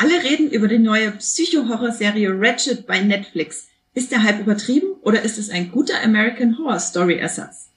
Alle 0.00 0.22
reden 0.22 0.48
über 0.52 0.68
die 0.68 0.78
neue 0.78 1.10
Psycho-Horror-Serie 1.10 2.30
Ratchet 2.32 2.86
bei 2.86 3.00
Netflix. 3.00 3.66
Ist 3.94 4.12
der 4.12 4.22
Hype 4.22 4.38
übertrieben 4.38 4.92
oder 5.02 5.22
ist 5.22 5.38
es 5.38 5.50
ein 5.50 5.72
guter 5.72 6.00
American 6.04 6.56
Horror 6.56 6.78
Story 6.78 7.18
Ersatz? 7.18 7.72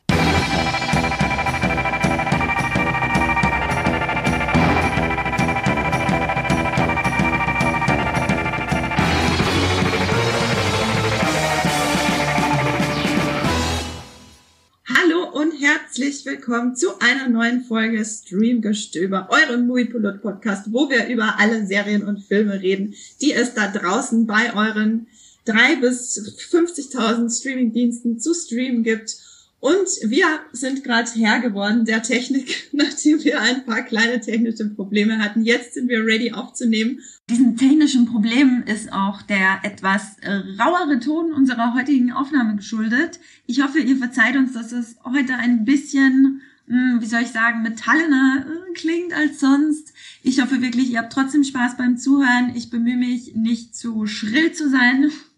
Herzlich 15.91 16.25
willkommen 16.25 16.73
zu 16.73 16.99
einer 17.01 17.27
neuen 17.27 17.65
Folge 17.65 18.05
Streamgestöber, 18.05 19.27
eurem 19.29 19.67
Moviepilot 19.67 20.21
Podcast, 20.21 20.71
wo 20.71 20.89
wir 20.89 21.07
über 21.07 21.37
alle 21.37 21.67
Serien 21.67 22.03
und 22.07 22.23
Filme 22.23 22.61
reden, 22.61 22.93
die 23.19 23.33
es 23.33 23.55
da 23.55 23.67
draußen 23.67 24.25
bei 24.25 24.55
euren 24.55 25.07
drei 25.43 25.75
bis 25.81 26.17
50.000 26.49 27.37
Streamingdiensten 27.37 28.21
zu 28.21 28.33
streamen 28.33 28.83
gibt 28.83 29.17
und 29.61 29.87
wir 30.01 30.25
sind 30.53 30.83
gerade 30.83 31.07
Herr 31.11 31.39
geworden 31.39 31.85
der 31.85 32.01
Technik, 32.01 32.69
nachdem 32.71 33.23
wir 33.23 33.39
ein 33.39 33.63
paar 33.63 33.83
kleine 33.83 34.19
technische 34.19 34.67
Probleme 34.67 35.19
hatten. 35.19 35.43
Jetzt 35.43 35.75
sind 35.75 35.87
wir 35.87 36.03
ready 36.03 36.31
aufzunehmen. 36.31 36.99
Diesen 37.29 37.55
technischen 37.57 38.07
Problemen 38.07 38.63
ist 38.63 38.91
auch 38.91 39.21
der 39.21 39.59
etwas 39.61 40.17
äh, 40.21 40.41
rauere 40.59 40.99
Ton 40.99 41.31
unserer 41.31 41.75
heutigen 41.75 42.11
Aufnahme 42.11 42.55
geschuldet. 42.55 43.19
Ich 43.45 43.61
hoffe, 43.61 43.79
ihr 43.79 43.97
verzeiht 43.97 44.35
uns, 44.35 44.53
dass 44.53 44.71
es 44.71 44.95
heute 45.03 45.35
ein 45.35 45.63
bisschen, 45.63 46.41
hm, 46.65 46.97
wie 46.99 47.05
soll 47.05 47.21
ich 47.21 47.29
sagen, 47.29 47.61
metallener 47.61 48.43
äh, 48.47 48.73
klingt 48.73 49.13
als 49.13 49.39
sonst. 49.39 49.93
Ich 50.23 50.41
hoffe 50.41 50.63
wirklich, 50.63 50.89
ihr 50.89 50.97
habt 50.97 51.13
trotzdem 51.13 51.43
Spaß 51.43 51.77
beim 51.77 51.97
Zuhören. 51.97 52.51
Ich 52.55 52.71
bemühe 52.71 52.97
mich, 52.97 53.35
nicht 53.35 53.75
zu 53.75 54.07
schrill 54.07 54.53
zu 54.53 54.71
sein 54.71 55.11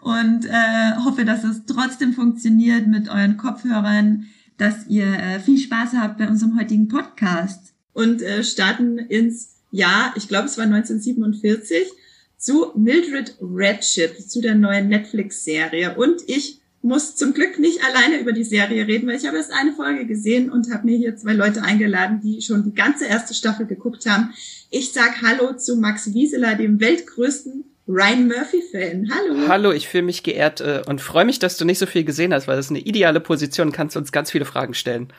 und 0.00 0.46
äh, 0.46 0.96
hoffe, 1.04 1.24
dass 1.24 1.44
es 1.44 1.64
trotzdem 1.66 2.12
funktioniert 2.12 2.86
mit 2.86 3.08
euren 3.08 3.36
Kopfhörern, 3.36 4.26
dass 4.56 4.86
ihr 4.88 5.06
äh, 5.06 5.40
viel 5.40 5.58
Spaß 5.58 5.94
habt 5.94 6.18
bei 6.18 6.28
unserem 6.28 6.58
heutigen 6.58 6.88
Podcast. 6.88 7.72
Und 7.92 8.22
äh, 8.22 8.44
starten 8.44 8.98
ins 8.98 9.56
Jahr, 9.70 10.12
ich 10.16 10.28
glaube 10.28 10.46
es 10.46 10.58
war 10.58 10.64
1947, 10.64 11.88
zu 12.36 12.72
Mildred 12.74 13.36
Redship, 13.40 14.18
zu 14.18 14.40
der 14.40 14.54
neuen 14.54 14.88
Netflix-Serie. 14.88 15.96
Und 15.96 16.22
ich 16.26 16.60
muss 16.82 17.14
zum 17.16 17.34
Glück 17.34 17.58
nicht 17.58 17.84
alleine 17.84 18.20
über 18.20 18.32
die 18.32 18.44
Serie 18.44 18.86
reden, 18.86 19.06
weil 19.06 19.16
ich 19.16 19.26
habe 19.26 19.36
erst 19.36 19.52
eine 19.52 19.72
Folge 19.72 20.06
gesehen 20.06 20.50
und 20.50 20.72
habe 20.72 20.86
mir 20.86 20.96
hier 20.96 21.16
zwei 21.16 21.34
Leute 21.34 21.62
eingeladen, 21.62 22.20
die 22.22 22.40
schon 22.40 22.64
die 22.64 22.74
ganze 22.74 23.04
erste 23.04 23.34
Staffel 23.34 23.66
geguckt 23.66 24.06
haben. 24.06 24.32
Ich 24.70 24.92
sag 24.92 25.20
Hallo 25.20 25.54
zu 25.54 25.76
Max 25.76 26.14
Wieseler, 26.14 26.54
dem 26.54 26.80
weltgrößten 26.80 27.64
Ryan 27.90 28.28
Murphy-Fan. 28.28 29.10
Hallo. 29.12 29.48
Hallo, 29.48 29.72
ich 29.72 29.88
fühle 29.88 30.04
mich 30.04 30.22
geehrt 30.22 30.60
äh, 30.60 30.82
und 30.86 31.00
freue 31.00 31.24
mich, 31.24 31.38
dass 31.38 31.56
du 31.56 31.64
nicht 31.64 31.78
so 31.78 31.86
viel 31.86 32.04
gesehen 32.04 32.32
hast, 32.32 32.46
weil 32.46 32.56
das 32.56 32.66
ist 32.66 32.70
eine 32.70 32.80
ideale 32.80 33.20
Position, 33.20 33.72
kannst 33.72 33.96
uns 33.96 34.12
ganz 34.12 34.30
viele 34.30 34.44
Fragen 34.44 34.74
stellen. 34.74 35.12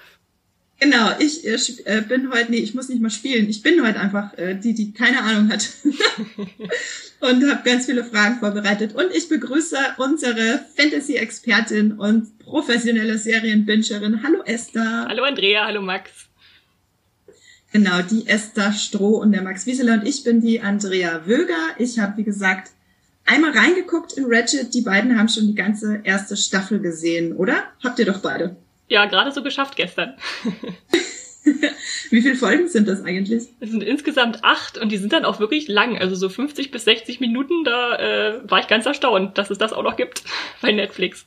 Genau, 0.80 1.12
ich 1.20 1.46
äh, 1.46 1.58
äh 1.86 2.02
bin 2.02 2.32
heute, 2.34 2.50
nee, 2.50 2.58
ich 2.58 2.74
muss 2.74 2.90
nicht 2.90 3.02
mal 3.02 3.12
spielen. 3.12 3.50
Ich 3.50 3.62
bin 3.62 3.86
heute 3.86 4.00
einfach 4.00 4.36
äh, 4.38 4.56
die, 4.56 4.74
die 4.74 4.94
keine 4.94 5.22
Ahnung 5.22 5.52
hat. 5.52 5.70
und 7.20 7.50
habe 7.50 7.62
ganz 7.64 7.86
viele 7.86 8.04
Fragen 8.04 8.40
vorbereitet. 8.40 8.96
Und 8.96 9.14
ich 9.14 9.30
begrüße 9.30 9.78
unsere 9.98 10.66
Fantasy-Expertin 10.76 11.94
und 11.94 12.40
professionelle 12.40 13.18
Serienbingerin. 13.18 14.24
Hallo 14.24 14.42
Esther. 14.46 15.06
Hallo 15.08 15.24
Andrea, 15.24 15.66
hallo 15.66 15.82
Max. 15.82 16.31
Genau, 17.72 18.02
die 18.02 18.28
Esther 18.28 18.74
Stroh 18.74 19.18
und 19.18 19.32
der 19.32 19.42
Max 19.42 19.66
Wieseler 19.66 19.94
und 19.94 20.08
ich 20.08 20.24
bin 20.24 20.42
die 20.42 20.62
Andrea 20.62 21.26
Wöger. 21.26 21.76
Ich 21.78 22.00
habe, 22.00 22.18
wie 22.18 22.24
gesagt, 22.24 22.72
einmal 23.26 23.52
reingeguckt 23.52 24.14
in 24.14 24.26
Ratchet. 24.28 24.74
Die 24.74 24.82
beiden 24.82 25.18
haben 25.18 25.30
schon 25.30 25.48
die 25.48 25.56
ganze 25.56 26.02
erste 26.04 26.36
Staffel 26.36 26.80
gesehen, 26.80 27.34
oder? 27.36 27.64
Habt 27.82 28.00
ihr 28.00 28.06
doch 28.06 28.20
beide. 28.20 28.58
Ja, 28.90 29.06
gerade 29.06 29.32
so 29.32 29.42
geschafft 29.42 29.78
gestern. 29.78 30.16
Wie 32.12 32.22
viele 32.22 32.36
Folgen 32.36 32.68
sind 32.68 32.88
das 32.88 33.04
eigentlich? 33.04 33.48
Es 33.62 33.72
sind 33.72 33.82
insgesamt 33.82 34.44
acht 34.44 34.78
und 34.78 34.92
die 34.92 34.98
sind 34.98 35.14
dann 35.14 35.26
auch 35.26 35.40
wirklich 35.40 35.68
lang, 35.70 35.98
also 35.98 36.14
so 36.14 36.28
50 36.28 36.72
bis 36.72 36.84
60 36.84 37.22
Minuten. 37.22 37.64
Da 37.64 37.96
äh, 37.96 38.52
war 38.52 38.60
ich 38.60 38.68
ganz 38.68 38.86
erstaunt, 38.86 39.38
dass 39.38 39.50
es 39.50 39.58
das 39.58 39.72
auch 39.72 39.84
noch 39.84 39.96
gibt 39.96 40.24
bei 40.62 40.74
Netflix. 40.74 41.26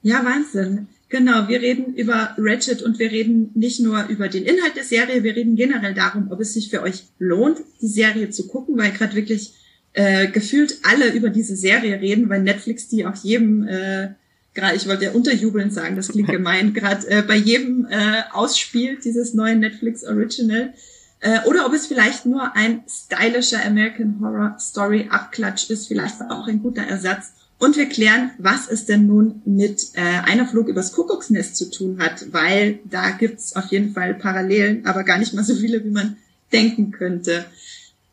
Ja, 0.00 0.24
Wahnsinn. 0.24 0.88
Genau, 1.12 1.46
wir 1.46 1.60
reden 1.60 1.94
über 1.94 2.34
Ratchet 2.38 2.80
und 2.80 2.98
wir 2.98 3.10
reden 3.10 3.50
nicht 3.52 3.80
nur 3.80 4.06
über 4.08 4.28
den 4.28 4.44
Inhalt 4.44 4.76
der 4.76 4.82
Serie, 4.84 5.22
wir 5.22 5.36
reden 5.36 5.56
generell 5.56 5.92
darum, 5.92 6.32
ob 6.32 6.40
es 6.40 6.54
sich 6.54 6.70
für 6.70 6.80
euch 6.80 7.04
lohnt, 7.18 7.58
die 7.82 7.86
Serie 7.86 8.30
zu 8.30 8.48
gucken, 8.48 8.78
weil 8.78 8.92
gerade 8.92 9.14
wirklich 9.14 9.52
äh, 9.92 10.28
gefühlt 10.28 10.78
alle 10.84 11.12
über 11.12 11.28
diese 11.28 11.54
Serie 11.54 12.00
reden, 12.00 12.30
weil 12.30 12.40
Netflix 12.40 12.88
die 12.88 13.04
auch 13.04 13.14
jedem, 13.14 13.68
äh, 13.68 14.12
gerade 14.54 14.74
ich 14.74 14.88
wollte 14.88 15.04
ja 15.04 15.10
unterjubeln 15.10 15.70
sagen, 15.70 15.96
das 15.96 16.08
klingt 16.08 16.28
gemein, 16.30 16.72
gerade 16.72 17.06
äh, 17.06 17.20
bei 17.20 17.36
jedem 17.36 17.86
äh, 17.90 18.22
ausspielt, 18.32 19.04
dieses 19.04 19.34
neue 19.34 19.56
Netflix 19.56 20.04
Original. 20.04 20.72
Äh, 21.20 21.40
oder 21.44 21.66
ob 21.66 21.74
es 21.74 21.88
vielleicht 21.88 22.24
nur 22.24 22.56
ein 22.56 22.84
stylischer 22.88 23.62
American 23.62 24.18
Horror 24.18 24.56
Story 24.58 25.08
Abklatsch 25.10 25.68
ist, 25.68 25.88
vielleicht 25.88 26.22
auch 26.30 26.48
ein 26.48 26.62
guter 26.62 26.84
Ersatz 26.84 27.32
und 27.62 27.76
wir 27.76 27.88
klären, 27.88 28.32
was 28.38 28.68
es 28.68 28.86
denn 28.86 29.06
nun 29.06 29.40
mit 29.44 29.90
äh, 29.94 30.00
einer 30.00 30.48
Flug 30.48 30.66
übers 30.66 30.92
Kuckucksnest 30.94 31.54
zu 31.54 31.70
tun 31.70 32.00
hat, 32.00 32.32
weil 32.32 32.80
da 32.90 33.12
gibt's 33.12 33.54
auf 33.54 33.66
jeden 33.66 33.92
Fall 33.92 34.14
Parallelen, 34.14 34.84
aber 34.84 35.04
gar 35.04 35.18
nicht 35.18 35.32
mal 35.32 35.44
so 35.44 35.54
viele, 35.54 35.84
wie 35.84 35.90
man 35.90 36.16
denken 36.52 36.90
könnte. 36.90 37.44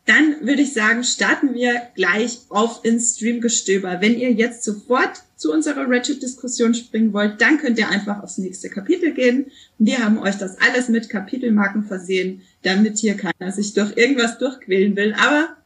Dann 0.06 0.36
würde 0.42 0.62
ich 0.62 0.72
sagen, 0.72 1.02
starten 1.02 1.52
wir 1.52 1.82
gleich 1.96 2.42
auf 2.48 2.84
ins 2.84 3.16
Streamgestöber. 3.16 4.00
Wenn 4.00 4.16
ihr 4.20 4.30
jetzt 4.30 4.62
sofort 4.62 5.24
zu 5.34 5.52
unserer 5.52 5.90
Ratchet-Diskussion 5.90 6.74
springen 6.74 7.12
wollt, 7.12 7.40
dann 7.40 7.58
könnt 7.58 7.80
ihr 7.80 7.88
einfach 7.88 8.22
aufs 8.22 8.38
nächste 8.38 8.70
Kapitel 8.70 9.14
gehen. 9.14 9.46
Wir 9.78 9.98
haben 9.98 10.20
euch 10.20 10.36
das 10.36 10.60
alles 10.60 10.88
mit 10.88 11.08
Kapitelmarken 11.08 11.82
versehen, 11.82 12.42
damit 12.62 12.98
hier 12.98 13.16
keiner 13.16 13.50
sich 13.50 13.74
durch 13.74 13.96
irgendwas 13.96 14.38
durchquälen 14.38 14.94
will. 14.94 15.12
Aber 15.18 15.56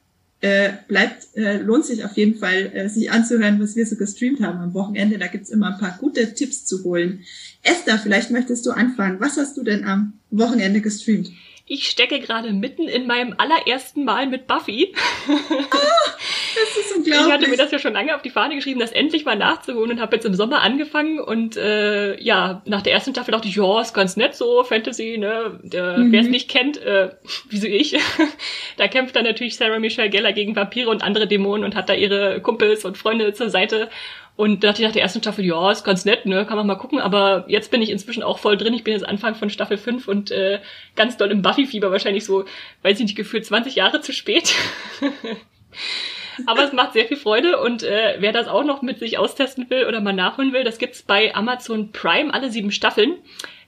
äh, 0.45 0.75
bleibt, 0.89 1.29
äh, 1.37 1.57
lohnt 1.57 1.87
sich 1.87 2.05
auf 2.05 2.19
jeden 2.19 2.35
Fall, 2.35 2.71
äh, 2.75 2.89
sich 2.91 3.11
anzuhören, 3.11 3.59
was 3.61 3.77
wir 3.77 3.87
so 3.87 3.97
gestreamt 3.97 4.43
haben 4.43 4.59
am 4.59 4.75
Wochenende. 4.75 5.17
Da 5.17 5.27
gibt's 5.27 5.49
immer 5.49 5.73
ein 5.73 5.79
paar 5.79 5.97
gute 5.99 6.35
Tipps 6.35 6.67
zu 6.67 6.85
holen. 6.85 7.21
Esther, 7.63 7.99
vielleicht 7.99 8.31
möchtest 8.31 8.67
du 8.67 8.73
anfangen. 8.73 9.21
Was 9.21 9.39
hast 9.39 9.57
du 9.57 9.63
denn 9.63 9.85
am 9.85 10.13
Wochenende 10.31 10.83
gestreamt? 10.83 11.31
Ich 11.67 11.89
stecke 11.89 12.21
gerade 12.21 12.53
mitten 12.53 12.89
in 12.89 13.07
meinem 13.07 13.35
allerersten 13.39 14.05
Mal 14.05 14.27
mit 14.27 14.47
Buffy. 14.47 14.95
Oh, 15.29 15.33
das 16.55 16.77
ist 16.77 16.97
unglaublich. 16.97 17.27
Ich 17.27 17.33
hatte 17.33 17.49
mir 17.49 17.57
das 17.57 17.71
ja 17.71 17.79
schon 17.79 17.95
lange 17.95 18.15
auf 18.15 18.21
die 18.21 18.29
Fahne 18.29 18.55
geschrieben, 18.55 18.81
das 18.81 18.93
endlich 18.93 19.25
mal 19.25 19.37
nachzuholen 19.37 19.93
und 19.93 20.01
habe 20.01 20.17
jetzt 20.17 20.27
im 20.27 20.35
Sommer 20.35 20.61
angefangen 20.61 21.19
und 21.19 21.57
äh, 21.57 22.21
ja, 22.21 22.63
nach 22.67 22.83
der 22.83 22.93
ersten 22.93 23.13
Staffel 23.13 23.33
dachte 23.33 23.49
ich, 23.49 23.57
ja, 23.57 23.81
ist 23.81 23.95
ganz 23.95 24.17
nett 24.17 24.35
so, 24.35 24.63
Fantasy, 24.63 25.17
ne? 25.19 25.59
mhm. 25.63 26.13
Wer 26.13 26.21
es 26.21 26.29
nicht 26.29 26.51
kennt, 26.51 26.77
äh, 26.83 27.11
wie 27.49 27.59
so 27.59 27.67
ich, 27.67 27.97
da 28.77 28.87
kämpft 28.87 29.17
dann 29.17 29.25
natürlich 29.25 29.57
Sarah 29.57 29.79
Michelle 29.79 30.11
Geller 30.11 30.33
gegen 30.33 30.55
Vampire 30.55 30.91
und 30.91 31.03
andere 31.03 31.27
Dämonen 31.27 31.65
und 31.65 31.75
hat 31.75 31.89
da 31.89 31.95
ihre 31.95 32.43
Kumpels 32.43 32.85
und 32.85 32.99
Freunde 32.99 33.33
zur 33.33 33.49
Seite 33.49 33.89
und 34.37 34.65
da 34.65 34.69
dachte 34.69 34.83
ich 34.83 34.89
nach 34.89 34.93
der 34.93 35.03
ersten 35.03 35.21
Staffel, 35.21 35.45
ja, 35.45 35.71
ist 35.71 35.85
ganz 35.85 36.05
nett, 36.05 36.27
ne, 36.27 36.45
kann 36.45 36.57
man 36.57 36.67
mal 36.67 36.75
gucken. 36.75 36.99
Aber 36.99 37.45
jetzt 37.47 37.71
bin 37.71 37.83
ich 37.83 37.91
inzwischen 37.91 38.25
auch 38.25 38.39
voll 38.39 38.57
drin. 38.57 38.75
Ich 38.75 38.83
bin 38.83 38.93
jetzt 38.93 39.07
Anfang 39.07 39.37
von 39.37 39.49
Staffel 39.49 39.77
5 39.77 40.09
und 40.09 40.33
äh, 40.33 40.59
ganz 40.97 41.17
doll 41.17 41.31
im 41.31 41.43
Buffy-Fieber 41.43 41.93
wahrscheinlich 41.93 42.25
so, 42.25 42.45
weiß 42.83 42.99
ich 42.99 43.05
nicht, 43.05 43.17
gefühlt 43.17 43.47
20 43.47 43.77
Jahre 43.77 44.01
zu 44.01 44.13
spät. 44.13 44.53
aber 46.47 46.65
es 46.65 46.73
macht 46.73 46.95
sehr 46.95 47.07
viel 47.07 47.17
Freude 47.17 47.61
und 47.61 47.85
äh, 47.85 48.17
wer 48.19 48.33
das 48.33 48.49
auch 48.49 48.65
noch 48.65 48.83
mit 48.83 48.99
sich 48.99 49.19
austesten 49.19 49.71
will 49.71 49.87
oder 49.87 50.01
mal 50.01 50.13
nachholen 50.13 50.53
will, 50.53 50.65
das 50.65 50.79
gibt's 50.79 51.03
bei 51.03 51.33
Amazon 51.35 51.93
Prime, 51.93 52.35
alle 52.35 52.51
sieben 52.51 52.73
Staffeln. 52.73 53.19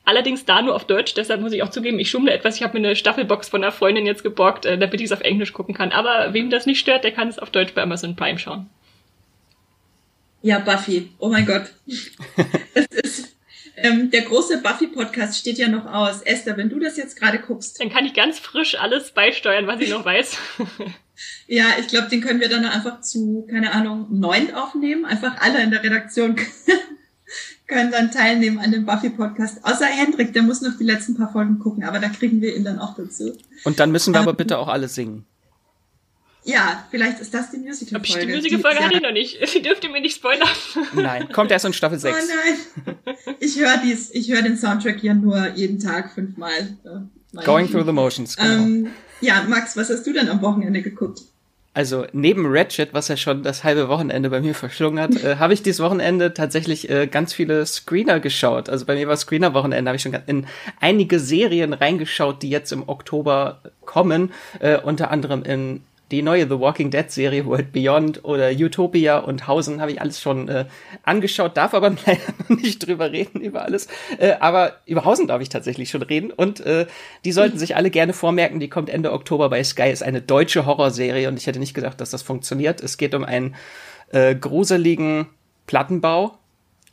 Allerdings 0.04 0.44
da 0.44 0.62
nur 0.62 0.74
auf 0.74 0.84
Deutsch, 0.84 1.14
deshalb 1.14 1.40
muss 1.40 1.52
ich 1.52 1.62
auch 1.62 1.70
zugeben, 1.70 1.98
ich 1.98 2.10
schummle 2.10 2.32
etwas. 2.32 2.56
Ich 2.56 2.62
habe 2.62 2.78
mir 2.78 2.86
eine 2.86 2.96
Staffelbox 2.96 3.48
von 3.48 3.62
einer 3.62 3.72
Freundin 3.72 4.06
jetzt 4.06 4.22
geborgt, 4.24 4.64
äh, 4.66 4.78
damit 4.78 5.00
ich 5.00 5.06
es 5.06 5.12
auf 5.12 5.20
Englisch 5.20 5.52
gucken 5.52 5.74
kann. 5.74 5.92
Aber 5.92 6.32
wem 6.32 6.50
das 6.50 6.66
nicht 6.66 6.80
stört, 6.80 7.04
der 7.04 7.12
kann 7.12 7.28
es 7.28 7.38
auf 7.38 7.50
Deutsch 7.50 7.74
bei 7.74 7.82
Amazon 7.82 8.16
Prime 8.16 8.38
schauen. 8.38 8.68
Ja, 10.42 10.58
Buffy. 10.58 11.12
Oh 11.18 11.28
mein 11.28 11.46
Gott. 11.46 11.72
Das 12.74 12.86
ist, 12.88 13.36
ähm, 13.76 14.10
der 14.10 14.22
große 14.22 14.58
Buffy-Podcast 14.58 15.38
steht 15.38 15.58
ja 15.58 15.68
noch 15.68 15.86
aus. 15.86 16.22
Esther, 16.22 16.56
wenn 16.56 16.68
du 16.68 16.78
das 16.78 16.96
jetzt 16.96 17.18
gerade 17.18 17.38
guckst. 17.38 17.80
Dann 17.80 17.90
kann 17.90 18.06
ich 18.06 18.14
ganz 18.14 18.38
frisch 18.38 18.78
alles 18.78 19.12
beisteuern, 19.12 19.66
was 19.66 19.80
ich 19.80 19.90
noch 19.90 20.04
weiß. 20.04 20.36
ja, 21.46 21.64
ich 21.78 21.88
glaube, 21.88 22.08
den 22.08 22.20
können 22.20 22.40
wir 22.40 22.48
dann 22.48 22.64
einfach 22.64 23.00
zu, 23.00 23.46
keine 23.50 23.72
Ahnung, 23.72 24.06
neun 24.10 24.54
aufnehmen. 24.54 25.04
Einfach 25.04 25.40
alle 25.40 25.62
in 25.62 25.70
der 25.70 25.82
Redaktion 25.82 26.36
können 27.66 27.90
dann 27.90 28.10
teilnehmen 28.10 28.58
an 28.58 28.72
dem 28.72 28.86
Buffy-Podcast. 28.86 29.64
Außer 29.64 29.86
Hendrik, 29.86 30.32
der 30.32 30.42
muss 30.42 30.62
noch 30.62 30.78
die 30.78 30.84
letzten 30.84 31.16
paar 31.16 31.32
Folgen 31.32 31.58
gucken, 31.58 31.84
aber 31.84 31.98
da 31.98 32.08
kriegen 32.08 32.40
wir 32.40 32.56
ihn 32.56 32.64
dann 32.64 32.78
auch 32.78 32.94
dazu. 32.94 33.36
Und 33.64 33.78
dann 33.80 33.90
müssen 33.90 34.14
wir 34.14 34.20
aber 34.20 34.30
ähm, 34.30 34.36
bitte 34.36 34.58
auch 34.58 34.68
alle 34.68 34.88
singen. 34.88 35.26
Ja, 36.46 36.84
vielleicht 36.90 37.18
ist 37.20 37.34
das 37.34 37.50
die 37.50 37.58
Musical-Folge. 37.58 38.26
Die 38.26 38.34
Musical-Folge 38.34 38.78
hatte 38.78 38.94
ich 38.94 39.02
noch 39.02 39.12
nicht. 39.12 39.38
Sie 39.52 39.60
dürfte 39.60 39.88
mir 39.88 40.00
nicht 40.00 40.16
spoilern. 40.16 40.48
Nein, 40.94 41.28
kommt 41.32 41.50
erst 41.50 41.64
in 41.64 41.72
Staffel 41.72 41.98
6. 41.98 42.16
Oh 42.16 42.92
nein. 42.94 43.16
Ich 43.40 43.58
höre 43.58 43.78
dies, 43.84 44.10
ich 44.14 44.30
höre 44.30 44.42
den 44.42 44.56
Soundtrack 44.56 45.02
ja 45.02 45.12
nur 45.12 45.48
jeden 45.54 45.80
Tag 45.80 46.12
fünfmal. 46.12 46.76
Äh, 46.84 47.42
Going 47.44 47.70
through 47.70 47.84
the 47.84 47.92
motions. 47.92 48.36
Genau. 48.36 48.48
Ähm, 48.48 48.90
Ja, 49.20 49.44
Max, 49.48 49.76
was 49.76 49.90
hast 49.90 50.06
du 50.06 50.12
denn 50.12 50.28
am 50.28 50.40
Wochenende 50.40 50.82
geguckt? 50.82 51.22
Also 51.74 52.06
neben 52.12 52.46
Ratchet, 52.46 52.94
was 52.94 53.08
ja 53.08 53.18
schon 53.18 53.42
das 53.42 53.62
halbe 53.62 53.88
Wochenende 53.88 54.30
bei 54.30 54.40
mir 54.40 54.54
verschlungen 54.54 54.98
hat, 54.98 55.22
äh, 55.22 55.36
habe 55.36 55.52
ich 55.52 55.62
dieses 55.62 55.80
Wochenende 55.82 56.32
tatsächlich 56.32 56.88
äh, 56.88 57.06
ganz 57.06 57.34
viele 57.34 57.66
Screener 57.66 58.18
geschaut. 58.18 58.70
Also 58.70 58.86
bei 58.86 58.94
mir 58.94 59.08
war 59.08 59.16
Screener-Wochenende, 59.16 59.90
habe 59.90 59.96
ich 59.96 60.02
schon 60.02 60.16
in 60.26 60.46
einige 60.80 61.18
Serien 61.20 61.74
reingeschaut, 61.74 62.42
die 62.42 62.48
jetzt 62.48 62.72
im 62.72 62.88
Oktober 62.88 63.60
kommen. 63.84 64.32
Äh, 64.60 64.78
unter 64.78 65.10
anderem 65.10 65.42
in 65.42 65.82
die 66.10 66.22
neue 66.22 66.48
The 66.48 66.60
Walking 66.60 66.90
Dead 66.90 67.10
Serie 67.10 67.46
World 67.46 67.72
Beyond 67.72 68.24
oder 68.24 68.50
Utopia 68.50 69.18
und 69.18 69.48
Hausen 69.48 69.80
habe 69.80 69.90
ich 69.90 70.00
alles 70.00 70.20
schon 70.20 70.48
äh, 70.48 70.66
angeschaut, 71.02 71.56
darf 71.56 71.74
aber 71.74 71.90
leider 72.06 72.20
noch 72.48 72.56
nicht 72.56 72.86
drüber 72.86 73.10
reden 73.10 73.40
über 73.40 73.62
alles. 73.62 73.88
Äh, 74.18 74.34
aber 74.38 74.76
über 74.86 75.04
Hausen 75.04 75.26
darf 75.26 75.42
ich 75.42 75.48
tatsächlich 75.48 75.90
schon 75.90 76.02
reden 76.02 76.30
und 76.30 76.60
äh, 76.60 76.86
die 77.24 77.32
sollten 77.32 77.58
sich 77.58 77.74
alle 77.74 77.90
gerne 77.90 78.12
vormerken. 78.12 78.60
Die 78.60 78.68
kommt 78.68 78.88
Ende 78.88 79.12
Oktober 79.12 79.48
bei 79.48 79.64
Sky, 79.64 79.90
ist 79.90 80.04
eine 80.04 80.22
deutsche 80.22 80.64
Horrorserie 80.64 81.26
und 81.28 81.36
ich 81.38 81.46
hätte 81.48 81.58
nicht 81.58 81.74
gedacht, 81.74 82.00
dass 82.00 82.10
das 82.10 82.22
funktioniert. 82.22 82.80
Es 82.80 82.98
geht 82.98 83.14
um 83.14 83.24
einen 83.24 83.56
äh, 84.12 84.36
gruseligen 84.36 85.26
Plattenbau, 85.66 86.38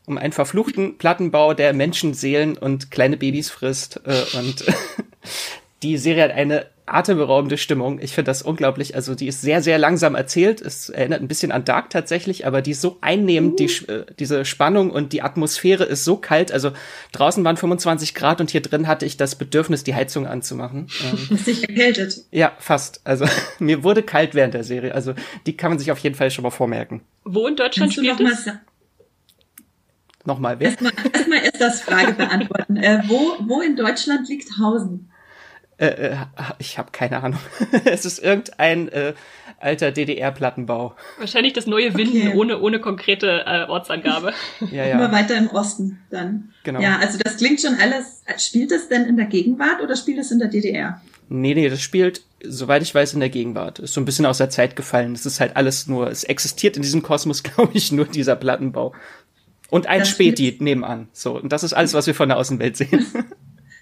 um 0.07 0.17
einen 0.17 0.33
verfluchten 0.33 0.97
Plattenbau, 0.97 1.53
der 1.53 1.73
Menschenseelen 1.73 2.57
und 2.57 2.89
kleine 2.89 3.17
Babys 3.17 3.51
frisst 3.51 4.01
äh, 4.05 4.37
und 4.37 4.65
die 5.83 5.97
Serie 5.97 6.23
hat 6.23 6.31
eine 6.31 6.72
atemberaubende 6.85 7.57
Stimmung. 7.57 7.99
Ich 8.01 8.13
finde 8.13 8.29
das 8.29 8.41
unglaublich. 8.41 8.95
Also 8.95 9.15
die 9.15 9.27
ist 9.27 9.41
sehr, 9.41 9.61
sehr 9.61 9.77
langsam 9.77 10.15
erzählt. 10.15 10.61
Es 10.61 10.89
erinnert 10.89 11.21
ein 11.21 11.27
bisschen 11.27 11.51
an 11.51 11.63
Dark 11.63 11.89
tatsächlich, 11.89 12.45
aber 12.45 12.61
die 12.61 12.71
ist 12.71 12.81
so 12.81 12.97
einnehmend, 13.01 13.53
uh. 13.53 13.55
die, 13.55 13.87
äh, 13.87 14.05
diese 14.19 14.43
Spannung 14.43 14.91
und 14.91 15.13
die 15.13 15.21
Atmosphäre 15.21 15.85
ist 15.85 16.03
so 16.03 16.17
kalt. 16.17 16.51
Also 16.51 16.71
draußen 17.13 17.43
waren 17.43 17.55
25 17.55 18.13
Grad 18.13 18.41
und 18.41 18.51
hier 18.51 18.61
drin 18.61 18.87
hatte 18.87 19.05
ich 19.05 19.15
das 19.15 19.35
Bedürfnis, 19.35 19.83
die 19.83 19.95
Heizung 19.95 20.27
anzumachen. 20.27 20.87
Ähm, 21.03 21.19
Ist 21.35 21.45
sich 21.45 21.67
erkältet? 21.67 22.25
Ja, 22.31 22.51
fast. 22.59 23.01
Also 23.05 23.25
mir 23.59 23.83
wurde 23.83 24.03
kalt 24.03 24.35
während 24.35 24.53
der 24.53 24.63
Serie. 24.63 24.93
Also 24.93 25.13
die 25.45 25.55
kann 25.55 25.71
man 25.71 25.79
sich 25.79 25.91
auf 25.91 25.99
jeden 25.99 26.15
Fall 26.15 26.31
schon 26.31 26.43
mal 26.43 26.51
vormerken. 26.51 27.01
Wo 27.23 27.47
in 27.47 27.55
Deutschland 27.55 27.93
spielt 27.93 28.19
es? 28.19 28.49
Nochmal, 30.25 30.59
wer? 30.59 30.69
Erstmal, 30.69 30.93
erstmal 31.13 31.39
ist 31.39 31.59
das 31.59 31.81
Frage 31.81 32.13
beantworten. 32.13 32.77
äh, 32.77 33.03
wo, 33.07 33.35
wo 33.47 33.61
in 33.61 33.75
Deutschland 33.75 34.27
liegt 34.29 34.57
Hausen? 34.57 35.09
Äh, 35.77 35.85
äh, 35.85 36.15
ich 36.59 36.77
habe 36.77 36.91
keine 36.91 37.23
Ahnung. 37.23 37.39
es 37.85 38.05
ist 38.05 38.19
irgendein 38.19 38.89
äh, 38.89 39.13
alter 39.59 39.91
DDR-Plattenbau. 39.91 40.95
Wahrscheinlich 41.17 41.53
das 41.53 41.67
neue 41.67 41.95
Winden 41.95 42.27
okay. 42.27 42.37
ohne, 42.37 42.59
ohne 42.59 42.79
konkrete 42.79 43.43
äh, 43.45 43.65
Ortsangabe. 43.69 44.33
ja, 44.71 44.85
ja. 44.85 44.95
Immer 44.95 45.11
weiter 45.11 45.35
im 45.37 45.47
Osten 45.47 45.99
dann. 46.09 46.53
Genau. 46.63 46.81
Ja, 46.81 46.97
also 46.99 47.17
das 47.17 47.37
klingt 47.37 47.61
schon 47.61 47.75
alles. 47.75 48.23
Spielt 48.37 48.71
es 48.71 48.89
denn 48.89 49.05
in 49.05 49.17
der 49.17 49.25
Gegenwart 49.25 49.81
oder 49.81 49.95
spielt 49.95 50.19
es 50.19 50.31
in 50.31 50.39
der 50.39 50.49
DDR? 50.49 51.01
Nee, 51.29 51.55
nee, 51.55 51.69
das 51.69 51.81
spielt, 51.81 52.21
soweit 52.43 52.83
ich 52.83 52.93
weiß, 52.93 53.13
in 53.13 53.19
der 53.19 53.29
Gegenwart. 53.29 53.79
Ist 53.79 53.93
so 53.93 54.01
ein 54.01 54.05
bisschen 54.05 54.25
aus 54.25 54.37
der 54.37 54.49
Zeit 54.49 54.75
gefallen. 54.75 55.13
Es 55.13 55.25
ist 55.25 55.39
halt 55.39 55.55
alles 55.55 55.87
nur, 55.87 56.09
es 56.09 56.23
existiert 56.23 56.75
in 56.75 56.81
diesem 56.81 57.01
Kosmos, 57.01 57.43
glaube 57.43 57.71
ich, 57.73 57.91
nur 57.91 58.05
dieser 58.05 58.35
Plattenbau. 58.35 58.93
Und 59.69 59.87
ein 59.87 59.99
das 59.99 60.09
Späti 60.09 60.55
nebenan. 60.59 61.07
So, 61.13 61.39
und 61.39 61.51
das 61.51 61.63
ist 61.63 61.73
alles, 61.73 61.95
was 61.95 62.05
wir 62.05 62.13
von 62.13 62.29
der 62.29 62.37
Außenwelt 62.37 62.77
sehen. 62.77 63.05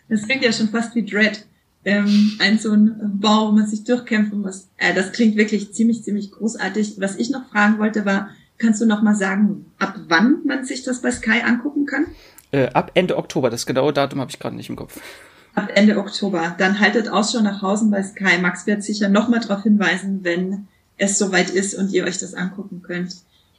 Das 0.07 0.23
klingt 0.23 0.43
ja 0.43 0.53
schon 0.53 0.69
fast 0.69 0.95
wie 0.95 1.05
Dread 1.05 1.45
ähm, 1.86 2.38
ein 2.39 2.60
so 2.60 2.72
ein 2.74 3.19
Bau, 3.19 3.48
wo 3.48 3.51
man 3.51 3.68
sich 3.68 3.83
durchkämpfen 3.83 4.42
muss. 4.42 4.68
Äh, 4.78 4.94
das 4.94 5.12
klingt 5.12 5.36
wirklich 5.36 5.74
ziemlich, 5.74 6.04
ziemlich 6.04 6.31
großartig. 6.31 6.95
Was 7.00 7.16
ich 7.16 7.30
noch 7.30 7.50
fragen 7.50 7.80
wollte, 7.80 8.06
war, 8.06 8.30
kannst 8.57 8.81
du 8.81 8.86
noch 8.86 9.01
mal 9.01 9.16
sagen, 9.16 9.66
ab 9.80 9.95
wann 10.07 10.38
man 10.45 10.66
sich 10.66 10.83
das 10.83 11.01
bei 11.01 11.12
Sky 11.12 11.42
angucken 11.44 11.86
kann? 11.86 12.07
Äh, 12.51 12.68
ab 12.74 12.92
Ende 12.94 13.18
Oktober. 13.18 13.50
Das 13.50 13.66
genaue 13.66 13.94
Datum 13.94 14.19
habe 14.19 14.31
ich 14.31 14.39
gerade 14.39 14.56
nicht 14.56 14.69
im 14.69 14.75
Kopf. 14.75 15.00
Ab 15.56 15.72
Ende 15.74 15.98
Oktober. 15.98 16.56
Dann 16.57 16.80
haltet 16.80 17.10
Ausschau 17.10 17.42
nach 17.42 17.62
Hause 17.62 17.86
bei 17.89 18.04
Sky. 18.04 18.38
Max 18.39 18.68
wird 18.68 18.84
sicher 18.84 19.10
noch 19.10 19.27
mal 19.27 19.39
darauf 19.39 19.63
hinweisen, 19.63 20.19
wenn 20.24 20.68
es 20.98 21.18
soweit 21.18 21.50
ist 21.50 21.74
und 21.74 21.92
ihr 21.92 22.06
euch 22.06 22.19
das 22.19 22.34
angucken 22.34 22.81
könnt. 22.84 23.16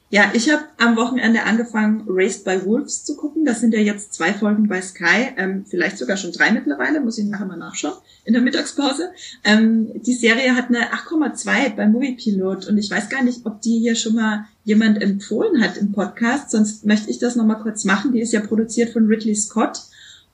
Ja, 0.09 0.31
ich 0.33 0.51
habe 0.51 0.63
am 0.77 0.95
Wochenende 0.95 1.41
angefangen, 1.41 2.03
Raised 2.07 2.45
by 2.45 2.65
Wolves 2.65 3.03
zu 3.03 3.15
gucken. 3.15 3.45
Das 3.45 3.61
sind 3.61 3.73
ja 3.73 3.79
jetzt 3.79 4.13
zwei 4.13 4.31
Folgen 4.31 4.67
bei 4.67 4.79
Sky, 4.79 5.33
ähm, 5.37 5.65
vielleicht 5.67 5.97
sogar 5.97 6.17
schon 6.17 6.31
drei 6.31 6.51
mittlerweile, 6.51 7.01
muss 7.01 7.17
ich 7.17 7.25
nachher 7.25 7.47
mal 7.47 7.57
nachschauen, 7.57 7.95
in 8.23 8.33
der 8.33 8.43
Mittagspause. 8.43 9.09
Ähm, 9.43 9.89
die 10.03 10.13
Serie 10.13 10.55
hat 10.55 10.67
eine 10.69 10.93
8,2 10.93 11.75
beim 11.75 11.93
Moviepilot 11.93 12.67
und 12.67 12.77
ich 12.77 12.91
weiß 12.91 13.09
gar 13.09 13.23
nicht, 13.23 13.45
ob 13.45 13.61
die 13.61 13.79
hier 13.79 13.95
schon 13.95 14.13
mal 14.13 14.45
jemand 14.63 15.01
empfohlen 15.01 15.63
hat 15.63 15.77
im 15.77 15.91
Podcast, 15.91 16.51
sonst 16.51 16.85
möchte 16.85 17.09
ich 17.09 17.17
das 17.17 17.35
nochmal 17.35 17.61
kurz 17.61 17.83
machen. 17.83 18.11
Die 18.11 18.21
ist 18.21 18.33
ja 18.33 18.41
produziert 18.41 18.93
von 18.93 19.07
Ridley 19.07 19.35
Scott 19.35 19.81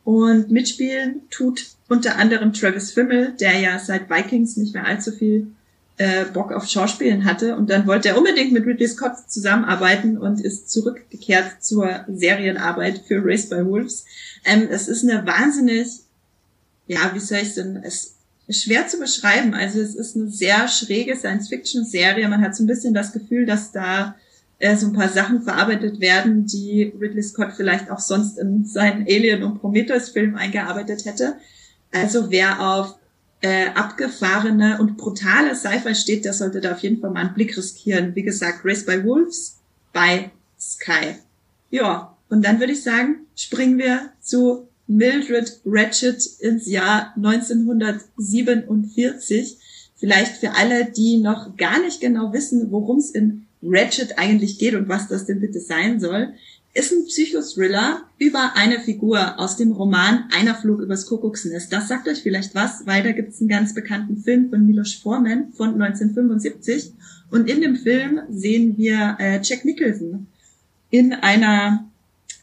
und 0.04 0.52
mitspielen 0.52 1.22
tut 1.30 1.68
unter 1.88 2.18
anderem 2.18 2.52
Travis 2.52 2.92
Fimmel, 2.92 3.34
der 3.40 3.60
ja 3.60 3.80
seit 3.80 4.10
Vikings 4.10 4.58
nicht 4.58 4.74
mehr 4.74 4.86
allzu 4.86 5.12
viel 5.12 5.48
äh, 6.00 6.24
Bock 6.24 6.54
auf 6.54 6.66
Schauspielen 6.66 7.26
hatte 7.26 7.58
und 7.58 7.70
dann 7.70 7.86
wollte 7.86 8.08
er 8.08 8.18
unbedingt 8.18 8.54
mit 8.54 8.66
Ridley 8.66 8.88
Scott 8.88 9.18
zusammenarbeiten 9.28 10.18
und 10.18 10.40
ist 10.40 10.72
zurückgekehrt 10.72 11.62
zur 11.62 12.06
Serienarbeit 12.08 13.04
für 13.06 13.22
Race 13.22 13.50
by 13.50 13.66
Wolves. 13.66 14.06
Ähm, 14.46 14.70
es 14.72 14.88
ist 14.88 15.04
eine 15.04 15.28
wahnsinnig, 15.28 15.88
ja, 16.88 17.12
wie 17.14 17.20
soll 17.20 17.40
ich 17.40 17.54
denn, 17.54 17.82
es 17.84 18.16
ist 18.48 18.64
schwer 18.64 18.88
zu 18.88 18.98
beschreiben. 18.98 19.54
Also 19.54 19.82
es 19.82 19.94
ist 19.94 20.16
eine 20.16 20.30
sehr 20.30 20.70
schräge 20.70 21.18
Science-Fiction-Serie. 21.18 22.30
Man 22.30 22.42
hat 22.42 22.56
so 22.56 22.64
ein 22.64 22.68
bisschen 22.68 22.94
das 22.94 23.12
Gefühl, 23.12 23.46
dass 23.46 23.74
da 23.74 24.16
äh, 24.58 24.78
so 24.78 24.88
ein 24.88 24.94
paar 24.94 25.10
Sachen 25.10 25.42
verarbeitet 25.42 26.00
werden, 26.00 26.46
die 26.46 26.94
Ridley 26.98 27.24
Scott 27.24 27.52
vielleicht 27.58 27.92
auch 27.92 28.00
sonst 28.00 28.38
in 28.38 28.64
seinen 28.64 29.02
Alien- 29.02 29.44
und 29.44 29.60
Prometheus-Film 29.60 30.36
eingearbeitet 30.36 31.04
hätte. 31.04 31.36
Also 31.92 32.32
wer 32.32 32.62
auf 32.62 32.96
äh, 33.42 33.70
abgefahrene 33.70 34.80
und 34.80 34.98
brutale 34.98 35.56
Sci-Fi 35.56 35.96
steht, 35.96 36.26
der 36.26 36.34
sollte 36.34 36.60
da 36.62 36.74
auf 36.74 36.80
jeden 36.80 37.00
Fall 37.00 37.12
mal 37.12 37.22
einen 37.22 37.34
Blick 37.34 37.58
riskieren. 37.58 38.14
Wie 38.16 38.24
gesagt, 38.24 38.66
Race 38.66 38.86
by 38.86 39.02
Wolves 39.04 39.60
bei 39.94 40.32
Sky. 40.60 41.16
Ja, 41.72 42.18
und 42.30 42.44
dann 42.44 42.60
würde 42.60 42.74
ich 42.74 42.84
sagen, 42.84 43.28
springen 43.36 43.78
wir 43.78 44.10
zu 44.22 44.68
Mildred 44.88 45.62
Ratchet 45.66 46.26
ins 46.40 46.68
Jahr 46.68 47.14
1947. 47.16 49.58
Vielleicht 49.96 50.38
für 50.38 50.56
alle, 50.56 50.86
die 50.86 51.18
noch 51.18 51.56
gar 51.58 51.80
nicht 51.82 52.02
genau 52.02 52.34
wissen, 52.34 52.72
worum 52.72 52.98
es 52.98 53.12
in 53.12 53.46
Ratchet 53.62 54.18
eigentlich 54.18 54.58
geht 54.58 54.74
und 54.76 54.90
was 54.90 55.08
das 55.08 55.26
denn 55.26 55.42
bitte 55.42 55.60
sein 55.60 56.00
soll 56.00 56.34
ist 56.74 56.92
ein 56.92 57.06
Psychothriller 57.06 58.04
über 58.20 58.54
eine 58.56 58.80
Figur 58.80 59.40
aus 59.40 59.58
dem 59.58 59.72
Roman 59.72 60.26
Einer 60.32 60.56
flog 60.56 60.82
übers 60.82 61.08
Kuckucksnest. 61.08 61.74
Das 61.74 61.88
sagt 61.88 62.08
euch 62.08 62.22
vielleicht 62.22 62.54
was, 62.54 62.86
weil 62.86 63.04
da 63.04 63.12
gibt 63.12 63.34
es 63.34 63.40
einen 63.40 63.50
ganz 63.50 63.74
bekannten 63.74 64.18
Film 64.18 64.50
von 64.50 64.66
Milos 64.66 64.94
Forman 64.94 65.52
von 65.54 65.82
1975. 65.82 66.94
Und 67.32 67.50
in 67.50 67.62
dem 67.62 67.76
Film 67.76 68.22
sehen 68.30 68.78
wir 68.78 69.18
äh, 69.20 69.40
Jack 69.42 69.66
Nicholson 69.66 70.28
in 70.92 71.14
einer 71.14 71.90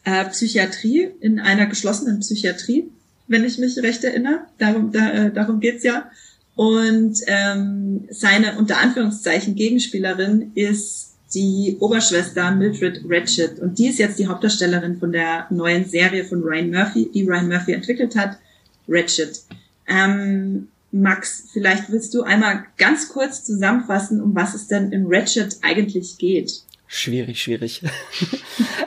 äh, 0.03 0.25
Psychiatrie, 0.25 1.09
in 1.19 1.39
einer 1.39 1.65
geschlossenen 1.65 2.19
Psychiatrie, 2.19 2.89
wenn 3.27 3.43
ich 3.43 3.57
mich 3.57 3.77
recht 3.79 4.03
erinnere. 4.03 4.41
Darum, 4.57 4.91
da, 4.91 5.09
äh, 5.09 5.33
darum 5.33 5.59
geht's 5.59 5.83
ja. 5.83 6.09
Und 6.55 7.19
ähm, 7.27 8.07
seine 8.09 8.57
unter 8.57 8.79
Anführungszeichen 8.79 9.55
Gegenspielerin 9.55 10.51
ist 10.55 11.06
die 11.33 11.77
Oberschwester 11.79 12.51
Mildred 12.51 13.01
Ratchet. 13.07 13.59
Und 13.59 13.77
die 13.77 13.87
ist 13.87 13.99
jetzt 13.99 14.19
die 14.19 14.27
Hauptdarstellerin 14.27 14.97
von 14.97 15.11
der 15.11 15.47
neuen 15.49 15.85
Serie 15.85 16.23
von 16.23 16.41
Ryan 16.41 16.71
Murphy, 16.71 17.09
die 17.13 17.23
Ryan 17.23 17.49
Murphy 17.49 17.73
entwickelt 17.73 18.15
hat, 18.15 18.37
Ratchet. 18.87 19.41
Ähm, 19.87 20.69
Max, 20.91 21.49
vielleicht 21.51 21.91
willst 21.91 22.13
du 22.13 22.23
einmal 22.23 22.65
ganz 22.77 23.09
kurz 23.09 23.43
zusammenfassen, 23.43 24.21
um 24.21 24.35
was 24.35 24.53
es 24.53 24.67
denn 24.67 24.91
in 24.91 25.05
Ratchet 25.07 25.57
eigentlich 25.61 26.17
geht. 26.17 26.63
Schwierig, 26.87 27.41
schwierig. 27.41 27.81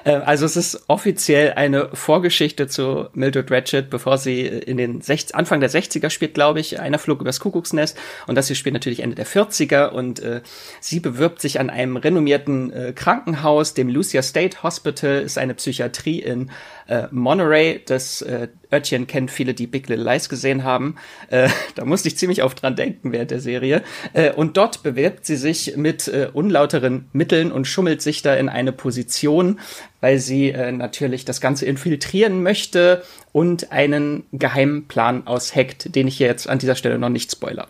Äh, 0.02 0.12
also 0.12 0.46
es 0.46 0.56
ist 0.56 0.84
offiziell 0.86 1.52
eine 1.52 1.90
Vorgeschichte 1.92 2.68
zu 2.68 3.08
Mildred 3.12 3.50
Ratchet, 3.50 3.90
bevor 3.90 4.16
sie 4.16 4.46
in 4.46 4.78
den 4.78 5.02
60, 5.02 5.34
Anfang 5.34 5.60
der 5.60 5.68
60er 5.68 6.08
spielt, 6.08 6.32
glaube 6.32 6.58
ich. 6.58 6.80
Einer 6.80 6.98
flog 6.98 7.20
übers 7.20 7.38
Kuckucksnest 7.38 7.98
und 8.26 8.34
das 8.34 8.46
hier 8.46 8.56
spielt 8.56 8.72
natürlich 8.72 9.00
Ende 9.00 9.14
der 9.14 9.26
40er 9.26 9.88
und 9.88 10.20
äh, 10.20 10.40
sie 10.80 11.00
bewirbt 11.00 11.42
sich 11.42 11.60
an 11.60 11.68
einem 11.68 11.98
renommierten 11.98 12.72
äh, 12.72 12.92
Krankenhaus, 12.94 13.74
dem 13.74 13.90
Lucia 13.90 14.22
State 14.22 14.62
Hospital, 14.62 15.20
ist 15.20 15.36
eine 15.36 15.52
Psychiatrie 15.52 16.20
in 16.20 16.50
äh, 16.88 17.06
Monterey, 17.10 17.82
das 17.84 18.22
äh, 18.22 18.48
Örtchen 18.72 19.06
kennt 19.06 19.30
viele, 19.30 19.54
die 19.54 19.66
Big 19.66 19.88
Little 19.88 20.04
Lies 20.04 20.28
gesehen 20.28 20.64
haben. 20.64 20.96
Äh, 21.28 21.48
da 21.74 21.84
musste 21.84 22.08
ich 22.08 22.16
ziemlich 22.16 22.42
oft 22.42 22.62
dran 22.62 22.76
denken 22.76 23.12
während 23.12 23.30
der 23.30 23.40
Serie. 23.40 23.82
Äh, 24.12 24.32
und 24.32 24.56
dort 24.56 24.82
bewirbt 24.82 25.26
sie 25.26 25.36
sich 25.36 25.76
mit 25.76 26.08
äh, 26.08 26.28
unlauteren 26.32 27.08
Mitteln 27.12 27.52
und 27.52 27.66
schummelt 27.66 28.02
sich 28.02 28.22
da 28.22 28.34
in 28.34 28.48
eine 28.48 28.72
Position, 28.72 29.60
weil 30.00 30.18
sie 30.18 30.50
äh, 30.50 30.72
natürlich 30.72 31.24
das 31.24 31.40
Ganze 31.40 31.66
infiltrieren 31.66 32.42
möchte 32.42 33.02
und 33.32 33.72
einen 33.72 34.24
geheimen 34.32 34.86
Plan 34.88 35.26
ausheckt, 35.26 35.94
den 35.94 36.08
ich 36.08 36.18
jetzt 36.18 36.48
an 36.48 36.58
dieser 36.58 36.74
Stelle 36.76 36.98
noch 36.98 37.08
nicht 37.08 37.30
spoiler. 37.30 37.68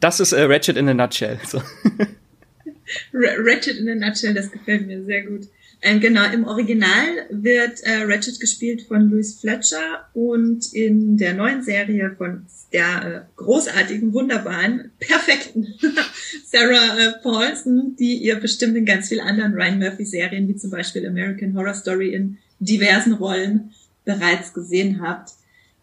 Das 0.00 0.18
ist 0.18 0.32
äh, 0.32 0.42
Ratchet 0.44 0.76
in 0.76 0.88
a 0.88 0.94
Nutshell. 0.94 1.38
So. 1.46 1.58
Ratchet 3.12 3.76
in 3.76 3.88
a 3.90 3.94
Nutshell, 3.94 4.34
das 4.34 4.50
gefällt 4.50 4.86
mir 4.86 5.04
sehr 5.04 5.22
gut. 5.22 5.48
Ähm, 5.82 6.00
genau, 6.00 6.30
im 6.30 6.44
Original 6.44 7.26
wird 7.30 7.80
äh, 7.84 8.02
Ratchet 8.02 8.38
gespielt 8.38 8.82
von 8.82 9.10
Louis 9.10 9.40
Fletcher 9.40 10.08
und 10.12 10.72
in 10.74 11.16
der 11.16 11.32
neuen 11.32 11.62
Serie 11.62 12.14
von 12.18 12.44
der 12.72 13.04
äh, 13.04 13.20
großartigen, 13.36 14.12
wunderbaren, 14.12 14.90
perfekten 14.98 15.74
Sarah 16.46 16.98
äh, 16.98 17.12
Paulson, 17.22 17.96
die 17.98 18.16
ihr 18.16 18.36
bestimmt 18.36 18.76
in 18.76 18.84
ganz 18.84 19.08
vielen 19.08 19.26
anderen 19.26 19.54
Ryan 19.54 19.78
Murphy-Serien, 19.78 20.48
wie 20.48 20.56
zum 20.56 20.70
Beispiel 20.70 21.06
American 21.06 21.54
Horror 21.54 21.74
Story 21.74 22.14
in 22.14 22.36
diversen 22.58 23.14
Rollen 23.14 23.72
bereits 24.04 24.52
gesehen 24.52 25.00
habt. 25.00 25.32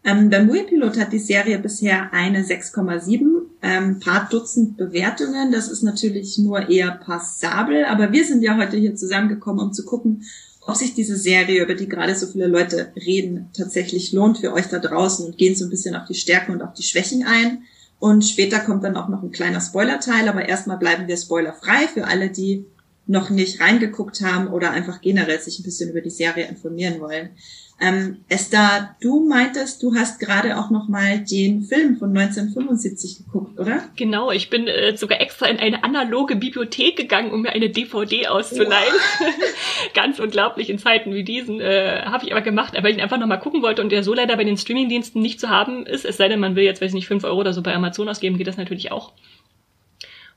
Ähm, 0.08 0.30
der 0.30 0.46
Movie-Pilot 0.46 0.98
hat 0.98 1.12
die 1.12 1.20
Serie 1.20 1.60
bisher 1.60 2.14
eine 2.14 2.42
6,7, 2.42 3.42
ähm, 3.62 4.00
paar 4.00 4.30
Dutzend 4.32 4.78
Bewertungen. 4.78 5.52
Das 5.52 5.68
ist 5.68 5.84
natürlich 5.84 6.38
nur 6.38 6.70
eher 6.70 6.92
passabel, 6.92 7.84
aber 7.84 8.14
wir 8.14 8.24
sind 8.24 8.42
ja 8.42 8.56
heute 8.56 8.78
hier 8.78 8.96
zusammengekommen, 8.96 9.66
um 9.66 9.74
zu 9.74 9.84
gucken, 9.84 10.24
ob 10.62 10.78
sich 10.78 10.94
diese 10.94 11.18
Serie, 11.18 11.62
über 11.62 11.76
die 11.76 11.90
gerade 11.90 12.16
so 12.16 12.26
viele 12.26 12.48
Leute 12.48 12.94
reden, 12.96 13.50
tatsächlich 13.54 14.14
lohnt 14.14 14.38
für 14.38 14.54
euch 14.54 14.68
da 14.68 14.80
draußen 14.80 15.26
und 15.26 15.38
gehen 15.38 15.56
so 15.56 15.66
ein 15.66 15.70
bisschen 15.70 15.94
auf 15.94 16.08
die 16.08 16.16
Stärken 16.16 16.54
und 16.54 16.62
auf 16.62 16.74
die 16.74 16.84
Schwächen 16.84 17.26
ein. 17.28 17.64
Und 18.00 18.24
später 18.24 18.60
kommt 18.60 18.86
dann 18.86 18.96
auch 18.96 19.10
noch 19.10 19.24
ein 19.24 19.32
kleiner 19.32 19.60
Spoilerteil, 19.60 20.30
aber 20.30 20.48
erstmal 20.48 20.78
bleiben 20.78 21.10
wir 21.10 21.18
spoilerfrei 21.18 21.86
für 21.94 22.06
alle, 22.06 22.30
die 22.30 22.66
noch 23.08 23.30
nicht 23.30 23.60
reingeguckt 23.60 24.22
haben 24.22 24.48
oder 24.48 24.72
einfach 24.72 25.02
generell 25.02 25.42
sich 25.42 25.60
ein 25.60 25.64
bisschen 25.64 25.90
über 25.90 26.02
die 26.02 26.10
Serie 26.10 26.48
informieren 26.48 27.02
wollen. 27.02 27.30
Ähm, 27.80 28.24
Esther, 28.28 28.96
du 29.02 29.28
meintest, 29.28 29.84
du 29.84 29.94
hast 29.94 30.20
gerade 30.20 30.58
auch 30.58 30.72
noch 30.72 30.88
mal 30.88 31.20
den 31.20 31.62
Film 31.62 31.98
von 31.98 32.10
1975 32.10 33.26
geguckt, 33.26 33.60
oder? 33.60 33.84
Genau, 33.96 34.32
ich 34.32 34.50
bin 34.50 34.68
äh, 34.68 34.98
sogar 34.98 35.22
extra 35.22 35.46
in 35.46 35.60
eine 35.60 35.84
analoge 35.84 36.36
Bibliothek 36.36 36.96
gegangen, 36.96 37.32
um 37.32 37.44
mir 37.44 37.52
eine 37.52 37.70
DVD 37.70 38.28
auszuleihen. 38.30 38.94
Ganz 39.94 40.20
unglaublich 40.20 40.72
in 40.72 40.80
Zeiten 40.80 41.14
wie 41.14 41.24
diesen 41.24 41.62
äh, 41.62 42.02
habe 42.06 42.26
ich 42.26 42.32
aber 42.32 42.42
gemacht, 42.42 42.74
weil 42.74 42.92
ich 42.92 42.98
ihn 42.98 43.04
einfach 43.04 43.20
noch 43.20 43.28
mal 43.28 43.38
gucken 43.38 43.62
wollte 43.62 43.84
und 43.84 43.92
der 43.92 44.02
so 44.02 44.16
leider 44.16 44.36
bei 44.38 44.44
den 44.44 44.58
Streamingdiensten 44.58 45.22
nicht 45.22 45.40
zu 45.40 45.50
haben 45.50 45.86
ist. 45.86 46.04
Es 46.04 46.18
sei 46.18 46.30
denn, 46.30 46.40
man 46.40 46.56
will 46.56 46.64
jetzt, 46.64 46.82
weiß 46.82 46.90
ich 46.90 46.96
nicht, 46.96 47.08
fünf 47.08 47.26
Euro 47.26 47.42
oder 47.42 47.54
so 47.54 47.62
bei 47.62 47.76
Amazon 47.76 48.10
ausgeben, 48.10 48.40
geht 48.40 48.48
das 48.48 48.58
natürlich 48.58 48.92
auch. 48.92 49.14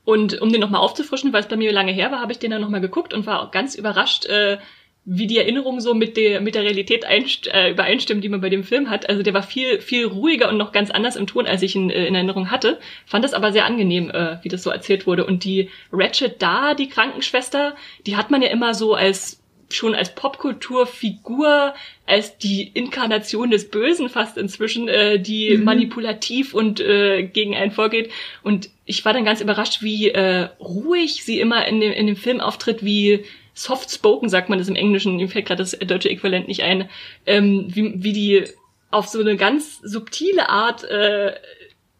Und 0.03 0.41
um 0.41 0.51
den 0.51 0.61
nochmal 0.61 0.81
aufzufrischen, 0.81 1.33
weil 1.33 1.41
es 1.41 1.47
bei 1.47 1.57
mir 1.57 1.71
lange 1.71 1.91
her 1.91 2.11
war, 2.11 2.21
habe 2.21 2.31
ich 2.31 2.39
den 2.39 2.51
dann 2.51 2.61
nochmal 2.61 2.81
geguckt 2.81 3.13
und 3.15 3.25
war 3.25 3.41
auch 3.41 3.51
ganz 3.51 3.75
überrascht, 3.75 4.25
äh, 4.25 4.57
wie 5.03 5.25
die 5.25 5.39
Erinnerung 5.39 5.79
so 5.81 5.95
mit 5.95 6.15
der, 6.15 6.41
mit 6.41 6.53
der 6.53 6.61
Realität 6.61 7.05
einst 7.05 7.47
äh, 7.47 7.71
übereinstimmt, 7.71 8.23
die 8.23 8.29
man 8.29 8.41
bei 8.41 8.49
dem 8.49 8.63
Film 8.63 8.89
hat. 8.89 9.09
Also 9.09 9.23
der 9.23 9.33
war 9.33 9.41
viel, 9.41 9.81
viel 9.81 10.05
ruhiger 10.05 10.47
und 10.49 10.57
noch 10.57 10.71
ganz 10.71 10.91
anders 10.91 11.15
im 11.15 11.25
Ton, 11.25 11.47
als 11.47 11.63
ich 11.63 11.75
ihn 11.75 11.89
äh, 11.89 12.05
in 12.05 12.13
Erinnerung 12.13 12.51
hatte. 12.51 12.79
Fand 13.07 13.25
das 13.25 13.33
aber 13.33 13.51
sehr 13.51 13.65
angenehm, 13.65 14.11
äh, 14.11 14.37
wie 14.43 14.49
das 14.49 14.61
so 14.61 14.69
erzählt 14.69 15.07
wurde. 15.07 15.25
Und 15.25 15.43
die 15.43 15.69
Ratchet 15.91 16.41
da, 16.41 16.75
die 16.75 16.87
Krankenschwester, 16.87 17.75
die 18.05 18.15
hat 18.15 18.29
man 18.29 18.43
ja 18.43 18.49
immer 18.49 18.75
so 18.75 18.93
als 18.93 19.41
schon 19.73 19.95
als 19.95 20.13
Popkulturfigur, 20.13 21.73
als 22.05 22.37
die 22.37 22.69
Inkarnation 22.73 23.51
des 23.51 23.69
Bösen 23.69 24.09
fast 24.09 24.37
inzwischen, 24.37 24.87
äh, 24.87 25.19
die 25.19 25.57
mhm. 25.57 25.63
manipulativ 25.63 26.53
und 26.53 26.79
äh, 26.79 27.23
gegen 27.23 27.55
einen 27.55 27.71
vorgeht. 27.71 28.11
Und 28.43 28.69
ich 28.85 29.03
war 29.05 29.13
dann 29.13 29.25
ganz 29.25 29.41
überrascht, 29.41 29.81
wie 29.81 30.09
äh, 30.09 30.49
ruhig 30.59 31.23
sie 31.23 31.39
immer 31.39 31.65
in 31.67 31.79
dem, 31.79 31.91
in 31.91 32.07
dem 32.07 32.17
Film 32.17 32.41
auftritt, 32.41 32.83
wie 32.83 33.23
soft-spoken, 33.61 34.29
sagt 34.29 34.49
man 34.49 34.59
das 34.59 34.67
im 34.67 34.75
Englischen, 34.75 35.17
mir 35.17 35.29
fällt 35.29 35.45
gerade 35.45 35.63
das 35.63 35.71
deutsche 35.71 36.09
Äquivalent 36.09 36.47
nicht 36.47 36.63
ein, 36.63 36.89
ähm, 37.25 37.67
wie, 37.69 37.93
wie 38.03 38.13
die 38.13 38.45
auf 38.89 39.07
so 39.07 39.19
eine 39.19 39.37
ganz 39.37 39.79
subtile 39.81 40.49
Art 40.49 40.83
äh, 40.83 41.33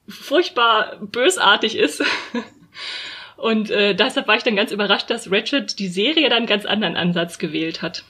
furchtbar 0.08 0.98
bösartig 1.02 1.78
ist. 1.78 2.04
Und 3.38 3.72
äh, 3.72 3.96
deshalb 3.96 4.28
war 4.28 4.36
ich 4.36 4.44
dann 4.44 4.56
ganz 4.56 4.72
überrascht, 4.72 5.10
dass 5.10 5.32
Ratchet 5.32 5.80
die 5.80 5.88
Serie 5.88 6.30
dann 6.30 6.40
einen 6.40 6.48
ganz 6.48 6.66
anderen 6.66 6.96
Ansatz 6.96 7.40
gewählt 7.40 7.82
hat. 7.82 8.04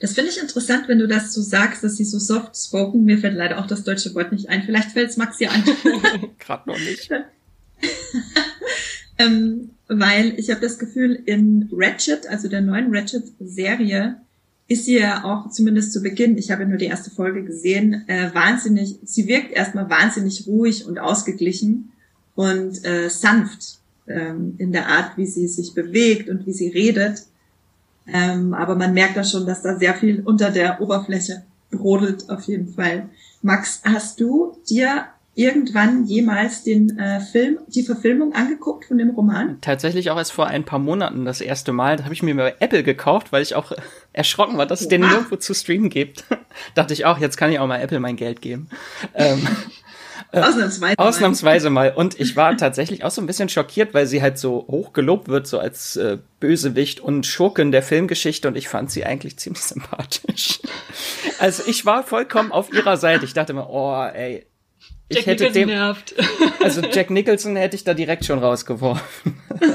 Das 0.00 0.12
finde 0.12 0.30
ich 0.30 0.38
interessant, 0.38 0.88
wenn 0.88 0.98
du 0.98 1.08
das 1.08 1.32
so 1.32 1.40
sagst, 1.40 1.82
dass 1.82 1.96
sie 1.96 2.04
so 2.04 2.18
soft 2.18 2.56
spoken. 2.56 3.04
Mir 3.04 3.18
fällt 3.18 3.34
leider 3.34 3.58
auch 3.58 3.66
das 3.66 3.84
deutsche 3.84 4.14
Wort 4.14 4.32
nicht 4.32 4.48
ein. 4.48 4.62
Vielleicht 4.62 4.90
fällt 4.90 5.10
es 5.10 5.16
Max 5.16 5.40
ja 5.40 5.50
an. 5.50 5.64
Gerade 6.38 6.68
noch 6.68 6.78
nicht. 6.78 7.10
ähm, 9.18 9.70
weil 9.88 10.38
ich 10.38 10.50
habe 10.50 10.60
das 10.60 10.78
Gefühl, 10.78 11.14
in 11.26 11.68
Ratchet, 11.72 12.26
also 12.28 12.48
der 12.48 12.60
neuen 12.60 12.94
Ratchet-Serie, 12.94 14.16
ist 14.68 14.84
sie 14.84 14.98
ja 14.98 15.24
auch 15.24 15.50
zumindest 15.50 15.92
zu 15.92 16.02
Beginn, 16.02 16.36
ich 16.36 16.50
habe 16.50 16.62
ja 16.62 16.68
nur 16.68 16.78
die 16.78 16.86
erste 16.86 17.10
Folge 17.10 17.44
gesehen, 17.44 18.04
äh, 18.08 18.34
wahnsinnig, 18.34 18.98
sie 19.04 19.28
wirkt 19.28 19.52
erstmal 19.52 19.88
wahnsinnig 19.88 20.46
ruhig 20.46 20.86
und 20.86 20.98
ausgeglichen 20.98 21.92
und 22.34 22.84
äh, 22.84 23.08
sanft 23.08 23.78
ähm, 24.08 24.54
in 24.58 24.72
der 24.72 24.88
Art, 24.88 25.16
wie 25.16 25.26
sie 25.26 25.46
sich 25.46 25.74
bewegt 25.74 26.28
und 26.28 26.46
wie 26.46 26.52
sie 26.52 26.68
redet. 26.68 27.22
Ähm, 28.08 28.54
aber 28.54 28.74
man 28.74 28.92
merkt 28.92 29.16
da 29.16 29.24
schon, 29.24 29.46
dass 29.46 29.62
da 29.62 29.78
sehr 29.78 29.94
viel 29.94 30.22
unter 30.24 30.50
der 30.50 30.80
Oberfläche 30.80 31.44
brodelt 31.70 32.28
auf 32.28 32.42
jeden 32.42 32.68
Fall. 32.68 33.08
Max, 33.42 33.80
hast 33.84 34.20
du 34.20 34.56
dir 34.68 35.06
irgendwann 35.36 36.06
jemals 36.06 36.64
den 36.64 36.98
äh, 36.98 37.20
Film, 37.20 37.58
die 37.68 37.82
Verfilmung 37.82 38.34
angeguckt 38.34 38.86
von 38.86 38.96
dem 38.96 39.10
Roman? 39.10 39.60
Tatsächlich 39.60 40.10
auch 40.10 40.16
erst 40.16 40.32
vor 40.32 40.46
ein 40.46 40.64
paar 40.64 40.78
Monaten 40.78 41.26
das 41.26 41.42
erste 41.42 41.72
Mal. 41.72 41.96
Da 41.96 42.04
habe 42.04 42.14
ich 42.14 42.22
mir 42.22 42.34
bei 42.34 42.56
Apple 42.58 42.82
gekauft, 42.82 43.32
weil 43.32 43.42
ich 43.42 43.54
auch 43.54 43.72
erschrocken 44.14 44.56
war, 44.56 44.64
dass 44.66 44.80
es 44.80 44.88
den 44.88 45.02
nirgendwo 45.02 45.36
zu 45.36 45.52
streamen 45.52 45.90
gibt. 45.90 46.24
Dachte 46.74 46.94
ich 46.94 47.04
auch, 47.04 47.18
jetzt 47.18 47.36
kann 47.36 47.52
ich 47.52 47.58
auch 47.58 47.66
mal 47.66 47.80
Apple 47.80 48.00
mein 48.00 48.16
Geld 48.16 48.40
geben. 48.40 48.70
ähm, 49.14 49.46
äh, 50.32 50.40
Ausnahmsweise. 50.40 50.98
Ausnahmsweise 50.98 51.68
mal. 51.68 51.92
Und 51.94 52.18
ich 52.18 52.34
war 52.34 52.56
tatsächlich 52.56 53.04
auch 53.04 53.10
so 53.10 53.20
ein 53.20 53.26
bisschen 53.26 53.50
schockiert, 53.50 53.92
weil 53.92 54.06
sie 54.06 54.22
halt 54.22 54.38
so 54.38 54.66
hoch 54.68 54.94
gelobt 54.94 55.28
wird, 55.28 55.46
so 55.46 55.58
als 55.58 55.96
äh, 55.96 56.16
Bösewicht 56.40 57.00
und 57.00 57.26
Schurken 57.26 57.72
der 57.72 57.82
Filmgeschichte 57.82 58.48
und 58.48 58.56
ich 58.56 58.68
fand 58.68 58.90
sie 58.90 59.04
eigentlich 59.04 59.38
ziemlich 59.38 59.62
sympathisch. 59.62 60.60
Also 61.38 61.62
ich 61.66 61.84
war 61.84 62.04
vollkommen 62.04 62.52
auf 62.52 62.72
ihrer 62.72 62.96
Seite. 62.96 63.26
Ich 63.26 63.34
dachte 63.34 63.52
mir, 63.52 63.68
oh, 63.68 64.02
ey, 64.02 64.46
ich 65.08 65.18
Jack 65.18 65.26
hätte 65.26 65.44
Nicholson 65.44 65.68
dem, 65.68 65.68
nervt. 65.68 66.14
Also 66.62 66.80
Jack 66.80 67.10
Nicholson 67.10 67.56
hätte 67.56 67.76
ich 67.76 67.84
da 67.84 67.94
direkt 67.94 68.24
schon 68.24 68.38
rausgeworfen. 68.38 69.34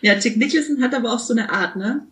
ja, 0.00 0.14
Jack 0.18 0.36
Nicholson 0.36 0.82
hat 0.82 0.94
aber 0.94 1.12
auch 1.12 1.18
so 1.18 1.34
eine 1.34 1.50
Art, 1.50 1.76
ne? 1.76 2.06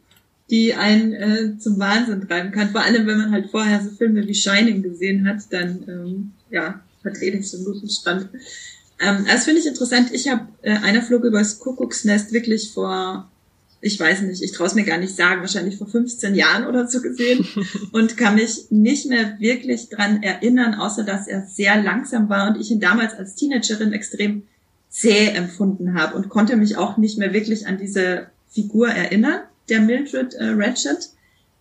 Die 0.50 0.74
einen 0.74 1.12
äh, 1.12 1.58
zum 1.58 1.78
Wahnsinn 1.78 2.26
treiben 2.26 2.52
kann. 2.52 2.70
Vor 2.70 2.82
allem, 2.82 3.06
wenn 3.06 3.18
man 3.18 3.32
halt 3.32 3.50
vorher 3.50 3.82
so 3.82 3.90
Filme 3.90 4.26
wie 4.26 4.34
Shining 4.34 4.82
gesehen 4.82 5.26
hat, 5.26 5.40
dann 5.50 5.84
ähm, 5.88 6.32
ja, 6.50 6.80
vertrete 7.02 7.38
ich 7.38 7.50
so 7.50 7.58
einen 7.58 7.66
guten 7.66 7.88
Stand. 7.88 8.28
Ähm, 9.00 9.24
das 9.26 9.44
finde 9.44 9.60
ich 9.60 9.66
interessant. 9.66 10.10
Ich 10.12 10.28
habe 10.28 10.48
äh, 10.62 10.76
einer 10.78 11.02
Flug 11.02 11.24
übers 11.24 11.58
Kuckucksnest 11.58 12.32
wirklich 12.32 12.70
vor 12.72 13.30
ich 13.80 13.98
weiß 13.98 14.22
nicht, 14.22 14.42
ich 14.42 14.52
traue 14.52 14.66
es 14.66 14.74
mir 14.74 14.84
gar 14.84 14.98
nicht 14.98 15.14
sagen, 15.14 15.40
wahrscheinlich 15.40 15.76
vor 15.76 15.86
15 15.86 16.34
Jahren 16.34 16.66
oder 16.66 16.88
so 16.88 17.00
gesehen 17.00 17.46
und 17.92 18.16
kann 18.16 18.34
mich 18.34 18.66
nicht 18.70 19.06
mehr 19.06 19.38
wirklich 19.38 19.88
dran 19.88 20.22
erinnern, 20.22 20.74
außer 20.74 21.04
dass 21.04 21.28
er 21.28 21.42
sehr 21.46 21.80
langsam 21.80 22.28
war 22.28 22.48
und 22.48 22.60
ich 22.60 22.70
ihn 22.70 22.80
damals 22.80 23.14
als 23.14 23.34
Teenagerin 23.34 23.92
extrem 23.92 24.42
zäh 24.90 25.28
empfunden 25.28 25.94
habe 25.94 26.16
und 26.16 26.28
konnte 26.28 26.56
mich 26.56 26.76
auch 26.76 26.96
nicht 26.96 27.18
mehr 27.18 27.32
wirklich 27.32 27.66
an 27.66 27.78
diese 27.78 28.28
Figur 28.50 28.88
erinnern, 28.88 29.40
der 29.68 29.80
Mildred 29.80 30.34
äh, 30.34 30.50
Ratchet. 30.50 31.10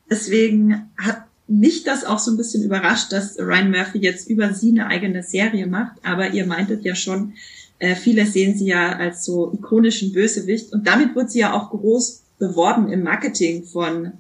Deswegen 0.09 0.89
hat 0.97 1.24
mich 1.47 1.83
das 1.83 2.03
auch 2.03 2.19
so 2.19 2.31
ein 2.31 2.38
bisschen 2.38 2.63
überrascht, 2.63 3.12
dass 3.12 3.38
Ryan 3.38 3.71
Murphy 3.71 4.00
jetzt 4.00 4.29
über 4.29 4.53
sie 4.53 4.71
eine 4.71 4.88
eigene 4.88 5.24
Serie 5.24 5.67
macht, 5.67 5.97
aber 6.03 6.31
ihr 6.31 6.45
meintet 6.45 6.83
ja 6.83 6.95
schon, 6.95 7.33
äh, 7.79 7.96
viele 7.96 8.25
sehen 8.25 8.57
sie 8.57 8.67
ja 8.67 8.93
als 8.93 9.24
so 9.24 9.51
ikonischen 9.53 10.13
Bösewicht 10.13 10.74
und 10.74 10.88
damit 10.88 11.15
wird 11.15 11.31
sie 11.31 11.39
ja 11.39 11.53
auch 11.53 11.69
groß 11.69 12.24
beworben 12.39 12.91
im 12.91 13.03
Marketing 13.03 13.63
von 13.63 14.13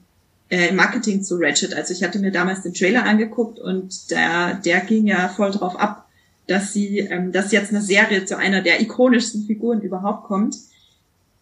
äh, 0.49 0.69
im 0.69 0.75
Marketing 0.75 1.23
zu 1.23 1.37
Ratchet. 1.37 1.73
Also 1.73 1.93
ich 1.93 2.03
hatte 2.03 2.19
mir 2.19 2.31
damals 2.31 2.61
den 2.61 2.73
Trailer 2.73 3.03
angeguckt 3.03 3.59
und 3.59 4.11
der 4.11 4.55
der 4.55 4.81
ging 4.81 5.07
ja 5.07 5.29
voll 5.29 5.51
drauf 5.51 5.79
ab, 5.79 6.07
dass 6.47 6.73
sie 6.73 6.99
ähm, 6.99 7.31
dass 7.31 7.51
jetzt 7.51 7.71
eine 7.71 7.81
Serie 7.81 8.25
zu 8.25 8.37
einer 8.37 8.61
der 8.61 8.81
ikonischsten 8.81 9.45
Figuren 9.45 9.81
überhaupt 9.81 10.25
kommt. 10.25 10.57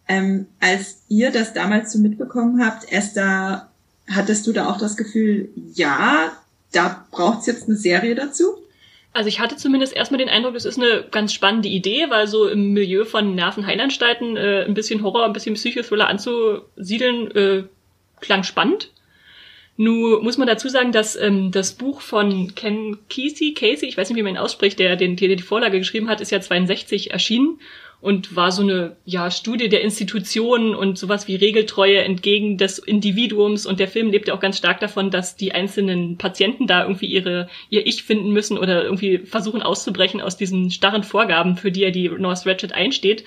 Ähm, 0.08 0.46
als 0.60 0.98
ihr 1.08 1.32
das 1.32 1.52
damals 1.52 1.92
so 1.92 1.98
mitbekommen 1.98 2.64
habt, 2.64 2.90
Esther, 2.92 3.68
hattest 4.08 4.46
du 4.46 4.52
da 4.52 4.70
auch 4.70 4.78
das 4.78 4.96
Gefühl, 4.96 5.48
ja, 5.74 6.32
da 6.72 7.04
braucht's 7.10 7.46
jetzt 7.46 7.64
eine 7.64 7.76
Serie 7.76 8.14
dazu? 8.14 8.44
Also 9.16 9.28
ich 9.28 9.40
hatte 9.40 9.56
zumindest 9.56 9.96
erstmal 9.96 10.18
den 10.18 10.28
Eindruck, 10.28 10.52
das 10.52 10.66
ist 10.66 10.78
eine 10.78 11.02
ganz 11.10 11.32
spannende 11.32 11.68
Idee, 11.68 12.10
weil 12.10 12.26
so 12.26 12.46
im 12.48 12.74
Milieu 12.74 13.06
von 13.06 13.34
Nervenheilanstalten 13.34 14.36
äh, 14.36 14.64
ein 14.66 14.74
bisschen 14.74 15.02
Horror, 15.02 15.24
ein 15.24 15.32
bisschen 15.32 15.54
Psychothriller 15.54 16.06
anzusiedeln, 16.06 17.30
äh, 17.34 17.62
klang 18.20 18.42
spannend. 18.42 18.90
Nun 19.78 20.22
muss 20.22 20.36
man 20.36 20.46
dazu 20.46 20.68
sagen, 20.68 20.92
dass 20.92 21.16
ähm, 21.16 21.50
das 21.50 21.72
Buch 21.72 22.02
von 22.02 22.54
Ken 22.54 22.98
Kesey, 23.08 23.54
Casey, 23.54 23.88
ich 23.88 23.96
weiß 23.96 24.10
nicht, 24.10 24.18
wie 24.18 24.22
man 24.22 24.34
ihn 24.34 24.38
ausspricht, 24.38 24.78
der, 24.78 24.96
den, 24.96 25.16
der 25.16 25.34
die 25.34 25.42
Vorlage 25.42 25.78
geschrieben 25.78 26.10
hat, 26.10 26.20
ist 26.20 26.30
ja 26.30 26.40
62 26.42 27.12
erschienen 27.12 27.58
und 28.00 28.36
war 28.36 28.52
so 28.52 28.62
eine 28.62 28.96
ja, 29.04 29.30
Studie 29.30 29.68
der 29.68 29.80
Institutionen 29.80 30.74
und 30.74 30.98
sowas 30.98 31.26
wie 31.28 31.34
Regeltreue 31.34 32.02
entgegen 32.02 32.58
des 32.58 32.78
Individuums. 32.78 33.66
Und 33.66 33.80
der 33.80 33.88
Film 33.88 34.10
lebt 34.10 34.28
ja 34.28 34.34
auch 34.34 34.40
ganz 34.40 34.58
stark 34.58 34.80
davon, 34.80 35.10
dass 35.10 35.36
die 35.36 35.52
einzelnen 35.52 36.18
Patienten 36.18 36.66
da 36.66 36.82
irgendwie 36.82 37.06
ihre 37.06 37.48
ihr 37.70 37.86
Ich 37.86 38.02
finden 38.02 38.32
müssen 38.32 38.58
oder 38.58 38.84
irgendwie 38.84 39.18
versuchen 39.18 39.62
auszubrechen 39.62 40.20
aus 40.20 40.36
diesen 40.36 40.70
starren 40.70 41.02
Vorgaben, 41.02 41.56
für 41.56 41.72
die 41.72 41.80
ja 41.80 41.90
die 41.90 42.08
North 42.08 42.46
Ratchet 42.46 42.72
einsteht. 42.72 43.24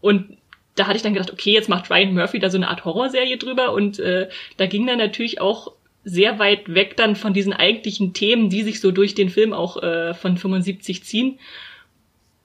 Und 0.00 0.36
da 0.74 0.86
hatte 0.86 0.96
ich 0.96 1.02
dann 1.02 1.14
gedacht, 1.14 1.32
okay, 1.32 1.52
jetzt 1.52 1.68
macht 1.68 1.90
Ryan 1.90 2.14
Murphy 2.14 2.38
da 2.38 2.50
so 2.50 2.56
eine 2.56 2.68
Art 2.68 2.84
Horrorserie 2.84 3.38
drüber. 3.38 3.72
Und 3.72 3.98
äh, 3.98 4.28
da 4.56 4.66
ging 4.66 4.86
dann 4.86 4.98
natürlich 4.98 5.40
auch 5.40 5.72
sehr 6.04 6.38
weit 6.38 6.74
weg 6.74 6.96
dann 6.96 7.16
von 7.16 7.32
diesen 7.32 7.52
eigentlichen 7.52 8.12
Themen, 8.12 8.50
die 8.50 8.62
sich 8.62 8.80
so 8.80 8.90
durch 8.90 9.14
den 9.14 9.30
Film 9.30 9.52
auch 9.52 9.82
äh, 9.82 10.14
von 10.14 10.36
75 10.36 11.04
ziehen. 11.04 11.38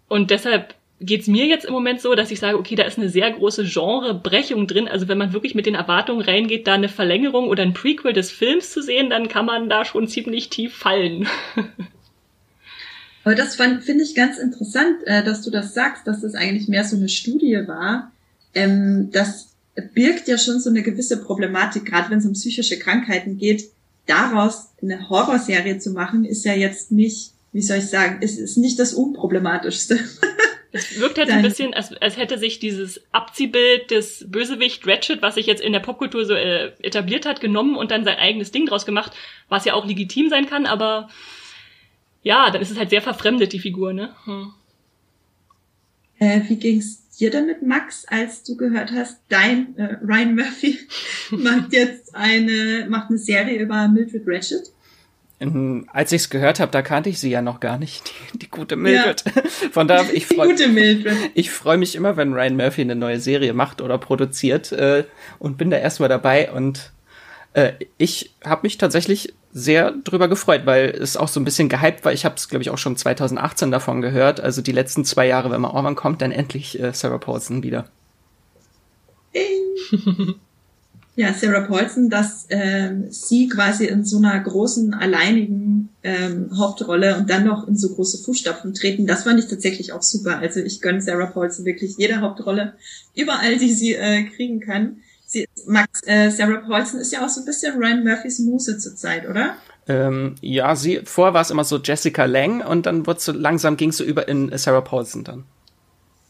Und 0.07 0.31
deshalb 0.31 0.75
geht's 0.99 1.27
mir 1.27 1.45
jetzt 1.45 1.65
im 1.65 1.73
Moment 1.73 2.01
so, 2.01 2.15
dass 2.15 2.31
ich 2.31 2.39
sage, 2.39 2.57
okay, 2.57 2.75
da 2.75 2.83
ist 2.83 2.97
eine 2.97 3.09
sehr 3.09 3.31
große 3.31 3.65
Genrebrechung 3.65 4.67
drin. 4.67 4.87
Also 4.87 5.07
wenn 5.07 5.17
man 5.17 5.33
wirklich 5.33 5.53
mit 5.55 5.65
den 5.65 5.75
Erwartungen 5.75 6.21
reingeht, 6.21 6.67
da 6.67 6.73
eine 6.73 6.89
Verlängerung 6.89 7.47
oder 7.47 7.63
ein 7.63 7.73
Prequel 7.73 8.13
des 8.13 8.31
Films 8.31 8.71
zu 8.71 8.81
sehen, 8.81 9.09
dann 9.09 9.27
kann 9.27 9.45
man 9.45 9.69
da 9.69 9.85
schon 9.85 10.07
ziemlich 10.07 10.49
tief 10.49 10.75
fallen. 10.75 11.27
Aber 13.23 13.35
das 13.35 13.55
finde 13.55 14.03
ich 14.03 14.15
ganz 14.15 14.37
interessant, 14.37 15.03
äh, 15.05 15.23
dass 15.23 15.41
du 15.41 15.51
das 15.51 15.73
sagst, 15.73 16.07
dass 16.07 16.21
das 16.21 16.33
eigentlich 16.33 16.67
mehr 16.67 16.85
so 16.85 16.95
eine 16.95 17.09
Studie 17.09 17.61
war. 17.67 18.11
Ähm, 18.55 19.09
das 19.11 19.49
birgt 19.93 20.27
ja 20.27 20.37
schon 20.37 20.59
so 20.59 20.69
eine 20.69 20.81
gewisse 20.81 21.17
Problematik, 21.17 21.85
gerade 21.85 22.09
wenn 22.09 22.19
es 22.19 22.25
um 22.25 22.33
psychische 22.33 22.79
Krankheiten 22.79 23.37
geht. 23.37 23.69
Daraus 24.05 24.69
eine 24.81 25.09
Horrorserie 25.09 25.77
zu 25.77 25.91
machen, 25.91 26.23
ist 26.23 26.45
ja 26.45 26.53
jetzt 26.53 26.91
nicht, 26.91 27.33
wie 27.51 27.61
soll 27.61 27.77
ich 27.77 27.87
sagen, 27.87 28.21
ist, 28.21 28.39
ist 28.39 28.57
nicht 28.57 28.79
das 28.79 28.93
Unproblematischste. 28.93 29.99
Es 30.71 30.99
wirkt 30.99 31.17
halt 31.17 31.29
ein 31.29 31.41
bisschen, 31.41 31.73
als, 31.73 31.93
als 31.93 32.17
hätte 32.17 32.37
sich 32.37 32.59
dieses 32.59 33.01
Abziehbild 33.11 33.89
des 33.89 34.25
Bösewicht 34.29 34.85
Ratchet, 34.85 35.21
was 35.21 35.35
sich 35.35 35.45
jetzt 35.45 35.61
in 35.61 35.73
der 35.73 35.79
Popkultur 35.79 36.25
so 36.25 36.33
äh, 36.33 36.73
etabliert 36.81 37.25
hat, 37.25 37.39
genommen 37.39 37.75
und 37.75 37.91
dann 37.91 38.03
sein 38.03 38.17
eigenes 38.17 38.51
Ding 38.51 38.65
draus 38.65 38.85
gemacht, 38.85 39.13
was 39.49 39.65
ja 39.65 39.73
auch 39.73 39.85
legitim 39.85 40.29
sein 40.29 40.47
kann, 40.47 40.65
aber 40.65 41.09
ja, 42.23 42.49
dann 42.51 42.61
ist 42.61 42.71
es 42.71 42.77
halt 42.77 42.89
sehr 42.89 43.01
verfremdet, 43.01 43.53
die 43.53 43.59
Figur, 43.59 43.93
ne? 43.93 44.13
Hm. 44.25 44.53
Äh, 46.19 46.41
wie 46.47 46.57
ging's 46.57 47.07
dir 47.17 47.31
damit, 47.31 47.61
Max, 47.61 48.05
als 48.05 48.43
du 48.43 48.57
gehört 48.57 48.91
hast, 48.91 49.19
dein 49.29 49.77
äh, 49.77 49.97
Ryan 50.03 50.35
Murphy 50.35 50.77
macht 51.31 51.73
jetzt 51.73 52.13
eine, 52.15 52.87
macht 52.89 53.09
eine 53.09 53.17
Serie 53.17 53.59
über 53.59 53.87
Mildred 53.87 54.23
Ratchet? 54.25 54.71
In, 55.39 55.87
als 55.93 56.11
ich 56.11 56.23
es 56.23 56.29
gehört 56.31 56.59
habe, 56.59 56.71
da 56.71 56.81
kannte 56.81 57.09
ich 57.09 57.19
sie 57.19 57.29
ja 57.29 57.43
noch 57.43 57.59
gar 57.59 57.77
nicht, 57.77 58.11
die, 58.33 58.39
die 58.39 58.49
gute 58.49 58.75
Mildred. 58.75 59.23
Ja. 59.23 59.43
Von 59.71 59.87
da 59.87 60.03
ich 60.11 60.25
freue 60.25 60.55
ich 61.35 61.51
freue 61.51 61.77
mich 61.77 61.95
immer, 61.95 62.17
wenn 62.17 62.33
Ryan 62.33 62.55
Murphy 62.55 62.81
eine 62.81 62.95
neue 62.95 63.19
Serie 63.19 63.53
macht 63.53 63.81
oder 63.81 63.99
produziert 63.99 64.71
äh, 64.71 65.03
und 65.37 65.57
bin 65.57 65.69
da 65.69 65.77
erstmal 65.77 66.09
dabei 66.09 66.51
und 66.51 66.91
äh, 67.53 67.73
ich 67.97 68.33
habe 68.43 68.61
mich 68.63 68.77
tatsächlich 68.79 69.33
sehr 69.53 69.91
drüber 69.91 70.27
gefreut, 70.27 70.65
weil 70.65 70.89
es 70.89 71.17
auch 71.17 71.27
so 71.27 71.39
ein 71.39 71.45
bisschen 71.45 71.69
gehypt 71.69 72.05
war. 72.05 72.13
Ich 72.13 72.25
habe 72.25 72.35
es, 72.35 72.49
glaube 72.49 72.61
ich, 72.61 72.69
auch 72.69 72.77
schon 72.77 72.95
2018 72.95 73.71
davon 73.71 74.01
gehört. 74.01 74.39
Also 74.39 74.61
die 74.61 74.71
letzten 74.71 75.03
zwei 75.05 75.25
Jahre, 75.25 75.49
wenn 75.49 75.61
man 75.61 75.71
irgendwann 75.71 75.95
kommt, 75.95 76.21
dann 76.21 76.31
endlich 76.31 76.79
äh, 76.79 76.93
Sarah 76.93 77.17
Paulson 77.17 77.63
wieder. 77.63 77.89
ja, 81.17 81.33
Sarah 81.33 81.61
Paulson, 81.61 82.11
dass 82.11 82.45
ähm, 82.49 83.07
sie 83.09 83.49
quasi 83.49 83.87
in 83.87 84.05
so 84.05 84.17
einer 84.17 84.39
großen, 84.39 84.93
alleinigen 84.93 85.89
ähm, 86.03 86.51
Hauptrolle 86.55 87.17
und 87.17 87.27
dann 87.27 87.43
noch 87.43 87.67
in 87.67 87.75
so 87.75 87.89
große 87.89 88.23
Fußstapfen 88.23 88.75
treten, 88.75 89.07
das 89.07 89.23
fand 89.23 89.39
ich 89.39 89.47
tatsächlich 89.47 89.93
auch 89.93 90.03
super. 90.03 90.37
Also 90.37 90.59
ich 90.59 90.79
gönne 90.79 91.01
Sarah 91.01 91.25
Paulson 91.25 91.65
wirklich 91.65 91.95
jede 91.97 92.21
Hauptrolle, 92.21 92.73
überall, 93.15 93.57
die 93.57 93.73
sie 93.73 93.95
äh, 93.95 94.25
kriegen 94.25 94.59
kann. 94.59 94.97
Sie, 95.25 95.47
Max, 95.65 96.01
äh, 96.05 96.29
Sarah 96.29 96.59
Paulson 96.59 96.99
ist 96.99 97.11
ja 97.11 97.25
auch 97.25 97.29
so 97.29 97.41
ein 97.41 97.45
bisschen 97.45 97.79
Ryan 97.79 98.03
Murphys 98.03 98.37
Muse 98.37 98.77
zurzeit, 98.77 99.27
oder? 99.27 99.55
Ähm, 99.87 100.35
ja, 100.41 100.75
sie, 100.75 101.01
vorher 101.03 101.33
war 101.33 101.41
es 101.41 101.49
immer 101.49 101.63
so 101.63 101.79
Jessica 101.79 102.25
Lang 102.25 102.61
und 102.61 102.85
dann 102.85 103.07
wurde 103.07 103.21
so 103.21 103.31
langsam 103.31 103.75
ging 103.75 103.89
es 103.89 103.97
so 103.97 104.03
über 104.03 104.27
in 104.27 104.55
Sarah 104.55 104.81
Paulson 104.81 105.23
dann. 105.23 105.45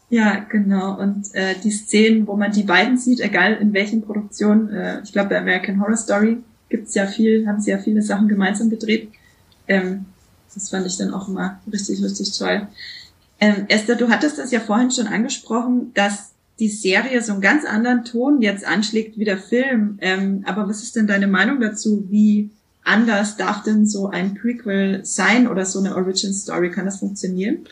Ja, 0.10 0.46
genau. 0.50 0.98
Und 1.00 1.34
äh, 1.36 1.56
die 1.62 1.72
Szenen, 1.72 2.28
wo 2.28 2.36
man 2.36 2.52
die 2.52 2.64
beiden 2.64 2.98
sieht, 2.98 3.20
egal 3.20 3.56
in 3.56 3.74
welchen 3.74 4.02
Produktionen, 4.02 4.70
äh, 4.70 5.02
ich 5.04 5.12
glaube 5.12 5.30
bei 5.30 5.40
American 5.40 5.82
Horror 5.82 5.98
Story 5.98 6.38
gibt's 6.70 6.96
ja 6.96 7.08
viel, 7.08 7.46
haben 7.48 7.60
sie 7.60 7.72
ja 7.72 7.78
viele 7.78 8.02
Sachen 8.02 8.28
gemeinsam 8.28 8.70
gedreht. 8.70 9.10
Ähm, 9.68 10.06
das 10.54 10.70
fand 10.70 10.88
ich 10.88 10.98
dann 10.98 11.14
auch 11.14 11.28
immer 11.28 11.60
richtig, 11.72 12.02
richtig 12.02 12.38
toll. 12.38 12.68
Ähm, 13.40 13.66
Esther, 13.68 13.96
du 13.96 14.10
hattest 14.10 14.38
das 14.38 14.52
ja 14.52 14.60
vorhin 14.60 14.92
schon 14.92 15.08
angesprochen, 15.08 15.92
dass 15.94 16.32
die 16.60 16.70
Serie 16.70 17.22
so 17.22 17.34
einen 17.34 17.42
ganz 17.42 17.66
anderen 17.66 18.04
Ton 18.04 18.42
jetzt 18.42 18.66
anschlägt 18.66 19.18
wie 19.18 19.26
der 19.26 19.38
Film. 19.38 20.00
Ähm, 20.02 20.44
aber 20.46 20.68
was 20.68 20.82
ist 20.82 20.96
denn 20.96 21.06
deine 21.06 21.28
Meinung 21.28 21.60
dazu? 21.60 22.08
Wie 22.10 22.50
anders 22.84 23.38
darf 23.38 23.64
denn 23.64 23.86
so 23.86 24.08
ein 24.08 24.34
Prequel 24.34 25.02
sein 25.04 25.48
oder 25.48 25.66
so 25.66 25.80
eine 25.80 25.96
Origin 25.96 26.34
Story? 26.34 26.72
Kann 26.72 26.86
das 26.86 27.00
funktionieren? 27.00 27.68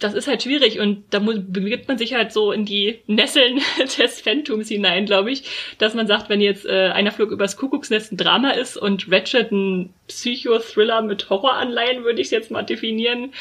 Das 0.00 0.14
ist 0.14 0.26
halt 0.26 0.42
schwierig 0.42 0.80
und 0.80 1.04
da 1.10 1.20
muss, 1.20 1.36
begibt 1.46 1.86
man 1.86 1.98
sich 1.98 2.14
halt 2.14 2.32
so 2.32 2.52
in 2.52 2.64
die 2.64 2.98
Nesseln 3.06 3.60
des 3.98 4.20
Phantoms 4.20 4.68
hinein, 4.68 5.06
glaube 5.06 5.30
ich, 5.30 5.44
dass 5.78 5.94
man 5.94 6.06
sagt, 6.06 6.28
wenn 6.28 6.40
jetzt 6.40 6.66
äh, 6.66 6.90
einer 6.92 7.12
Flug 7.12 7.30
übers 7.30 7.56
Kuckucksnest 7.56 8.12
ein 8.12 8.16
Drama 8.16 8.50
ist 8.50 8.76
und 8.76 9.10
Ratchet 9.10 9.52
ein 9.52 9.94
Psychothriller 10.08 11.02
mit 11.02 11.30
Horroranleihen, 11.30 12.04
würde 12.04 12.20
ich 12.20 12.28
es 12.28 12.32
jetzt 12.32 12.50
mal 12.50 12.62
definieren, 12.62 13.32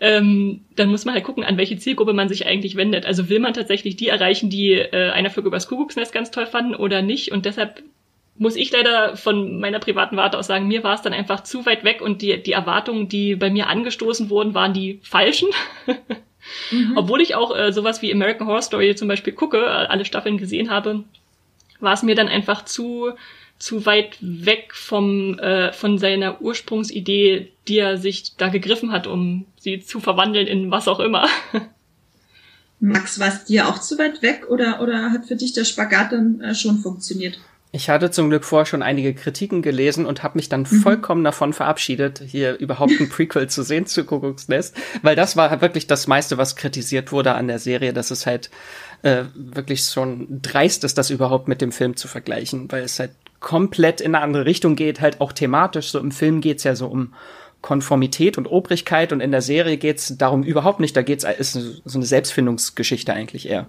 ähm, 0.00 0.64
dann 0.76 0.90
muss 0.90 1.04
man 1.04 1.14
halt 1.14 1.24
gucken, 1.24 1.44
an 1.44 1.58
welche 1.58 1.76
Zielgruppe 1.76 2.12
man 2.12 2.28
sich 2.28 2.46
eigentlich 2.46 2.76
wendet. 2.76 3.06
Also 3.06 3.28
will 3.28 3.38
man 3.38 3.54
tatsächlich 3.54 3.96
die 3.96 4.08
erreichen, 4.08 4.50
die 4.50 4.72
äh, 4.72 5.10
einer 5.10 5.30
Flug 5.30 5.46
übers 5.46 5.68
Kuckucksnest 5.68 6.12
ganz 6.12 6.30
toll 6.30 6.46
fanden 6.46 6.74
oder 6.74 7.02
nicht 7.02 7.32
und 7.32 7.44
deshalb 7.46 7.82
muss 8.40 8.56
ich 8.56 8.72
leider 8.72 9.18
von 9.18 9.60
meiner 9.60 9.80
privaten 9.80 10.16
Warte 10.16 10.38
aus 10.38 10.46
sagen, 10.46 10.66
mir 10.66 10.82
war 10.82 10.94
es 10.94 11.02
dann 11.02 11.12
einfach 11.12 11.42
zu 11.42 11.66
weit 11.66 11.84
weg 11.84 12.00
und 12.00 12.22
die, 12.22 12.42
die 12.42 12.52
Erwartungen, 12.52 13.06
die 13.06 13.36
bei 13.36 13.50
mir 13.50 13.68
angestoßen 13.68 14.30
wurden, 14.30 14.54
waren 14.54 14.72
die 14.72 14.98
falschen. 15.02 15.50
mhm. 16.70 16.96
Obwohl 16.96 17.20
ich 17.20 17.34
auch 17.34 17.54
äh, 17.54 17.70
sowas 17.70 18.00
wie 18.00 18.10
American 18.10 18.46
Horror 18.46 18.62
Story 18.62 18.96
zum 18.96 19.08
Beispiel 19.08 19.34
gucke, 19.34 19.58
äh, 19.58 19.68
alle 19.68 20.06
Staffeln 20.06 20.38
gesehen 20.38 20.70
habe, 20.70 21.04
war 21.80 21.92
es 21.92 22.02
mir 22.02 22.14
dann 22.14 22.28
einfach 22.28 22.64
zu 22.64 23.12
zu 23.58 23.84
weit 23.84 24.16
weg 24.22 24.72
vom 24.72 25.38
äh, 25.38 25.70
von 25.74 25.98
seiner 25.98 26.40
Ursprungsidee, 26.40 27.52
die 27.68 27.78
er 27.78 27.98
sich 27.98 28.36
da 28.38 28.48
gegriffen 28.48 28.90
hat, 28.90 29.06
um 29.06 29.44
sie 29.58 29.80
zu 29.80 30.00
verwandeln 30.00 30.46
in 30.46 30.70
was 30.70 30.88
auch 30.88 31.00
immer. 31.00 31.28
Max, 32.80 33.20
war 33.20 33.28
es 33.28 33.44
dir 33.44 33.68
auch 33.68 33.78
zu 33.78 33.98
weit 33.98 34.22
weg 34.22 34.46
oder 34.48 34.80
oder 34.80 35.10
hat 35.10 35.26
für 35.26 35.36
dich 35.36 35.52
der 35.52 35.64
Spagat 35.66 36.12
dann 36.12 36.40
äh, 36.40 36.54
schon 36.54 36.78
funktioniert? 36.78 37.38
Ich 37.72 37.88
hatte 37.88 38.10
zum 38.10 38.30
Glück 38.30 38.44
vorher 38.44 38.66
schon 38.66 38.82
einige 38.82 39.14
Kritiken 39.14 39.62
gelesen 39.62 40.04
und 40.04 40.24
habe 40.24 40.38
mich 40.38 40.48
dann 40.48 40.62
mhm. 40.62 40.82
vollkommen 40.82 41.22
davon 41.22 41.52
verabschiedet, 41.52 42.20
hier 42.26 42.58
überhaupt 42.58 42.92
ein 42.98 43.08
Prequel 43.10 43.48
zu 43.48 43.62
sehen 43.62 43.86
zu 43.86 44.04
Kuckucksnest, 44.04 44.76
weil 45.02 45.14
das 45.14 45.36
war 45.36 45.50
halt 45.50 45.60
wirklich 45.60 45.86
das 45.86 46.08
meiste, 46.08 46.36
was 46.36 46.56
kritisiert 46.56 47.12
wurde 47.12 47.34
an 47.34 47.46
der 47.46 47.60
Serie, 47.60 47.92
dass 47.92 48.10
es 48.10 48.26
halt 48.26 48.50
äh, 49.02 49.24
wirklich 49.34 49.84
schon 49.84 50.42
dreist 50.42 50.82
ist, 50.82 50.98
das 50.98 51.10
überhaupt 51.10 51.46
mit 51.46 51.60
dem 51.60 51.70
Film 51.70 51.96
zu 51.96 52.08
vergleichen, 52.08 52.70
weil 52.72 52.82
es 52.82 52.98
halt 52.98 53.12
komplett 53.38 54.00
in 54.00 54.14
eine 54.14 54.24
andere 54.24 54.46
Richtung 54.46 54.74
geht, 54.74 55.00
halt 55.00 55.20
auch 55.20 55.32
thematisch. 55.32 55.90
So 55.90 56.00
im 56.00 56.10
Film 56.10 56.40
geht's 56.40 56.64
ja 56.64 56.74
so 56.74 56.88
um 56.88 57.14
Konformität 57.62 58.36
und 58.36 58.46
Obrigkeit 58.46 59.12
und 59.12 59.20
in 59.20 59.30
der 59.30 59.42
Serie 59.42 59.76
geht's 59.76 60.16
darum 60.16 60.42
überhaupt 60.42 60.80
nicht. 60.80 60.96
Da 60.96 61.02
geht's 61.02 61.24
ist 61.24 61.52
so 61.52 61.98
eine 61.98 62.06
Selbstfindungsgeschichte 62.06 63.12
eigentlich 63.12 63.48
eher 63.48 63.66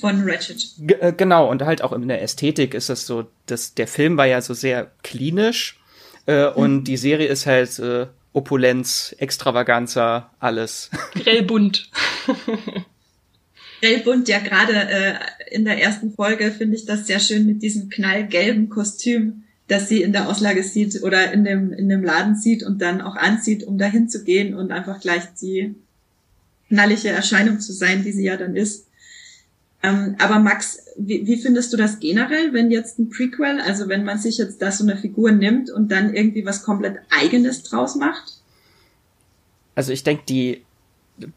von 0.00 0.28
Ratchet. 0.28 0.64
G 0.78 0.94
äh, 0.94 1.12
genau, 1.16 1.50
und 1.50 1.62
halt 1.62 1.82
auch 1.82 1.92
in 1.92 2.08
der 2.08 2.22
Ästhetik 2.22 2.74
ist 2.74 2.90
es 2.90 3.06
so, 3.06 3.26
dass 3.46 3.74
der 3.74 3.86
Film 3.86 4.16
war 4.16 4.26
ja 4.26 4.40
so 4.40 4.54
sehr 4.54 4.90
klinisch 5.02 5.78
äh, 6.26 6.46
mhm. 6.46 6.56
und 6.56 6.84
die 6.84 6.96
Serie 6.96 7.28
ist 7.28 7.46
halt 7.46 7.78
äh, 7.78 8.06
Opulenz, 8.32 9.14
Extravaganza, 9.18 10.30
alles. 10.38 10.90
Grellbunt. 11.14 11.90
Grellbunt, 13.80 14.28
ja 14.28 14.38
gerade 14.40 14.74
äh, 14.74 15.14
in 15.50 15.64
der 15.64 15.80
ersten 15.80 16.12
Folge 16.12 16.50
finde 16.50 16.76
ich 16.76 16.84
das 16.84 17.06
sehr 17.06 17.20
schön 17.20 17.46
mit 17.46 17.62
diesem 17.62 17.88
knallgelben 17.88 18.68
Kostüm, 18.68 19.44
das 19.68 19.88
sie 19.88 20.02
in 20.02 20.12
der 20.12 20.28
Auslage 20.28 20.62
sieht 20.62 21.02
oder 21.02 21.32
in 21.32 21.44
dem, 21.44 21.72
in 21.72 21.88
dem 21.88 22.02
Laden 22.02 22.36
sieht 22.36 22.62
und 22.62 22.82
dann 22.82 23.00
auch 23.00 23.16
anzieht, 23.16 23.64
um 23.64 23.78
dahin 23.78 24.08
zu 24.08 24.24
gehen 24.24 24.54
und 24.54 24.72
einfach 24.72 25.00
gleich 25.00 25.22
die 25.40 25.74
knallige 26.68 27.08
Erscheinung 27.08 27.60
zu 27.60 27.72
sein, 27.72 28.02
die 28.04 28.12
sie 28.12 28.24
ja 28.24 28.36
dann 28.36 28.56
ist. 28.56 28.87
Ähm, 29.82 30.16
aber 30.18 30.40
Max, 30.40 30.84
wie, 30.96 31.26
wie 31.26 31.36
findest 31.36 31.72
du 31.72 31.76
das 31.76 32.00
generell, 32.00 32.52
wenn 32.52 32.70
jetzt 32.70 32.98
ein 32.98 33.10
Prequel, 33.10 33.60
also 33.60 33.88
wenn 33.88 34.04
man 34.04 34.18
sich 34.18 34.38
jetzt 34.38 34.60
da 34.60 34.72
so 34.72 34.82
eine 34.82 34.96
Figur 34.96 35.30
nimmt 35.30 35.70
und 35.70 35.92
dann 35.92 36.14
irgendwie 36.14 36.44
was 36.44 36.64
komplett 36.64 36.98
eigenes 37.10 37.62
draus 37.62 37.94
macht? 37.94 38.38
Also 39.76 39.92
ich 39.92 40.02
denke, 40.02 40.24
die 40.28 40.62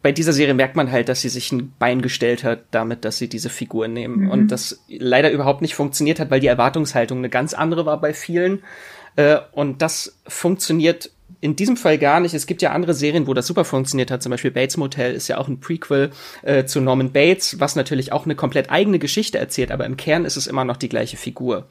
bei 0.01 0.11
dieser 0.11 0.33
Serie 0.33 0.53
merkt 0.53 0.75
man 0.75 0.91
halt, 0.91 1.09
dass 1.09 1.21
sie 1.21 1.29
sich 1.29 1.51
ein 1.51 1.73
Bein 1.79 2.01
gestellt 2.01 2.43
hat, 2.43 2.63
damit, 2.71 3.05
dass 3.05 3.17
sie 3.17 3.27
diese 3.27 3.49
Figur 3.49 3.87
nehmen. 3.87 4.25
Mhm. 4.25 4.31
Und 4.31 4.47
das 4.51 4.81
leider 4.87 5.31
überhaupt 5.31 5.61
nicht 5.61 5.75
funktioniert 5.75 6.19
hat, 6.19 6.29
weil 6.29 6.39
die 6.39 6.47
Erwartungshaltung 6.47 7.19
eine 7.19 7.29
ganz 7.29 7.53
andere 7.53 7.85
war 7.85 7.99
bei 7.99 8.13
vielen. 8.13 8.63
Äh, 9.15 9.37
und 9.51 9.81
das 9.81 10.17
funktioniert 10.27 11.11
in 11.41 11.55
diesem 11.55 11.75
Fall 11.75 11.97
gar 11.97 12.19
nicht. 12.19 12.35
Es 12.35 12.45
gibt 12.45 12.61
ja 12.61 12.71
andere 12.71 12.93
Serien, 12.93 13.25
wo 13.25 13.33
das 13.33 13.47
super 13.47 13.65
funktioniert 13.65 14.11
hat. 14.11 14.21
Zum 14.21 14.29
Beispiel 14.29 14.51
Bates 14.51 14.77
Motel 14.77 15.13
ist 15.13 15.27
ja 15.27 15.37
auch 15.37 15.47
ein 15.47 15.59
Prequel 15.59 16.11
äh, 16.43 16.65
zu 16.65 16.79
Norman 16.79 17.11
Bates, 17.11 17.59
was 17.59 17.75
natürlich 17.75 18.11
auch 18.11 18.25
eine 18.25 18.35
komplett 18.35 18.69
eigene 18.69 18.99
Geschichte 18.99 19.39
erzählt, 19.39 19.71
aber 19.71 19.85
im 19.87 19.97
Kern 19.97 20.23
ist 20.23 20.37
es 20.37 20.45
immer 20.45 20.63
noch 20.63 20.77
die 20.77 20.87
gleiche 20.87 21.17
Figur. 21.17 21.67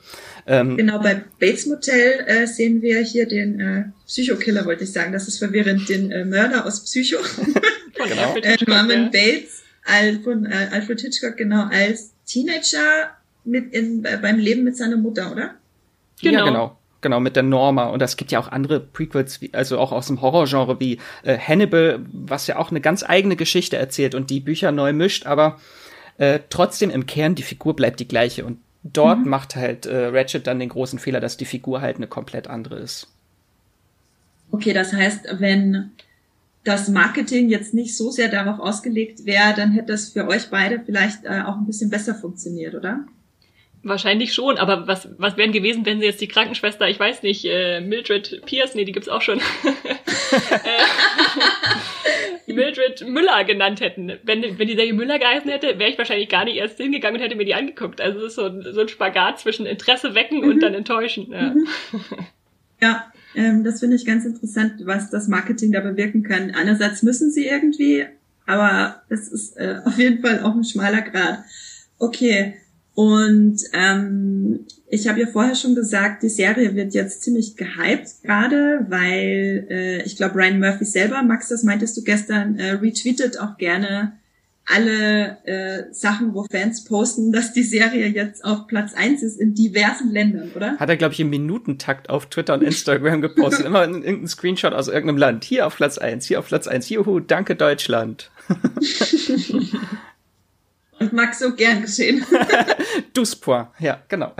Ähm, 0.46 0.76
genau, 0.76 0.98
bei 0.98 1.22
Bates 1.38 1.66
Motel 1.66 2.24
äh, 2.26 2.46
sehen 2.46 2.82
wir 2.82 3.00
hier 3.00 3.26
den 3.28 3.60
äh, 3.60 3.84
Psychokiller, 4.06 4.66
wollte 4.66 4.84
ich 4.84 4.92
sagen. 4.92 5.12
Das 5.12 5.28
ist 5.28 5.38
verwirrend, 5.38 5.88
den 5.88 6.10
äh, 6.10 6.24
Mörder 6.24 6.66
aus 6.66 6.82
Psycho. 6.84 7.18
genau. 7.94 8.36
äh, 8.36 8.56
Norman 8.66 9.10
Bates 9.12 9.62
von 10.24 10.46
äh, 10.46 10.68
Alfred 10.72 11.00
Hitchcock, 11.00 11.36
genau, 11.36 11.66
als 11.70 12.12
Teenager 12.26 13.10
mit 13.44 13.72
in, 13.72 14.04
äh, 14.04 14.18
beim 14.20 14.38
Leben 14.38 14.64
mit 14.64 14.76
seiner 14.76 14.96
Mutter, 14.96 15.32
oder? 15.32 15.54
Genau. 16.20 16.38
Ja, 16.38 16.44
genau. 16.44 16.79
Genau, 17.00 17.20
mit 17.20 17.36
der 17.36 17.42
Norma. 17.42 17.86
Und 17.86 18.02
es 18.02 18.16
gibt 18.16 18.30
ja 18.30 18.38
auch 18.38 18.48
andere 18.48 18.80
Prequels, 18.80 19.40
wie, 19.40 19.54
also 19.54 19.78
auch 19.78 19.92
aus 19.92 20.08
dem 20.08 20.20
Horrorgenre 20.20 20.80
wie 20.80 20.98
äh, 21.22 21.38
Hannibal, 21.38 22.00
was 22.12 22.46
ja 22.46 22.58
auch 22.58 22.70
eine 22.70 22.80
ganz 22.80 23.02
eigene 23.02 23.36
Geschichte 23.36 23.76
erzählt 23.76 24.14
und 24.14 24.30
die 24.30 24.40
Bücher 24.40 24.70
neu 24.70 24.92
mischt, 24.92 25.26
aber 25.26 25.58
äh, 26.18 26.40
trotzdem 26.50 26.90
im 26.90 27.06
Kern 27.06 27.34
die 27.34 27.42
Figur 27.42 27.74
bleibt 27.74 28.00
die 28.00 28.08
gleiche. 28.08 28.44
Und 28.44 28.58
dort 28.82 29.20
mhm. 29.20 29.30
macht 29.30 29.56
halt 29.56 29.86
äh, 29.86 30.06
Ratchet 30.06 30.46
dann 30.46 30.58
den 30.58 30.68
großen 30.68 30.98
Fehler, 30.98 31.20
dass 31.20 31.36
die 31.36 31.46
Figur 31.46 31.80
halt 31.80 31.96
eine 31.96 32.06
komplett 32.06 32.48
andere 32.48 32.78
ist. 32.78 33.08
Okay, 34.52 34.72
das 34.72 34.92
heißt, 34.92 35.36
wenn 35.38 35.92
das 36.64 36.88
Marketing 36.88 37.48
jetzt 37.48 37.72
nicht 37.72 37.96
so 37.96 38.10
sehr 38.10 38.28
darauf 38.28 38.58
ausgelegt 38.58 39.24
wäre, 39.24 39.54
dann 39.54 39.72
hätte 39.72 39.92
das 39.92 40.10
für 40.10 40.26
euch 40.28 40.50
beide 40.50 40.80
vielleicht 40.84 41.24
äh, 41.24 41.42
auch 41.46 41.56
ein 41.56 41.66
bisschen 41.66 41.88
besser 41.88 42.14
funktioniert, 42.14 42.74
oder? 42.74 43.04
Wahrscheinlich 43.82 44.34
schon, 44.34 44.58
aber 44.58 44.86
was, 44.86 45.08
was 45.16 45.38
wären 45.38 45.52
gewesen, 45.52 45.86
wenn 45.86 46.00
sie 46.00 46.06
jetzt 46.06 46.20
die 46.20 46.28
Krankenschwester, 46.28 46.86
ich 46.88 47.00
weiß 47.00 47.22
nicht, 47.22 47.46
äh, 47.46 47.80
Mildred 47.80 48.42
Pierce, 48.44 48.74
nee, 48.74 48.84
die 48.84 48.92
gibt's 48.92 49.08
auch 49.08 49.22
schon, 49.22 49.38
äh, 50.50 50.82
Mildred 52.52 53.08
Müller 53.08 53.44
genannt 53.44 53.80
hätten. 53.80 54.12
Wenn, 54.22 54.58
wenn 54.58 54.68
die 54.68 54.74
Serie 54.74 54.92
Müller 54.92 55.18
geheißen 55.18 55.50
hätte, 55.50 55.78
wäre 55.78 55.90
ich 55.90 55.96
wahrscheinlich 55.96 56.28
gar 56.28 56.44
nicht 56.44 56.56
erst 56.56 56.76
hingegangen 56.76 57.18
und 57.18 57.24
hätte 57.24 57.36
mir 57.36 57.46
die 57.46 57.54
angeguckt. 57.54 58.02
Also 58.02 58.18
es 58.18 58.26
ist 58.26 58.34
so, 58.34 58.46
ein, 58.46 58.66
so 58.70 58.80
ein 58.80 58.88
Spagat 58.88 59.40
zwischen 59.40 59.64
Interesse 59.64 60.14
wecken 60.14 60.42
mhm. 60.42 60.50
und 60.50 60.60
dann 60.60 60.74
enttäuschen. 60.74 61.32
Ja, 61.32 61.54
mhm. 61.54 61.66
ja 62.82 63.12
ähm, 63.34 63.64
das 63.64 63.80
finde 63.80 63.96
ich 63.96 64.04
ganz 64.04 64.26
interessant, 64.26 64.74
was 64.84 65.10
das 65.10 65.28
Marketing 65.28 65.72
da 65.72 65.80
bewirken 65.80 66.22
kann. 66.22 66.50
Einerseits 66.50 67.02
müssen 67.02 67.30
sie 67.30 67.46
irgendwie, 67.46 68.04
aber 68.46 69.02
es 69.08 69.28
ist 69.28 69.56
äh, 69.56 69.78
auf 69.84 69.96
jeden 69.98 70.20
Fall 70.20 70.42
auch 70.42 70.54
ein 70.54 70.64
schmaler 70.64 71.02
Grad. 71.02 71.44
Okay, 71.98 72.56
und 72.94 73.60
ähm, 73.72 74.66
ich 74.88 75.08
habe 75.08 75.20
ja 75.20 75.26
vorher 75.26 75.54
schon 75.54 75.74
gesagt, 75.74 76.22
die 76.22 76.28
Serie 76.28 76.74
wird 76.74 76.94
jetzt 76.94 77.22
ziemlich 77.22 77.56
gehypt 77.56 78.22
gerade, 78.22 78.86
weil 78.88 79.66
äh, 79.70 80.02
ich 80.02 80.16
glaube 80.16 80.34
Ryan 80.34 80.58
Murphy 80.58 80.84
selber, 80.84 81.22
Max, 81.22 81.48
das 81.48 81.62
meintest 81.62 81.96
du 81.96 82.02
gestern, 82.02 82.58
äh, 82.58 82.72
retweetet 82.72 83.38
auch 83.38 83.56
gerne 83.56 84.12
alle 84.66 85.38
äh, 85.44 85.92
Sachen, 85.92 86.34
wo 86.34 86.44
Fans 86.50 86.84
posten, 86.84 87.32
dass 87.32 87.52
die 87.52 87.62
Serie 87.62 88.06
jetzt 88.06 88.44
auf 88.44 88.66
Platz 88.66 88.94
eins 88.94 89.22
ist 89.22 89.40
in 89.40 89.54
diversen 89.54 90.12
Ländern, 90.12 90.50
oder? 90.54 90.76
Hat 90.76 90.88
er, 90.88 90.96
glaube 90.96 91.14
ich, 91.14 91.20
im 91.20 91.30
Minutentakt 91.30 92.08
auf 92.08 92.26
Twitter 92.26 92.54
und 92.54 92.62
Instagram 92.62 93.20
gepostet. 93.20 93.66
Immer 93.66 93.84
in, 93.84 94.02
irgendein 94.02 94.28
Screenshot 94.28 94.72
aus 94.72 94.88
irgendeinem 94.88 95.18
Land. 95.18 95.44
Hier 95.44 95.66
auf 95.66 95.76
Platz 95.76 95.98
eins, 95.98 96.26
hier 96.26 96.38
auf 96.38 96.48
Platz 96.48 96.68
eins. 96.68 96.88
Juhu, 96.88 97.20
danke 97.20 97.56
Deutschland. 97.56 98.30
Und 101.00 101.12
mag 101.14 101.34
so 101.34 101.54
gern 101.54 101.82
geschehen. 101.82 102.24
Duspoint, 103.14 103.68
ja, 103.78 104.02
genau. 104.08 104.34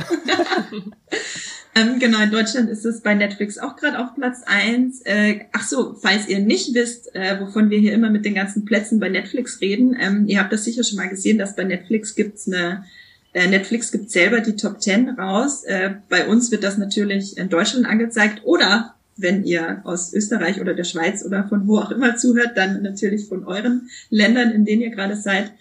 ähm, 1.75 1.99
genau, 1.99 2.21
in 2.23 2.31
Deutschland 2.31 2.69
ist 2.69 2.85
es 2.85 3.01
bei 3.01 3.15
Netflix 3.15 3.57
auch 3.59 3.77
gerade 3.77 3.99
auf 3.99 4.15
Platz 4.15 4.43
eins. 4.45 5.01
Äh, 5.05 5.47
ach 5.53 5.67
so, 5.67 5.95
falls 5.95 6.29
ihr 6.29 6.41
nicht 6.41 6.75
wisst, 6.75 7.15
äh, 7.15 7.41
wovon 7.41 7.71
wir 7.71 7.79
hier 7.79 7.95
immer 7.95 8.11
mit 8.11 8.27
den 8.27 8.35
ganzen 8.35 8.67
Plätzen 8.67 9.01
bei 9.01 9.09
Netflix 9.09 9.61
reden, 9.63 9.97
ähm, 9.99 10.27
ihr 10.29 10.39
habt 10.39 10.53
das 10.53 10.65
sicher 10.65 10.85
schon 10.85 10.99
mal 10.99 11.09
gesehen, 11.09 11.39
dass 11.39 11.57
bei 11.57 11.65
Netflix 11.65 12.15
gibt's 12.15 12.47
eine 12.47 12.85
äh, 13.33 13.47
Netflix 13.47 13.93
gibt 13.93 14.11
selber 14.11 14.41
die 14.41 14.57
Top 14.57 14.83
10 14.83 15.11
raus. 15.11 15.65
Äh, 15.65 15.95
bei 16.09 16.27
uns 16.27 16.51
wird 16.51 16.65
das 16.65 16.79
natürlich 16.79 17.39
in 17.39 17.49
Deutschland 17.49 17.87
angezeigt 17.87 18.43
oder 18.45 18.95
wenn 19.17 19.45
ihr 19.45 19.83
aus 19.85 20.13
Österreich 20.13 20.61
oder 20.61 20.75
der 20.75 20.85
Schweiz 20.85 21.25
oder 21.25 21.47
von 21.49 21.67
wo 21.67 21.79
auch 21.79 21.91
immer 21.91 22.17
zuhört, 22.17 22.57
dann 22.57 22.83
natürlich 22.83 23.29
von 23.29 23.45
euren 23.45 23.89
Ländern, 24.09 24.51
in 24.51 24.65
denen 24.65 24.83
ihr 24.83 24.91
gerade 24.91 25.17
seid. 25.17 25.53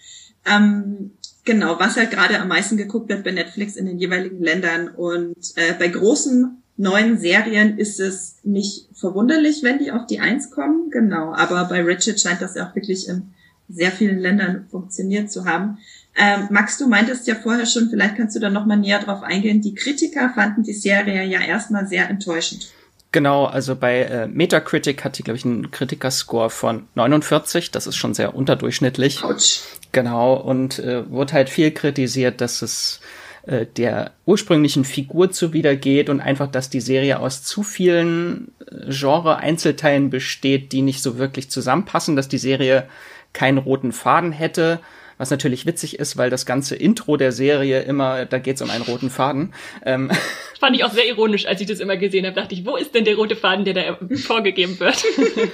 Ähm, 0.50 1.12
genau, 1.46 1.80
was 1.80 1.98
halt 1.98 2.12
gerade 2.12 2.40
am 2.40 2.48
meisten 2.48 2.78
geguckt 2.78 3.10
wird 3.10 3.24
bei 3.24 3.32
Netflix 3.32 3.76
in 3.76 3.86
den 3.86 4.00
jeweiligen 4.00 4.42
Ländern. 4.42 4.88
Und 4.90 5.38
äh, 5.56 5.74
bei 5.78 5.88
großen 5.88 6.62
neuen 6.78 7.18
Serien 7.18 7.78
ist 7.78 8.00
es 8.00 8.38
nicht 8.44 8.88
verwunderlich, 8.94 9.64
wenn 9.64 9.80
die 9.80 9.92
auf 9.92 10.08
die 10.08 10.20
Eins 10.20 10.50
kommen. 10.50 10.90
Genau, 10.92 11.34
aber 11.34 11.66
bei 11.66 11.82
Richard 11.82 12.20
scheint 12.20 12.42
das 12.42 12.56
ja 12.56 12.70
auch 12.70 12.76
wirklich 12.76 13.08
in 13.08 13.34
sehr 13.68 13.92
vielen 13.92 14.20
Ländern 14.20 14.66
funktioniert 14.72 15.32
zu 15.32 15.46
haben. 15.46 15.78
Ähm, 16.18 16.48
Max, 16.50 16.78
du 16.78 16.88
meintest 16.88 17.28
ja 17.28 17.36
vorher 17.36 17.66
schon, 17.66 17.90
vielleicht 17.90 18.16
kannst 18.16 18.36
du 18.36 18.40
da 18.40 18.50
nochmal 18.50 18.78
näher 18.78 19.00
drauf 19.00 19.22
eingehen. 19.22 19.62
Die 19.62 19.76
Kritiker 19.76 20.32
fanden 20.34 20.64
die 20.64 20.74
Serie 20.74 21.24
ja 21.26 21.42
erstmal 21.42 21.88
sehr 21.88 22.10
enttäuschend. 22.10 22.74
Genau, 23.12 23.46
also 23.46 23.76
bei 23.76 24.04
äh, 24.04 24.28
Metacritic 24.28 25.04
hat 25.04 25.18
die, 25.18 25.24
glaube 25.24 25.38
ich, 25.38 25.46
einen 25.46 25.72
Kritikerscore 25.72 26.50
von 26.50 26.88
49. 26.96 27.72
Das 27.72 27.88
ist 27.88 27.96
schon 27.96 28.14
sehr 28.14 28.36
unterdurchschnittlich. 28.36 29.24
Ouch. 29.24 29.62
Genau, 29.92 30.36
und 30.36 30.80
äh, 30.80 31.10
wurde 31.10 31.34
halt 31.34 31.50
viel 31.50 31.72
kritisiert, 31.72 32.42
dass 32.42 32.62
es 32.62 33.02
äh, 33.48 33.66
der 33.66 34.12
ursprünglichen 34.26 34.86
Figur 34.86 35.32
zuwidergeht 35.32 36.10
und 36.10 36.22
einfach, 36.22 36.48
dass 36.48 36.70
die 36.70 36.82
Serie 36.82 37.20
aus 37.20 37.44
zu 37.44 37.64
vielen 37.64 38.52
äh, 38.60 38.92
Genre-Einzelteilen 38.92 40.10
besteht, 40.10 40.72
die 40.72 40.84
nicht 40.84 41.02
so 41.02 41.18
wirklich 41.18 41.50
zusammenpassen, 41.50 42.16
dass 42.16 42.28
die 42.28 42.38
Serie 42.38 42.88
keinen 43.34 43.58
roten 43.58 43.92
Faden 43.92 44.32
hätte 44.32 44.80
was 45.20 45.30
natürlich 45.30 45.66
witzig 45.66 46.00
ist, 46.00 46.18
weil 46.18 46.30
das 46.30 46.46
ganze 46.46 46.78
Intro 46.78 47.18
der 47.18 47.34
Serie 47.34 47.82
immer, 47.82 48.26
da 48.26 48.40
geht 48.40 48.56
es 48.56 48.62
um 48.62 48.70
einen 48.70 48.84
roten 48.84 49.10
Faden. 49.10 49.54
Ähm. 49.86 50.10
Fand 50.60 50.76
ich 50.76 50.84
auch 50.86 50.92
sehr 50.92 51.08
ironisch, 51.08 51.46
als 51.46 51.60
ich 51.60 51.68
das 51.68 51.82
immer 51.82 51.98
gesehen 51.98 52.26
habe, 52.26 52.36
dachte 52.36 52.56
ich, 52.56 52.66
wo 52.66 52.78
ist 52.78 52.96
denn 52.96 53.04
der 53.04 53.16
rote 53.16 53.36
Faden, 53.36 53.66
der 53.66 53.74
da 53.74 53.98
vorgegeben 54.16 54.80
wird? 54.80 55.04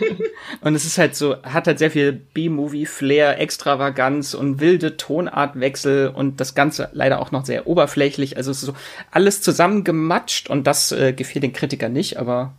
und 0.61 0.75
es 0.75 0.85
ist 0.85 0.99
halt 0.99 1.15
so, 1.15 1.41
hat 1.41 1.65
halt 1.65 1.79
sehr 1.79 1.89
viel 1.89 2.13
B-Movie-Flair, 2.13 3.39
Extravaganz 3.39 4.35
und 4.35 4.59
wilde 4.59 4.97
Tonartwechsel 4.97 6.09
und 6.09 6.39
das 6.39 6.53
Ganze 6.53 6.89
leider 6.93 7.19
auch 7.19 7.31
noch 7.31 7.45
sehr 7.45 7.65
oberflächlich. 7.65 8.37
Also 8.37 8.51
es 8.51 8.59
ist 8.59 8.67
so 8.67 8.75
alles 9.09 9.41
zusammengematscht 9.41 10.47
und 10.47 10.67
das 10.67 10.91
äh, 10.91 11.11
gefiel 11.11 11.41
den 11.41 11.53
Kritikern 11.53 11.91
nicht, 11.91 12.17
aber 12.17 12.53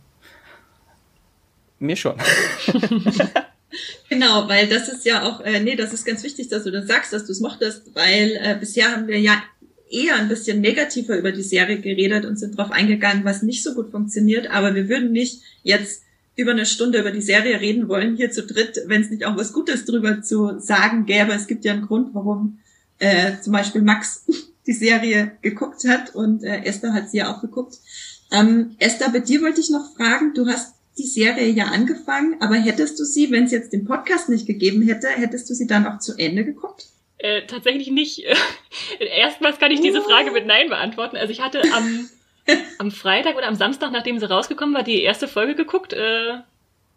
mir 1.79 1.95
schon. 1.95 2.15
Genau, 4.09 4.47
weil 4.47 4.67
das 4.67 4.87
ist 4.87 5.05
ja 5.05 5.23
auch, 5.23 5.41
äh, 5.41 5.59
nee, 5.59 5.75
das 5.75 5.93
ist 5.93 6.05
ganz 6.05 6.23
wichtig, 6.23 6.47
dass 6.47 6.63
du 6.63 6.71
das 6.71 6.87
sagst, 6.87 7.11
dass 7.11 7.25
du 7.25 7.33
es 7.33 7.41
mochtest, 7.41 7.93
weil 7.93 8.39
äh, 8.41 8.55
bisher 8.57 8.91
haben 8.91 9.07
wir 9.07 9.19
ja 9.19 9.43
eher 9.89 10.15
ein 10.15 10.29
bisschen 10.29 10.61
negativer 10.61 11.17
über 11.17 11.31
die 11.31 11.43
Serie 11.43 11.79
geredet 11.79 12.25
und 12.25 12.37
sind 12.37 12.57
drauf 12.57 12.71
eingegangen, 12.71 13.25
was 13.25 13.43
nicht 13.43 13.63
so 13.63 13.73
gut 13.73 13.91
funktioniert, 13.91 14.49
aber 14.49 14.75
wir 14.75 14.89
würden 14.89 15.11
nicht 15.11 15.41
jetzt 15.63 16.03
über 16.35 16.51
eine 16.51 16.65
Stunde 16.65 16.99
über 16.99 17.11
die 17.11 17.21
Serie 17.21 17.59
reden 17.59 17.87
wollen, 17.87 18.15
hier 18.15 18.31
zu 18.31 18.45
dritt, 18.45 18.79
wenn 18.85 19.01
es 19.01 19.09
nicht 19.09 19.25
auch 19.25 19.35
was 19.35 19.53
Gutes 19.53 19.85
drüber 19.85 20.21
zu 20.21 20.59
sagen 20.59 21.05
gäbe. 21.05 21.33
Es 21.33 21.47
gibt 21.47 21.65
ja 21.65 21.73
einen 21.73 21.87
Grund, 21.87 22.13
warum 22.13 22.59
äh, 22.99 23.33
zum 23.41 23.53
Beispiel 23.53 23.81
Max 23.81 24.25
die 24.67 24.73
Serie 24.73 25.31
geguckt 25.41 25.87
hat 25.87 26.13
und 26.13 26.43
äh, 26.43 26.63
Esther 26.63 26.93
hat 26.93 27.09
sie 27.09 27.17
ja 27.17 27.33
auch 27.33 27.41
geguckt. 27.41 27.77
Ähm, 28.31 28.75
Esther, 28.77 29.09
bei 29.09 29.19
dir 29.19 29.41
wollte 29.41 29.61
ich 29.61 29.69
noch 29.69 29.95
fragen, 29.95 30.33
du 30.33 30.45
hast 30.47 30.75
die 30.97 31.07
Serie 31.07 31.47
ja 31.49 31.65
angefangen, 31.65 32.37
aber 32.39 32.55
hättest 32.55 32.99
du 32.99 33.03
sie, 33.03 33.31
wenn 33.31 33.45
es 33.45 33.51
jetzt 33.51 33.73
den 33.73 33.85
Podcast 33.85 34.29
nicht 34.29 34.47
gegeben 34.47 34.81
hätte, 34.81 35.07
hättest 35.07 35.49
du 35.49 35.53
sie 35.53 35.67
dann 35.67 35.85
auch 35.85 35.99
zu 35.99 36.17
Ende 36.17 36.43
geguckt? 36.43 36.87
Äh, 37.19 37.45
tatsächlich 37.47 37.89
nicht. 37.89 38.23
Erstmals 38.99 39.59
kann 39.59 39.71
ich 39.71 39.81
diese 39.81 40.01
Frage 40.01 40.31
mit 40.31 40.45
Nein 40.45 40.69
beantworten. 40.69 41.17
Also 41.17 41.31
ich 41.31 41.41
hatte 41.41 41.61
am, 41.73 42.09
am 42.77 42.91
Freitag 42.91 43.35
oder 43.37 43.47
am 43.47 43.55
Samstag, 43.55 43.91
nachdem 43.91 44.19
sie 44.19 44.29
rausgekommen 44.29 44.75
war, 44.75 44.83
die 44.83 45.01
erste 45.01 45.27
Folge 45.27 45.55
geguckt, 45.55 45.93
äh, 45.93 46.39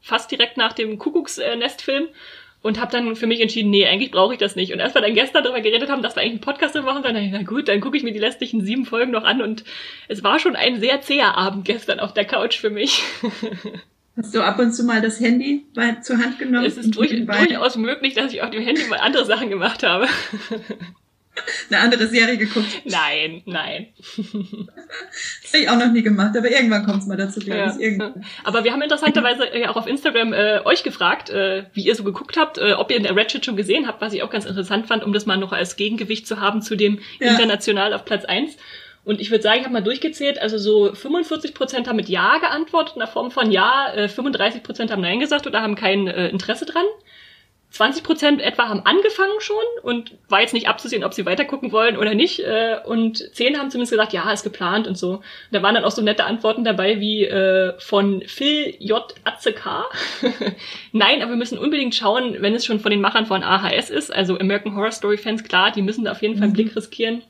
fast 0.02 0.30
direkt 0.30 0.56
nach 0.56 0.72
dem 0.72 0.98
Kuckucksnestfilm 0.98 2.08
und 2.62 2.81
habe 2.81 2.92
dann 2.92 3.16
für 3.16 3.27
mich 3.27 3.40
entschieden, 3.40 3.70
nee, 3.70 3.87
eigentlich 3.87 4.11
brauche 4.11 4.35
ich 4.35 4.38
das 4.38 4.57
nicht. 4.57 4.73
Und 4.73 4.81
als 4.81 4.94
wir 4.94 5.01
dann 5.01 5.14
gestern 5.14 5.42
darüber 5.42 5.61
geredet 5.61 5.90
haben, 5.90 6.03
dass 6.03 6.16
wir 6.16 6.23
eigentlich 6.23 6.33
einen 6.33 6.40
Podcast 6.40 6.75
machen, 6.75 7.03
dann 7.03 7.31
na 7.31 7.42
gut, 7.42 7.68
dann 7.68 7.81
gucke 7.81 7.96
ich 7.96 8.03
mir 8.03 8.12
die 8.12 8.18
restlichen 8.18 8.64
sieben 8.64 8.85
Folgen 8.85 9.12
noch 9.12 9.25
an 9.25 9.40
und 9.40 9.64
es 10.09 10.23
war 10.23 10.38
schon 10.38 10.57
ein 10.57 10.79
sehr 10.81 11.01
zäher 11.01 11.37
Abend 11.37 11.64
gestern 11.64 12.01
auf 12.01 12.12
der 12.12 12.25
Couch 12.25 12.59
für 12.59 12.70
mich. 12.70 13.03
Hast 14.16 14.35
du 14.35 14.42
ab 14.42 14.59
und 14.59 14.73
zu 14.73 14.85
mal 14.85 15.01
das 15.01 15.20
Handy 15.20 15.64
zur 16.03 16.18
Hand 16.18 16.38
genommen? 16.38 16.66
Es 16.66 16.77
ist 16.77 16.94
durch, 16.94 17.11
durchaus 17.25 17.77
möglich, 17.77 18.14
dass 18.14 18.33
ich 18.33 18.42
auf 18.42 18.51
dem 18.51 18.62
Handy 18.62 18.85
mal 18.88 18.99
andere 18.99 19.25
Sachen 19.25 19.49
gemacht 19.49 19.83
habe. 19.83 20.09
Eine 21.70 21.81
andere 21.81 22.07
Serie 22.07 22.37
geguckt? 22.37 22.83
Nein, 22.85 23.42
nein. 23.46 23.88
das 24.16 25.53
habe 25.53 25.62
ich 25.62 25.68
auch 25.68 25.79
noch 25.79 25.92
nie 25.92 26.03
gemacht, 26.03 26.37
aber 26.37 26.50
irgendwann 26.50 26.85
kommt 26.85 27.03
es 27.03 27.07
mal 27.07 27.16
dazu, 27.16 27.40
glaube 27.40 27.74
ich. 27.79 27.98
Ja. 27.98 28.14
Aber 28.44 28.64
wir 28.64 28.72
haben 28.72 28.83
interessanterweise 28.83 29.46
ja 29.57 29.70
auch 29.70 29.76
auf 29.76 29.87
Instagram 29.87 30.33
äh, 30.33 30.61
euch 30.64 30.83
gefragt, 30.83 31.31
äh, 31.31 31.64
wie 31.74 31.85
ihr 31.85 31.94
so 31.94 32.05
geguckt 32.05 32.37
habt, 32.37 32.59
äh, 32.59 32.72
ob 32.72 32.90
ihr 32.90 32.96
in 32.96 33.03
der 33.03 33.16
Ratchet 33.16 33.44
schon 33.44 33.57
gesehen 33.57 33.87
habt, 33.87 34.00
was 34.00 34.12
ich 34.12 34.22
auch 34.22 34.31
ganz 34.31 34.44
interessant 34.44 34.87
fand, 34.87 35.05
um 35.05 35.12
das 35.12 35.26
mal 35.26 35.37
noch 35.37 35.53
als 35.53 35.76
Gegengewicht 35.76 36.26
zu 36.26 36.40
haben 36.40 36.62
zu 36.62 36.76
dem 36.76 37.00
ja. 37.18 37.31
international 37.31 37.94
auf 37.94 38.05
Platz 38.05 38.24
eins. 38.24 38.57
Und 39.05 39.20
ich 39.20 39.31
würde 39.31 39.42
sagen, 39.42 39.59
ich 39.59 39.64
habe 39.64 39.72
mal 39.72 39.83
durchgezählt, 39.83 40.40
also 40.40 40.59
so 40.59 40.94
45 40.94 41.55
Prozent 41.55 41.88
haben 41.88 41.96
mit 41.96 42.09
Ja 42.09 42.38
geantwortet, 42.38 42.94
in 42.96 43.00
der 43.00 43.09
Form 43.09 43.31
von 43.31 43.50
Ja, 43.50 43.92
äh, 43.94 44.09
35 44.09 44.62
Prozent 44.62 44.90
haben 44.92 45.00
Nein 45.00 45.20
gesagt 45.20 45.46
oder 45.46 45.62
haben 45.62 45.74
kein 45.74 46.07
äh, 46.07 46.29
Interesse 46.29 46.66
dran. 46.66 46.85
20 47.70 48.02
Prozent 48.02 48.42
etwa 48.42 48.68
haben 48.68 48.85
angefangen 48.85 49.40
schon 49.40 49.56
und 49.83 50.18
war 50.28 50.40
jetzt 50.40 50.54
nicht 50.54 50.68
abzusehen, 50.68 51.04
ob 51.04 51.14
sie 51.14 51.24
weitergucken 51.24 51.70
wollen 51.70 51.96
oder 51.96 52.14
nicht. 52.14 52.40
Äh, 52.40 52.78
und 52.85 53.18
zehn 53.35 53.59
haben 53.59 53.70
zumindest 53.70 53.92
gesagt, 53.92 54.12
ja, 54.12 54.30
ist 54.33 54.42
geplant 54.42 54.88
und 54.88 54.98
so. 54.98 55.22
Da 55.52 55.62
waren 55.62 55.76
dann 55.76 55.85
auch 55.85 55.92
so 55.92 56.02
nette 56.02 56.24
Antworten 56.24 56.64
dabei 56.64 56.98
wie 56.98 57.24
äh, 57.24 57.78
von 57.78 58.22
Phil 58.26 58.74
J. 58.80 59.14
Atzek. 59.24 59.62
Nein, 60.92 61.22
aber 61.22 61.33
wir 61.33 61.37
müssen 61.37 61.59
unbedingt 61.59 61.94
schauen, 61.94 62.37
wenn 62.40 62.54
es 62.54 62.64
schon 62.64 62.80
von 62.80 62.90
den 62.90 63.00
Machern 63.00 63.26
von 63.26 63.42
AHS 63.42 63.90
ist, 63.90 64.12
also 64.12 64.38
American 64.38 64.74
Horror 64.74 64.92
Story 64.92 65.18
Fans, 65.18 65.44
klar, 65.44 65.70
die 65.70 65.83
müssen 65.83 66.04
da 66.04 66.12
auf 66.12 66.22
jeden 66.22 66.37
Fall 66.37 66.44
einen 66.44 66.52
Blick 66.54 66.74
riskieren. 66.74 67.22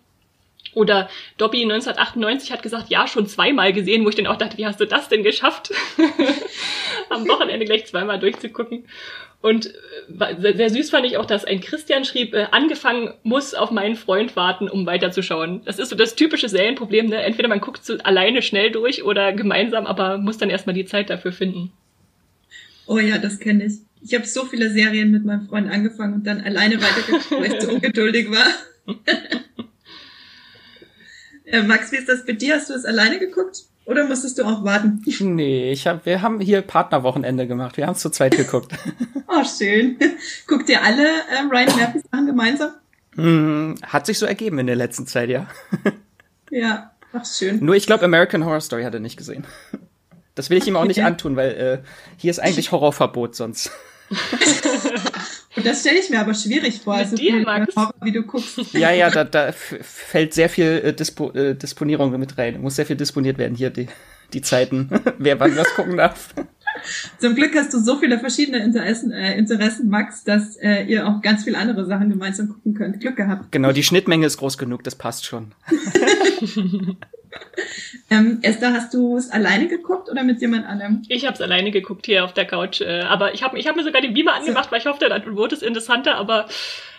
Oder 0.75 1.09
Dobby 1.37 1.63
1998 1.63 2.53
hat 2.53 2.63
gesagt, 2.63 2.91
ja, 2.91 3.07
schon 3.07 3.27
zweimal 3.27 3.73
gesehen, 3.73 4.05
wo 4.05 4.09
ich 4.09 4.15
dann 4.15 4.29
auch 4.29 4.37
dachte, 4.37 4.57
wie 4.57 4.67
hast 4.67 4.81
du 4.81 4.87
das 4.87 5.09
denn 5.09 5.25
geschafft? 5.25 5.73
Am 7.11 7.29
Wochenende 7.29 7.65
gleich 7.65 7.87
zweimal 7.87 8.21
durchzugucken. 8.21 8.87
Und 9.43 9.73
äh, 10.19 10.55
sehr 10.55 10.71
süß 10.71 10.91
fand 10.91 11.07
ich 11.07 11.17
auch, 11.17 11.25
dass 11.25 11.45
ein 11.45 11.61
Christian 11.61 12.05
schrieb, 12.05 12.35
äh, 12.35 12.49
angefangen 12.51 13.15
muss 13.23 13.55
auf 13.55 13.71
meinen 13.71 13.97
Freund 13.97 14.37
warten, 14.37 14.69
um 14.69 14.85
weiterzuschauen. 14.85 15.63
Das 15.65 15.79
ist 15.79 15.89
so 15.89 15.97
das 15.97 16.15
typische 16.15 16.49
Serienproblem, 16.49 17.07
ne? 17.07 17.23
Entweder 17.23 17.49
man 17.49 17.61
guckt 17.61 17.85
so 17.85 17.97
alleine 17.99 18.43
schnell 18.43 18.71
durch 18.71 19.03
oder 19.03 19.33
gemeinsam, 19.33 19.87
aber 19.87 20.19
muss 20.19 20.37
dann 20.37 20.51
erstmal 20.51 20.75
die 20.75 20.85
Zeit 20.85 21.09
dafür 21.09 21.33
finden. 21.33 21.73
Oh 22.87 22.99
ja, 22.99 23.19
das 23.19 23.39
kenne 23.39 23.65
ich. 23.65 23.75
Ich 24.03 24.15
habe 24.15 24.27
so 24.27 24.45
viele 24.45 24.71
Serien 24.71 25.11
mit 25.11 25.25
meinem 25.25 25.47
Freund 25.47 25.71
angefangen 25.71 26.15
und 26.15 26.27
dann 26.27 26.41
alleine 26.41 26.81
weitergeguckt, 26.83 27.31
weil 27.31 27.53
ich 27.53 27.59
zu 27.61 27.71
ungeduldig 27.75 28.31
war. 28.31 28.47
äh, 31.45 31.63
Max, 31.63 31.93
wie 31.93 31.97
ist 31.97 32.09
das 32.09 32.27
bei 32.27 32.33
dir? 32.33 32.57
Hast 32.57 32.69
du 32.69 32.75
es 32.75 32.85
alleine 32.85 33.19
geguckt? 33.19 33.65
Oder 33.91 34.07
musstest 34.07 34.39
du 34.39 34.45
auch 34.45 34.63
warten? 34.63 35.03
Nee, 35.19 35.73
ich 35.73 35.89
hab, 35.89 36.07
wir 36.07 36.23
haben 36.23 36.39
hier 36.39 36.63
Partnerwochenende 36.63 37.49
gemacht. 37.49 37.77
Wir 37.77 37.89
haben 37.89 37.95
es 37.95 37.99
zu 37.99 38.11
zweit 38.11 38.37
geguckt. 38.37 38.73
oh, 39.27 39.43
schön. 39.45 39.99
Guckt 40.47 40.69
ihr 40.69 40.81
alle 40.81 41.03
äh, 41.03 41.43
Ryan 41.51 41.77
Murphy 41.77 42.01
Sachen 42.09 42.27
gemeinsam? 42.27 42.71
Hm, 43.17 43.75
hat 43.85 44.07
sich 44.07 44.21
so 44.21 44.27
ergeben 44.27 44.61
in 44.61 44.69
der 44.69 44.77
letzten 44.77 45.09
Zeit, 45.09 45.29
ja. 45.29 45.49
ja, 46.53 46.93
ach 47.13 47.27
schön. 47.27 47.65
Nur 47.65 47.75
ich 47.75 47.87
glaube, 47.87 48.05
American 48.05 48.45
Horror 48.45 48.61
Story 48.61 48.85
hat 48.85 48.95
er 48.95 49.01
nicht 49.01 49.17
gesehen. 49.17 49.45
Das 50.37 50.51
will 50.51 50.59
ich 50.59 50.69
ihm 50.69 50.77
auch 50.77 50.85
nicht 50.85 51.03
antun, 51.03 51.35
weil 51.35 51.51
äh, 51.51 51.79
hier 52.17 52.31
ist 52.31 52.39
eigentlich 52.39 52.71
Horrorverbot 52.73 53.35
sonst. 53.35 53.73
Und 55.57 55.67
das 55.67 55.81
stelle 55.81 55.99
ich 55.99 56.09
mir 56.11 56.21
aber 56.21 56.35
schwierig 56.35 56.81
vor, 56.81 56.95
also 56.95 57.17
dir, 57.17 57.41
Max. 57.41 57.75
wie 58.03 58.13
du 58.13 58.23
guckst. 58.23 58.73
Ja, 58.73 58.93
ja, 58.93 59.11
da, 59.11 59.25
da 59.25 59.53
fällt 59.53 60.33
sehr 60.33 60.49
viel 60.49 60.81
äh, 60.85 60.93
Dispo, 60.93 61.33
äh, 61.33 61.55
Disponierung 61.55 62.17
mit 62.19 62.39
rein. 62.39 62.61
Muss 62.61 62.77
sehr 62.77 62.87
viel 62.87 62.97
disponiert 62.97 63.37
werden 63.37 63.57
hier, 63.57 63.71
die, 63.71 63.89
die 64.33 64.43
Zeiten, 64.43 64.91
wer 65.19 65.41
wann 65.41 65.57
was 65.57 65.75
gucken 65.75 65.97
darf. 65.97 66.35
Zum 67.19 67.35
Glück 67.35 67.55
hast 67.55 67.73
du 67.75 67.79
so 67.79 67.97
viele 67.97 68.19
verschiedene 68.19 68.59
Interessen, 68.59 69.13
äh, 69.13 69.37
Interessen 69.37 69.89
Max, 69.89 70.25
dass 70.25 70.57
äh, 70.57 70.85
ihr 70.85 71.07
auch 71.07 71.21
ganz 71.23 71.45
viele 71.45 71.59
andere 71.59 71.87
Sachen 71.87 72.11
gemeinsam 72.11 72.49
gucken 72.49 72.75
könnt. 72.75 73.01
Glück 73.01 73.17
gehabt. 73.17 73.53
Genau, 73.53 73.73
die 73.73 73.83
Schnittmenge 73.83 74.27
ist 74.27 74.37
groß 74.39 74.59
genug, 74.59 74.85
das 74.85 74.97
passt 74.97 75.27
schon. 75.27 75.53
ähm, 78.11 78.39
Esther, 78.43 78.73
hast 78.73 78.95
du 78.95 79.17
es 79.17 79.31
alleine 79.31 79.69
geguckt 79.69 80.11
oder 80.11 80.25
mit 80.25 80.41
jemand 80.41 80.67
anderem? 80.67 81.03
Ich 81.09 81.27
habe 81.27 81.35
es 81.35 81.41
alleine 81.41 81.71
geguckt 81.71 82.07
hier 82.07 82.25
auf 82.25 82.35
der 82.35 82.47
Couch. 82.47 82.81
Äh, 82.81 83.03
aber 83.03 83.35
ich 83.35 83.43
habe 83.43 83.59
ich 83.59 83.67
hab 83.67 83.77
mir 83.77 83.85
sogar 83.85 84.03
den 84.03 84.15
Beamer 84.15 84.35
angemacht, 84.35 84.67
so. 84.67 84.71
weil 84.73 84.81
ich 84.81 84.87
hoffe, 84.87 85.09
dann 85.09 85.37
wurde 85.37 85.55
es 85.55 85.63
interessanter, 85.63 86.17
aber 86.17 86.49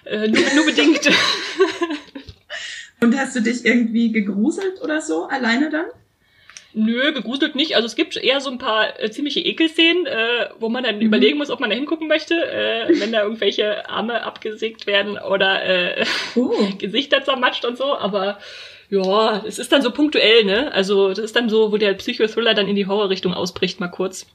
äh, 0.05 0.27
nur, 0.27 0.43
nur 0.55 0.65
bedingt. 0.65 1.09
Und 3.01 3.17
hast 3.17 3.35
du 3.35 3.41
dich 3.41 3.65
irgendwie 3.65 4.11
gegruselt 4.11 4.79
oder 4.81 5.01
so, 5.01 5.25
alleine 5.25 5.71
dann? 5.71 5.85
Nö, 6.73 7.11
gegruselt 7.13 7.55
nicht. 7.55 7.75
Also 7.75 7.85
es 7.85 7.95
gibt 7.95 8.15
eher 8.15 8.39
so 8.39 8.49
ein 8.49 8.57
paar 8.57 8.99
äh, 9.01 9.11
ziemliche 9.11 9.41
Ekelszenen, 9.41 10.05
äh, 10.05 10.49
wo 10.59 10.69
man 10.69 10.83
dann 10.83 10.97
mhm. 10.97 11.01
überlegen 11.01 11.37
muss, 11.37 11.49
ob 11.49 11.59
man 11.59 11.69
da 11.69 11.75
hingucken 11.75 12.07
möchte, 12.07 12.33
äh, 12.33 12.99
wenn 12.99 13.11
da 13.11 13.23
irgendwelche 13.23 13.89
Arme 13.89 14.23
abgesägt 14.23 14.87
werden 14.87 15.17
oder 15.17 15.63
äh, 15.63 16.05
uh. 16.35 16.69
Gesichter 16.77 17.23
zermatscht 17.23 17.65
und 17.65 17.77
so. 17.77 17.97
Aber 17.97 18.39
ja, 18.89 19.43
es 19.45 19.59
ist 19.59 19.71
dann 19.71 19.81
so 19.81 19.91
punktuell, 19.91 20.45
ne? 20.45 20.71
Also 20.73 21.09
das 21.09 21.19
ist 21.19 21.35
dann 21.35 21.49
so, 21.49 21.71
wo 21.71 21.77
der 21.77 21.93
Psychothriller 21.93 22.53
dann 22.53 22.67
in 22.67 22.75
die 22.75 22.87
Horrorrichtung 22.87 23.33
ausbricht, 23.33 23.79
mal 23.79 23.89
kurz. 23.89 24.25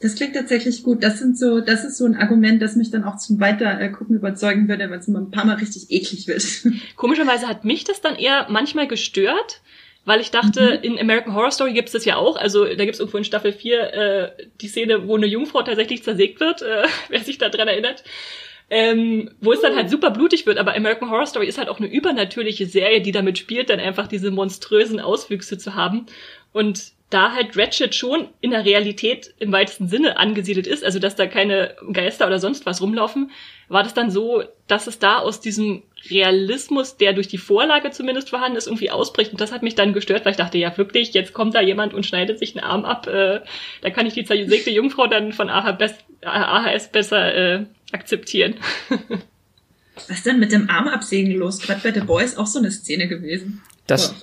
Das 0.00 0.14
klingt 0.14 0.34
tatsächlich 0.34 0.82
gut. 0.82 1.02
Das 1.02 1.18
sind 1.18 1.38
so, 1.38 1.60
das 1.60 1.84
ist 1.84 1.98
so 1.98 2.06
ein 2.06 2.16
Argument, 2.16 2.62
das 2.62 2.74
mich 2.74 2.90
dann 2.90 3.04
auch 3.04 3.16
zum 3.18 3.38
Weitergucken 3.38 4.16
überzeugen 4.16 4.66
würde, 4.66 4.90
wenn 4.90 4.98
es 4.98 5.08
mal 5.08 5.20
ein 5.20 5.30
paar 5.30 5.44
Mal 5.44 5.56
richtig 5.56 5.90
eklig 5.90 6.26
wird. 6.26 6.42
Komischerweise 6.96 7.46
hat 7.46 7.66
mich 7.66 7.84
das 7.84 8.00
dann 8.00 8.16
eher 8.16 8.46
manchmal 8.48 8.88
gestört, 8.88 9.60
weil 10.04 10.20
ich 10.20 10.30
dachte, 10.30 10.78
mhm. 10.78 10.84
in 10.84 10.98
American 10.98 11.34
Horror 11.34 11.50
Story 11.50 11.72
gibt 11.72 11.88
es 11.88 11.92
das 11.92 12.04
ja 12.04 12.16
auch. 12.16 12.36
Also 12.36 12.64
da 12.64 12.84
gibt 12.84 12.94
es 12.94 13.00
irgendwo 13.00 13.18
in 13.18 13.24
Staffel 13.24 13.52
4 13.52 13.92
äh, 13.92 14.30
die 14.60 14.68
Szene, 14.68 15.06
wo 15.06 15.16
eine 15.16 15.26
Jungfrau 15.26 15.62
tatsächlich 15.62 16.02
zersägt 16.02 16.40
wird, 16.40 16.62
äh, 16.62 16.84
wer 17.08 17.20
sich 17.20 17.38
daran 17.38 17.68
erinnert. 17.68 18.02
Ähm, 18.72 19.30
wo 19.40 19.52
es 19.52 19.60
dann 19.60 19.74
halt 19.74 19.90
super 19.90 20.12
blutig 20.12 20.46
wird, 20.46 20.56
aber 20.56 20.76
American 20.76 21.10
Horror 21.10 21.26
Story 21.26 21.48
ist 21.48 21.58
halt 21.58 21.68
auch 21.68 21.80
eine 21.80 21.88
übernatürliche 21.88 22.66
Serie, 22.66 23.00
die 23.00 23.10
damit 23.10 23.36
spielt, 23.36 23.68
dann 23.68 23.80
einfach 23.80 24.06
diese 24.06 24.30
monströsen 24.30 25.00
Auswüchse 25.00 25.58
zu 25.58 25.74
haben. 25.74 26.06
Und 26.52 26.92
da 27.10 27.32
halt 27.32 27.56
Ratchet 27.58 27.94
schon 27.94 28.28
in 28.40 28.52
der 28.52 28.64
Realität 28.64 29.34
im 29.38 29.50
weitesten 29.50 29.88
Sinne 29.88 30.16
angesiedelt 30.16 30.68
ist, 30.68 30.84
also 30.84 31.00
dass 31.00 31.16
da 31.16 31.26
keine 31.26 31.74
Geister 31.92 32.26
oder 32.26 32.38
sonst 32.38 32.66
was 32.66 32.80
rumlaufen, 32.80 33.32
war 33.68 33.82
das 33.82 33.94
dann 33.94 34.12
so, 34.12 34.44
dass 34.68 34.86
es 34.86 35.00
da 35.00 35.18
aus 35.18 35.40
diesem 35.40 35.82
Realismus, 36.08 36.96
der 36.96 37.12
durch 37.12 37.26
die 37.26 37.38
Vorlage 37.38 37.90
zumindest 37.90 38.30
vorhanden 38.30 38.56
ist, 38.56 38.68
irgendwie 38.68 38.90
ausbricht. 38.90 39.32
Und 39.32 39.40
das 39.40 39.52
hat 39.52 39.62
mich 39.62 39.74
dann 39.74 39.92
gestört, 39.92 40.24
weil 40.24 40.32
ich 40.32 40.38
dachte, 40.38 40.58
ja 40.58 40.76
wirklich, 40.78 41.12
jetzt 41.12 41.32
kommt 41.32 41.54
da 41.54 41.60
jemand 41.60 41.94
und 41.94 42.06
schneidet 42.06 42.38
sich 42.38 42.56
einen 42.56 42.64
Arm 42.64 42.84
ab. 42.84 43.08
Äh, 43.08 43.40
da 43.82 43.90
kann 43.90 44.06
ich 44.06 44.14
die 44.14 44.24
zersägte 44.24 44.70
Jungfrau 44.70 45.08
dann 45.08 45.32
von 45.32 45.50
AHS 45.50 46.92
besser 46.92 47.34
äh, 47.34 47.66
akzeptieren. 47.92 48.54
Was 50.08 50.22
denn 50.22 50.38
mit 50.38 50.52
dem 50.52 50.70
Arm 50.70 50.88
absägen 50.88 51.32
los? 51.32 51.58
Gerade 51.58 51.80
bei 51.82 51.92
The 51.92 52.06
Boys 52.06 52.36
auch 52.36 52.46
so 52.46 52.58
eine 52.58 52.70
Szene 52.70 53.08
gewesen. 53.08 53.62
Das, 53.90 54.14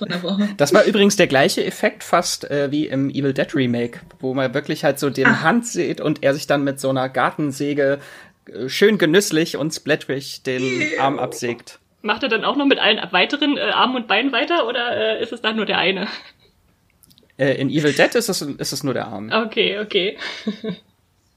das 0.56 0.72
war 0.72 0.84
übrigens 0.84 1.16
der 1.16 1.26
gleiche 1.26 1.64
Effekt 1.64 2.02
fast 2.02 2.50
äh, 2.50 2.70
wie 2.70 2.86
im 2.86 3.10
Evil 3.10 3.34
Dead 3.34 3.54
Remake, 3.54 4.00
wo 4.20 4.32
man 4.32 4.54
wirklich 4.54 4.84
halt 4.84 4.98
so 4.98 5.10
den 5.10 5.26
Ach. 5.26 5.42
Hand 5.42 5.66
sieht 5.66 6.00
und 6.00 6.22
er 6.22 6.34
sich 6.34 6.46
dann 6.46 6.64
mit 6.64 6.80
so 6.80 6.88
einer 6.88 7.08
Gartensäge 7.08 7.98
äh, 8.46 8.68
schön 8.68 8.96
genüsslich 8.96 9.56
und 9.56 9.72
splatterig 9.74 10.42
den 10.42 10.62
Ew. 10.62 11.00
Arm 11.00 11.18
absägt. 11.18 11.78
Macht 12.00 12.22
er 12.22 12.28
dann 12.28 12.44
auch 12.44 12.56
noch 12.56 12.66
mit 12.66 12.78
allen 12.78 13.00
weiteren 13.12 13.56
äh, 13.56 13.60
Armen 13.60 13.96
und 13.96 14.08
Beinen 14.08 14.32
weiter 14.32 14.66
oder 14.66 15.18
äh, 15.18 15.22
ist 15.22 15.32
es 15.32 15.42
dann 15.42 15.56
nur 15.56 15.66
der 15.66 15.78
eine? 15.78 16.08
Äh, 17.36 17.54
in 17.60 17.70
Evil 17.70 17.92
Dead 17.92 18.14
ist 18.14 18.28
es, 18.28 18.40
ist 18.40 18.72
es 18.72 18.82
nur 18.82 18.94
der 18.94 19.08
Arm. 19.08 19.30
Okay, 19.32 19.78
okay. 19.80 20.16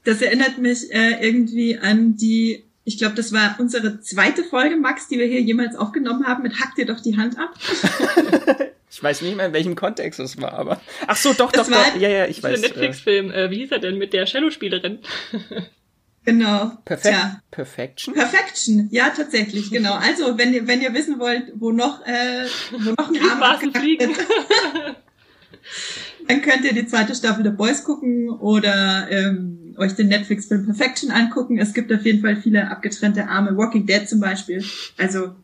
das 0.04 0.22
erinnert 0.22 0.58
mich 0.58 0.90
äh, 0.90 1.18
irgendwie 1.20 1.78
an 1.78 2.16
die 2.16 2.64
ich 2.84 2.98
glaube, 2.98 3.14
das 3.14 3.32
war 3.32 3.56
unsere 3.58 4.00
zweite 4.00 4.42
Folge, 4.42 4.76
Max, 4.76 5.08
die 5.08 5.18
wir 5.18 5.26
hier 5.26 5.40
jemals 5.40 5.76
aufgenommen 5.76 6.26
haben 6.26 6.42
mit 6.42 6.58
Hack 6.60 6.74
dir 6.74 6.86
doch 6.86 7.00
die 7.00 7.16
Hand 7.16 7.38
ab. 7.38 7.54
ich 8.90 9.02
weiß 9.02 9.22
nicht 9.22 9.36
mehr, 9.36 9.46
in 9.46 9.52
welchem 9.52 9.76
Kontext 9.76 10.18
es 10.18 10.40
war, 10.40 10.54
aber. 10.54 10.80
Ach 11.06 11.16
so, 11.16 11.32
doch, 11.32 11.52
das 11.52 11.68
doch, 11.68 11.76
doch. 11.76 12.00
Ja, 12.00 12.08
ja, 12.08 12.26
ich 12.26 12.42
weiß. 12.42 12.60
Der 12.60 12.70
Netflix-Film, 12.70 13.30
äh, 13.30 13.50
wie 13.50 13.58
hieß 13.58 13.70
er 13.70 13.78
denn 13.78 13.98
mit 13.98 14.12
der 14.12 14.26
Cello-Spielerin? 14.26 14.98
Genau. 16.24 16.70
Perfekt. 16.84 17.16
Tja. 17.16 17.42
Perfection? 17.50 18.14
Perfection, 18.14 18.88
ja, 18.92 19.10
tatsächlich, 19.10 19.72
genau. 19.72 19.94
Also, 19.94 20.38
wenn 20.38 20.54
ihr, 20.54 20.68
wenn 20.68 20.80
ihr 20.80 20.94
wissen 20.94 21.18
wollt, 21.18 21.50
wo 21.56 21.72
noch, 21.72 22.06
äh, 22.06 22.46
wo 22.70 22.90
noch 22.90 23.10
ein 23.10 23.28
Arm 23.28 23.40
wird, 23.40 23.74
dann 26.32 26.40
könnt 26.40 26.64
ihr 26.64 26.72
die 26.72 26.86
zweite 26.86 27.14
Staffel 27.14 27.44
The 27.44 27.50
Boys 27.50 27.84
gucken 27.84 28.30
oder 28.30 29.06
ähm, 29.10 29.74
euch 29.76 29.94
den 29.94 30.08
Netflix-Film 30.08 30.64
Perfection 30.64 31.10
angucken. 31.10 31.58
Es 31.58 31.74
gibt 31.74 31.92
auf 31.92 32.06
jeden 32.06 32.22
Fall 32.22 32.36
viele 32.36 32.70
abgetrennte 32.70 33.28
Arme. 33.28 33.54
Walking 33.54 33.84
Dead 33.84 34.08
zum 34.08 34.20
Beispiel. 34.20 34.64
Also 34.96 35.34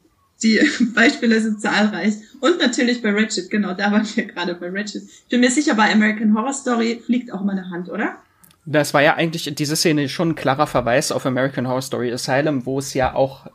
die 0.43 0.59
Beispiele 0.95 1.41
sind 1.43 1.61
zahlreich. 1.61 2.15
Und 2.41 2.59
natürlich 2.59 3.03
bei 3.03 3.11
Ratchet, 3.11 3.51
genau, 3.51 3.75
da 3.75 3.93
waren 3.93 4.07
wir 4.15 4.25
gerade 4.25 4.55
bei 4.55 4.71
Ratchet. 4.71 5.03
Ich 5.03 5.29
bin 5.29 5.41
mir 5.41 5.51
sicher, 5.51 5.75
bei 5.75 5.93
American 5.93 6.35
Horror 6.35 6.55
Story 6.55 7.03
fliegt 7.05 7.33
auch 7.35 7.43
mal 7.43 7.53
eine 7.53 7.69
Hand, 7.69 7.91
oder? 7.91 8.17
Das 8.65 8.95
war 8.95 9.03
ja 9.03 9.15
eigentlich 9.15 9.55
diese 9.55 9.77
Szene 9.77 10.09
schon 10.09 10.31
ein 10.31 10.35
klarer 10.37 10.67
Verweis 10.67 11.13
auf 11.13 11.27
American 11.27 11.69
Horror 11.69 11.83
Story 11.83 12.11
Asylum, 12.11 12.65
wo 12.65 12.79
es 12.79 12.95
ja 12.95 13.15
auch 13.15 13.47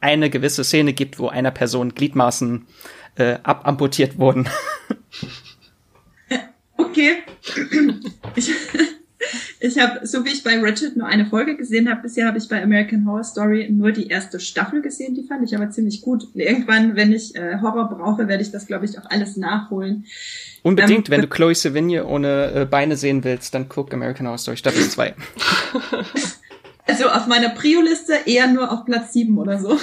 eine 0.00 0.30
gewisse 0.30 0.64
Szene 0.64 0.94
gibt, 0.94 1.18
wo 1.18 1.28
einer 1.28 1.50
Person 1.50 1.94
Gliedmaßen 1.94 2.64
äh, 3.16 3.36
abamputiert 3.42 4.18
wurden. 4.18 4.48
Okay. 6.86 7.18
Ich, 8.34 8.50
ich 9.60 9.78
habe, 9.78 10.06
so 10.06 10.24
wie 10.24 10.30
ich 10.30 10.42
bei 10.42 10.58
Ratchet 10.58 10.96
nur 10.96 11.06
eine 11.06 11.26
Folge 11.26 11.56
gesehen 11.56 11.88
habe, 11.88 12.02
bisher 12.02 12.26
habe 12.26 12.38
ich 12.38 12.48
bei 12.48 12.62
American 12.62 13.06
Horror 13.06 13.24
Story 13.24 13.68
nur 13.70 13.92
die 13.92 14.08
erste 14.08 14.40
Staffel 14.40 14.82
gesehen. 14.82 15.14
Die 15.14 15.22
fand 15.22 15.44
ich 15.44 15.54
aber 15.54 15.70
ziemlich 15.70 16.02
gut. 16.02 16.24
Und 16.24 16.40
irgendwann, 16.40 16.96
wenn 16.96 17.12
ich 17.12 17.34
äh, 17.36 17.58
Horror 17.60 17.88
brauche, 17.88 18.26
werde 18.28 18.42
ich 18.42 18.50
das, 18.50 18.66
glaube 18.66 18.86
ich, 18.86 18.98
auch 18.98 19.08
alles 19.10 19.36
nachholen. 19.36 20.06
Unbedingt, 20.62 21.08
ähm, 21.08 21.12
wenn 21.12 21.20
du 21.22 21.28
Chloe 21.28 21.54
Sevigny 21.54 22.00
ohne 22.00 22.52
äh, 22.52 22.64
Beine 22.64 22.96
sehen 22.96 23.22
willst, 23.24 23.54
dann 23.54 23.68
guck 23.68 23.94
American 23.94 24.26
Horror 24.26 24.38
Story 24.38 24.56
Staffel 24.56 24.88
2. 24.88 25.14
Also 26.84 27.08
auf 27.08 27.26
meiner 27.28 27.50
Prio-Liste 27.50 28.12
eher 28.26 28.48
nur 28.48 28.70
auf 28.72 28.84
Platz 28.84 29.12
7 29.12 29.38
oder 29.38 29.58
so. 29.60 29.78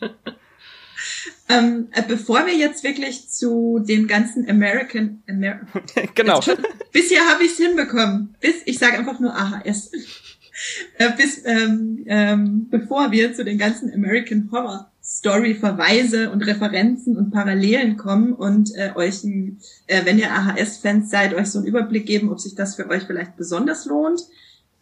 Ähm, 1.50 1.88
äh, 1.92 2.02
bevor 2.06 2.46
wir 2.46 2.54
jetzt 2.54 2.84
wirklich 2.84 3.28
zu 3.28 3.80
dem 3.80 4.06
ganzen 4.06 4.48
American, 4.48 5.22
Amer 5.28 5.60
genau. 6.14 6.40
Schon, 6.40 6.58
bisher 6.92 7.20
habe 7.28 7.44
ich 7.44 7.52
es 7.52 7.56
hinbekommen. 7.58 8.36
Bis 8.40 8.56
ich 8.64 8.78
sage 8.78 8.98
einfach 8.98 9.18
nur 9.20 9.34
AHS. 9.34 9.90
äh, 10.98 11.10
bis 11.16 11.42
ähm, 11.44 12.04
ähm, 12.06 12.68
bevor 12.70 13.10
wir 13.10 13.34
zu 13.34 13.44
den 13.44 13.58
ganzen 13.58 13.92
American 13.92 14.48
Horror 14.52 14.90
Story 15.02 15.54
Verweise 15.54 16.30
und 16.30 16.46
Referenzen 16.46 17.16
und 17.16 17.32
Parallelen 17.32 17.96
kommen 17.96 18.32
und 18.32 18.72
äh, 18.76 18.92
euch, 18.94 19.24
ein, 19.24 19.58
äh, 19.86 20.04
wenn 20.04 20.18
ihr 20.18 20.30
AHS-Fans 20.30 21.10
seid, 21.10 21.34
euch 21.34 21.48
so 21.48 21.58
einen 21.58 21.66
Überblick 21.66 22.06
geben, 22.06 22.30
ob 22.30 22.38
sich 22.38 22.54
das 22.54 22.76
für 22.76 22.88
euch 22.88 23.04
vielleicht 23.04 23.36
besonders 23.36 23.86
lohnt. 23.86 24.20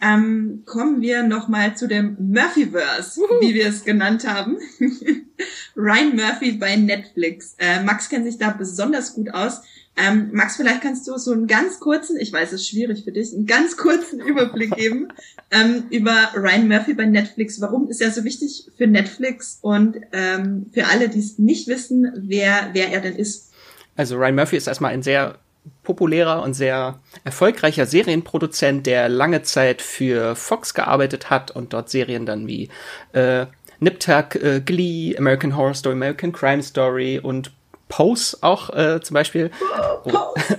Ähm, 0.00 0.62
kommen 0.64 1.00
wir 1.00 1.24
nochmal 1.24 1.76
zu 1.76 1.88
dem 1.88 2.16
Murphyverse, 2.20 3.20
Uhu. 3.20 3.40
wie 3.40 3.54
wir 3.54 3.66
es 3.66 3.84
genannt 3.84 4.26
haben. 4.26 4.56
Ryan 5.76 6.14
Murphy 6.14 6.52
bei 6.52 6.76
Netflix. 6.76 7.56
Äh, 7.58 7.82
Max 7.82 8.08
kennt 8.08 8.24
sich 8.24 8.38
da 8.38 8.50
besonders 8.50 9.14
gut 9.14 9.34
aus. 9.34 9.62
Ähm, 9.96 10.30
Max, 10.32 10.56
vielleicht 10.56 10.82
kannst 10.82 11.08
du 11.08 11.18
so 11.18 11.32
einen 11.32 11.48
ganz 11.48 11.80
kurzen, 11.80 12.16
ich 12.18 12.32
weiß, 12.32 12.52
es 12.52 12.60
ist 12.60 12.68
schwierig 12.68 13.02
für 13.02 13.10
dich, 13.10 13.32
einen 13.34 13.46
ganz 13.46 13.76
kurzen 13.76 14.20
Überblick 14.20 14.76
geben 14.76 15.08
ähm, 15.50 15.84
über 15.90 16.30
Ryan 16.36 16.68
Murphy 16.68 16.94
bei 16.94 17.06
Netflix. 17.06 17.60
Warum 17.60 17.88
ist 17.88 18.00
er 18.00 18.12
so 18.12 18.22
wichtig 18.22 18.70
für 18.76 18.86
Netflix 18.86 19.58
und 19.60 19.96
ähm, 20.12 20.66
für 20.72 20.86
alle, 20.86 21.08
die 21.08 21.18
es 21.18 21.38
nicht 21.38 21.66
wissen, 21.66 22.12
wer, 22.16 22.70
wer 22.74 22.92
er 22.92 23.00
denn 23.00 23.16
ist? 23.16 23.52
Also 23.96 24.16
Ryan 24.16 24.36
Murphy 24.36 24.56
ist 24.56 24.68
erstmal 24.68 24.92
ein 24.92 25.02
sehr 25.02 25.40
populärer 25.82 26.42
und 26.42 26.54
sehr 26.54 26.98
erfolgreicher 27.24 27.86
Serienproduzent, 27.86 28.86
der 28.86 29.08
lange 29.08 29.42
Zeit 29.42 29.82
für 29.82 30.36
Fox 30.36 30.74
gearbeitet 30.74 31.30
hat 31.30 31.50
und 31.50 31.72
dort 31.72 31.90
Serien 31.90 32.26
dann 32.26 32.46
wie 32.46 32.68
äh, 33.12 33.46
Nip 33.80 34.00
Tuck, 34.00 34.34
äh, 34.36 34.60
Glee, 34.60 35.16
American 35.16 35.56
Horror 35.56 35.74
Story, 35.74 35.94
American 35.94 36.32
Crime 36.32 36.62
Story 36.62 37.20
und 37.22 37.52
Pose 37.88 38.36
auch 38.42 38.70
äh, 38.70 39.00
zum 39.00 39.14
Beispiel 39.14 39.50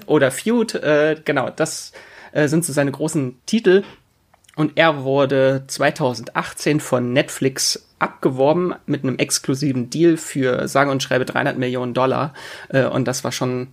oder 0.06 0.32
Feud, 0.32 0.76
äh, 0.76 1.15
genau, 1.24 1.50
das 1.50 1.91
äh, 2.32 2.48
sind 2.48 2.65
so 2.65 2.74
seine 2.74 2.91
großen 2.91 3.39
Titel. 3.45 3.84
Und 4.56 4.74
er 4.76 5.04
wurde 5.04 5.63
2018 5.67 6.82
von 6.82 7.13
Netflix 7.13 7.88
abgeworben 8.00 8.76
mit 8.88 9.04
einem 9.04 9.17
exklusiven 9.17 9.89
Deal 9.89 10.17
für 10.17 10.67
sage 10.67 10.91
und 10.91 11.02
schreibe 11.02 11.24
300 11.24 11.58
Millionen 11.58 11.93
Dollar. 11.93 12.34
Äh, 12.67 12.86
und 12.86 13.08
das 13.08 13.24
war 13.24 13.32
schon 13.32 13.67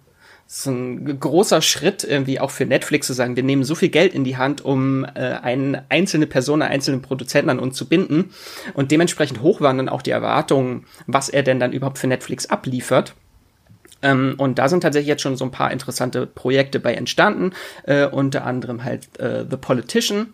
so 0.46 0.70
ein 0.70 1.18
großer 1.18 1.60
Schritt 1.60 2.04
irgendwie 2.04 2.38
auch 2.38 2.50
für 2.50 2.66
Netflix 2.66 3.08
zu 3.08 3.12
sagen, 3.12 3.34
wir 3.34 3.42
nehmen 3.42 3.64
so 3.64 3.74
viel 3.74 3.88
Geld 3.88 4.14
in 4.14 4.22
die 4.22 4.36
Hand, 4.36 4.64
um 4.64 5.04
äh, 5.04 5.08
eine 5.42 5.84
einzelne 5.88 6.26
Person, 6.26 6.62
einen 6.62 6.72
einzelnen 6.72 7.02
Produzenten 7.02 7.50
an 7.50 7.58
uns 7.58 7.76
zu 7.76 7.88
binden. 7.88 8.30
Und 8.74 8.92
dementsprechend 8.92 9.42
hoch 9.42 9.60
waren 9.60 9.76
dann 9.76 9.88
auch 9.88 10.02
die 10.02 10.12
Erwartungen, 10.12 10.86
was 11.06 11.28
er 11.28 11.42
denn 11.42 11.58
dann 11.58 11.72
überhaupt 11.72 11.98
für 11.98 12.06
Netflix 12.06 12.46
abliefert. 12.46 13.14
Ähm, 14.02 14.34
und 14.38 14.58
da 14.58 14.68
sind 14.68 14.82
tatsächlich 14.82 15.08
jetzt 15.08 15.22
schon 15.22 15.36
so 15.36 15.44
ein 15.44 15.50
paar 15.50 15.72
interessante 15.72 16.26
Projekte 16.26 16.78
bei 16.78 16.94
entstanden, 16.94 17.52
äh, 17.84 18.06
unter 18.06 18.44
anderem 18.44 18.84
halt 18.84 19.18
äh, 19.18 19.44
The 19.48 19.56
Politician, 19.56 20.28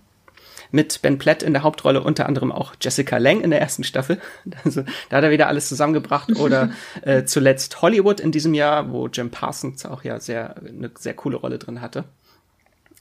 mit 0.73 1.03
Ben 1.03 1.19
Platt 1.19 1.43
in 1.43 1.53
der 1.53 1.63
Hauptrolle, 1.63 2.03
unter 2.03 2.27
anderem 2.27 2.51
auch 2.51 2.75
Jessica 2.81 3.19
Lang 3.19 3.41
in 3.41 3.51
der 3.51 3.61
ersten 3.61 3.85
Staffel. 3.85 4.19
Also, 4.65 4.85
da 5.09 5.17
hat 5.17 5.25
er 5.25 5.31
wieder 5.31 5.49
alles 5.49 5.69
zusammengebracht. 5.69 6.37
Oder 6.37 6.71
äh, 7.03 7.25
zuletzt 7.25 7.83
Hollywood 7.83 8.21
in 8.21 8.33
diesem 8.33 8.55
Jahr, 8.55 8.93
wo 8.93 9.09
Jim 9.09 9.31
Parsons 9.31 9.87
auch 9.87 10.05
ja 10.05 10.21
sehr 10.21 10.57
eine 10.57 10.91
sehr 10.99 11.15
coole 11.15 11.37
Rolle 11.37 11.59
drin 11.59 11.81
hatte. 11.81 12.05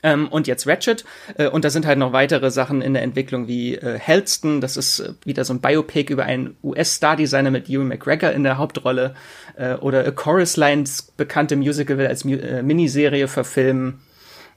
Ähm, 0.03 0.27
und 0.27 0.47
jetzt 0.47 0.67
Ratchet. 0.67 1.05
Äh, 1.37 1.47
und 1.47 1.65
da 1.65 1.69
sind 1.69 1.85
halt 1.85 1.99
noch 1.99 2.13
weitere 2.13 2.51
Sachen 2.51 2.81
in 2.81 2.93
der 2.93 3.03
Entwicklung 3.03 3.47
wie 3.47 3.75
äh, 3.75 3.99
Helston. 3.99 4.61
Das 4.61 4.77
ist 4.77 4.99
äh, 4.99 5.13
wieder 5.23 5.45
so 5.45 5.53
ein 5.53 5.61
Biopic 5.61 6.11
über 6.11 6.23
einen 6.23 6.57
US-Star-Designer 6.63 7.51
mit 7.51 7.69
Ewan 7.69 7.87
McGregor 7.87 8.31
in 8.31 8.43
der 8.43 8.57
Hauptrolle. 8.57 9.15
Äh, 9.55 9.75
oder 9.75 10.05
A 10.05 10.11
Chorus 10.11 10.57
Lines 10.57 11.03
bekannte 11.03 11.55
Musical 11.55 11.97
will 11.97 12.07
als 12.07 12.25
Mu 12.25 12.33
äh, 12.33 12.63
Miniserie 12.63 13.27
verfilmen. 13.27 13.99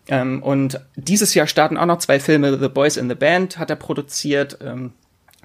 Ähm, 0.09 0.43
und 0.43 0.81
dieses 0.97 1.35
Jahr 1.35 1.47
starten 1.47 1.77
auch 1.77 1.87
noch 1.87 1.99
zwei 1.99 2.21
Filme. 2.21 2.59
The 2.59 2.69
Boys 2.69 2.97
in 2.97 3.09
the 3.09 3.15
Band 3.15 3.59
hat 3.59 3.71
er 3.71 3.77
produziert. 3.77 4.59
Ähm, 4.63 4.93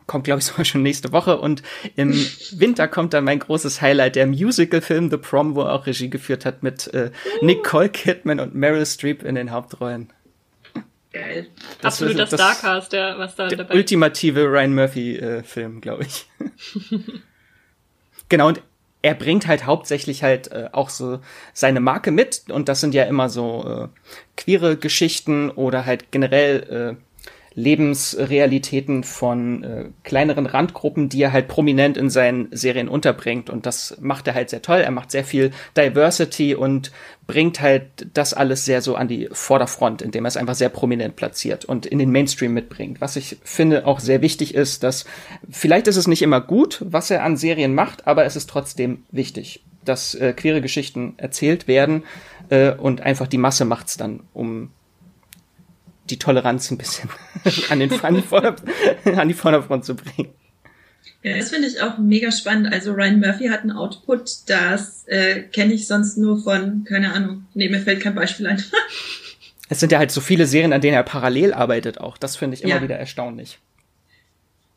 kommt, 0.09 0.25
glaube 0.25 0.39
ich, 0.39 0.45
sogar 0.47 0.65
schon 0.65 0.83
nächste 0.83 1.13
Woche. 1.13 1.37
Und 1.39 1.63
im 1.95 2.11
Winter 2.51 2.87
kommt 2.87 3.13
dann 3.13 3.23
mein 3.23 3.39
großes 3.39 3.81
Highlight, 3.81 4.15
der 4.17 4.27
Musical-Film 4.27 5.09
The 5.09 5.17
Prom, 5.17 5.55
wo 5.55 5.61
er 5.61 5.73
auch 5.73 5.85
Regie 5.85 6.09
geführt 6.09 6.45
hat 6.45 6.63
mit 6.63 6.93
äh, 6.93 7.11
Nicole 7.41 7.89
Kidman 7.89 8.39
und 8.39 8.55
Meryl 8.55 8.85
Streep 8.85 9.23
in 9.23 9.35
den 9.35 9.51
Hauptrollen. 9.51 10.11
Geil. 11.11 11.47
Das 11.81 11.93
Absoluter 11.93 12.25
das, 12.25 12.39
Starcast, 12.39 12.93
der 12.93 13.17
was 13.17 13.35
da 13.35 13.47
der 13.47 13.57
dabei 13.59 13.73
ultimative 13.73 14.43
Ryan 14.43 14.75
Murphy-Film, 14.75 15.77
äh, 15.77 15.79
glaube 15.79 16.03
ich. 16.03 16.27
genau, 18.29 18.49
und 18.49 18.61
er 19.01 19.13
bringt 19.13 19.47
halt 19.47 19.65
hauptsächlich 19.65 20.23
halt 20.23 20.51
äh, 20.51 20.69
auch 20.71 20.89
so 20.89 21.19
seine 21.53 21.79
Marke 21.79 22.11
mit. 22.11 22.43
Und 22.49 22.67
das 22.69 22.81
sind 22.81 22.93
ja 22.93 23.03
immer 23.03 23.29
so 23.29 23.65
äh, 23.65 23.87
queere 24.35 24.77
Geschichten 24.77 25.49
oder 25.49 25.85
halt 25.85 26.11
generell 26.11 26.97
äh, 26.97 27.03
Lebensrealitäten 27.55 29.03
von 29.03 29.63
äh, 29.63 29.85
kleineren 30.03 30.45
Randgruppen, 30.45 31.09
die 31.09 31.21
er 31.21 31.31
halt 31.31 31.47
prominent 31.47 31.97
in 31.97 32.09
seinen 32.09 32.47
Serien 32.51 32.87
unterbringt. 32.87 33.49
Und 33.49 33.65
das 33.65 33.97
macht 33.99 34.27
er 34.27 34.35
halt 34.35 34.49
sehr 34.49 34.61
toll. 34.61 34.79
Er 34.79 34.91
macht 34.91 35.11
sehr 35.11 35.23
viel 35.23 35.51
Diversity 35.75 36.55
und 36.55 36.91
bringt 37.27 37.61
halt 37.61 38.07
das 38.13 38.33
alles 38.33 38.65
sehr 38.65 38.81
so 38.81 38.95
an 38.95 39.07
die 39.07 39.29
Vorderfront, 39.31 40.01
indem 40.01 40.25
er 40.25 40.29
es 40.29 40.37
einfach 40.37 40.55
sehr 40.55 40.69
prominent 40.69 41.15
platziert 41.15 41.65
und 41.65 41.85
in 41.85 41.99
den 41.99 42.11
Mainstream 42.11 42.53
mitbringt. 42.53 43.01
Was 43.01 43.15
ich 43.15 43.37
finde 43.43 43.85
auch 43.85 43.99
sehr 43.99 44.21
wichtig 44.21 44.55
ist, 44.55 44.83
dass 44.83 45.05
vielleicht 45.49 45.87
ist 45.87 45.97
es 45.97 46.07
nicht 46.07 46.21
immer 46.21 46.41
gut, 46.41 46.83
was 46.85 47.11
er 47.11 47.23
an 47.23 47.37
Serien 47.37 47.75
macht, 47.75 48.07
aber 48.07 48.25
es 48.25 48.35
ist 48.35 48.49
trotzdem 48.49 49.03
wichtig, 49.11 49.63
dass 49.85 50.15
äh, 50.15 50.33
queere 50.33 50.61
Geschichten 50.61 51.13
erzählt 51.17 51.67
werden 51.67 52.03
äh, 52.49 52.71
und 52.71 53.01
einfach 53.01 53.27
die 53.27 53.37
Masse 53.37 53.65
macht's 53.65 53.97
dann, 53.97 54.21
um 54.33 54.71
die 56.09 56.19
Toleranz 56.19 56.71
ein 56.71 56.77
bisschen 56.77 57.09
an, 57.69 57.79
den, 57.79 57.91
an, 58.01 58.15
die 58.15 59.11
an 59.11 59.27
die 59.27 59.33
Vorderfront 59.33 59.85
zu 59.85 59.95
bringen. 59.95 60.33
Ja, 61.21 61.37
das 61.37 61.49
finde 61.49 61.67
ich 61.67 61.81
auch 61.81 61.97
mega 61.97 62.31
spannend. 62.31 62.71
Also 62.71 62.93
Ryan 62.93 63.19
Murphy 63.19 63.47
hat 63.47 63.61
einen 63.61 63.71
Output, 63.71 64.49
das 64.49 65.05
äh, 65.07 65.43
kenne 65.43 65.73
ich 65.73 65.87
sonst 65.87 66.17
nur 66.17 66.41
von, 66.41 66.85
keine 66.85 67.13
Ahnung, 67.13 67.45
nee, 67.53 67.67
mir 67.67 67.81
fällt 67.81 68.01
kein 68.01 68.15
Beispiel 68.15 68.47
ein. 68.47 68.63
es 69.69 69.79
sind 69.79 69.91
ja 69.91 69.99
halt 69.99 70.11
so 70.11 70.21
viele 70.21 70.45
Serien, 70.45 70.71
an 70.71 70.81
denen 70.81 70.95
er 70.95 71.03
parallel 71.03 71.53
arbeitet 71.53 71.99
auch. 71.99 72.17
Das 72.17 72.37
finde 72.37 72.55
ich 72.55 72.63
immer 72.63 72.75
ja. 72.75 72.81
wieder 72.81 72.95
erstaunlich. 72.95 73.59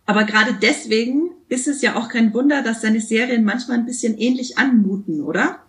Aber 0.04 0.24
gerade 0.24 0.54
deswegen 0.60 1.30
ist 1.48 1.68
es 1.68 1.80
ja 1.80 1.94
auch 1.94 2.08
kein 2.08 2.34
Wunder, 2.34 2.62
dass 2.62 2.82
seine 2.82 3.00
Serien 3.00 3.44
manchmal 3.44 3.78
ein 3.78 3.86
bisschen 3.86 4.18
ähnlich 4.18 4.58
anmuten, 4.58 5.22
oder? 5.22 5.60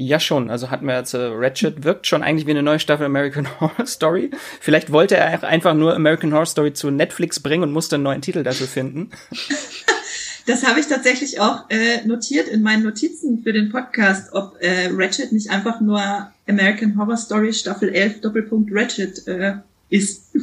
Ja, 0.00 0.20
schon. 0.20 0.48
Also 0.48 0.70
hatten 0.70 0.86
wir 0.86 0.96
jetzt, 0.96 1.12
äh, 1.14 1.18
Ratchet 1.32 1.82
wirkt 1.82 2.06
schon 2.06 2.22
eigentlich 2.22 2.46
wie 2.46 2.52
eine 2.52 2.62
neue 2.62 2.78
Staffel 2.78 3.04
American 3.04 3.48
Horror 3.60 3.84
Story. 3.84 4.30
Vielleicht 4.60 4.92
wollte 4.92 5.16
er 5.16 5.42
einfach 5.42 5.74
nur 5.74 5.92
American 5.92 6.32
Horror 6.32 6.46
Story 6.46 6.72
zu 6.72 6.92
Netflix 6.92 7.40
bringen 7.40 7.64
und 7.64 7.72
musste 7.72 7.96
einen 7.96 8.04
neuen 8.04 8.22
Titel 8.22 8.44
dafür 8.44 8.68
finden. 8.68 9.10
Das 10.46 10.66
habe 10.66 10.80
ich 10.80 10.86
tatsächlich 10.86 11.40
auch 11.40 11.68
äh, 11.68 12.06
notiert 12.06 12.48
in 12.48 12.62
meinen 12.62 12.82
Notizen 12.82 13.42
für 13.42 13.52
den 13.52 13.68
Podcast, 13.68 14.32
ob 14.32 14.56
äh, 14.60 14.88
Ratchet 14.90 15.30
nicht 15.30 15.50
einfach 15.50 15.82
nur 15.82 16.00
American 16.48 16.96
Horror 16.96 17.18
Story 17.18 17.52
Staffel 17.52 17.90
11 17.90 18.22
Doppelpunkt 18.22 18.70
Ratchet 18.72 19.28
äh, 19.28 19.56
ist. 19.90 20.34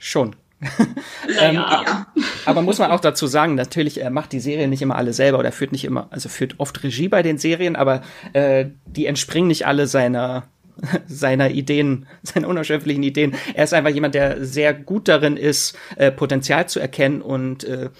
Schon. 0.00 0.34
ähm, 1.40 1.54
ja. 1.54 2.06
Aber 2.44 2.62
muss 2.62 2.78
man 2.78 2.90
auch 2.90 3.00
dazu 3.00 3.26
sagen, 3.26 3.54
natürlich 3.54 4.00
er 4.00 4.10
macht 4.10 4.32
die 4.32 4.40
Serie 4.40 4.68
nicht 4.68 4.82
immer 4.82 4.96
alle 4.96 5.12
selber 5.12 5.38
oder 5.38 5.52
führt 5.52 5.72
nicht 5.72 5.84
immer, 5.84 6.08
also 6.10 6.28
führt 6.28 6.56
oft 6.58 6.82
Regie 6.82 7.08
bei 7.08 7.22
den 7.22 7.38
Serien, 7.38 7.76
aber 7.76 8.02
äh, 8.32 8.66
die 8.86 9.06
entspringen 9.06 9.48
nicht 9.48 9.66
alle 9.66 9.86
seiner 9.86 10.44
seiner 11.06 11.50
Ideen, 11.50 12.06
seiner 12.22 12.48
unerschöpflichen 12.48 13.02
Ideen. 13.02 13.34
Er 13.54 13.64
ist 13.64 13.74
einfach 13.74 13.90
jemand, 13.90 14.14
der 14.14 14.44
sehr 14.44 14.74
gut 14.74 15.08
darin 15.08 15.36
ist, 15.36 15.76
äh, 15.96 16.10
Potenzial 16.10 16.68
zu 16.68 16.80
erkennen 16.80 17.22
und 17.22 17.64
äh, 17.64 17.90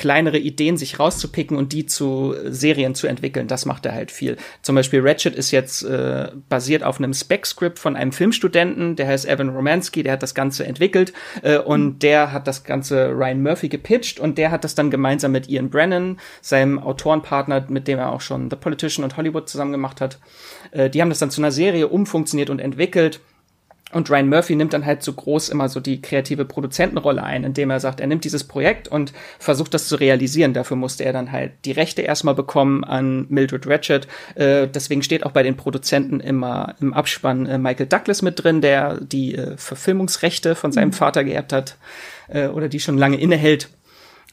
kleinere 0.00 0.38
Ideen 0.38 0.78
sich 0.78 0.98
rauszupicken 0.98 1.58
und 1.58 1.74
die 1.74 1.84
zu 1.84 2.34
Serien 2.46 2.94
zu 2.94 3.06
entwickeln. 3.06 3.48
Das 3.48 3.66
macht 3.66 3.84
er 3.84 3.92
halt 3.92 4.10
viel. 4.10 4.38
Zum 4.62 4.74
Beispiel 4.74 5.06
Ratchet 5.06 5.34
ist 5.36 5.50
jetzt 5.50 5.82
äh, 5.82 6.28
basiert 6.48 6.82
auf 6.82 6.98
einem 6.98 7.12
Spec-Script 7.12 7.78
von 7.78 7.96
einem 7.96 8.10
Filmstudenten, 8.10 8.96
der 8.96 9.08
heißt 9.08 9.28
Evan 9.28 9.50
Romansky, 9.50 10.02
der 10.02 10.14
hat 10.14 10.22
das 10.22 10.34
Ganze 10.34 10.64
entwickelt 10.64 11.12
äh, 11.42 11.58
und 11.58 11.84
mhm. 11.84 11.98
der 11.98 12.32
hat 12.32 12.46
das 12.46 12.64
Ganze 12.64 13.10
Ryan 13.10 13.42
Murphy 13.42 13.68
gepitcht 13.68 14.18
und 14.18 14.38
der 14.38 14.50
hat 14.50 14.64
das 14.64 14.74
dann 14.74 14.90
gemeinsam 14.90 15.32
mit 15.32 15.50
Ian 15.50 15.68
Brennan, 15.68 16.18
seinem 16.40 16.78
Autorenpartner, 16.78 17.66
mit 17.68 17.86
dem 17.86 17.98
er 17.98 18.10
auch 18.10 18.22
schon 18.22 18.48
The 18.48 18.56
Politician 18.56 19.04
und 19.04 19.18
Hollywood 19.18 19.50
zusammen 19.50 19.72
gemacht 19.72 20.00
hat. 20.00 20.18
Äh, 20.70 20.88
die 20.88 21.02
haben 21.02 21.10
das 21.10 21.18
dann 21.18 21.30
zu 21.30 21.42
einer 21.42 21.52
Serie 21.52 21.88
umfunktioniert 21.88 22.48
und 22.48 22.58
entwickelt 22.58 23.20
und 23.92 24.08
Ryan 24.08 24.28
Murphy 24.28 24.54
nimmt 24.54 24.72
dann 24.72 24.86
halt 24.86 25.02
so 25.02 25.12
groß 25.12 25.48
immer 25.48 25.68
so 25.68 25.80
die 25.80 26.00
kreative 26.00 26.44
Produzentenrolle 26.44 27.22
ein, 27.22 27.42
indem 27.42 27.70
er 27.70 27.80
sagt, 27.80 28.00
er 28.00 28.06
nimmt 28.06 28.24
dieses 28.24 28.44
Projekt 28.44 28.86
und 28.86 29.12
versucht 29.38 29.74
das 29.74 29.88
zu 29.88 29.96
realisieren. 29.96 30.54
Dafür 30.54 30.76
musste 30.76 31.04
er 31.04 31.12
dann 31.12 31.32
halt 31.32 31.52
die 31.64 31.72
Rechte 31.72 32.02
erstmal 32.02 32.34
bekommen 32.34 32.84
an 32.84 33.26
Mildred 33.28 33.66
Ratchet. 33.66 34.06
Äh, 34.36 34.68
deswegen 34.68 35.02
steht 35.02 35.26
auch 35.26 35.32
bei 35.32 35.42
den 35.42 35.56
Produzenten 35.56 36.20
immer 36.20 36.76
im 36.80 36.92
Abspann 36.92 37.46
äh, 37.46 37.58
Michael 37.58 37.86
Douglas 37.86 38.22
mit 38.22 38.42
drin, 38.42 38.60
der 38.60 39.00
die 39.00 39.34
äh, 39.34 39.56
Verfilmungsrechte 39.56 40.54
von 40.54 40.70
seinem 40.70 40.88
mhm. 40.88 40.94
Vater 40.94 41.24
geerbt 41.24 41.52
hat 41.52 41.76
äh, 42.28 42.46
oder 42.46 42.68
die 42.68 42.80
schon 42.80 42.96
lange 42.96 43.18
innehält. 43.18 43.70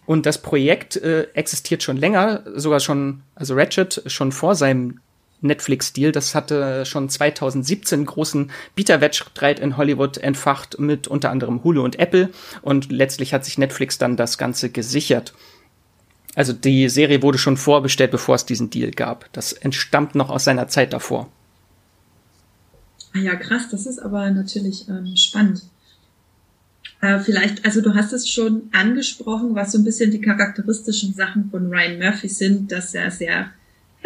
Und 0.05 0.25
das 0.25 0.37
Projekt 0.37 0.95
äh, 0.97 1.23
existiert 1.33 1.83
schon 1.83 1.97
länger, 1.97 2.43
sogar 2.55 2.79
schon, 2.79 3.23
also 3.35 3.55
Ratchet 3.55 4.03
schon 4.05 4.31
vor 4.31 4.55
seinem 4.55 4.99
Netflix-Deal. 5.41 6.11
Das 6.11 6.35
hatte 6.35 6.85
schon 6.85 7.09
2017 7.09 8.05
großen 8.05 8.51
Bieterwettstreit 8.75 9.59
in 9.59 9.77
Hollywood 9.77 10.17
entfacht 10.17 10.79
mit 10.79 11.07
unter 11.07 11.29
anderem 11.29 11.63
Hulu 11.63 11.83
und 11.83 11.99
Apple. 11.99 12.29
Und 12.61 12.91
letztlich 12.91 13.33
hat 13.33 13.45
sich 13.45 13.57
Netflix 13.57 13.97
dann 13.97 14.17
das 14.17 14.37
Ganze 14.37 14.69
gesichert. 14.69 15.33
Also 16.35 16.53
die 16.53 16.87
Serie 16.89 17.23
wurde 17.23 17.37
schon 17.37 17.57
vorbestellt, 17.57 18.11
bevor 18.11 18.35
es 18.35 18.45
diesen 18.45 18.69
Deal 18.69 18.91
gab. 18.91 19.31
Das 19.33 19.53
entstammt 19.53 20.13
noch 20.15 20.29
aus 20.29 20.43
seiner 20.43 20.67
Zeit 20.67 20.93
davor. 20.93 21.29
Ah 23.13 23.19
ja, 23.19 23.35
krass, 23.35 23.69
das 23.71 23.87
ist 23.87 23.99
aber 23.99 24.29
natürlich 24.29 24.87
ähm, 24.87 25.15
spannend. 25.15 25.63
Äh, 27.01 27.19
vielleicht, 27.19 27.65
also 27.65 27.81
du 27.81 27.95
hast 27.95 28.13
es 28.13 28.29
schon 28.29 28.69
angesprochen, 28.71 29.55
was 29.55 29.71
so 29.71 29.77
ein 29.77 29.83
bisschen 29.83 30.11
die 30.11 30.21
charakteristischen 30.21 31.13
Sachen 31.13 31.49
von 31.49 31.67
Ryan 31.67 31.99
Murphy 31.99 32.27
sind, 32.27 32.71
dass 32.71 32.93
er 32.93 33.11
sehr 33.11 33.51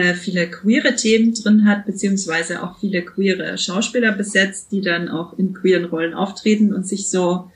äh, 0.02 0.16
viele 0.16 0.50
queere 0.50 0.96
Themen 0.96 1.34
drin 1.34 1.66
hat, 1.66 1.86
beziehungsweise 1.86 2.64
auch 2.64 2.80
viele 2.80 3.04
queere 3.04 3.58
Schauspieler 3.58 4.12
besetzt, 4.12 4.72
die 4.72 4.82
dann 4.82 5.10
auch 5.10 5.38
in 5.38 5.54
queeren 5.54 5.86
Rollen 5.86 6.14
auftreten 6.14 6.74
und 6.74 6.88
sich 6.88 7.10
so, 7.10 7.52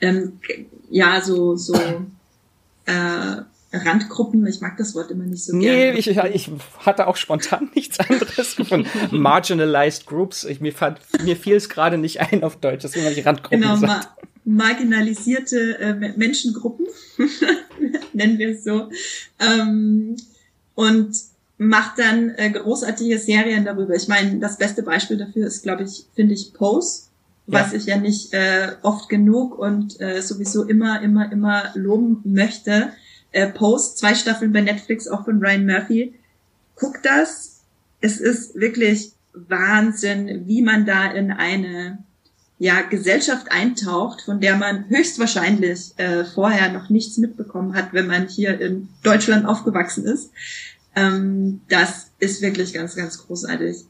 ähm, 0.00 0.38
ja, 0.90 1.20
so, 1.20 1.56
so 1.56 1.74
äh, 2.86 3.42
Randgruppen, 3.72 4.46
ich 4.46 4.60
mag 4.60 4.76
das 4.78 4.94
Wort 4.94 5.10
immer 5.10 5.24
nicht 5.24 5.44
so 5.44 5.58
gerne. 5.58 5.92
Nee, 5.92 5.98
ich, 5.98 6.08
ich 6.08 6.50
hatte 6.78 7.06
auch 7.06 7.16
spontan 7.16 7.70
nichts 7.74 7.98
anderes 7.98 8.56
gefunden. 8.56 8.88
Marginalized 9.10 10.06
Groups, 10.06 10.44
ich, 10.44 10.60
mir, 10.60 10.72
fand, 10.72 11.00
mir 11.24 11.36
fiel 11.36 11.56
es 11.56 11.68
gerade 11.68 11.98
nicht 11.98 12.20
ein 12.20 12.44
auf 12.44 12.56
Deutsch, 12.56 12.84
habe 12.84 12.96
ich 12.96 13.26
Randgruppen 13.26 13.60
genau, 13.60 13.74
gesagt. 13.74 13.90
Ma 13.90 14.64
marginalisierte 14.64 15.78
äh, 15.78 15.94
Menschengruppen, 16.16 16.86
nennen 18.14 18.38
wir 18.38 18.50
es 18.50 18.64
so. 18.64 18.88
Ähm, 19.38 20.16
und 20.74 21.12
macht 21.58 21.98
dann 21.98 22.30
äh, 22.36 22.50
großartige 22.50 23.18
Serien 23.18 23.64
darüber. 23.64 23.94
Ich 23.94 24.08
meine, 24.08 24.38
das 24.38 24.56
beste 24.56 24.82
Beispiel 24.82 25.16
dafür 25.16 25.46
ist, 25.46 25.62
glaube 25.62 25.82
ich, 25.82 26.06
finde 26.14 26.34
ich 26.34 26.54
Pose, 26.54 27.08
was 27.46 27.72
ja. 27.72 27.78
ich 27.78 27.86
ja 27.86 27.96
nicht 27.96 28.32
äh, 28.32 28.72
oft 28.82 29.08
genug 29.08 29.58
und 29.58 30.00
äh, 30.00 30.22
sowieso 30.22 30.64
immer, 30.64 31.02
immer, 31.02 31.30
immer 31.32 31.64
loben 31.74 32.20
möchte 32.24 32.92
äh, 33.32 33.48
Post, 33.48 33.98
zwei 33.98 34.14
Staffeln 34.14 34.52
bei 34.52 34.60
Netflix, 34.60 35.08
auch 35.08 35.24
von 35.24 35.40
Ryan 35.40 35.66
Murphy. 35.66 36.14
Guckt 36.76 37.04
das. 37.04 37.60
Es 38.00 38.20
ist 38.20 38.54
wirklich 38.54 39.12
Wahnsinn, 39.32 40.46
wie 40.46 40.62
man 40.62 40.86
da 40.86 41.10
in 41.10 41.32
eine 41.32 41.98
ja, 42.58 42.82
Gesellschaft 42.82 43.52
eintaucht, 43.52 44.22
von 44.22 44.40
der 44.40 44.56
man 44.56 44.88
höchstwahrscheinlich 44.88 45.92
äh, 45.96 46.24
vorher 46.24 46.72
noch 46.72 46.88
nichts 46.90 47.16
mitbekommen 47.18 47.74
hat, 47.74 47.92
wenn 47.92 48.06
man 48.06 48.26
hier 48.28 48.60
in 48.60 48.88
Deutschland 49.02 49.46
aufgewachsen 49.46 50.04
ist. 50.04 50.30
Ähm, 50.98 51.60
das 51.68 52.10
ist 52.18 52.42
wirklich 52.42 52.72
ganz, 52.72 52.96
ganz 52.96 53.18
großartig. 53.18 53.84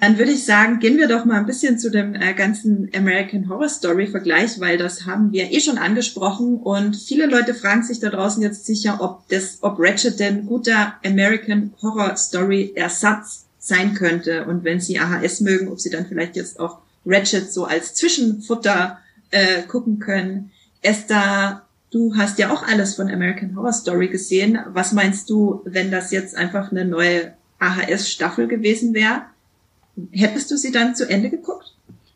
Dann 0.00 0.18
würde 0.18 0.32
ich 0.32 0.44
sagen, 0.44 0.80
gehen 0.80 0.98
wir 0.98 1.06
doch 1.08 1.24
mal 1.24 1.38
ein 1.38 1.46
bisschen 1.46 1.78
zu 1.78 1.90
dem 1.90 2.14
äh, 2.14 2.34
ganzen 2.34 2.90
American 2.94 3.48
Horror 3.48 3.68
Story 3.68 4.06
Vergleich, 4.06 4.58
weil 4.60 4.76
das 4.76 5.06
haben 5.06 5.32
wir 5.32 5.52
eh 5.52 5.60
schon 5.60 5.78
angesprochen 5.78 6.58
und 6.58 6.96
viele 6.96 7.26
Leute 7.26 7.54
fragen 7.54 7.84
sich 7.84 8.00
da 8.00 8.10
draußen 8.10 8.42
jetzt 8.42 8.66
sicher, 8.66 8.98
ob 9.00 9.28
das, 9.28 9.58
ob 9.62 9.76
Ratchet 9.78 10.18
denn 10.18 10.46
guter 10.46 10.94
American 11.04 11.72
Horror 11.80 12.16
Story 12.16 12.72
Ersatz 12.74 13.46
sein 13.58 13.94
könnte 13.94 14.44
und 14.46 14.64
wenn 14.64 14.80
sie 14.80 14.98
AHS 14.98 15.40
mögen, 15.40 15.68
ob 15.68 15.80
sie 15.80 15.90
dann 15.90 16.06
vielleicht 16.06 16.36
jetzt 16.36 16.58
auch 16.58 16.78
Ratchet 17.06 17.52
so 17.52 17.64
als 17.64 17.94
Zwischenfutter 17.94 18.98
äh, 19.30 19.62
gucken 19.62 20.00
können. 20.00 20.50
Esther, 20.82 21.63
du 21.94 22.16
hast 22.16 22.38
ja 22.38 22.52
auch 22.52 22.64
alles 22.64 22.96
von 22.96 23.08
American 23.08 23.56
Horror 23.56 23.72
Story 23.72 24.08
gesehen. 24.08 24.58
Was 24.68 24.92
meinst 24.92 25.30
du, 25.30 25.62
wenn 25.64 25.90
das 25.90 26.10
jetzt 26.10 26.36
einfach 26.36 26.72
eine 26.72 26.84
neue 26.84 27.34
AHS 27.60 28.10
Staffel 28.10 28.48
gewesen 28.48 28.94
wäre? 28.94 29.22
Hättest 30.10 30.50
du 30.50 30.56
sie 30.56 30.72
dann 30.72 30.96
zu 30.96 31.08
Ende 31.08 31.30
geguckt? 31.30 31.72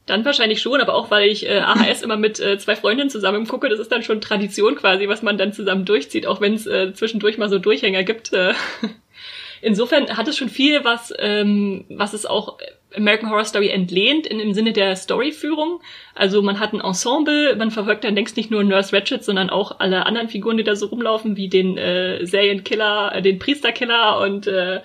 Dann 0.07 0.25
wahrscheinlich 0.25 0.61
schon, 0.61 0.81
aber 0.81 0.95
auch 0.95 1.11
weil 1.11 1.29
ich 1.29 1.47
äh, 1.47 1.61
AHS 1.61 2.03
immer 2.03 2.17
mit 2.17 2.41
äh, 2.41 2.59
zwei 2.59 2.75
Freundinnen 2.75 3.11
zusammen 3.11 3.47
gucke, 3.47 3.69
das 3.69 3.79
ist 3.79 3.93
dann 3.93 4.03
schon 4.03 4.21
Tradition 4.21 4.75
quasi, 4.75 5.07
was 5.07 5.23
man 5.23 5.39
dann 5.39 5.53
zusammen 5.53 5.85
durchzieht, 5.85 6.27
auch 6.27 6.41
wenn 6.41 6.55
es 6.55 6.67
äh, 6.67 6.93
zwischendurch 6.95 7.39
mal 7.39 7.49
so 7.49 7.59
Durchhänger 7.59 8.03
gibt. 8.03 8.33
Äh. 8.33 8.55
Insofern 9.61 10.17
hat 10.17 10.27
es 10.27 10.37
schon 10.37 10.49
viel, 10.49 10.85
was, 10.85 11.13
ähm, 11.19 11.85
was 11.89 12.15
es 12.15 12.27
auch 12.27 12.59
American 12.97 13.31
Horror 13.31 13.45
Story 13.45 13.69
entlehnt 13.69 14.27
in 14.27 14.41
im 14.41 14.55
Sinne 14.55 14.73
der 14.73 14.97
Storyführung. 14.97 15.81
Also 16.15 16.43
man 16.43 16.59
hat 16.59 16.73
ein 16.73 16.81
Ensemble, 16.81 17.55
man 17.57 17.71
verfolgt 17.71 18.05
dann 18.05 18.15
längst 18.15 18.37
nicht 18.37 18.51
nur 18.51 18.65
Nurse 18.65 18.97
Ratchet, 18.97 19.25
sondern 19.25 19.51
auch 19.51 19.81
alle 19.81 20.07
anderen 20.07 20.29
Figuren, 20.29 20.57
die 20.57 20.65
da 20.65 20.75
so 20.75 20.87
rumlaufen, 20.87 21.37
wie 21.37 21.49
den 21.49 21.77
äh, 21.77 22.25
Serienkiller, 22.25 23.15
äh, 23.15 23.23
den 23.23 23.39
Priesterkiller 23.39 24.21
und 24.21 24.47
äh, 24.47 24.81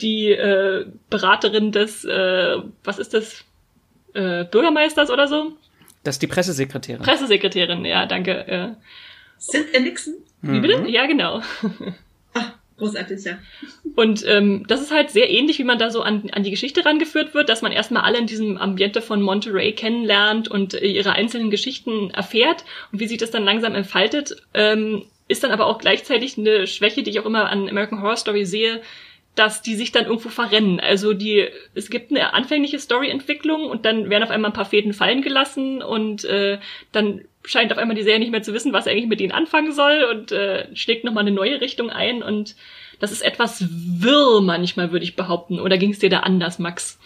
die 0.00 0.30
äh, 0.30 0.86
Beraterin 1.08 1.72
des, 1.72 2.04
äh, 2.04 2.56
was 2.84 2.98
ist 2.98 3.14
das, 3.14 3.44
äh, 4.14 4.44
Bürgermeisters 4.44 5.10
oder 5.10 5.28
so? 5.28 5.52
Das 6.04 6.16
ist 6.16 6.22
die 6.22 6.26
Pressesekretärin. 6.26 7.02
Pressesekretärin, 7.02 7.84
ja, 7.84 8.06
danke. 8.06 8.46
Äh. 8.46 8.68
Cynthia 9.38 9.80
Nixon? 9.80 10.14
Wie 10.42 10.60
bitte? 10.60 10.78
Mhm. 10.78 10.86
Ja, 10.88 11.06
genau. 11.06 11.42
Großartig, 12.80 13.24
ja. 13.24 13.38
Und 13.94 14.24
ähm, 14.26 14.64
das 14.66 14.80
ist 14.80 14.90
halt 14.90 15.10
sehr 15.10 15.30
ähnlich, 15.30 15.58
wie 15.58 15.64
man 15.64 15.78
da 15.78 15.90
so 15.90 16.00
an, 16.00 16.30
an 16.32 16.42
die 16.42 16.50
Geschichte 16.50 16.84
rangeführt 16.84 17.34
wird, 17.34 17.48
dass 17.50 17.60
man 17.60 17.72
erstmal 17.72 18.02
alle 18.02 18.18
in 18.18 18.26
diesem 18.26 18.56
Ambiente 18.56 19.02
von 19.02 19.20
Monterey 19.20 19.72
kennenlernt 19.72 20.48
und 20.48 20.74
äh, 20.74 20.86
ihre 20.86 21.12
einzelnen 21.12 21.50
Geschichten 21.50 22.10
erfährt 22.10 22.64
und 22.90 23.00
wie 23.00 23.06
sich 23.06 23.18
das 23.18 23.30
dann 23.30 23.44
langsam 23.44 23.74
entfaltet. 23.74 24.42
Ähm, 24.54 25.04
ist 25.28 25.44
dann 25.44 25.52
aber 25.52 25.66
auch 25.66 25.78
gleichzeitig 25.78 26.38
eine 26.38 26.66
Schwäche, 26.66 27.02
die 27.02 27.10
ich 27.10 27.20
auch 27.20 27.26
immer 27.26 27.50
an 27.50 27.68
American 27.68 28.02
Horror 28.02 28.16
Story 28.16 28.46
sehe, 28.46 28.80
dass 29.34 29.62
die 29.62 29.74
sich 29.74 29.92
dann 29.92 30.06
irgendwo 30.06 30.28
verrennen. 30.28 30.80
Also 30.80 31.12
die, 31.12 31.48
es 31.74 31.90
gibt 31.90 32.10
eine 32.10 32.34
anfängliche 32.34 32.78
Storyentwicklung 32.78 33.66
und 33.66 33.84
dann 33.84 34.10
werden 34.10 34.24
auf 34.24 34.30
einmal 34.30 34.50
ein 34.50 34.54
paar 34.54 34.64
Fäden 34.64 34.92
fallen 34.92 35.22
gelassen 35.22 35.82
und 35.82 36.24
äh, 36.24 36.58
dann 36.92 37.22
scheint 37.44 37.72
auf 37.72 37.78
einmal 37.78 37.96
die 37.96 38.02
Serie 38.02 38.20
nicht 38.20 38.32
mehr 38.32 38.42
zu 38.42 38.52
wissen, 38.52 38.72
was 38.72 38.86
eigentlich 38.86 39.08
mit 39.08 39.20
ihnen 39.20 39.32
anfangen 39.32 39.72
soll 39.72 40.04
und 40.10 40.32
äh, 40.32 40.74
schlägt 40.74 41.04
nochmal 41.04 41.22
eine 41.22 41.34
neue 41.34 41.60
Richtung 41.60 41.90
ein 41.90 42.22
und 42.22 42.54
das 42.98 43.12
ist 43.12 43.22
etwas 43.22 43.64
wirr 43.70 44.42
manchmal, 44.42 44.92
würde 44.92 45.04
ich 45.04 45.16
behaupten. 45.16 45.58
Oder 45.58 45.78
ging 45.78 45.90
es 45.90 45.98
dir 45.98 46.10
da 46.10 46.20
anders, 46.20 46.58
Max? 46.58 46.98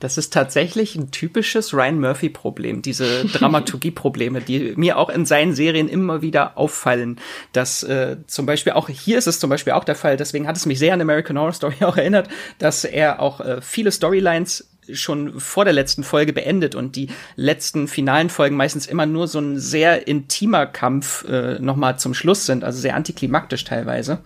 Das 0.00 0.18
ist 0.18 0.32
tatsächlich 0.32 0.96
ein 0.96 1.10
typisches 1.10 1.72
Ryan 1.72 1.98
Murphy-Problem, 2.00 2.82
diese 2.82 3.24
Dramaturgie-Probleme, 3.32 4.40
die 4.40 4.74
mir 4.76 4.98
auch 4.98 5.08
in 5.08 5.24
seinen 5.24 5.54
Serien 5.54 5.88
immer 5.88 6.22
wieder 6.22 6.58
auffallen. 6.58 7.18
Dass 7.52 7.82
äh, 7.82 8.18
zum 8.26 8.46
Beispiel 8.46 8.74
auch 8.74 8.88
hier 8.88 9.18
ist 9.18 9.26
es 9.26 9.40
zum 9.40 9.50
Beispiel 9.50 9.72
auch 9.72 9.84
der 9.84 9.94
Fall, 9.94 10.16
deswegen 10.16 10.46
hat 10.46 10.56
es 10.56 10.66
mich 10.66 10.78
sehr 10.78 10.94
an 10.94 11.00
American 11.00 11.38
Horror 11.38 11.52
Story 11.52 11.76
auch 11.80 11.96
erinnert, 11.96 12.28
dass 12.58 12.84
er 12.84 13.20
auch 13.20 13.40
äh, 13.40 13.60
viele 13.60 13.90
Storylines 13.90 14.68
schon 14.92 15.40
vor 15.40 15.64
der 15.64 15.74
letzten 15.74 16.04
Folge 16.04 16.32
beendet 16.32 16.74
und 16.74 16.96
die 16.96 17.08
letzten 17.36 17.88
finalen 17.88 18.30
Folgen 18.30 18.56
meistens 18.56 18.86
immer 18.86 19.06
nur 19.06 19.28
so 19.28 19.38
ein 19.38 19.58
sehr 19.58 20.06
intimer 20.06 20.66
Kampf 20.66 21.24
äh, 21.28 21.58
nochmal 21.58 21.98
zum 21.98 22.14
Schluss 22.14 22.46
sind, 22.46 22.64
also 22.64 22.80
sehr 22.80 22.94
antiklimaktisch 22.94 23.64
teilweise. 23.64 24.20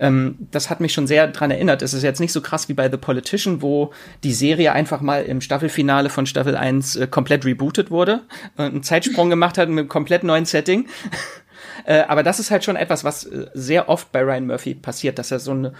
Ähm, 0.00 0.36
das 0.50 0.70
hat 0.70 0.80
mich 0.80 0.92
schon 0.92 1.06
sehr 1.06 1.28
dran 1.28 1.50
erinnert. 1.50 1.82
Es 1.82 1.94
ist 1.94 2.02
jetzt 2.02 2.20
nicht 2.20 2.32
so 2.32 2.40
krass 2.40 2.68
wie 2.68 2.74
bei 2.74 2.90
The 2.90 2.96
Politician, 2.96 3.62
wo 3.62 3.92
die 4.24 4.32
Serie 4.32 4.72
einfach 4.72 5.00
mal 5.00 5.24
im 5.24 5.40
Staffelfinale 5.40 6.10
von 6.10 6.26
Staffel 6.26 6.56
1 6.56 6.96
äh, 6.96 7.06
komplett 7.06 7.44
rebootet 7.44 7.90
wurde, 7.90 8.22
äh, 8.58 8.62
einen 8.62 8.82
Zeitsprung 8.82 9.30
gemacht 9.30 9.58
hat 9.58 9.68
mit 9.68 9.78
einem 9.78 9.88
komplett 9.88 10.24
neuen 10.24 10.46
Setting. 10.46 10.88
äh, 11.86 12.02
aber 12.08 12.22
das 12.22 12.40
ist 12.40 12.50
halt 12.50 12.64
schon 12.64 12.76
etwas, 12.76 13.04
was 13.04 13.24
äh, 13.24 13.46
sehr 13.54 13.88
oft 13.88 14.10
bei 14.10 14.22
Ryan 14.22 14.46
Murphy 14.46 14.74
passiert, 14.74 15.18
dass 15.18 15.30
er 15.30 15.38
so 15.38 15.52
eine 15.52 15.74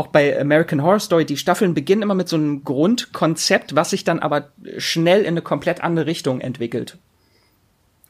auch 0.00 0.06
bei 0.06 0.40
American 0.40 0.82
Horror 0.82 0.98
Story, 0.98 1.26
die 1.26 1.36
Staffeln 1.36 1.74
beginnen 1.74 2.00
immer 2.00 2.14
mit 2.14 2.26
so 2.26 2.36
einem 2.36 2.64
Grundkonzept, 2.64 3.76
was 3.76 3.90
sich 3.90 4.02
dann 4.02 4.18
aber 4.18 4.48
schnell 4.78 5.20
in 5.20 5.28
eine 5.28 5.42
komplett 5.42 5.82
andere 5.82 6.06
Richtung 6.06 6.40
entwickelt. 6.40 6.96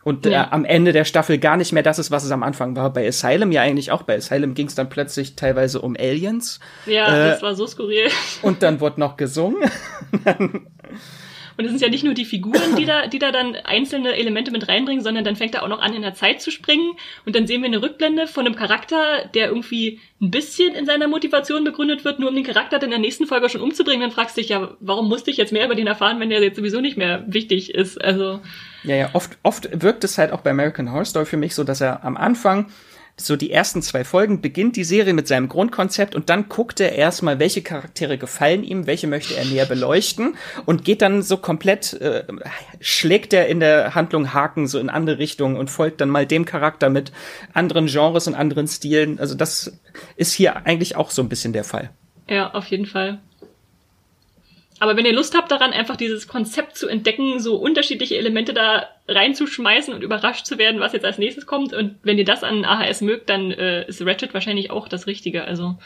Und 0.05 0.25
ja. 0.25 0.45
äh, 0.45 0.47
am 0.53 0.65
Ende 0.65 0.93
der 0.93 1.05
Staffel 1.05 1.39
gar 1.39 1.57
nicht 1.57 1.73
mehr 1.73 1.83
das 1.83 1.99
ist, 1.99 2.13
was 2.13 2.23
es 2.23 2.31
am 2.31 2.45
Anfang 2.45 2.77
war. 2.77 2.93
Bei 2.93 3.09
Asylum 3.09 3.51
ja 3.51 3.63
eigentlich 3.63 3.91
auch. 3.91 4.03
Bei 4.03 4.17
Asylum 4.17 4.55
ging 4.55 4.69
es 4.69 4.77
dann 4.77 4.89
plötzlich 4.89 5.35
teilweise 5.35 5.81
um 5.81 5.97
Aliens. 5.99 6.61
Ja, 6.87 7.09
äh, 7.09 7.31
das 7.31 7.43
war 7.43 7.57
so 7.57 7.67
skurril. 7.67 8.09
Und 8.43 8.63
dann 8.63 8.81
wurde 8.81 9.01
noch 9.01 9.17
gesungen. 9.17 9.69
Und 11.61 11.67
es 11.67 11.73
sind 11.73 11.83
ja 11.83 11.91
nicht 11.91 12.05
nur 12.05 12.15
die 12.15 12.25
Figuren, 12.25 12.75
die 12.75 12.87
da, 12.87 13.07
die 13.07 13.19
da 13.19 13.33
dann 13.33 13.55
einzelne 13.55 14.17
Elemente 14.17 14.51
mit 14.51 14.67
reinbringen, 14.67 15.05
sondern 15.05 15.25
dann 15.25 15.37
fängt 15.37 15.55
er 15.55 15.63
auch 15.63 15.69
noch 15.69 15.81
an, 15.81 15.93
in 15.93 16.01
der 16.01 16.15
Zeit 16.15 16.41
zu 16.41 16.51
springen. 16.51 16.93
Und 17.27 17.37
dann 17.37 17.47
sehen 17.47 17.61
wir 17.61 17.67
eine 17.67 17.83
Rückblende 17.83 18.27
von 18.27 18.47
einem 18.47 18.57
Charakter, 18.57 19.27
der 19.35 19.49
irgendwie 19.49 20.01
ein 20.23 20.31
bisschen 20.31 20.75
in 20.75 20.87
seiner 20.87 21.07
Motivation 21.07 21.65
begründet 21.65 22.03
wird, 22.07 22.19
nur 22.19 22.31
um 22.31 22.35
den 22.35 22.45
Charakter 22.45 22.79
dann 22.79 22.89
in 22.89 22.93
der 22.93 22.99
nächsten 22.99 23.27
Folge 23.27 23.51
schon 23.51 23.61
umzubringen. 23.61 24.01
Dann 24.01 24.11
fragst 24.11 24.39
du 24.39 24.41
dich 24.41 24.49
ja, 24.49 24.75
warum 24.81 25.07
musste 25.09 25.31
ich 25.31 25.37
jetzt 25.37 25.53
mehr 25.53 25.67
über 25.67 25.75
den 25.75 25.87
erfahren, 25.87 26.19
wenn 26.19 26.31
der 26.31 26.43
jetzt 26.43 26.57
sowieso 26.57 26.81
nicht 26.81 26.97
mehr 26.97 27.25
wichtig 27.27 27.75
ist? 27.75 28.03
Also. 28.03 28.41
Ja, 28.83 28.97
ja, 28.97 29.11
oft, 29.13 29.37
oft 29.43 29.69
wirkt 29.83 30.03
es 30.05 30.17
halt 30.17 30.33
auch 30.33 30.41
bei 30.41 30.51
American 30.51 30.91
Horror 30.91 31.05
Story 31.05 31.27
für 31.27 31.37
mich 31.37 31.55
so, 31.55 31.63
dass 31.63 31.83
er 31.83 32.05
am 32.05 32.17
Anfang 32.17 32.71
so 33.17 33.37
die 33.37 33.51
ersten 33.51 33.83
zwei 33.83 34.05
Folgen 34.05 34.41
beginnt 34.41 34.77
die 34.77 34.85
Serie 34.85 35.13
mit 35.13 35.29
seinem 35.29 35.49
Grundkonzept 35.49 36.15
und 36.15 36.31
dann 36.31 36.49
guckt 36.49 36.81
er 36.81 36.93
erstmal, 36.93 37.39
welche 37.39 37.63
Charaktere 37.63 38.17
gefallen 38.19 38.65
ihm, 38.65 38.87
welche 38.87 39.07
möchte 39.07 39.37
er 39.37 39.45
näher 39.45 39.67
beleuchten 39.67 40.37
und 40.67 40.85
geht 40.85 41.03
dann 41.03 41.23
so 41.23 41.37
komplett, 41.37 41.93
äh, 41.95 42.25
schlägt 42.81 43.33
er 43.33 43.47
in 43.49 43.61
der 43.61 43.95
Handlung 43.95 44.33
Haken 44.33 44.67
so 44.67 44.79
in 44.79 44.89
andere 44.91 45.19
Richtungen 45.19 45.57
und 45.57 45.71
folgt 45.71 46.01
dann 46.01 46.09
mal 46.09 46.27
dem 46.27 46.45
Charakter 46.45 46.89
mit 46.89 47.13
anderen 47.53 47.87
Genres 47.87 48.27
und 48.27 48.35
anderen 48.35 48.67
Stilen. 48.69 49.19
Also 49.19 49.35
das 49.35 49.79
ist 50.17 50.33
hier 50.33 50.67
eigentlich 50.67 50.97
auch 50.97 51.11
so 51.11 51.23
ein 51.23 51.29
bisschen 51.29 51.53
der 51.53 51.65
Fall. 51.65 51.91
Ja, 52.29 52.53
auf 52.55 52.67
jeden 52.67 52.87
Fall. 52.87 53.21
aber 54.79 54.97
wenn 54.97 55.05
ihr 55.05 55.13
Lust 55.13 55.37
habt 55.37 55.51
daran, 55.51 55.73
einfach 55.73 55.97
dieses 55.97 56.27
Konzept 56.27 56.77
zu 56.79 56.89
entdecken, 56.89 57.39
so 57.39 57.57
unterschiedliche 57.57 58.17
Elemente 58.17 58.55
da 58.55 58.89
reinzuschmeißen 59.11 59.93
und 59.93 60.03
überrascht 60.03 60.47
zu 60.47 60.59
werden, 60.59 60.81
was 60.81 60.93
jetzt 60.93 61.05
als 61.05 61.19
nächstes 61.19 61.47
kommt, 61.47 61.73
und 61.73 61.97
wenn 62.03 62.19
ihr 62.19 62.25
das 62.25 62.45
an 62.45 62.65
AHS 62.65 63.01
mögt, 63.01 63.29
dann 63.29 63.51
äh, 63.51 63.87
ist 63.87 64.05
Ratchet 64.05 64.33
wahrscheinlich 64.35 64.71
auch 64.71 64.89
das 64.89 65.07
Richtige. 65.07 65.45
Also 65.45 65.77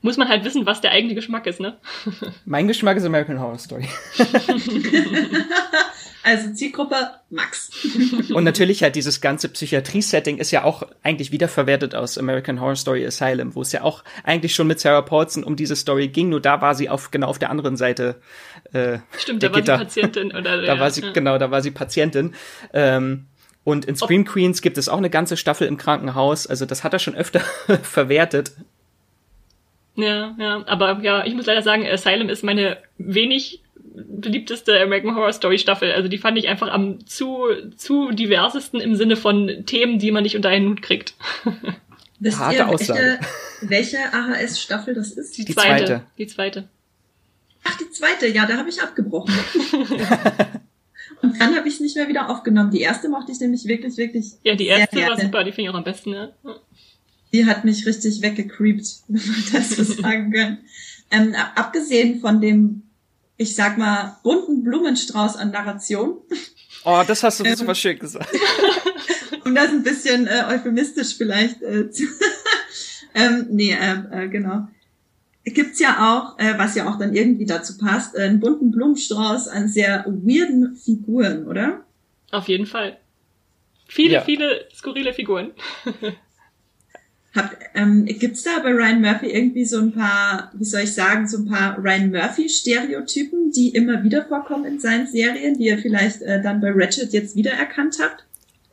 muss 0.00 0.16
man 0.16 0.28
halt 0.28 0.44
wissen, 0.44 0.66
was 0.66 0.80
der 0.80 0.92
eigene 0.92 1.14
Geschmack 1.14 1.46
ist, 1.46 1.60
ne? 1.60 1.76
mein 2.44 2.68
Geschmack 2.68 2.96
ist 2.96 3.04
American 3.04 3.40
Horror 3.40 3.58
Story. 3.58 3.88
Also 6.24 6.54
Zielgruppe 6.54 6.96
Max. 7.28 7.70
Und 8.34 8.44
natürlich 8.44 8.82
halt 8.82 8.96
dieses 8.96 9.20
ganze 9.20 9.50
Psychiatrie-Setting 9.50 10.38
ist 10.38 10.52
ja 10.52 10.64
auch 10.64 10.82
eigentlich 11.02 11.32
wiederverwertet 11.32 11.94
aus 11.94 12.16
American 12.16 12.62
Horror 12.62 12.76
Story 12.76 13.06
Asylum, 13.06 13.54
wo 13.54 13.60
es 13.60 13.72
ja 13.72 13.82
auch 13.82 14.02
eigentlich 14.22 14.54
schon 14.54 14.66
mit 14.66 14.80
Sarah 14.80 15.02
Paulson 15.02 15.44
um 15.44 15.54
diese 15.54 15.76
Story 15.76 16.08
ging, 16.08 16.30
nur 16.30 16.40
da 16.40 16.62
war 16.62 16.74
sie 16.74 16.88
auf 16.88 17.10
genau 17.10 17.26
auf 17.26 17.38
der 17.38 17.50
anderen 17.50 17.76
Seite. 17.76 18.22
Äh, 18.72 19.00
Stimmt, 19.18 19.42
da 19.42 19.52
war 19.52 19.60
Gitter. 19.60 19.76
sie 19.76 19.84
Patientin 19.84 20.30
oder 20.30 20.62
da 20.62 20.74
ja, 20.74 20.80
war 20.80 20.90
sie 20.90 21.02
ja. 21.02 21.12
genau, 21.12 21.36
da 21.36 21.50
war 21.50 21.60
sie 21.60 21.70
Patientin. 21.70 22.34
Ähm, 22.72 23.26
und 23.62 23.84
in 23.84 23.94
Scream 23.94 24.24
Queens 24.24 24.62
gibt 24.62 24.78
es 24.78 24.88
auch 24.88 24.98
eine 24.98 25.10
ganze 25.10 25.36
Staffel 25.36 25.68
im 25.68 25.76
Krankenhaus. 25.76 26.46
Also 26.46 26.64
das 26.64 26.84
hat 26.84 26.94
er 26.94 26.98
schon 27.00 27.14
öfter 27.14 27.40
verwertet. 27.82 28.52
Ja, 29.96 30.34
ja, 30.38 30.64
aber 30.66 31.00
ja, 31.02 31.24
ich 31.26 31.34
muss 31.34 31.46
leider 31.46 31.62
sagen, 31.62 31.86
Asylum 31.86 32.30
ist 32.30 32.42
meine 32.42 32.78
wenig 32.96 33.63
beliebteste 33.94 34.80
American 34.80 35.14
Horror 35.14 35.32
Story 35.32 35.58
Staffel. 35.58 35.92
Also 35.92 36.08
die 36.08 36.18
fand 36.18 36.36
ich 36.36 36.48
einfach 36.48 36.68
am 36.68 37.06
zu, 37.06 37.46
zu 37.76 38.10
diversesten 38.10 38.80
im 38.80 38.96
Sinne 38.96 39.16
von 39.16 39.64
Themen, 39.66 39.98
die 39.98 40.10
man 40.10 40.24
nicht 40.24 40.36
unter 40.36 40.48
einen 40.48 40.68
Hut 40.68 40.82
kriegt. 40.82 41.14
Wisst 42.20 42.38
Harte 42.38 42.56
ihr, 42.56 42.68
Aussage. 42.68 43.18
welche, 43.60 43.98
welche 43.98 44.14
AHS-Staffel 44.14 44.94
das 44.94 45.12
ist? 45.12 45.36
Die, 45.36 45.44
die 45.44 45.54
zweite. 45.54 45.84
zweite. 45.84 46.06
Die 46.18 46.26
zweite. 46.26 46.68
Ach, 47.64 47.76
die 47.78 47.90
zweite, 47.90 48.26
ja, 48.28 48.46
da 48.46 48.56
habe 48.56 48.68
ich 48.68 48.82
abgebrochen. 48.82 49.34
Und 51.22 51.40
dann 51.40 51.56
habe 51.56 51.66
ich 51.68 51.74
es 51.74 51.80
nicht 51.80 51.96
mehr 51.96 52.08
wieder 52.08 52.28
aufgenommen. 52.28 52.70
Die 52.70 52.80
erste 52.80 53.08
mochte 53.08 53.32
ich 53.32 53.40
nämlich 53.40 53.64
wirklich, 53.66 53.96
wirklich. 53.96 54.32
Ja, 54.42 54.54
die 54.54 54.66
erste 54.66 54.96
war 54.96 55.18
super, 55.18 55.44
die 55.44 55.52
finde 55.52 55.68
ich 55.68 55.74
auch 55.74 55.78
am 55.78 55.84
besten, 55.84 56.12
ja. 56.12 56.32
Die 57.32 57.46
hat 57.46 57.64
mich 57.64 57.86
richtig 57.86 58.22
weggecreept, 58.22 58.86
wenn 59.08 59.26
man 59.26 59.44
das 59.52 59.70
so 59.70 59.82
sagen 59.82 60.32
kann. 60.32 60.58
Ähm, 61.10 61.34
abgesehen 61.54 62.20
von 62.20 62.40
dem 62.40 62.82
ich 63.36 63.54
sag 63.54 63.78
mal, 63.78 64.16
bunten 64.22 64.62
Blumenstrauß 64.62 65.36
an 65.36 65.50
Narration. 65.50 66.18
Oh, 66.84 67.02
das 67.06 67.22
hast 67.22 67.40
du 67.40 67.44
ähm, 67.44 67.56
super 67.56 67.74
schön 67.74 67.98
gesagt. 67.98 68.28
um 69.44 69.54
das 69.54 69.70
ein 69.70 69.82
bisschen 69.82 70.26
äh, 70.26 70.44
euphemistisch 70.48 71.16
vielleicht 71.16 71.62
äh, 71.62 71.90
zu 71.90 72.04
ähm, 73.14 73.46
nee, 73.50 73.72
äh, 73.72 74.24
äh, 74.24 74.28
genau. 74.28 74.68
Gibt's 75.44 75.78
ja 75.78 76.10
auch, 76.10 76.38
äh, 76.38 76.58
was 76.58 76.74
ja 76.74 76.88
auch 76.88 76.98
dann 76.98 77.14
irgendwie 77.14 77.44
dazu 77.44 77.76
passt, 77.76 78.14
äh, 78.14 78.22
einen 78.22 78.40
bunten 78.40 78.70
Blumenstrauß 78.70 79.48
an 79.48 79.68
sehr 79.68 80.04
weirden 80.06 80.76
Figuren, 80.76 81.46
oder? 81.46 81.84
Auf 82.30 82.48
jeden 82.48 82.66
Fall. 82.66 82.98
Viele, 83.86 84.14
ja. 84.14 84.20
viele 84.22 84.66
skurrile 84.74 85.12
Figuren. 85.12 85.52
Habt, 87.34 87.56
ähm, 87.74 88.04
gibt's 88.06 88.44
da 88.44 88.60
bei 88.62 88.70
Ryan 88.70 89.00
Murphy 89.00 89.26
irgendwie 89.26 89.64
so 89.64 89.80
ein 89.80 89.92
paar, 89.92 90.52
wie 90.54 90.64
soll 90.64 90.82
ich 90.82 90.94
sagen, 90.94 91.26
so 91.26 91.38
ein 91.38 91.46
paar 91.46 91.76
Ryan 91.78 92.12
Murphy-Stereotypen, 92.12 93.50
die 93.50 93.70
immer 93.70 94.04
wieder 94.04 94.24
vorkommen 94.24 94.64
in 94.64 94.78
seinen 94.78 95.08
Serien, 95.08 95.58
die 95.58 95.66
ihr 95.66 95.78
vielleicht 95.78 96.22
äh, 96.22 96.40
dann 96.40 96.60
bei 96.60 96.70
Ratchet 96.72 97.12
jetzt 97.12 97.34
wiedererkannt 97.34 97.96
habt? 98.00 98.24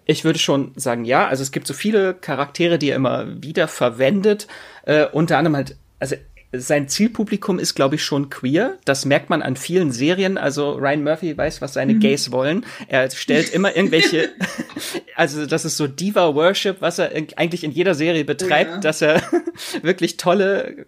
Ich 0.05 0.23
würde 0.23 0.37
schon 0.37 0.73
sagen, 0.75 1.05
ja. 1.05 1.27
Also 1.27 1.41
es 1.41 1.51
gibt 1.51 1.65
so 1.65 1.73
viele 1.73 2.13
Charaktere, 2.13 2.77
die 2.77 2.89
er 2.89 2.97
immer 2.97 3.41
wieder 3.41 3.67
verwendet. 3.67 4.47
Äh, 4.83 5.07
unter 5.07 5.37
anderem 5.37 5.55
halt, 5.55 5.75
also 5.99 6.15
sein 6.53 6.87
Zielpublikum 6.89 7.59
ist, 7.59 7.75
glaube 7.75 7.95
ich, 7.95 8.03
schon 8.03 8.29
queer. 8.29 8.77
Das 8.83 9.05
merkt 9.05 9.29
man 9.29 9.41
an 9.41 9.55
vielen 9.55 9.91
Serien. 9.91 10.37
Also 10.37 10.73
Ryan 10.73 11.03
Murphy 11.03 11.37
weiß, 11.37 11.61
was 11.61 11.73
seine 11.73 11.93
mhm. 11.93 11.99
Gays 11.99 12.31
wollen. 12.31 12.65
Er 12.87 13.09
stellt 13.09 13.53
immer 13.53 13.75
irgendwelche, 13.75 14.29
also 15.15 15.45
das 15.45 15.65
ist 15.65 15.77
so 15.77 15.87
Diva-Worship, 15.87 16.81
was 16.81 16.99
er 16.99 17.11
eigentlich 17.37 17.63
in 17.63 17.71
jeder 17.71 17.95
Serie 17.95 18.25
betreibt, 18.25 18.71
oh 18.71 18.75
ja. 18.75 18.79
dass 18.81 19.01
er 19.01 19.21
wirklich 19.81 20.17
tolle 20.17 20.85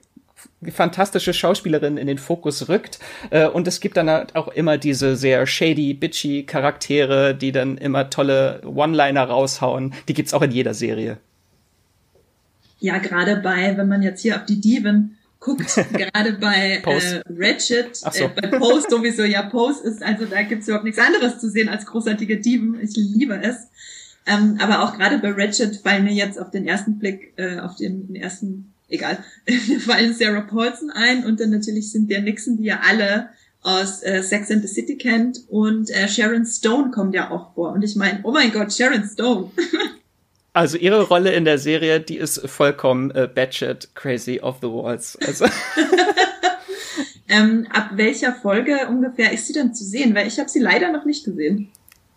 fantastische 0.72 1.34
Schauspielerin 1.34 1.98
in 1.98 2.08
den 2.08 2.18
Fokus 2.18 2.70
rückt. 2.70 3.00
Äh, 3.30 3.48
und 3.48 3.68
es 3.68 3.80
gibt 3.80 3.98
dann 3.98 4.10
halt 4.10 4.36
auch 4.36 4.50
immer 4.50 4.78
diese 4.78 5.16
sehr 5.16 5.46
shady, 5.46 5.94
bitchy 5.94 6.44
Charaktere, 6.44 7.36
die 7.36 7.52
dann 7.52 7.78
immer 7.78 8.10
tolle 8.10 8.62
One-Liner 8.66 9.24
raushauen. 9.24 9.94
Die 10.08 10.14
gibt's 10.14 10.34
auch 10.34 10.42
in 10.42 10.52
jeder 10.52 10.74
Serie. 10.74 11.18
Ja, 12.80 12.98
gerade 12.98 13.38
bei, 13.38 13.78
wenn 13.78 13.88
man 13.88 14.02
jetzt 14.02 14.22
hier 14.22 14.36
auf 14.36 14.46
die 14.46 14.60
Diven 14.60 15.18
guckt, 15.44 15.76
gerade 15.94 16.34
bei 16.34 16.82
äh, 16.84 17.22
Ratchet, 17.30 17.96
so. 17.96 18.10
äh, 18.10 18.30
bei 18.30 18.48
Post 18.48 18.90
sowieso, 18.90 19.24
ja, 19.24 19.44
Post 19.44 19.84
ist, 19.84 20.02
also 20.02 20.26
da 20.26 20.42
gibt's 20.44 20.68
überhaupt 20.68 20.86
nichts 20.86 21.00
anderes 21.00 21.40
zu 21.40 21.50
sehen 21.50 21.70
als 21.70 21.86
großartige 21.86 22.38
Dieben. 22.38 22.80
Ich 22.82 22.96
liebe 22.96 23.40
es. 23.44 23.68
Ähm, 24.26 24.58
aber 24.60 24.84
auch 24.84 24.98
gerade 24.98 25.20
bei 25.20 25.32
Ratchet 25.32 25.76
fallen 25.76 26.06
mir 26.06 26.14
jetzt 26.14 26.40
auf 26.40 26.50
den 26.50 26.66
ersten 26.66 26.98
Blick, 26.98 27.34
äh, 27.36 27.60
auf 27.60 27.76
den, 27.76 28.08
den 28.08 28.16
ersten, 28.16 28.74
egal, 28.88 29.18
fallen 29.86 30.14
Sarah 30.14 30.42
Paulson 30.42 30.92
ein 30.92 31.26
und 31.26 31.42
dann 31.42 31.50
natürlich 31.50 31.92
sind 31.92 32.10
der 32.10 32.22
Nixon, 32.22 32.58
die 32.58 32.64
ja 32.64 32.80
alle 32.88 33.30
aus 33.62 34.02
äh, 34.04 34.24
Sex 34.24 34.50
and 34.50 34.62
the 34.62 34.74
City 34.74 34.98
kennt 34.98 35.42
und 35.50 35.90
äh, 35.90 36.08
Sharon 36.08 36.46
Stone 36.46 36.92
kommt 36.92 37.14
ja 37.16 37.32
auch 37.32 37.54
vor. 37.54 37.74
Und 37.74 37.84
ich 37.84 37.96
meine, 37.98 38.22
oh 38.24 38.32
mein 38.32 38.52
Gott, 38.52 38.74
Sharon 38.74 39.04
Stone. 39.04 39.52
Also 40.54 40.78
ihre 40.78 41.02
Rolle 41.02 41.32
in 41.34 41.46
der 41.46 41.58
Serie, 41.58 42.00
die 42.00 42.18
ist 42.18 42.48
vollkommen 42.48 43.10
äh, 43.12 43.28
batshit 43.28 43.90
crazy 43.96 44.40
off 44.40 44.58
the 44.62 44.68
walls. 44.68 45.18
Also. 45.26 45.46
ähm, 47.28 47.68
ab 47.72 47.90
welcher 47.94 48.34
Folge 48.36 48.88
ungefähr 48.88 49.34
ist 49.34 49.48
sie 49.48 49.54
denn 49.54 49.74
zu 49.74 49.84
sehen? 49.84 50.14
Weil 50.14 50.28
ich 50.28 50.38
habe 50.38 50.50
sie 50.50 50.60
leider 50.60 50.92
noch 50.92 51.06
nicht 51.06 51.26
gesehen. 51.26 51.72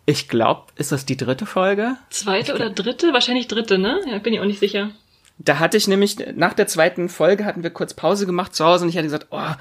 Ich 0.05 0.29
glaube, 0.29 0.67
ist 0.75 0.91
das 0.91 1.05
die 1.05 1.17
dritte 1.17 1.47
Folge? 1.47 1.97
Zweite 2.11 2.53
oder 2.53 2.69
dritte? 2.69 3.11
Wahrscheinlich 3.11 3.47
dritte, 3.47 3.79
ne? 3.79 3.99
Ja, 4.09 4.19
bin 4.19 4.33
ich 4.33 4.39
auch 4.39 4.45
nicht 4.45 4.59
sicher. 4.59 4.91
Da 5.39 5.59
hatte 5.59 5.77
ich 5.77 5.87
nämlich, 5.87 6.17
nach 6.35 6.53
der 6.53 6.67
zweiten 6.67 7.09
Folge 7.09 7.45
hatten 7.45 7.61
wir 7.61 7.69
kurz 7.69 7.93
Pause 7.93 8.25
gemacht 8.25 8.55
zu 8.55 8.65
Hause 8.65 8.83
und 8.85 8.89
ich 8.89 8.97
hatte 8.97 9.05
gesagt, 9.05 9.27
oh, 9.29 9.51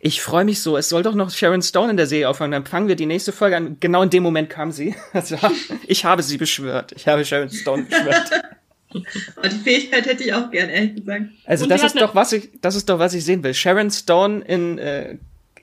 ich 0.00 0.20
freue 0.20 0.44
mich 0.44 0.60
so, 0.60 0.76
es 0.76 0.90
soll 0.90 1.02
doch 1.02 1.14
noch 1.14 1.30
Sharon 1.30 1.62
Stone 1.62 1.90
in 1.90 1.96
der 1.96 2.06
Serie 2.06 2.28
aufhören, 2.28 2.50
dann 2.50 2.66
fangen 2.66 2.88
wir 2.88 2.96
die 2.96 3.06
nächste 3.06 3.32
Folge 3.32 3.56
an. 3.56 3.76
Genau 3.80 4.02
in 4.02 4.10
dem 4.10 4.22
Moment 4.22 4.50
kam 4.50 4.72
sie. 4.72 4.94
Also, 5.12 5.36
ich 5.86 6.04
habe 6.04 6.22
sie 6.22 6.38
beschwört. 6.38 6.92
Ich 6.92 7.06
habe 7.08 7.24
Sharon 7.24 7.50
Stone 7.50 7.84
beschwört. 7.84 8.30
Und 8.94 9.52
die 9.52 9.58
Fähigkeit 9.58 10.04
hätte 10.04 10.22
ich 10.22 10.34
auch 10.34 10.50
gern, 10.50 10.68
ehrlich 10.68 10.96
gesagt. 10.96 11.22
Also 11.46 11.66
das 11.66 11.82
ist 11.82 11.98
doch 11.98 12.14
was 12.14 12.32
ich, 12.32 12.50
das 12.60 12.74
ist 12.74 12.88
doch 12.90 12.98
was 12.98 13.14
ich 13.14 13.24
sehen 13.24 13.42
will. 13.42 13.54
Sharon 13.54 13.90
Stone 13.90 14.44
in 14.44 14.78
äh, 14.78 15.16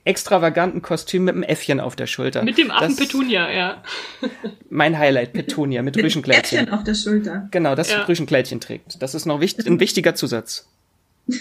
extravaganten 0.09 0.81
Kostüm 0.81 1.25
mit 1.25 1.35
einem 1.35 1.43
Äffchen 1.43 1.79
auf 1.79 1.95
der 1.95 2.07
Schulter. 2.07 2.43
Mit 2.43 2.57
dem 2.57 2.71
Affen 2.71 2.89
das, 2.89 2.97
Petunia, 2.97 3.51
ja. 3.51 3.83
mein 4.69 4.97
Highlight, 4.97 5.33
Petunia 5.33 5.83
mit, 5.83 5.95
mit 5.95 6.03
Rüschenkleidchen. 6.03 6.59
Äffchen 6.59 6.73
auf 6.73 6.83
der 6.83 6.95
Schulter. 6.95 7.47
Genau, 7.51 7.75
das 7.75 7.91
ja. 7.91 8.03
Rüschenkleidchen 8.03 8.59
trägt. 8.59 9.01
Das 9.01 9.13
ist 9.13 9.25
noch 9.25 9.39
wichtig, 9.39 9.67
ein 9.67 9.79
wichtiger 9.79 10.15
Zusatz. 10.15 10.67
das 11.27 11.37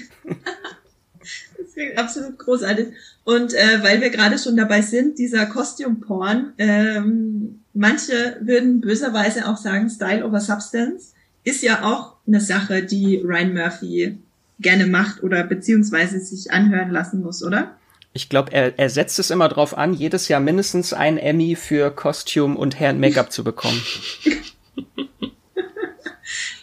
ist 1.58 1.96
absolut 1.96 2.38
großartig. 2.38 2.88
Und 3.24 3.54
äh, 3.54 3.82
weil 3.82 4.02
wir 4.02 4.10
gerade 4.10 4.38
schon 4.38 4.56
dabei 4.56 4.82
sind, 4.82 5.18
dieser 5.18 5.46
Costume-Porn, 5.46 6.52
ähm, 6.58 7.60
manche 7.72 8.36
würden 8.42 8.82
böserweise 8.82 9.48
auch 9.48 9.56
sagen, 9.56 9.88
Style 9.88 10.26
over 10.26 10.40
Substance, 10.40 11.14
ist 11.42 11.62
ja 11.62 11.84
auch 11.84 12.16
eine 12.26 12.42
Sache, 12.42 12.82
die 12.82 13.16
Ryan 13.24 13.54
Murphy 13.54 14.18
gerne 14.60 14.86
macht 14.86 15.22
oder 15.22 15.42
beziehungsweise 15.44 16.20
sich 16.20 16.50
anhören 16.50 16.90
lassen 16.90 17.22
muss, 17.22 17.42
oder? 17.42 17.77
Ich 18.18 18.28
glaube, 18.28 18.52
er, 18.52 18.76
er 18.76 18.90
setzt 18.90 19.20
es 19.20 19.30
immer 19.30 19.48
drauf 19.48 19.78
an, 19.78 19.94
jedes 19.94 20.26
Jahr 20.26 20.40
mindestens 20.40 20.92
ein 20.92 21.18
Emmy 21.18 21.54
für 21.54 21.92
Costume 21.92 22.56
und 22.56 22.80
Hair 22.80 22.90
and 22.90 23.00
Make-up 23.00 23.30
zu 23.30 23.44
bekommen. 23.44 23.80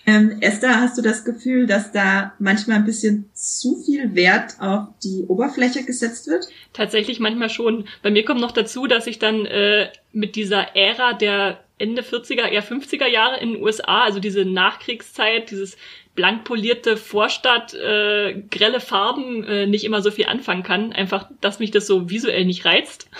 ähm, 0.06 0.36
Esther, 0.42 0.82
hast 0.82 0.98
du 0.98 1.02
das 1.02 1.24
Gefühl, 1.24 1.66
dass 1.66 1.94
da 1.94 2.34
manchmal 2.40 2.80
ein 2.80 2.84
bisschen 2.84 3.30
zu 3.34 3.82
viel 3.86 4.16
Wert 4.16 4.60
auf 4.60 4.90
die 5.02 5.24
Oberfläche 5.30 5.86
gesetzt 5.86 6.28
wird? 6.28 6.46
Tatsächlich 6.74 7.22
manchmal 7.22 7.50
schon. 7.50 7.88
Bei 8.04 8.12
mir 8.12 8.26
kommt 8.26 8.42
noch 8.42 8.52
dazu, 8.52 8.86
dass 8.86 9.08
ich 9.08 9.18
dann 9.18 9.46
äh, 9.46 9.88
mit 10.12 10.36
dieser 10.36 10.76
Ära 10.76 11.14
der 11.14 11.64
Ende 11.78 12.02
40er, 12.02 12.50
eher 12.50 12.66
50er 12.66 13.08
Jahre 13.08 13.40
in 13.40 13.54
den 13.54 13.64
USA, 13.64 14.04
also 14.04 14.20
diese 14.20 14.44
Nachkriegszeit, 14.44 15.52
dieses 15.52 15.78
blank 16.16 16.46
polierte 16.46 16.98
Vorstadt, 16.98 17.74
äh, 17.74 18.42
grelle 18.50 18.80
Farben 18.80 19.44
äh, 19.44 19.68
nicht 19.68 19.84
immer 19.84 20.02
so 20.02 20.12
viel 20.12 20.26
anfangen 20.26 20.64
kann. 20.64 20.94
Einfach, 20.94 21.30
dass 21.42 21.60
mich 21.60 21.72
das 21.72 21.88
so 21.88 22.10
visuell 22.10 22.46
nicht 22.46 22.66
reizt. 22.66 23.10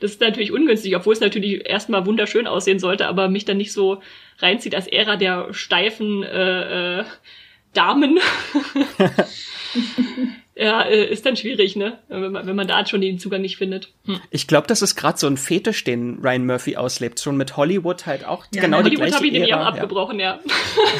Das 0.00 0.12
ist 0.12 0.22
natürlich 0.22 0.52
ungünstig, 0.52 0.96
obwohl 0.96 1.12
es 1.12 1.20
natürlich 1.20 1.68
erstmal 1.68 2.06
wunderschön 2.06 2.46
aussehen 2.46 2.78
sollte, 2.78 3.08
aber 3.08 3.28
mich 3.28 3.44
dann 3.44 3.58
nicht 3.58 3.74
so 3.74 4.00
reinzieht 4.38 4.74
als 4.74 4.86
Ära 4.86 5.16
der 5.16 5.52
steifen, 5.52 6.22
äh, 6.22 7.00
äh, 7.00 7.04
Damen. 7.76 8.18
ja, 10.56 10.82
äh, 10.82 11.06
ist 11.06 11.26
dann 11.26 11.36
schwierig, 11.36 11.76
ne? 11.76 11.98
Wenn 12.08 12.32
man, 12.32 12.46
wenn 12.46 12.56
man 12.56 12.66
da 12.66 12.84
schon 12.86 13.00
den 13.00 13.18
Zugang 13.18 13.42
nicht 13.42 13.56
findet. 13.56 13.92
Hm. 14.06 14.20
Ich 14.30 14.46
glaube, 14.46 14.66
das 14.66 14.82
ist 14.82 14.96
gerade 14.96 15.18
so 15.18 15.26
ein 15.26 15.36
Fetisch, 15.36 15.84
den 15.84 16.18
Ryan 16.22 16.46
Murphy 16.46 16.76
auslebt. 16.76 17.20
Schon 17.20 17.36
mit 17.36 17.56
Hollywood 17.56 18.06
halt 18.06 18.24
auch 18.24 18.46
ja, 18.54 18.62
genau 18.62 18.78
Hollywood 18.78 19.12
habe 19.12 19.26
ich 19.26 19.32
nämlich 19.32 19.54
auch 19.54 19.66
abgebrochen, 19.66 20.18
ja. 20.20 20.40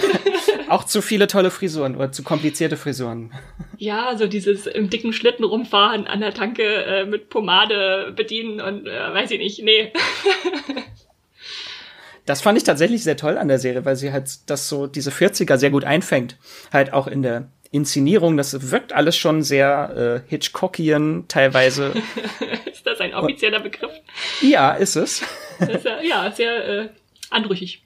auch 0.69 0.85
zu 0.85 1.01
viele 1.01 1.27
tolle 1.27 1.51
Frisuren 1.51 1.97
oder 1.97 2.13
zu 2.13 2.23
komplizierte 2.23 2.77
Frisuren. 2.77 3.33
Ja, 3.79 4.17
so 4.17 4.27
dieses 4.27 4.67
im 4.67 4.91
dicken 4.91 5.13
Schlitten 5.13 5.45
rumfahren, 5.45 6.07
an 6.07 6.21
der 6.21 6.35
Tanke 6.35 6.63
äh, 6.63 7.05
mit 7.07 7.29
Pomade 7.29 8.13
bedienen 8.15 8.61
und 8.61 8.87
äh, 8.87 9.15
weiß 9.15 9.31
ich 9.31 9.39
nicht, 9.39 9.63
nee. 9.63 9.93
Das 12.27 12.43
fand 12.43 12.59
ich 12.59 12.65
tatsächlich 12.65 13.05
sehr 13.05 13.17
toll 13.17 13.39
an 13.39 13.49
der 13.49 13.59
Serie, 13.59 13.85
weil 13.85 13.97
sie 13.97 14.13
halt 14.13 14.51
das 14.51 14.69
so 14.69 14.87
diese 14.87 15.11
40er 15.11 15.57
sehr 15.57 15.71
gut 15.71 15.85
einfängt. 15.85 16.37
Halt 16.73 16.93
auch 16.93 17.07
in 17.07 17.23
der 17.23 17.49
Inszenierung, 17.71 18.37
das 18.37 18.71
wirkt 18.71 18.93
alles 18.93 19.17
schon 19.17 19.43
sehr 19.43 20.23
äh, 20.27 20.29
Hitchcockian 20.31 21.27
teilweise. 21.29 21.93
ist 22.71 22.87
das 22.87 23.01
ein 23.01 23.15
offizieller 23.15 23.61
Begriff? 23.61 23.93
Ja, 24.41 24.73
ist 24.73 24.97
es. 24.97 25.23
ist 25.61 25.85
ja, 25.85 26.01
ja, 26.03 26.33
sehr 26.33 26.69
äh, 26.69 26.89
anrüchig. 27.31 27.85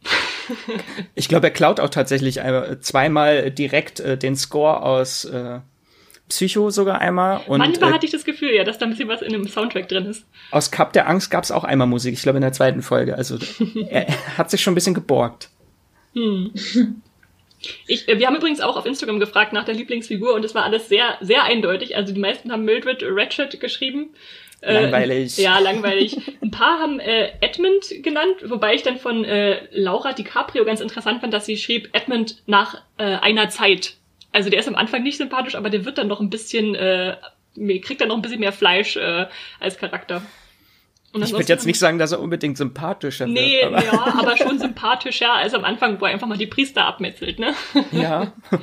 ich 1.14 1.28
glaube, 1.28 1.49
er 1.49 1.53
klaut 1.53 1.80
auch 1.80 1.91
tatsächlich 1.91 2.41
zweimal 2.80 3.51
direkt 3.51 4.01
äh, 4.01 4.16
den 4.16 4.36
Score 4.36 4.82
aus 4.82 5.24
äh, 5.24 5.61
Psycho 6.31 6.70
sogar 6.70 7.01
einmal. 7.01 7.43
Und, 7.47 7.59
Manchmal 7.59 7.91
äh, 7.91 7.93
hatte 7.93 8.07
ich 8.07 8.12
das 8.12 8.24
Gefühl, 8.24 8.55
ja, 8.55 8.64
dass 8.64 8.78
da 8.78 8.87
ein 8.87 8.91
bisschen 8.91 9.09
was 9.09 9.20
in 9.20 9.33
dem 9.33 9.47
Soundtrack 9.47 9.89
drin 9.89 10.07
ist. 10.07 10.24
Aus 10.51 10.70
Cup 10.70 10.93
der 10.95 11.09
Angst 11.09 11.31
gab 11.31 11.45
es 11.45 11.51
auch 11.51 11.64
einmal 11.64 11.87
Musik, 11.87 12.14
ich 12.14 12.22
glaube 12.22 12.39
in 12.39 12.43
der 12.43 12.53
zweiten 12.53 12.83
Folge. 12.83 13.16
Also 13.16 13.39
er, 13.91 14.07
hat 14.39 14.51
sich 14.51 14.62
schon 14.62 14.72
ein 14.72 14.76
bisschen 14.76 14.95
geborgt. 14.95 15.51
Hm. 16.14 16.53
Ich, 17.87 18.09
äh, 18.09 18.18
wir 18.18 18.26
haben 18.26 18.37
übrigens 18.37 18.61
auch 18.61 18.76
auf 18.76 18.87
Instagram 18.87 19.20
gefragt 19.20 19.53
nach 19.53 19.64
der 19.64 19.74
Lieblingsfigur 19.74 20.35
und 20.35 20.45
es 20.45 20.55
war 20.55 20.64
alles 20.64 20.89
sehr, 20.89 21.18
sehr 21.20 21.45
eindeutig. 21.45 21.97
Also 21.97 22.14
die 22.14 22.20
meisten 22.20 22.51
haben 22.51 22.64
Mildred 22.64 23.03
Ratchet 23.05 23.61
geschrieben. 23.61 24.11
Äh, 24.62 24.83
langweilig. 24.83 25.39
Äh, 25.39 25.43
ja, 25.43 25.59
langweilig. 25.59 26.16
Ein 26.43 26.51
paar 26.51 26.78
haben 26.78 27.01
äh, 27.01 27.33
Edmund 27.41 28.03
genannt, 28.03 28.37
wobei 28.45 28.74
ich 28.74 28.83
dann 28.83 28.99
von 28.99 29.24
äh, 29.24 29.62
Laura 29.72 30.12
DiCaprio 30.12 30.64
ganz 30.64 30.81
interessant 30.81 31.20
fand, 31.20 31.33
dass 31.33 31.47
sie 31.47 31.57
schrieb 31.57 31.91
Edmund 31.93 32.43
nach 32.47 32.83
äh, 32.99 33.05
einer 33.05 33.49
Zeit. 33.49 33.95
Also 34.33 34.51
der 34.51 34.61
ist 34.61 34.68
am 34.68 34.76
Anfang 34.76 35.03
nicht 35.03 35.18
sympathisch, 35.18 35.55
aber 35.55 35.70
der 35.70 35.85
wird 35.85 35.99
dann 35.99 36.09
noch 36.09 36.20
ein 36.20 36.31
bisschen, 36.31 36.74
äh, 36.74 37.16
kriegt 37.83 38.01
dann 38.01 38.09
noch 38.09 38.16
ein 38.16 38.22
bisschen 38.22 38.41
mehr 38.41 38.53
Fleisch 38.53 38.97
äh, 38.97 39.26
als 39.59 39.76
Charakter. 39.76 40.22
ich 41.14 41.33
würde 41.33 41.45
jetzt 41.45 41.66
nicht 41.66 41.78
sagen, 41.78 41.99
dass 41.99 42.12
er 42.12 42.20
unbedingt 42.20 42.57
sympathischer 42.57 43.26
nee, 43.26 43.61
wird. 43.62 43.72
Nee, 43.72 43.76
aber. 43.76 43.85
ja, 43.85 44.14
aber 44.18 44.37
schon 44.37 44.59
sympathischer 44.59 45.33
als 45.33 45.55
am 45.55 45.64
Anfang, 45.64 46.01
wo 46.01 46.07
er 46.07 46.12
einfach 46.12 46.28
mal 46.28 46.39
die 46.39 46.47
Priester 46.47 46.85
abmetzelt, 46.85 47.39
ne? 47.39 47.55
Ja. 47.93 48.33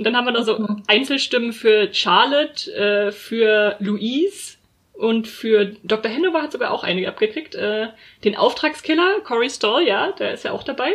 Und 0.00 0.04
dann 0.04 0.16
haben 0.16 0.24
wir 0.24 0.32
noch 0.32 0.44
so 0.44 0.66
Einzelstimmen 0.86 1.52
für 1.52 1.92
Charlotte, 1.92 2.72
äh, 2.72 3.12
für 3.12 3.76
Louise 3.80 4.56
und 4.94 5.28
für 5.28 5.76
Dr. 5.82 6.10
Hanover 6.10 6.40
hat 6.40 6.52
sogar 6.52 6.70
auch 6.70 6.84
einige 6.84 7.06
abgekriegt. 7.06 7.54
Äh, 7.54 7.88
den 8.24 8.34
Auftragskiller, 8.34 9.20
Corey 9.24 9.50
Stoll, 9.50 9.86
ja, 9.86 10.12
der 10.12 10.32
ist 10.32 10.44
ja 10.44 10.52
auch 10.52 10.62
dabei. 10.62 10.90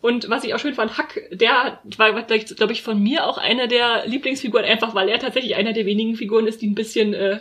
Und 0.00 0.30
was 0.30 0.44
ich 0.44 0.54
auch 0.54 0.58
schön 0.58 0.74
fand, 0.74 0.96
Huck, 0.96 1.20
der 1.30 1.78
war, 1.96 2.22
glaube 2.22 2.72
ich, 2.72 2.82
von 2.82 3.02
mir 3.02 3.26
auch 3.26 3.36
einer 3.36 3.66
der 3.66 4.06
Lieblingsfiguren, 4.06 4.64
einfach 4.64 4.94
weil 4.94 5.08
er 5.08 5.18
tatsächlich 5.18 5.56
einer 5.56 5.72
der 5.72 5.84
wenigen 5.86 6.16
Figuren 6.16 6.46
ist, 6.46 6.62
die 6.62 6.68
ein 6.68 6.74
bisschen 6.74 7.12
äh, 7.12 7.40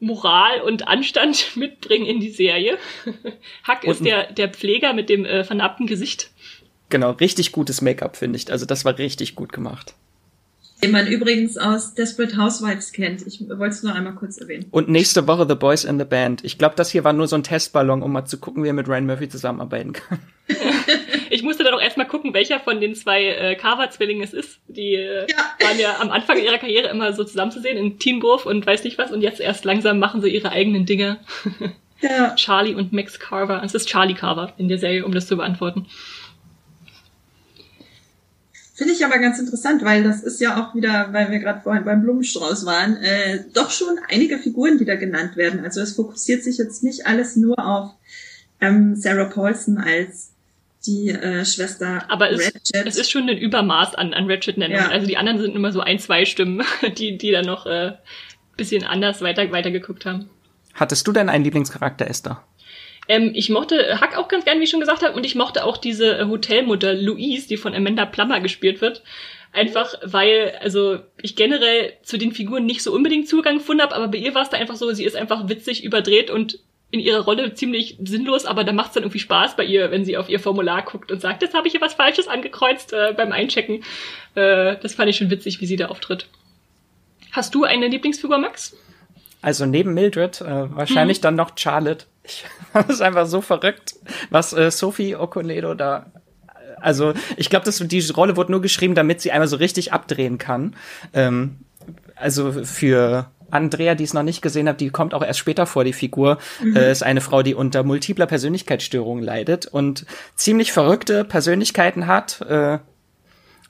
Moral 0.00 0.60
und 0.60 0.86
Anstand 0.86 1.52
mitbringen 1.56 2.06
in 2.06 2.20
die 2.20 2.30
Serie. 2.30 2.78
Huck 3.68 3.84
ist 3.84 4.04
der, 4.04 4.32
der 4.32 4.48
Pfleger 4.48 4.92
mit 4.92 5.08
dem 5.08 5.24
äh, 5.24 5.42
vernarbten 5.42 5.86
Gesicht. 5.86 6.30
Genau, 6.88 7.10
richtig 7.10 7.52
gutes 7.52 7.82
Make-up, 7.82 8.16
finde 8.16 8.36
ich. 8.36 8.50
Also 8.50 8.64
das 8.64 8.84
war 8.84 8.96
richtig 8.96 9.34
gut 9.34 9.52
gemacht. 9.52 9.94
Den 10.82 10.92
man 10.92 11.08
übrigens 11.08 11.58
aus 11.58 11.94
Desperate 11.94 12.36
Housewives 12.36 12.92
kennt. 12.92 13.26
Ich 13.26 13.40
wollte 13.40 13.74
es 13.74 13.82
nur 13.82 13.94
einmal 13.94 14.14
kurz 14.14 14.38
erwähnen. 14.38 14.66
Und 14.70 14.88
nächste 14.88 15.26
Woche 15.26 15.44
The 15.48 15.56
Boys 15.56 15.82
in 15.82 15.98
the 15.98 16.04
Band. 16.04 16.44
Ich 16.44 16.56
glaube, 16.56 16.76
das 16.76 16.90
hier 16.90 17.02
war 17.02 17.12
nur 17.12 17.26
so 17.26 17.34
ein 17.34 17.42
Testballon, 17.42 18.00
um 18.00 18.12
mal 18.12 18.26
zu 18.26 18.38
gucken, 18.38 18.62
wie 18.62 18.68
er 18.68 18.74
mit 18.74 18.86
Ryan 18.86 19.06
Murphy 19.06 19.28
zusammenarbeiten 19.28 19.92
kann. 19.92 20.20
ich 21.38 21.44
musste 21.44 21.62
dann 21.62 21.72
auch 21.72 21.80
erstmal 21.80 22.08
gucken, 22.08 22.34
welcher 22.34 22.58
von 22.58 22.80
den 22.80 22.96
zwei 22.96 23.26
äh, 23.26 23.54
Carver-Zwillingen 23.54 24.24
es 24.24 24.32
ist. 24.32 24.58
Die 24.66 24.94
äh, 24.94 25.24
ja. 25.30 25.36
waren 25.64 25.78
ja 25.78 26.00
am 26.00 26.10
Anfang 26.10 26.36
ihrer 26.36 26.58
Karriere 26.58 26.88
immer 26.88 27.12
so 27.12 27.22
zusammenzusehen 27.22 27.78
in 27.78 28.00
Teen 28.00 28.20
Wolf 28.22 28.44
und 28.44 28.66
weiß 28.66 28.82
nicht 28.82 28.98
was. 28.98 29.12
Und 29.12 29.20
jetzt 29.20 29.38
erst 29.38 29.64
langsam 29.64 30.00
machen 30.00 30.20
sie 30.20 30.30
ihre 30.30 30.50
eigenen 30.50 30.84
Dinge. 30.84 31.18
ja. 32.00 32.34
Charlie 32.34 32.74
und 32.74 32.92
Max 32.92 33.20
Carver. 33.20 33.62
Es 33.64 33.72
ist 33.72 33.88
Charlie 33.88 34.14
Carver 34.14 34.52
in 34.58 34.68
der 34.68 34.78
Serie, 34.78 35.04
um 35.04 35.12
das 35.12 35.28
zu 35.28 35.36
beantworten. 35.36 35.86
Finde 38.74 38.94
ich 38.94 39.04
aber 39.04 39.18
ganz 39.18 39.38
interessant, 39.38 39.84
weil 39.84 40.02
das 40.02 40.24
ist 40.24 40.40
ja 40.40 40.60
auch 40.60 40.74
wieder, 40.74 41.12
weil 41.12 41.30
wir 41.30 41.38
gerade 41.38 41.60
vorhin 41.60 41.84
beim 41.84 42.02
Blumenstrauß 42.02 42.66
waren, 42.66 42.96
äh, 42.96 43.44
doch 43.52 43.70
schon 43.70 44.00
einige 44.08 44.38
Figuren, 44.38 44.78
die 44.78 44.84
da 44.84 44.96
genannt 44.96 45.36
werden. 45.36 45.60
Also 45.60 45.80
es 45.80 45.94
fokussiert 45.94 46.42
sich 46.42 46.58
jetzt 46.58 46.82
nicht 46.82 47.06
alles 47.06 47.36
nur 47.36 47.56
auf 47.64 47.92
ähm, 48.60 48.96
Sarah 48.96 49.26
Paulson 49.26 49.78
als 49.78 50.27
die 50.88 51.10
äh, 51.10 51.44
Schwester 51.44 52.04
Aber 52.08 52.30
es, 52.30 52.46
Ratchet. 52.46 52.86
es 52.86 52.96
ist 52.96 53.10
schon 53.10 53.28
ein 53.28 53.38
Übermaß 53.38 53.94
an, 53.94 54.14
an 54.14 54.28
Ratchet-Nennungen. 54.28 54.82
Ja. 54.82 54.90
Also 54.90 55.06
die 55.06 55.16
anderen 55.16 55.40
sind 55.40 55.54
immer 55.54 55.70
so 55.70 55.80
ein, 55.80 55.98
zwei 55.98 56.24
Stimmen, 56.24 56.64
die, 56.98 57.18
die 57.18 57.30
dann 57.30 57.44
noch 57.44 57.66
äh, 57.66 57.92
bisschen 58.56 58.84
anders 58.84 59.20
weiter, 59.20 59.50
weitergeguckt 59.52 60.06
haben. 60.06 60.30
Hattest 60.74 61.06
du 61.06 61.12
denn 61.12 61.28
einen 61.28 61.44
Lieblingscharakter, 61.44 62.08
Esther? 62.08 62.42
Ähm, 63.08 63.32
ich 63.34 63.48
mochte 63.50 64.00
Huck 64.00 64.16
auch 64.16 64.28
ganz 64.28 64.44
gern, 64.44 64.60
wie 64.60 64.64
ich 64.64 64.70
schon 64.70 64.80
gesagt 64.80 65.02
habe, 65.02 65.14
und 65.14 65.24
ich 65.24 65.34
mochte 65.34 65.64
auch 65.64 65.76
diese 65.76 66.18
äh, 66.18 66.24
Hotelmutter 66.26 66.94
Louise, 66.94 67.48
die 67.48 67.56
von 67.56 67.74
Amanda 67.74 68.06
Plummer 68.06 68.40
gespielt 68.40 68.80
wird. 68.80 69.02
Einfach 69.52 69.94
weil, 70.02 70.58
also 70.60 70.98
ich 71.22 71.34
generell 71.34 71.94
zu 72.02 72.18
den 72.18 72.32
Figuren 72.32 72.66
nicht 72.66 72.82
so 72.82 72.92
unbedingt 72.92 73.28
Zugang 73.28 73.58
gefunden 73.58 73.82
habe, 73.82 73.94
aber 73.94 74.08
bei 74.08 74.18
ihr 74.18 74.34
war 74.34 74.42
es 74.42 74.50
da 74.50 74.58
einfach 74.58 74.76
so, 74.76 74.92
sie 74.92 75.04
ist 75.04 75.16
einfach 75.16 75.48
witzig, 75.48 75.84
überdreht 75.84 76.30
und 76.30 76.58
in 76.90 77.00
ihrer 77.00 77.20
Rolle 77.20 77.52
ziemlich 77.54 77.98
sinnlos, 78.02 78.46
aber 78.46 78.64
da 78.64 78.72
macht 78.72 78.88
es 78.88 78.94
dann 78.94 79.02
irgendwie 79.02 79.18
Spaß 79.18 79.56
bei 79.56 79.64
ihr, 79.64 79.90
wenn 79.90 80.04
sie 80.04 80.16
auf 80.16 80.28
ihr 80.28 80.40
Formular 80.40 80.82
guckt 80.82 81.12
und 81.12 81.20
sagt, 81.20 81.42
jetzt 81.42 81.54
habe 81.54 81.66
ich 81.66 81.72
hier 81.72 81.80
was 81.80 81.94
Falsches 81.94 82.28
angekreuzt 82.28 82.92
äh, 82.92 83.12
beim 83.14 83.32
Einchecken. 83.32 83.84
Äh, 84.34 84.76
das 84.80 84.94
fand 84.94 85.10
ich 85.10 85.16
schon 85.16 85.30
witzig, 85.30 85.60
wie 85.60 85.66
sie 85.66 85.76
da 85.76 85.88
auftritt. 85.88 86.28
Hast 87.32 87.54
du 87.54 87.64
eine 87.64 87.88
Lieblingsfigur, 87.88 88.38
Max? 88.38 88.74
Also 89.42 89.66
neben 89.66 89.92
Mildred 89.92 90.40
äh, 90.40 90.74
wahrscheinlich 90.74 91.18
hm. 91.18 91.22
dann 91.22 91.34
noch 91.34 91.52
Charlotte. 91.56 92.06
Ich 92.24 92.44
fand 92.72 92.90
es 92.90 93.02
einfach 93.02 93.26
so 93.26 93.42
verrückt, 93.42 93.94
was 94.30 94.54
äh, 94.54 94.70
Sophie 94.70 95.14
Okonedo 95.14 95.74
da 95.74 96.06
also 96.80 97.12
ich 97.36 97.50
glaube, 97.50 97.68
die 97.68 98.10
Rolle 98.10 98.36
wurde 98.36 98.52
nur 98.52 98.62
geschrieben, 98.62 98.94
damit 98.94 99.20
sie 99.20 99.32
einmal 99.32 99.48
so 99.48 99.56
richtig 99.56 99.92
abdrehen 99.92 100.38
kann. 100.38 100.76
Ähm, 101.12 101.56
also 102.14 102.52
für 102.52 103.30
Andrea, 103.50 103.94
die 103.94 104.04
es 104.04 104.14
noch 104.14 104.22
nicht 104.22 104.42
gesehen 104.42 104.68
hat, 104.68 104.80
die 104.80 104.90
kommt 104.90 105.14
auch 105.14 105.22
erst 105.22 105.38
später 105.38 105.66
vor, 105.66 105.84
die 105.84 105.92
Figur, 105.92 106.38
mhm. 106.62 106.76
äh, 106.76 106.90
ist 106.90 107.02
eine 107.02 107.20
Frau, 107.20 107.42
die 107.42 107.54
unter 107.54 107.82
multipler 107.82 108.26
Persönlichkeitsstörung 108.26 109.20
leidet 109.20 109.66
und 109.66 110.06
ziemlich 110.34 110.72
verrückte 110.72 111.24
Persönlichkeiten 111.24 112.06
hat. 112.06 112.40
Äh, 112.42 112.78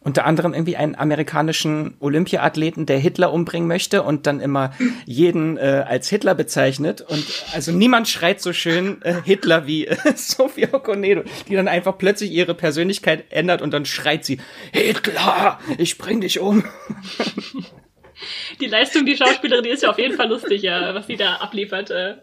unter 0.00 0.24
anderem 0.24 0.54
irgendwie 0.54 0.76
einen 0.76 0.94
amerikanischen 0.94 1.96
Olympiaathleten, 1.98 2.86
der 2.86 2.98
Hitler 2.98 3.32
umbringen 3.32 3.68
möchte 3.68 4.02
und 4.02 4.26
dann 4.26 4.40
immer 4.40 4.72
jeden 5.06 5.58
äh, 5.58 5.84
als 5.86 6.08
Hitler 6.08 6.34
bezeichnet. 6.34 7.02
Und 7.02 7.24
also 7.52 7.72
niemand 7.72 8.08
schreit 8.08 8.40
so 8.40 8.52
schön 8.52 9.02
äh, 9.02 9.16
Hitler 9.24 9.66
wie 9.66 9.86
äh, 9.86 9.96
Sofia 10.14 10.68
Okonedo, 10.72 11.24
die 11.48 11.54
dann 11.56 11.68
einfach 11.68 11.98
plötzlich 11.98 12.30
ihre 12.30 12.54
Persönlichkeit 12.54 13.24
ändert 13.30 13.60
und 13.60 13.72
dann 13.72 13.84
schreit 13.84 14.24
sie, 14.24 14.38
Hitler, 14.72 15.58
ich 15.78 15.98
bring 15.98 16.20
dich 16.20 16.38
um. 16.38 16.64
Die 18.60 18.66
Leistung, 18.66 19.06
die 19.06 19.16
Schauspielerin, 19.16 19.64
die 19.64 19.70
ist 19.70 19.82
ja 19.82 19.90
auf 19.90 19.98
jeden 19.98 20.16
Fall 20.16 20.28
lustig, 20.28 20.62
ja, 20.62 20.94
was 20.94 21.06
sie 21.06 21.16
da 21.16 21.36
abliefert. 21.36 21.90
Äh. 21.90 22.14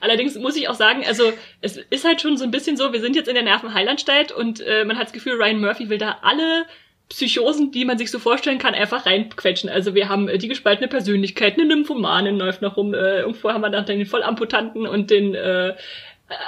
Allerdings 0.00 0.34
muss 0.36 0.56
ich 0.56 0.68
auch 0.68 0.74
sagen, 0.74 1.04
also 1.06 1.32
es 1.60 1.76
ist 1.76 2.04
halt 2.04 2.20
schon 2.20 2.36
so 2.36 2.44
ein 2.44 2.50
bisschen 2.50 2.76
so, 2.76 2.92
wir 2.92 3.00
sind 3.00 3.14
jetzt 3.14 3.28
in 3.28 3.34
der 3.34 3.44
Nervenheilanstalt 3.44 4.32
und 4.32 4.60
äh, 4.60 4.84
man 4.84 4.96
hat 4.98 5.06
das 5.06 5.12
Gefühl, 5.12 5.34
Ryan 5.34 5.60
Murphy 5.60 5.88
will 5.88 5.98
da 5.98 6.18
alle 6.22 6.66
Psychosen, 7.08 7.70
die 7.72 7.84
man 7.84 7.98
sich 7.98 8.10
so 8.10 8.18
vorstellen 8.18 8.58
kann, 8.58 8.74
einfach 8.74 9.06
reinquetschen. 9.06 9.68
Also 9.68 9.94
wir 9.94 10.08
haben 10.08 10.28
äh, 10.28 10.38
die 10.38 10.48
gespaltene 10.48 10.88
Persönlichkeit, 10.88 11.54
eine 11.54 11.66
Nymphomanin 11.66 12.38
läuft 12.38 12.62
noch 12.62 12.76
rum, 12.76 12.94
äh, 12.94 13.20
irgendwo 13.20 13.50
haben 13.50 13.60
wir 13.60 13.70
dann 13.70 13.86
den 13.86 14.06
Vollamputanten 14.06 14.86
und 14.86 15.10
den 15.10 15.34
äh, 15.34 15.74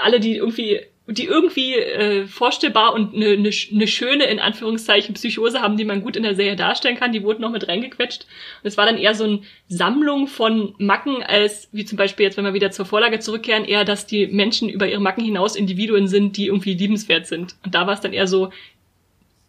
alle, 0.03 0.21
die 0.21 0.37
irgendwie 0.37 0.81
die 1.07 1.27
irgendwie 1.27 1.75
äh, 1.75 2.27
vorstellbar 2.27 2.95
und 2.95 3.15
eine 3.15 3.37
ne, 3.37 3.51
ne 3.71 3.87
schöne, 3.87 4.25
in 4.25 4.39
Anführungszeichen, 4.39 5.15
Psychose 5.15 5.61
haben, 5.61 5.77
die 5.77 5.85
man 5.85 6.03
gut 6.03 6.17
in 6.17 6.23
der 6.23 6.35
Serie 6.35 6.57
darstellen 6.57 6.97
kann, 6.97 7.13
die 7.13 7.23
wurden 7.23 7.43
noch 7.43 7.51
mit 7.51 7.69
reingequetscht. 7.69 8.23
Und 8.63 8.69
es 8.69 8.79
war 8.79 8.87
dann 8.87 8.97
eher 8.97 9.15
so 9.15 9.25
eine 9.25 9.41
Sammlung 9.69 10.29
von 10.29 10.75
Macken, 10.79 11.23
als 11.23 11.69
wie 11.73 11.85
zum 11.85 11.99
Beispiel 11.99 12.25
jetzt, 12.25 12.39
wenn 12.39 12.45
wir 12.45 12.55
wieder 12.55 12.71
zur 12.71 12.87
Vorlage 12.87 13.19
zurückkehren, 13.19 13.67
eher, 13.67 13.85
dass 13.85 14.07
die 14.07 14.27
Menschen 14.29 14.71
über 14.71 14.89
ihre 14.89 15.01
Macken 15.01 15.23
hinaus 15.23 15.57
Individuen 15.57 16.09
sind, 16.09 16.39
die 16.39 16.47
irgendwie 16.47 16.73
liebenswert 16.73 17.27
sind. 17.27 17.55
Und 17.65 17.75
da 17.75 17.87
war 17.87 17.93
es 17.93 18.01
dann 18.01 18.15
eher 18.15 18.27
so, 18.27 18.51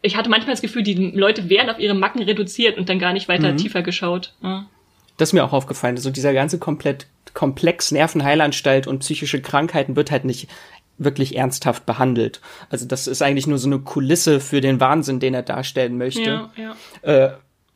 ich 0.01 0.17
hatte 0.17 0.29
manchmal 0.29 0.53
das 0.53 0.61
Gefühl, 0.61 0.83
die 0.83 0.93
Leute 0.93 1.49
wären 1.49 1.69
auf 1.69 1.79
ihre 1.79 1.95
Macken 1.95 2.21
reduziert 2.21 2.77
und 2.77 2.89
dann 2.89 2.99
gar 2.99 3.13
nicht 3.13 3.29
weiter 3.29 3.53
mhm. 3.53 3.57
tiefer 3.57 3.81
geschaut. 3.81 4.33
Ja. 4.43 4.67
Das 5.17 5.29
ist 5.29 5.33
mir 5.33 5.45
auch 5.45 5.53
aufgefallen. 5.53 5.95
So 5.95 6.09
dieser 6.09 6.33
ganze 6.33 6.59
komplett 6.59 7.07
Komplex 7.33 7.91
Nervenheilanstalt 7.91 8.87
und 8.87 8.99
psychische 8.99 9.41
Krankheiten 9.41 9.95
wird 9.95 10.11
halt 10.11 10.25
nicht 10.25 10.47
wirklich 10.97 11.35
ernsthaft 11.35 11.85
behandelt. 11.85 12.41
Also 12.69 12.85
das 12.85 13.07
ist 13.07 13.21
eigentlich 13.21 13.47
nur 13.47 13.57
so 13.57 13.67
eine 13.67 13.79
Kulisse 13.79 14.39
für 14.39 14.61
den 14.61 14.79
Wahnsinn, 14.79 15.19
den 15.19 15.33
er 15.33 15.43
darstellen 15.43 15.97
möchte. 15.97 16.21
Ja, 16.21 16.51
ja. 16.55 16.75
Äh, 17.01 17.33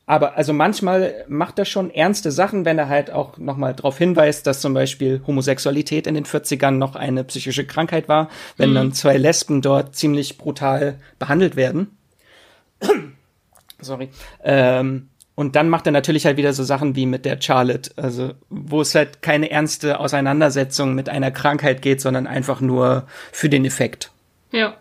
aber 0.09 0.37
also 0.37 0.53
manchmal 0.53 1.23
macht 1.27 1.59
er 1.59 1.65
schon 1.65 1.91
ernste 1.91 2.31
Sachen, 2.31 2.65
wenn 2.65 2.79
er 2.79 2.89
halt 2.89 3.11
auch 3.11 3.37
nochmal 3.37 3.75
darauf 3.75 3.95
hinweist, 3.99 4.47
dass 4.47 4.59
zum 4.59 4.73
Beispiel 4.73 5.21
Homosexualität 5.27 6.07
in 6.07 6.15
den 6.15 6.25
40ern 6.25 6.71
noch 6.71 6.95
eine 6.95 7.23
psychische 7.25 7.63
Krankheit 7.67 8.09
war, 8.09 8.29
wenn 8.57 8.71
mhm. 8.71 8.75
dann 8.75 8.93
zwei 8.93 9.17
Lesben 9.17 9.61
dort 9.61 9.95
ziemlich 9.95 10.39
brutal 10.39 10.97
behandelt 11.19 11.55
werden. 11.55 11.95
Sorry. 13.81 14.09
Ähm, 14.43 15.08
und 15.39 15.55
dann 15.55 15.69
macht 15.69 15.85
er 15.85 15.91
natürlich 15.91 16.25
halt 16.25 16.37
wieder 16.37 16.53
so 16.53 16.63
Sachen 16.63 16.95
wie 16.95 17.05
mit 17.05 17.23
der 17.23 17.41
Charlotte, 17.41 17.91
also 17.95 18.33
wo 18.49 18.81
es 18.81 18.93
halt 18.93 19.21
keine 19.21 19.49
ernste 19.49 19.99
Auseinandersetzung 19.99 20.95
mit 20.95 21.07
einer 21.07 21.31
Krankheit 21.31 21.81
geht, 21.81 22.01
sondern 22.01 22.27
einfach 22.27 22.61
nur 22.61 23.07
für 23.31 23.49
den 23.49 23.65
Effekt. 23.65 24.11
Ja 24.51 24.75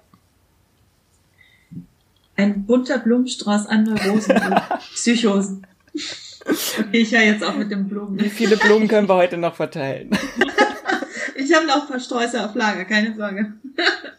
ein 2.38 2.64
bunter 2.64 2.98
Blumenstrauß 2.98 3.66
an 3.66 3.82
Neurosen 3.82 4.36
und 4.36 4.62
Psychosen. 4.94 5.66
Okay, 6.78 7.00
ich 7.00 7.10
ja 7.10 7.20
jetzt 7.20 7.42
auch 7.42 7.56
mit 7.56 7.70
den 7.70 7.88
Blumen. 7.88 8.18
Wie 8.18 8.30
viele 8.30 8.56
Blumen 8.56 8.88
können 8.88 9.08
wir 9.08 9.16
heute 9.16 9.36
noch 9.36 9.56
verteilen? 9.56 10.10
ich 11.34 11.52
habe 11.52 11.66
noch 11.66 11.82
ein 11.82 11.88
paar 11.88 12.00
Sträuße 12.00 12.42
auf 12.42 12.54
Lager, 12.54 12.84
keine 12.84 13.14
Sorge. 13.16 13.54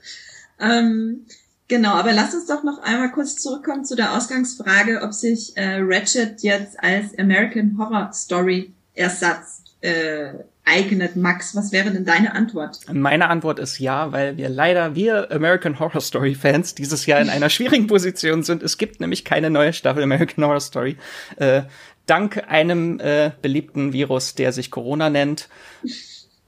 ähm, 0.60 1.26
genau, 1.70 1.94
aber 1.94 2.12
lass 2.12 2.34
uns 2.34 2.48
doch 2.48 2.64
noch 2.64 2.84
einmal 2.84 3.12
kurz 3.12 3.38
zurückkommen 3.38 3.86
zu 3.86 3.96
der 3.96 4.18
Ausgangsfrage, 4.18 5.02
ob 5.02 5.14
sich 5.14 5.56
äh, 5.56 5.78
Ratchet 5.80 6.42
jetzt 6.42 6.84
als 6.84 7.18
American 7.18 7.78
Horror 7.78 8.12
Story 8.12 8.74
Ersatz 8.94 9.64
äh, 9.80 10.34
eignet. 10.66 11.16
Max, 11.16 11.56
was 11.56 11.72
wäre 11.72 11.92
denn 11.92 12.06
deine 12.06 12.36
Antwort? 12.36 12.80
Meine 12.92 13.30
Antwort 13.30 13.60
ist 13.60 13.80
ja, 13.80 14.12
weil 14.12 14.38
wir 14.38 14.50
leider, 14.50 14.96
wir 14.96 15.32
American 15.32 15.80
Horror 15.80 16.02
Story 16.02 16.36
Fans, 16.36 16.76
dieses 16.76 17.06
Jahr 17.06 17.22
in 17.22 17.30
einer 17.30 17.50
schwierigen 17.50 17.88
Position 17.88 18.44
sind. 18.44 18.62
Es 18.62 18.78
gibt 18.78 19.00
nämlich 19.00 19.26
keine 19.26 19.50
neue 19.50 19.74
Staffel 19.74 20.04
American 20.04 20.44
Horror 20.44 20.60
Story. 20.60 20.98
Äh, 21.38 21.64
dank 22.06 22.44
einem 22.48 23.00
äh, 23.00 23.32
beliebten 23.42 23.94
Virus, 23.94 24.36
der 24.36 24.52
sich 24.52 24.72
Corona 24.72 25.10
nennt. 25.10 25.48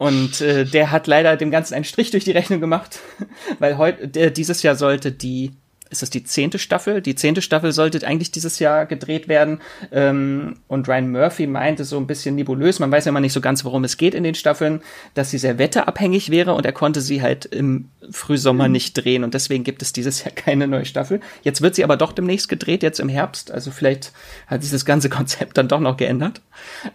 Und 0.01 0.41
äh, 0.41 0.65
der 0.65 0.89
hat 0.89 1.05
leider 1.05 1.37
dem 1.37 1.51
Ganzen 1.51 1.75
einen 1.75 1.83
Strich 1.83 2.09
durch 2.09 2.23
die 2.23 2.31
Rechnung 2.31 2.59
gemacht, 2.59 3.01
weil 3.59 3.77
heute 3.77 4.31
dieses 4.31 4.63
Jahr 4.63 4.75
sollte 4.75 5.11
die 5.11 5.51
ist 5.91 6.01
das 6.01 6.09
die 6.09 6.23
zehnte 6.23 6.57
Staffel? 6.57 7.01
Die 7.01 7.15
zehnte 7.15 7.41
Staffel 7.41 7.73
sollte 7.73 8.07
eigentlich 8.07 8.31
dieses 8.31 8.59
Jahr 8.59 8.85
gedreht 8.85 9.27
werden. 9.27 9.59
Ähm, 9.91 10.55
und 10.69 10.87
Ryan 10.87 11.11
Murphy 11.11 11.47
meinte 11.47 11.83
so 11.83 11.97
ein 11.97 12.07
bisschen 12.07 12.35
nebulös, 12.35 12.79
man 12.79 12.91
weiß 12.91 13.05
ja 13.05 13.09
immer 13.09 13.19
nicht 13.19 13.33
so 13.33 13.41
ganz, 13.41 13.65
worum 13.65 13.83
es 13.83 13.97
geht 13.97 14.15
in 14.15 14.23
den 14.23 14.33
Staffeln, 14.33 14.81
dass 15.15 15.31
sie 15.31 15.37
sehr 15.37 15.57
wetterabhängig 15.57 16.31
wäre 16.31 16.53
und 16.53 16.65
er 16.65 16.71
konnte 16.71 17.01
sie 17.01 17.21
halt 17.21 17.45
im 17.45 17.89
Frühsommer 18.09 18.67
mhm. 18.67 18.71
nicht 18.71 18.93
drehen 18.93 19.25
und 19.25 19.33
deswegen 19.33 19.65
gibt 19.65 19.81
es 19.81 19.91
dieses 19.91 20.23
Jahr 20.23 20.33
keine 20.33 20.65
neue 20.65 20.85
Staffel. 20.85 21.19
Jetzt 21.43 21.61
wird 21.61 21.75
sie 21.75 21.83
aber 21.83 21.97
doch 21.97 22.13
demnächst 22.13 22.47
gedreht, 22.47 22.83
jetzt 22.83 23.01
im 23.01 23.09
Herbst. 23.09 23.51
Also 23.51 23.69
vielleicht 23.69 24.13
hat 24.47 24.63
sich 24.63 24.71
das 24.71 24.85
ganze 24.85 25.09
Konzept 25.09 25.57
dann 25.57 25.67
doch 25.67 25.81
noch 25.81 25.97
geändert. 25.97 26.41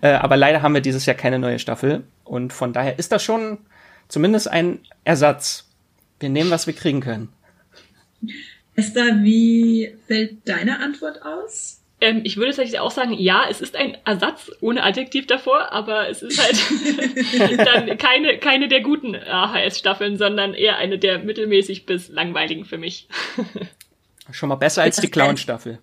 Äh, 0.01 0.13
aber 0.13 0.39
leider 0.39 0.63
haben 0.63 0.73
wir 0.75 0.81
dieses 0.81 1.05
Jahr 1.05 1.17
keine 1.17 1.39
neue 1.39 1.59
Staffel 1.59 2.05
und 2.25 2.55
von 2.55 2.73
daher 2.73 2.99
ist 2.99 3.13
das 3.13 3.23
schon 3.23 3.59
zumindest 4.09 4.49
ein 4.49 4.79
Ersatz. 5.05 5.65
Wir 6.19 6.31
nehmen, 6.31 6.51
was 6.51 6.67
wir 6.67 6.75
kriegen 6.75 7.01
können. 7.01 7.29
Esther, 8.77 9.23
wie 9.23 9.95
fällt 10.07 10.47
deine 10.47 10.81
Antwort 10.81 11.23
aus? 11.23 11.81
Ähm, 11.99 12.21
ich 12.25 12.37
würde 12.37 12.51
tatsächlich 12.51 12.79
auch 12.79 12.91
sagen, 12.91 13.15
ja, 13.15 13.47
es 13.51 13.63
ist 13.63 13.75
ein 13.75 13.97
Ersatz 14.05 14.51
ohne 14.61 14.83
Adjektiv 14.83 15.27
davor, 15.27 15.73
aber 15.73 16.11
es 16.11 16.23
ist 16.23 16.39
halt 16.39 17.59
dann 17.67 17.97
keine, 17.97 18.39
keine 18.39 18.69
der 18.69 18.83
guten 18.83 19.17
AHS-Staffeln, 19.17 20.19
sondern 20.19 20.53
eher 20.53 20.77
eine 20.77 20.99
der 20.99 21.21
mittelmäßig 21.21 21.87
bis 21.87 22.09
langweiligen 22.09 22.67
für 22.67 22.77
mich. 22.77 23.09
Schon 24.31 24.51
mal 24.51 24.57
besser 24.57 24.83
als 24.83 24.97
die 24.97 25.09
Clown-Staffel. 25.09 25.79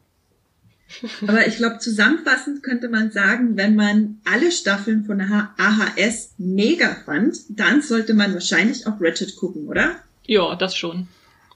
Aber 1.25 1.47
ich 1.47 1.57
glaube, 1.57 1.79
zusammenfassend 1.79 2.61
könnte 2.61 2.89
man 2.89 3.09
sagen, 3.09 3.57
wenn 3.57 3.75
man 3.75 4.21
alle 4.25 4.51
Staffeln 4.51 5.05
von 5.05 5.19
AHS 5.19 6.35
mega 6.37 6.95
fand, 7.05 7.37
dann 7.49 7.81
sollte 7.81 8.13
man 8.13 8.35
wahrscheinlich 8.35 8.85
auch 8.85 8.97
Ratchet 8.99 9.35
gucken, 9.35 9.67
oder? 9.67 9.95
Ja, 10.27 10.53
das 10.55 10.75
schon 10.75 11.07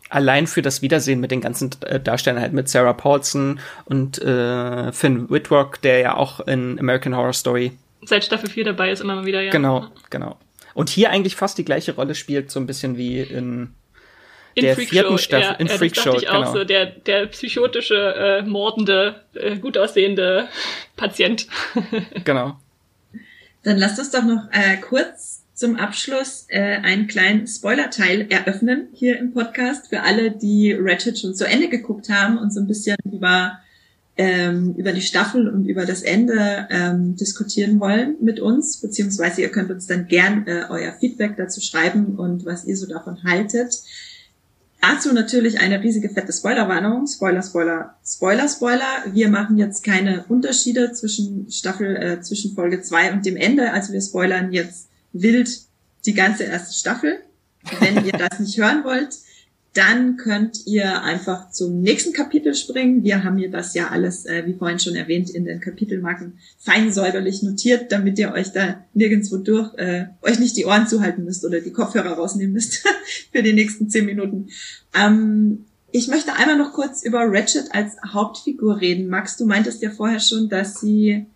allein 0.09 0.47
für 0.47 0.61
das 0.61 0.81
Wiedersehen 0.81 1.19
mit 1.19 1.31
den 1.31 1.41
ganzen 1.41 1.71
äh, 1.85 1.99
Darstellern 1.99 2.41
halt 2.41 2.53
mit 2.53 2.69
Sarah 2.69 2.93
Paulson 2.93 3.59
und 3.85 4.21
äh, 4.21 4.91
Finn 4.91 5.29
Whitlock, 5.29 5.81
der 5.81 5.99
ja 5.99 6.17
auch 6.17 6.39
in 6.41 6.79
American 6.79 7.15
Horror 7.15 7.33
Story 7.33 7.73
seit 8.07 8.23
Staffel 8.23 8.49
4 8.49 8.65
dabei 8.65 8.91
ist, 8.91 9.01
immer 9.01 9.15
mal 9.15 9.25
wieder, 9.25 9.41
ja. 9.41 9.51
Genau, 9.51 9.87
genau. 10.09 10.37
Und 10.73 10.89
hier 10.89 11.09
eigentlich 11.09 11.35
fast 11.35 11.57
die 11.57 11.65
gleiche 11.65 11.95
Rolle 11.95 12.15
spielt, 12.15 12.51
so 12.51 12.59
ein 12.59 12.67
bisschen 12.67 12.97
wie 12.97 13.19
in, 13.19 13.73
in 14.53 14.63
der 14.63 14.75
Freak 14.75 14.89
vierten 14.89 15.09
Show, 15.11 15.17
Staffel, 15.17 15.45
ja, 15.45 15.53
in 15.53 15.67
ja, 15.67 15.73
Freak 15.77 15.93
das 15.93 16.03
Show, 16.03 16.15
ich 16.15 16.29
auch 16.29 16.41
genau. 16.41 16.53
so, 16.53 16.63
der, 16.63 16.85
der 16.85 17.25
psychotische, 17.27 17.95
äh, 18.15 18.41
mordende, 18.43 19.23
äh, 19.33 19.57
gut 19.57 19.77
aussehende 19.77 20.47
Patient. 20.95 21.47
genau. 22.23 22.59
Dann 23.63 23.77
lasst 23.77 23.99
uns 23.99 24.11
doch 24.11 24.23
noch 24.23 24.43
äh, 24.51 24.77
kurz 24.77 25.36
zum 25.57 25.75
Abschluss 25.75 26.45
äh, 26.49 26.59
einen 26.59 27.07
kleinen 27.07 27.47
Spoiler-Teil 27.47 28.27
eröffnen 28.29 28.89
hier 28.93 29.17
im 29.17 29.33
Podcast 29.33 29.87
für 29.87 30.03
alle, 30.03 30.29
die 30.29 30.71
Ratchet 30.71 31.17
schon 31.17 31.33
zu 31.33 31.47
Ende 31.47 31.67
geguckt 31.67 32.09
haben 32.09 32.37
und 32.37 32.53
so 32.53 32.59
ein 32.59 32.67
bisschen 32.67 32.95
über 33.11 33.57
ähm, 34.17 34.75
über 34.77 34.93
die 34.93 35.01
Staffel 35.01 35.47
und 35.47 35.65
über 35.65 35.85
das 35.85 36.03
Ende 36.03 36.67
ähm, 36.69 37.15
diskutieren 37.15 37.79
wollen 37.79 38.17
mit 38.21 38.39
uns, 38.39 38.77
beziehungsweise 38.77 39.41
ihr 39.41 39.49
könnt 39.49 39.71
uns 39.71 39.87
dann 39.87 40.07
gern 40.07 40.45
äh, 40.45 40.65
euer 40.69 40.93
Feedback 40.93 41.37
dazu 41.37 41.59
schreiben 41.59 42.15
und 42.17 42.45
was 42.45 42.65
ihr 42.65 42.77
so 42.77 42.85
davon 42.85 43.23
haltet. 43.23 43.81
Dazu 44.79 45.11
natürlich 45.11 45.59
eine 45.59 45.81
riesige 45.81 46.09
fette 46.09 46.33
Spoilerwarnung. 46.33 47.07
Spoiler, 47.07 47.41
Spoiler, 47.41 47.95
Spoiler, 48.05 48.47
Spoiler. 48.47 49.05
Wir 49.11 49.29
machen 49.29 49.57
jetzt 49.57 49.83
keine 49.83 50.25
Unterschiede 50.29 50.91
zwischen 50.91 51.49
Staffel, 51.49 51.95
äh, 51.95 52.21
zwischen 52.21 52.53
Folge 52.53 52.83
zwei 52.83 53.11
und 53.11 53.25
dem 53.25 53.37
Ende. 53.37 53.73
Also 53.73 53.91
wir 53.91 54.01
spoilern 54.01 54.51
jetzt 54.51 54.87
wild 55.21 55.49
die 56.05 56.13
ganze 56.13 56.43
erste 56.43 56.73
Staffel. 56.73 57.19
Wenn 57.79 58.05
ihr 58.05 58.13
das 58.13 58.39
nicht 58.39 58.57
hören 58.57 58.83
wollt, 58.83 59.09
dann 59.77 60.17
könnt 60.17 60.65
ihr 60.65 61.03
einfach 61.03 61.51
zum 61.51 61.81
nächsten 61.81 62.11
Kapitel 62.11 62.55
springen. 62.55 63.03
Wir 63.03 63.23
haben 63.23 63.37
hier 63.37 63.51
das 63.51 63.75
ja 63.75 63.89
alles, 63.89 64.25
äh, 64.25 64.43
wie 64.47 64.55
vorhin 64.55 64.79
schon 64.79 64.95
erwähnt, 64.95 65.29
in 65.29 65.45
den 65.45 65.59
Kapitelmarken 65.59 66.39
fein 66.57 66.91
säuberlich 66.91 67.43
notiert, 67.43 67.91
damit 67.91 68.17
ihr 68.17 68.31
euch 68.31 68.51
da 68.51 68.83
nirgendwo 68.95 69.37
durch, 69.37 69.77
äh, 69.77 70.07
euch 70.23 70.39
nicht 70.39 70.57
die 70.57 70.65
Ohren 70.65 70.87
zuhalten 70.87 71.25
müsst 71.25 71.45
oder 71.45 71.61
die 71.61 71.73
Kopfhörer 71.73 72.13
rausnehmen 72.13 72.53
müsst 72.53 72.83
für 73.31 73.43
die 73.43 73.53
nächsten 73.53 73.87
zehn 73.87 74.05
Minuten. 74.05 74.47
Ähm, 74.95 75.65
ich 75.91 76.07
möchte 76.07 76.33
einmal 76.33 76.57
noch 76.57 76.73
kurz 76.73 77.03
über 77.03 77.25
Ratchet 77.27 77.65
als 77.71 77.97
Hauptfigur 78.03 78.81
reden. 78.81 79.09
Max, 79.09 79.37
du 79.37 79.45
meintest 79.45 79.83
ja 79.83 79.91
vorher 79.91 80.19
schon, 80.19 80.49
dass 80.49 80.79
sie 80.79 81.27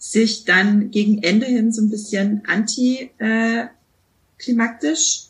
sich 0.00 0.44
dann 0.46 0.90
gegen 0.90 1.22
Ende 1.22 1.46
hin 1.46 1.70
so 1.72 1.82
ein 1.82 1.90
bisschen 1.90 2.42
antiklimaktisch 2.46 5.26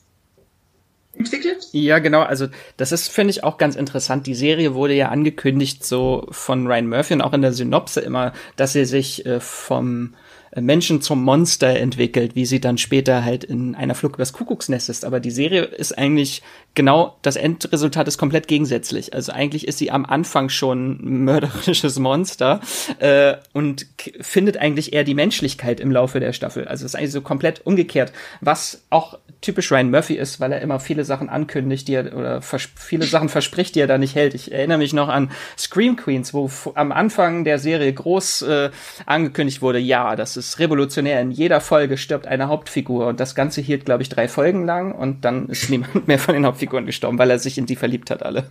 entwickelt? 1.12 1.66
Ja, 1.72 1.98
genau. 1.98 2.22
Also 2.22 2.46
das 2.76 2.92
ist, 2.92 3.08
finde 3.08 3.32
ich, 3.32 3.42
auch 3.42 3.58
ganz 3.58 3.74
interessant. 3.74 4.28
Die 4.28 4.36
Serie 4.36 4.74
wurde 4.74 4.94
ja 4.94 5.08
angekündigt 5.08 5.84
so 5.84 6.28
von 6.30 6.68
Ryan 6.68 6.88
Murphy 6.88 7.14
und 7.14 7.20
auch 7.20 7.32
in 7.32 7.42
der 7.42 7.52
Synopse 7.52 8.00
immer, 8.00 8.32
dass 8.54 8.72
sie 8.72 8.84
sich 8.84 9.26
äh, 9.26 9.40
vom 9.40 10.14
Menschen 10.56 11.00
zum 11.00 11.22
Monster 11.22 11.76
entwickelt, 11.78 12.34
wie 12.34 12.44
sie 12.44 12.60
dann 12.60 12.76
später 12.76 13.24
halt 13.24 13.44
in 13.44 13.74
einer 13.74 13.94
Flug 13.94 14.14
übers 14.14 14.32
Kuckucksnest 14.32 14.88
ist. 14.88 15.04
Aber 15.04 15.20
die 15.20 15.30
Serie 15.30 15.62
ist 15.62 15.96
eigentlich 15.96 16.42
genau, 16.74 17.16
das 17.22 17.36
Endresultat 17.36 18.08
ist 18.08 18.18
komplett 18.18 18.48
gegensätzlich. 18.48 19.14
Also 19.14 19.32
eigentlich 19.32 19.68
ist 19.68 19.78
sie 19.78 19.90
am 19.90 20.04
Anfang 20.04 20.48
schon 20.48 20.98
ein 21.02 21.24
mörderisches 21.24 21.98
Monster 21.98 22.60
äh, 22.98 23.34
und 23.52 23.86
findet 24.20 24.56
eigentlich 24.56 24.92
eher 24.92 25.04
die 25.04 25.14
Menschlichkeit 25.14 25.80
im 25.80 25.92
Laufe 25.92 26.20
der 26.20 26.32
Staffel. 26.32 26.66
Also 26.66 26.84
es 26.84 26.92
ist 26.92 26.98
eigentlich 26.98 27.12
so 27.12 27.20
komplett 27.20 27.64
umgekehrt, 27.64 28.12
was 28.40 28.82
auch 28.90 29.18
typisch 29.40 29.70
Ryan 29.72 29.90
Murphy 29.90 30.14
ist, 30.14 30.40
weil 30.40 30.52
er 30.52 30.60
immer 30.60 30.80
viele 30.80 31.04
Sachen 31.04 31.28
ankündigt, 31.28 31.88
die 31.88 31.94
er 31.94 32.14
oder 32.14 32.42
viele 32.42 33.04
Sachen 33.04 33.28
verspricht, 33.28 33.74
die 33.74 33.80
er 33.80 33.86
da 33.86 33.98
nicht 33.98 34.14
hält. 34.14 34.34
Ich 34.34 34.52
erinnere 34.52 34.78
mich 34.78 34.92
noch 34.92 35.08
an 35.08 35.30
Scream 35.56 35.96
Queens, 35.96 36.34
wo 36.34 36.50
am 36.74 36.92
Anfang 36.92 37.44
der 37.44 37.58
Serie 37.58 37.92
groß 37.92 38.42
äh, 38.42 38.70
angekündigt 39.06 39.62
wurde, 39.62 39.78
ja, 39.78 40.16
das 40.16 40.36
ist 40.36 40.39
revolutionär. 40.58 41.20
In 41.20 41.30
jeder 41.30 41.60
Folge 41.60 41.96
stirbt 41.96 42.26
eine 42.26 42.48
Hauptfigur 42.48 43.06
und 43.06 43.20
das 43.20 43.34
Ganze 43.34 43.60
hielt, 43.60 43.84
glaube 43.84 44.02
ich, 44.02 44.08
drei 44.08 44.28
Folgen 44.28 44.64
lang 44.66 44.92
und 44.92 45.24
dann 45.24 45.48
ist 45.48 45.70
niemand 45.70 46.08
mehr 46.08 46.18
von 46.18 46.34
den 46.34 46.46
Hauptfiguren 46.46 46.86
gestorben, 46.86 47.18
weil 47.18 47.30
er 47.30 47.38
sich 47.38 47.58
in 47.58 47.66
die 47.66 47.76
verliebt 47.76 48.10
hat, 48.10 48.22
alle. 48.22 48.50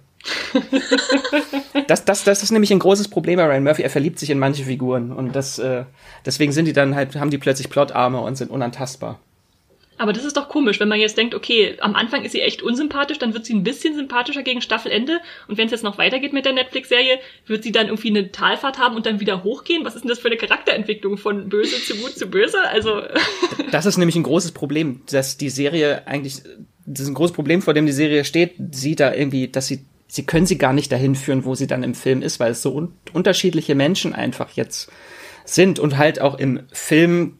das, 1.87 2.05
das, 2.05 2.23
das 2.23 2.43
ist 2.43 2.51
nämlich 2.51 2.71
ein 2.71 2.79
großes 2.79 3.07
Problem 3.07 3.37
bei 3.37 3.45
Ryan 3.45 3.63
Murphy. 3.63 3.83
Er 3.83 3.89
verliebt 3.89 4.19
sich 4.19 4.29
in 4.29 4.39
manche 4.39 4.65
Figuren 4.65 5.11
und 5.11 5.35
das, 5.35 5.59
äh, 5.59 5.83
deswegen 6.25 6.51
sind 6.51 6.65
die 6.65 6.73
dann 6.73 6.95
halt, 6.95 7.15
haben 7.15 7.31
die 7.31 7.37
plötzlich 7.37 7.69
Plotarme 7.69 8.19
und 8.19 8.35
sind 8.35 8.51
unantastbar. 8.51 9.19
Aber 9.99 10.13
das 10.13 10.23
ist 10.23 10.37
doch 10.37 10.47
komisch, 10.47 10.79
wenn 10.79 10.87
man 10.87 10.99
jetzt 10.99 11.17
denkt, 11.17 11.35
okay, 11.35 11.75
am 11.81 11.93
Anfang 11.93 12.23
ist 12.23 12.31
sie 12.31 12.41
echt 12.41 12.63
unsympathisch, 12.63 13.19
dann 13.19 13.33
wird 13.33 13.45
sie 13.45 13.53
ein 13.53 13.63
bisschen 13.63 13.95
sympathischer 13.95 14.43
gegen 14.43 14.61
Staffelende. 14.61 15.19
Und 15.47 15.57
wenn 15.57 15.65
es 15.65 15.71
jetzt 15.71 15.83
noch 15.83 15.97
weitergeht 15.97 16.31
mit 16.31 16.45
der 16.45 16.53
Netflix-Serie, 16.53 17.19
wird 17.45 17.63
sie 17.63 17.73
dann 17.73 17.87
irgendwie 17.87 18.09
eine 18.09 18.31
Talfahrt 18.31 18.79
haben 18.79 18.95
und 18.95 19.05
dann 19.05 19.19
wieder 19.19 19.43
hochgehen? 19.43 19.83
Was 19.83 19.95
ist 19.95 20.03
denn 20.03 20.09
das 20.09 20.19
für 20.19 20.29
eine 20.29 20.37
Charakterentwicklung 20.37 21.17
von 21.17 21.49
böse 21.49 21.83
zu 21.83 21.97
gut 21.97 22.17
zu 22.17 22.27
böse? 22.27 22.61
Also. 22.61 23.01
das 23.71 23.85
ist 23.85 23.97
nämlich 23.97 24.15
ein 24.15 24.23
großes 24.23 24.53
Problem, 24.53 25.01
dass 25.09 25.37
die 25.37 25.49
Serie 25.49 26.07
eigentlich 26.07 26.43
das 26.89 27.01
ist 27.01 27.09
ein 27.09 27.13
großes 27.13 27.35
Problem, 27.35 27.61
vor 27.61 27.73
dem 27.73 27.85
die 27.85 27.91
Serie 27.91 28.25
steht, 28.25 28.55
sie 28.71 28.95
da 28.95 29.13
irgendwie, 29.13 29.47
dass 29.47 29.67
sie, 29.67 29.85
sie 30.07 30.25
können 30.25 30.47
sie 30.47 30.57
gar 30.57 30.73
nicht 30.73 30.91
dahin 30.91 31.15
führen, 31.15 31.45
wo 31.45 31.53
sie 31.53 31.67
dann 31.67 31.83
im 31.83 31.93
Film 31.93 32.21
ist, 32.21 32.39
weil 32.39 32.53
es 32.53 32.61
so 32.61 32.73
un 32.73 32.93
unterschiedliche 33.13 33.75
Menschen 33.75 34.13
einfach 34.13 34.51
jetzt 34.51 34.89
sind 35.45 35.77
und 35.77 35.97
halt 35.97 36.19
auch 36.19 36.39
im 36.39 36.61
Film 36.71 37.38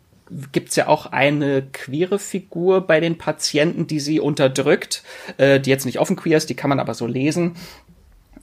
gibt's 0.52 0.76
ja 0.76 0.88
auch 0.88 1.08
eine 1.08 1.64
queere 1.72 2.20
Figur 2.20 2.86
bei 2.86 3.00
den 3.00 3.18
Patienten, 3.18 3.88
die 3.88 4.00
sie 4.00 4.20
unterdrückt, 4.20 5.04
äh, 5.38 5.60
die 5.60 5.70
jetzt 5.70 5.86
nicht 5.86 6.00
offen 6.00 6.16
queer 6.16 6.38
ist, 6.38 6.50
die 6.50 6.56
kann 6.56 6.70
man 6.70 6.80
aber 6.80 6.94
so 6.94 7.08
lesen. 7.08 7.56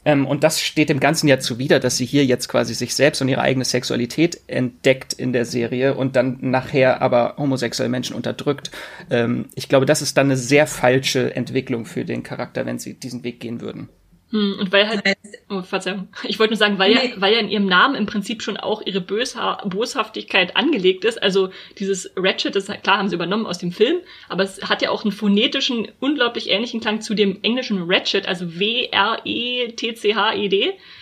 Ähm, 0.07 0.25
und 0.25 0.45
das 0.45 0.61
steht 0.61 0.89
dem 0.89 1.01
Ganzen 1.01 1.27
ja 1.27 1.41
zuwider, 1.41 1.81
dass 1.81 1.97
sie 1.97 2.07
hier 2.07 2.25
jetzt 2.25 2.49
quasi 2.49 2.75
sich 2.75 2.95
selbst 2.95 3.21
und 3.21 3.29
ihre 3.29 3.41
eigene 3.41 3.65
Sexualität 3.65 4.41
entdeckt 4.47 5.13
in 5.13 5.33
der 5.33 5.45
Serie 5.45 5.95
und 5.95 6.15
dann 6.15 6.39
nachher 6.41 7.03
aber 7.03 7.35
homosexuelle 7.39 7.91
Menschen 7.91 8.15
unterdrückt. 8.15 8.71
Ähm, 9.11 9.47
ich 9.57 9.69
glaube, 9.69 9.85
das 9.85 10.03
ist 10.03 10.17
dann 10.17 10.29
eine 10.29 10.37
sehr 10.37 10.69
falsche 10.69 11.35
Entwicklung 11.35 11.87
für 11.87 12.05
den 12.05 12.23
Charakter, 12.23 12.65
wenn 12.67 12.79
sie 12.79 12.95
diesen 12.95 13.25
Weg 13.25 13.41
gehen 13.41 13.61
würden. 13.61 13.89
Hm, 14.31 14.57
und 14.59 14.73
weil 14.73 14.89
halt, 14.89 15.03
oh, 15.49 15.63
Verzeihung, 15.63 16.09
ich 16.25 16.41
wollte 16.41 16.55
nur 16.55 16.59
sagen, 16.59 16.81
weil 16.81 16.95
nee. 16.95 17.11
ja, 17.11 17.21
weil 17.21 17.33
ja 17.33 17.39
in 17.39 17.49
ihrem 17.49 17.67
Namen 17.67 17.95
im 17.95 18.07
Prinzip 18.07 18.43
schon 18.43 18.57
auch 18.57 18.83
ihre 18.85 19.01
Bösha 19.01 19.63
Boshaftigkeit 19.65 20.57
angelegt 20.57 21.05
ist. 21.05 21.23
Also 21.23 21.51
dieses 21.79 22.11
Ratchet, 22.17 22.57
das 22.57 22.67
klar 22.83 22.99
haben 22.99 23.09
sie 23.09 23.15
übernommen 23.15 23.47
aus 23.47 23.59
dem 23.59 23.71
Film, 23.71 23.99
aber 24.29 24.43
es 24.43 24.61
hat 24.69 24.83
ja 24.83 24.91
auch 24.91 25.05
einen 25.05 25.13
phonetischen, 25.13 25.87
unglaublich 26.01 26.51
ähnlichen 26.51 26.81
Klang 26.81 27.01
zu 27.01 27.15
dem 27.15 27.39
englischen 27.43 27.85
Ratchet, 27.87 28.27
also 28.27 28.59
W-R-E-T-C-H-E-D, 28.59 29.13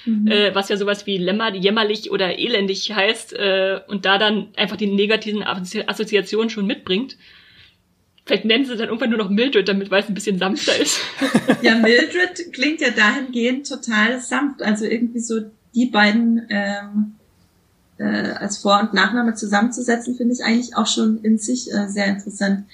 mhm. 0.04 0.26
äh, 0.30 0.54
was 0.54 0.68
ja 0.68 0.76
sowas 0.76 1.06
wie 1.06 1.16
lämmer, 1.16 1.54
jämmerlich 1.54 2.10
oder 2.10 2.38
elendig 2.38 2.92
heißt 2.92 3.32
äh, 3.32 3.80
und 3.88 4.04
da 4.04 4.18
dann 4.18 4.48
einfach 4.56 4.76
die 4.76 4.88
negativen 4.88 5.42
Assoziationen 5.42 6.50
schon 6.50 6.66
mitbringt. 6.66 7.16
Vielleicht 8.26 8.46
nennen 8.46 8.64
sie 8.64 8.76
dann 8.76 8.88
irgendwann 8.88 9.10
nur 9.10 9.18
noch 9.18 9.28
Mildred, 9.28 9.68
damit 9.68 9.90
weil 9.90 10.02
es 10.02 10.08
ein 10.08 10.14
bisschen 10.14 10.38
sanfter 10.38 10.76
ist. 10.78 10.98
ja, 11.62 11.76
Mildred 11.76 12.52
klingt 12.52 12.80
ja 12.80 12.90
dahingehend 12.90 13.68
total 13.68 14.20
sanft. 14.20 14.62
Also 14.62 14.86
irgendwie 14.86 15.20
so 15.20 15.40
die 15.74 15.86
beiden 15.86 16.46
ähm, 16.48 17.14
äh, 17.98 18.04
als 18.04 18.58
Vor- 18.58 18.80
und 18.80 18.94
Nachname 18.94 19.34
zusammenzusetzen, 19.34 20.16
finde 20.16 20.34
ich 20.34 20.44
eigentlich 20.44 20.76
auch 20.76 20.86
schon 20.86 21.22
in 21.22 21.38
sich 21.38 21.72
äh, 21.72 21.88
sehr 21.88 22.06
interessant. 22.06 22.64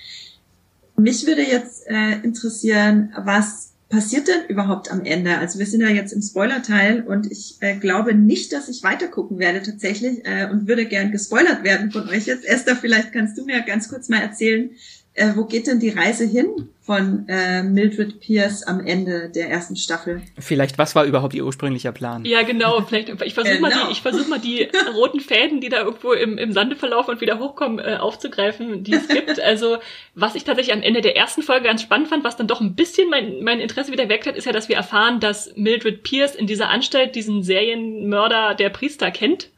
Mich 0.97 1.27
würde 1.27 1.43
jetzt 1.43 1.87
äh, 1.89 2.21
interessieren, 2.23 3.13
was 3.17 3.73
passiert 3.89 4.29
denn 4.29 4.47
überhaupt 4.49 4.93
am 4.93 5.05
Ende? 5.05 5.39
Also 5.39 5.59
wir 5.59 5.67
sind 5.67 5.81
ja 5.81 5.89
jetzt 5.89 6.13
im 6.13 6.23
Spoiler-Teil 6.23 7.03
und 7.03 7.31
ich 7.31 7.57
äh, 7.61 7.77
glaube 7.77 8.15
nicht, 8.15 8.53
dass 8.53 8.69
ich 8.69 8.85
weitergucken 8.85 9.39
werde 9.39 9.63
tatsächlich 9.63 10.25
äh, 10.25 10.49
und 10.51 10.69
würde 10.69 10.87
gern 10.87 11.11
gespoilert 11.11 11.65
werden 11.65 11.91
von 11.91 12.09
euch 12.09 12.27
jetzt. 12.27 12.45
Esther, 12.45 12.77
vielleicht 12.77 13.13
kannst 13.13 13.37
du 13.37 13.45
mir 13.45 13.61
ganz 13.63 13.89
kurz 13.89 14.09
mal 14.09 14.21
erzählen, 14.21 14.71
äh, 15.15 15.33
wo 15.35 15.45
geht 15.45 15.67
denn 15.67 15.81
die 15.81 15.91
Reise 15.91 16.25
hin 16.25 16.69
von 16.81 17.29
äh, 17.29 17.63
Mildred 17.63 18.21
Pierce 18.21 18.63
am 18.63 18.85
Ende 18.85 19.29
der 19.29 19.51
ersten 19.51 19.75
Staffel? 19.75 20.23
Vielleicht, 20.39 20.79
was 20.79 20.95
war 20.95 21.05
überhaupt 21.05 21.35
ihr 21.35 21.45
ursprünglicher 21.45 21.93
Plan? 21.93 22.25
Ja, 22.25 22.43
genau. 22.43 22.81
Vielleicht, 22.83 23.09
ich 23.23 23.35
versuche 23.35 23.57
genau. 23.57 23.69
mal, 23.69 23.87
die, 23.87 23.93
ich 23.93 24.03
versuch 24.03 24.29
mal 24.29 24.39
die 24.39 24.69
roten 24.95 25.21
Fäden, 25.21 25.61
die 25.61 25.69
da 25.69 25.83
irgendwo 25.83 26.13
im, 26.13 26.39
im 26.39 26.53
Sande 26.53 26.77
verlaufen 26.77 27.15
und 27.15 27.21
wieder 27.21 27.39
hochkommen, 27.39 27.81
äh, 27.81 27.97
aufzugreifen, 27.97 28.85
die 28.85 28.95
es 28.95 29.09
gibt. 29.09 29.41
Also, 29.51 29.79
was 30.15 30.35
ich 30.35 30.45
tatsächlich 30.45 30.75
am 30.75 30.83
Ende 30.83 31.01
der 31.01 31.17
ersten 31.17 31.43
Folge 31.43 31.67
ganz 31.67 31.83
spannend 31.83 32.09
fand, 32.09 32.25
was 32.25 32.37
dann 32.37 32.47
doch 32.47 32.61
ein 32.61 32.75
bisschen 32.75 33.09
mein, 33.09 33.43
mein 33.43 33.59
Interesse 33.59 33.91
wieder 33.91 34.09
weckt 34.09 34.27
hat, 34.27 34.37
ist 34.37 34.45
ja, 34.45 34.53
dass 34.53 34.69
wir 34.69 34.77
erfahren, 34.77 35.19
dass 35.19 35.57
Mildred 35.57 36.03
Pierce 36.03 36.35
in 36.35 36.47
dieser 36.47 36.69
Anstalt 36.69 37.15
diesen 37.15 37.43
Serienmörder 37.43 38.55
der 38.55 38.69
Priester 38.69 39.11
kennt 39.11 39.51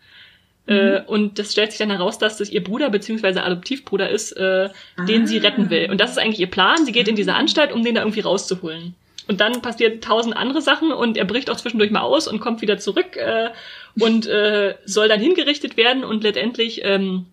äh, 0.67 1.01
mhm. 1.01 1.07
und 1.07 1.39
das 1.39 1.53
stellt 1.53 1.73
sich 1.73 1.79
dann 1.79 1.91
heraus, 1.91 2.19
dass 2.19 2.37
das 2.37 2.51
ihr 2.51 2.63
Bruder 2.63 2.91
beziehungsweise 2.91 3.43
Adoptivbruder 3.43 4.09
ist, 4.09 4.33
äh, 4.33 4.69
ah. 4.97 5.05
den 5.05 5.27
sie 5.27 5.39
retten 5.39 5.71
will. 5.71 5.91
Und 5.91 6.01
das 6.01 6.13
ist 6.13 6.19
eigentlich 6.19 6.41
ihr 6.41 6.51
Plan. 6.51 6.85
Sie 6.85 6.93
geht 6.93 7.09
in 7.09 7.17
diese 7.17 7.35
Anstalt, 7.35 7.73
um 7.73 7.83
den 7.83 7.97
da 7.97 8.03
irgendwie 8.03 8.21
rauszuholen. 8.21 8.95
Und 9.29 9.41
dann 9.41 9.63
passiert 9.63 10.03
tausend 10.05 10.37
andere 10.37 10.63
Sachen 10.63 10.93
und 10.93 11.17
er 11.17 11.25
bricht 11.25 11.51
auch 11.51 11.57
zwischendurch 11.57 11.91
mal 11.91 12.01
aus 12.01 12.27
und 12.27 12.41
kommt 12.41 12.61
wieder 12.61 12.79
zurück 12.79 13.17
äh, 13.17 13.51
und 13.99 14.27
äh, 14.27 14.75
soll 14.85 15.09
dann 15.09 15.21
hingerichtet 15.21 15.77
werden 15.77 16.05
und 16.05 16.25
letztendlich 16.25 16.83
ähm, 16.85 17.27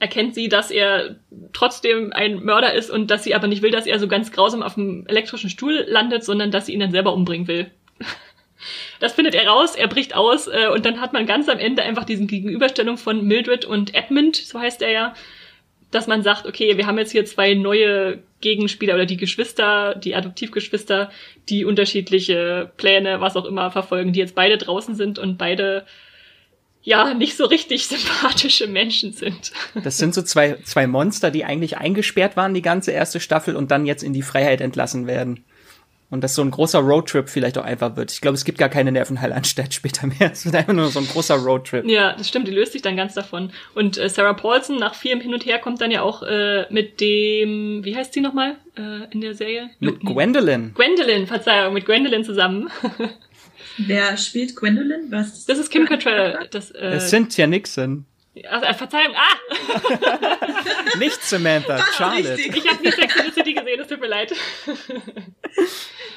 erkennt 0.00 0.34
sie, 0.34 0.48
dass 0.48 0.70
er 0.70 1.16
trotzdem 1.52 2.12
ein 2.12 2.44
Mörder 2.44 2.74
ist 2.74 2.90
und 2.90 3.10
dass 3.10 3.24
sie 3.24 3.34
aber 3.34 3.46
nicht 3.46 3.62
will, 3.62 3.70
dass 3.70 3.86
er 3.86 3.98
so 3.98 4.08
ganz 4.08 4.32
grausam 4.32 4.62
auf 4.62 4.74
dem 4.74 5.06
elektrischen 5.06 5.50
Stuhl 5.50 5.84
landet, 5.88 6.24
sondern 6.24 6.50
dass 6.50 6.66
sie 6.66 6.74
ihn 6.74 6.80
dann 6.80 6.90
selber 6.90 7.14
umbringen 7.14 7.46
will. 7.48 7.70
Das 9.04 9.12
findet 9.12 9.34
er 9.34 9.46
raus, 9.46 9.76
er 9.76 9.86
bricht 9.86 10.14
aus 10.16 10.46
äh, 10.46 10.68
und 10.72 10.86
dann 10.86 10.98
hat 10.98 11.12
man 11.12 11.26
ganz 11.26 11.46
am 11.50 11.58
Ende 11.58 11.82
einfach 11.82 12.04
diesen 12.04 12.26
Gegenüberstellung 12.26 12.96
von 12.96 13.22
Mildred 13.22 13.66
und 13.66 13.94
Edmund, 13.94 14.34
so 14.34 14.58
heißt 14.58 14.80
er 14.80 14.92
ja, 14.92 15.14
dass 15.90 16.06
man 16.06 16.22
sagt, 16.22 16.46
okay, 16.46 16.78
wir 16.78 16.86
haben 16.86 16.96
jetzt 16.96 17.12
hier 17.12 17.26
zwei 17.26 17.52
neue 17.52 18.20
Gegenspieler 18.40 18.94
oder 18.94 19.04
die 19.04 19.18
Geschwister, 19.18 19.94
die 19.94 20.14
Adoptivgeschwister, 20.14 21.10
die 21.50 21.66
unterschiedliche 21.66 22.72
Pläne, 22.78 23.20
was 23.20 23.36
auch 23.36 23.44
immer 23.44 23.70
verfolgen, 23.70 24.14
die 24.14 24.20
jetzt 24.20 24.34
beide 24.34 24.56
draußen 24.56 24.94
sind 24.94 25.18
und 25.18 25.36
beide 25.36 25.84
ja 26.80 27.12
nicht 27.12 27.36
so 27.36 27.44
richtig 27.44 27.86
sympathische 27.88 28.68
Menschen 28.68 29.12
sind. 29.12 29.52
Das 29.82 29.98
sind 29.98 30.14
so 30.14 30.22
zwei, 30.22 30.56
zwei 30.64 30.86
Monster, 30.86 31.30
die 31.30 31.44
eigentlich 31.44 31.76
eingesperrt 31.76 32.38
waren 32.38 32.54
die 32.54 32.62
ganze 32.62 32.92
erste 32.92 33.20
Staffel 33.20 33.54
und 33.54 33.70
dann 33.70 33.84
jetzt 33.84 34.02
in 34.02 34.14
die 34.14 34.22
Freiheit 34.22 34.62
entlassen 34.62 35.06
werden. 35.06 35.44
Und 36.14 36.22
dass 36.22 36.36
so 36.36 36.42
ein 36.42 36.52
großer 36.52 36.78
Roadtrip 36.78 37.28
vielleicht 37.28 37.58
auch 37.58 37.64
einfach 37.64 37.96
wird. 37.96 38.12
Ich 38.12 38.20
glaube, 38.20 38.36
es 38.36 38.44
gibt 38.44 38.56
gar 38.56 38.68
keine 38.68 38.92
Nervenheilanstalt 38.92 39.74
später 39.74 40.06
mehr. 40.06 40.30
Es 40.30 40.44
wird 40.44 40.54
einfach 40.54 40.72
nur 40.72 40.86
so 40.86 41.00
ein 41.00 41.08
großer 41.08 41.34
Roadtrip. 41.34 41.84
Ja, 41.86 42.12
das 42.16 42.28
stimmt, 42.28 42.46
die 42.46 42.52
löst 42.52 42.70
sich 42.70 42.82
dann 42.82 42.96
ganz 42.96 43.14
davon. 43.14 43.50
Und 43.74 43.98
äh, 43.98 44.08
Sarah 44.08 44.34
Paulson 44.34 44.76
nach 44.76 44.94
vielem 44.94 45.20
Hin 45.20 45.34
und 45.34 45.44
Her 45.44 45.58
kommt 45.58 45.80
dann 45.80 45.90
ja 45.90 46.02
auch 46.02 46.22
äh, 46.22 46.72
mit 46.72 47.00
dem, 47.00 47.84
wie 47.84 47.96
heißt 47.96 48.12
sie 48.12 48.20
nochmal 48.20 48.54
äh, 48.78 49.12
in 49.12 49.22
der 49.22 49.34
Serie? 49.34 49.70
Mit 49.80 50.02
Gwendolyn. 50.02 50.72
Gwendolyn, 50.74 51.26
Verzeihung, 51.26 51.74
mit 51.74 51.84
Gwendolyn 51.84 52.22
zusammen. 52.22 52.70
Wer 53.78 54.16
spielt 54.16 54.54
Gwendolyn? 54.54 55.10
Was? 55.10 55.46
Das 55.46 55.58
ist 55.58 55.68
Kim 55.68 55.84
Cattrall. 55.84 56.46
Das, 56.52 56.70
äh, 56.70 57.00
Cynthia 57.00 57.48
Nixon. 57.48 58.06
Also, 58.42 58.66
äh, 58.66 58.74
Verzeihung, 58.74 59.14
ah! 59.14 60.98
Nicht 60.98 61.22
Samantha, 61.22 61.78
Charlotte. 61.96 62.36
Richtig. 62.36 62.56
Ich 62.56 62.70
habe 62.70 62.82
nie 62.82 62.90
Sex 62.90 63.16
in 63.16 63.24
the 63.26 63.30
City 63.32 63.54
gesehen, 63.54 63.80
es 63.80 63.86
tut 63.86 64.00
mir 64.00 64.08
leid. 64.08 64.32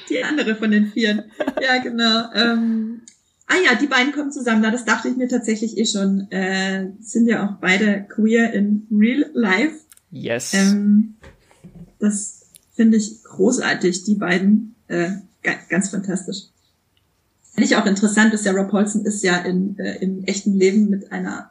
Die 0.08 0.24
andere 0.24 0.56
von 0.56 0.70
den 0.70 0.90
Vieren. 0.90 1.30
Ja, 1.62 1.78
genau. 1.78 2.32
Ähm, 2.34 3.02
ah 3.46 3.54
ja, 3.64 3.76
die 3.76 3.86
beiden 3.86 4.12
kommen 4.12 4.32
zusammen. 4.32 4.62
Na, 4.62 4.72
das 4.72 4.84
dachte 4.84 5.08
ich 5.08 5.16
mir 5.16 5.28
tatsächlich 5.28 5.78
eh 5.78 5.86
schon. 5.86 6.30
Äh, 6.32 6.90
sind 7.00 7.28
ja 7.28 7.46
auch 7.46 7.60
beide 7.60 8.04
queer 8.08 8.52
in 8.52 8.88
real 8.90 9.30
life. 9.34 9.76
Yes. 10.10 10.54
Ähm, 10.54 11.18
das 12.00 12.50
finde 12.74 12.96
ich 12.96 13.22
großartig, 13.22 14.02
die 14.04 14.16
beiden. 14.16 14.74
Äh, 14.88 15.10
ganz 15.68 15.90
fantastisch. 15.90 16.46
Finde 17.52 17.66
ich 17.66 17.76
auch 17.76 17.86
interessant, 17.86 18.32
dass 18.32 18.42
Sarah 18.42 18.64
Paulson 18.64 19.04
ist 19.04 19.22
ja 19.22 19.36
in, 19.38 19.78
äh, 19.78 19.98
im 19.98 20.24
echten 20.24 20.54
Leben 20.54 20.88
mit 20.88 21.12
einer 21.12 21.50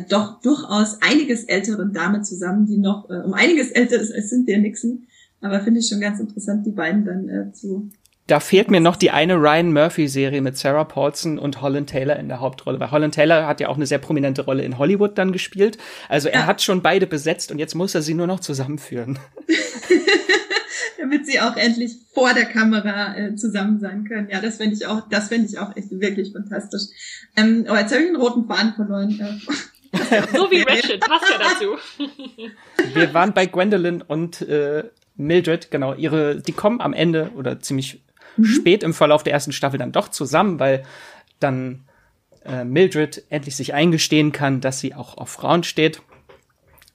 doch 0.00 0.40
durchaus 0.40 0.98
einiges 1.02 1.44
älteren 1.44 1.92
Dame 1.92 2.22
zusammen, 2.22 2.66
die 2.66 2.78
noch 2.78 3.08
äh, 3.10 3.14
um 3.24 3.34
einiges 3.34 3.70
älter 3.70 4.00
ist 4.00 4.12
als 4.12 4.28
Cynthia 4.28 4.58
Nixon. 4.58 5.06
Aber 5.40 5.60
finde 5.60 5.80
ich 5.80 5.88
schon 5.88 6.00
ganz 6.00 6.20
interessant, 6.20 6.66
die 6.66 6.70
beiden 6.70 7.04
dann 7.04 7.28
äh, 7.28 7.52
zu. 7.52 7.90
Da 8.28 8.38
fehlt 8.38 8.70
mir 8.70 8.80
noch 8.80 8.96
die 8.96 9.10
eine 9.10 9.34
Ryan 9.34 9.72
Murphy-Serie 9.72 10.40
mit 10.40 10.56
Sarah 10.56 10.84
Paulson 10.84 11.38
und 11.38 11.60
Holland 11.60 11.90
Taylor 11.90 12.16
in 12.16 12.28
der 12.28 12.40
Hauptrolle, 12.40 12.78
weil 12.78 12.92
Holland 12.92 13.14
Taylor 13.14 13.48
hat 13.48 13.60
ja 13.60 13.68
auch 13.68 13.76
eine 13.76 13.86
sehr 13.86 13.98
prominente 13.98 14.42
Rolle 14.42 14.62
in 14.62 14.78
Hollywood 14.78 15.18
dann 15.18 15.32
gespielt. 15.32 15.76
Also 16.08 16.28
er 16.28 16.40
ja. 16.40 16.46
hat 16.46 16.62
schon 16.62 16.82
beide 16.82 17.08
besetzt 17.08 17.50
und 17.50 17.58
jetzt 17.58 17.74
muss 17.74 17.94
er 17.94 18.02
sie 18.02 18.14
nur 18.14 18.28
noch 18.28 18.38
zusammenführen. 18.38 19.18
Damit 21.00 21.26
sie 21.26 21.40
auch 21.40 21.56
endlich 21.56 21.96
vor 22.14 22.32
der 22.32 22.44
Kamera 22.44 23.16
äh, 23.16 23.34
zusammen 23.34 23.80
sein 23.80 24.04
können. 24.04 24.28
Ja, 24.30 24.40
das 24.40 24.58
fände 24.58 24.76
ich 24.76 24.86
auch, 24.86 25.08
das 25.08 25.28
fände 25.28 25.48
ich 25.48 25.58
auch 25.58 25.76
echt 25.76 25.90
wirklich 25.90 26.32
fantastisch. 26.32 26.82
Ähm, 27.36 27.64
aber 27.66 27.80
jetzt 27.80 27.92
habe 27.92 28.02
ich 28.02 28.08
einen 28.08 28.20
roten 28.20 28.46
Faden 28.46 28.74
verloren. 28.74 29.42
Äh. 29.92 30.22
so 30.34 30.50
wie 30.50 30.62
Ratchet, 30.62 31.00
passt 31.00 31.30
ja 31.30 31.38
dazu. 31.38 31.76
Wir 32.94 33.14
waren 33.14 33.32
bei 33.32 33.46
Gwendolyn 33.46 34.02
und 34.02 34.42
äh, 34.42 34.84
Mildred, 35.16 35.70
genau, 35.70 35.94
ihre, 35.94 36.36
die 36.40 36.52
kommen 36.52 36.80
am 36.80 36.92
Ende 36.92 37.30
oder 37.36 37.60
ziemlich 37.60 38.02
mhm. 38.36 38.44
spät 38.44 38.82
im 38.82 38.94
Verlauf 38.94 39.22
der 39.22 39.32
ersten 39.32 39.52
Staffel 39.52 39.78
dann 39.78 39.92
doch 39.92 40.08
zusammen, 40.08 40.58
weil 40.58 40.84
dann 41.40 41.84
äh, 42.44 42.64
Mildred 42.64 43.22
endlich 43.28 43.56
sich 43.56 43.74
eingestehen 43.74 44.32
kann, 44.32 44.60
dass 44.60 44.80
sie 44.80 44.94
auch 44.94 45.16
auf 45.18 45.30
Frauen 45.30 45.62
steht. 45.62 46.02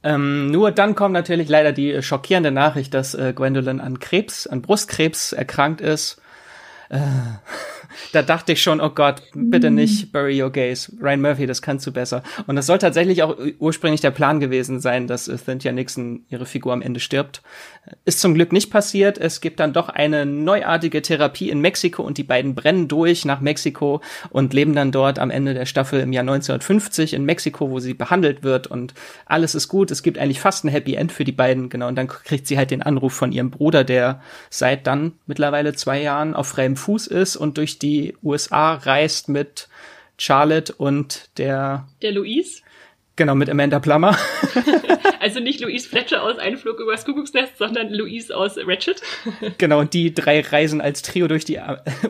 Ähm, 0.04 0.52
nur 0.52 0.72
dann 0.72 0.96
kommt 0.96 1.14
natürlich 1.14 1.50
leider 1.50 1.72
die 1.72 2.02
schockierende 2.02 2.52
Nachricht, 2.52 2.94
dass 2.94 3.14
äh, 3.14 3.34
Gwendolyn 3.36 3.80
an 3.80 4.00
Krebs, 4.00 4.48
an 4.48 4.62
Brustkrebs 4.62 5.34
erkrankt 5.34 5.82
ist. 5.82 6.22
Äh, 6.90 7.00
da 8.12 8.22
dachte 8.22 8.54
ich 8.54 8.62
schon, 8.62 8.82
oh 8.82 8.90
Gott, 8.90 9.22
bitte 9.34 9.72
nicht 9.72 10.12
Bury 10.12 10.42
Your 10.42 10.52
Gaze. 10.52 10.92
Ryan 11.02 11.22
Murphy, 11.22 11.46
das 11.46 11.62
kannst 11.62 11.86
du 11.88 11.92
besser. 11.92 12.24
Und 12.46 12.56
das 12.56 12.66
soll 12.66 12.78
tatsächlich 12.78 13.24
auch 13.24 13.38
ursprünglich 13.60 14.02
der 14.02 14.12
Plan 14.12 14.40
gewesen 14.40 14.80
sein, 14.80 15.08
dass 15.08 15.26
Cynthia 15.26 15.72
Nixon 15.72 16.26
ihre 16.30 16.46
Figur 16.46 16.74
am 16.74 16.82
Ende 16.82 17.00
stirbt. 17.00 17.42
Ist 18.06 18.20
zum 18.20 18.34
Glück 18.34 18.52
nicht 18.52 18.70
passiert. 18.70 19.18
Es 19.18 19.42
gibt 19.42 19.60
dann 19.60 19.74
doch 19.74 19.90
eine 19.90 20.26
neuartige 20.26 21.02
Therapie 21.02 21.50
in 21.50 21.62
Mexiko 21.62 22.04
und 22.04 22.18
die 22.18 22.24
beiden 22.24 22.54
brennen 22.54 22.88
durch 22.88 23.26
nach 23.26 23.40
Mexiko 23.40 24.02
und 24.30 24.54
leben 24.54 24.76
dann 24.76 24.92
dort 24.92 25.20
am 25.20 25.30
Ende 25.30 25.54
der 25.54 25.66
Staffel 25.66 26.02
im 26.02 26.12
Jahr 26.12 26.24
1950 26.24 27.14
in 27.14 27.24
Mexiko, 27.24 27.70
wo 27.70 27.80
sie 27.80 27.94
behandelt 27.94 28.44
wird 28.44 28.68
und 28.68 28.94
alles 29.26 29.56
ist 29.56 29.68
gut. 29.68 29.92
Es 29.92 30.04
gibt 30.04 30.18
eigentlich 30.18 30.42
fast 30.42 30.66
ein 30.66 30.70
Happy 30.70 30.96
End 30.96 31.12
für 31.12 31.24
die 31.24 31.32
beiden, 31.32 31.70
genau. 31.70 31.88
Und 31.88 31.96
dann 31.96 32.08
kriegt 32.08 32.48
sie 32.48 32.58
halt 32.58 32.72
den 32.72 32.82
Anruf 32.82 33.14
von 33.14 33.32
ihrem 33.32 33.52
Bruder, 33.52 33.84
der 33.84 34.22
seit 34.50 34.86
dann 34.86 35.14
mittlerweile 35.26 35.74
zwei 35.74 36.02
Jahren 36.02 36.34
auf 36.34 36.48
freiem 36.48 36.76
Fuß 36.76 37.08
ist 37.08 37.38
und 37.38 37.58
durch 37.58 37.80
die 37.80 37.87
USA 38.24 38.76
reist 38.76 39.30
mit 39.30 39.68
Charlotte 40.18 40.74
und 40.76 41.30
der 41.38 41.88
der 42.02 42.12
Louise 42.12 42.62
Genau, 43.18 43.34
mit 43.34 43.50
Amanda 43.50 43.80
Plummer. 43.80 44.16
also 45.20 45.40
nicht 45.40 45.60
Louise 45.60 45.90
Fletcher 45.90 46.22
aus 46.22 46.38
Einflug 46.38 46.80
übers 46.80 47.04
Kuckucksnest, 47.04 47.58
sondern 47.58 47.92
Louise 47.92 48.36
aus 48.36 48.58
Ratchet. 48.60 49.02
genau, 49.58 49.80
und 49.80 49.96
die 49.96 50.14
drei 50.14 50.42
reisen 50.42 50.82
als 50.82 51.02
Trio 51.02 51.28
durch 51.28 51.44
die 51.44 51.60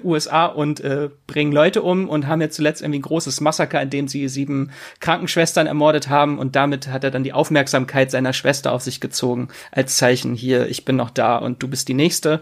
USA 0.03 0.47
und 0.47 0.81
äh, 0.81 1.09
bringen 1.25 1.53
Leute 1.53 1.81
um 1.81 2.09
und 2.09 2.27
haben 2.27 2.41
jetzt 2.41 2.57
zuletzt 2.57 2.81
irgendwie 2.81 2.99
ein 2.99 3.03
großes 3.03 3.39
Massaker, 3.39 3.81
in 3.81 3.89
dem 3.89 4.09
sie 4.09 4.27
sieben 4.27 4.71
Krankenschwestern 4.99 5.65
ermordet 5.65 6.09
haben 6.09 6.39
und 6.39 6.57
damit 6.57 6.89
hat 6.89 7.05
er 7.05 7.11
dann 7.11 7.23
die 7.23 7.31
Aufmerksamkeit 7.31 8.11
seiner 8.11 8.33
Schwester 8.33 8.73
auf 8.73 8.81
sich 8.81 8.99
gezogen 8.99 9.47
als 9.71 9.95
Zeichen 9.95 10.35
hier, 10.35 10.67
ich 10.67 10.83
bin 10.83 10.97
noch 10.97 11.09
da 11.09 11.37
und 11.37 11.63
du 11.63 11.69
bist 11.69 11.87
die 11.87 11.93
Nächste. 11.93 12.41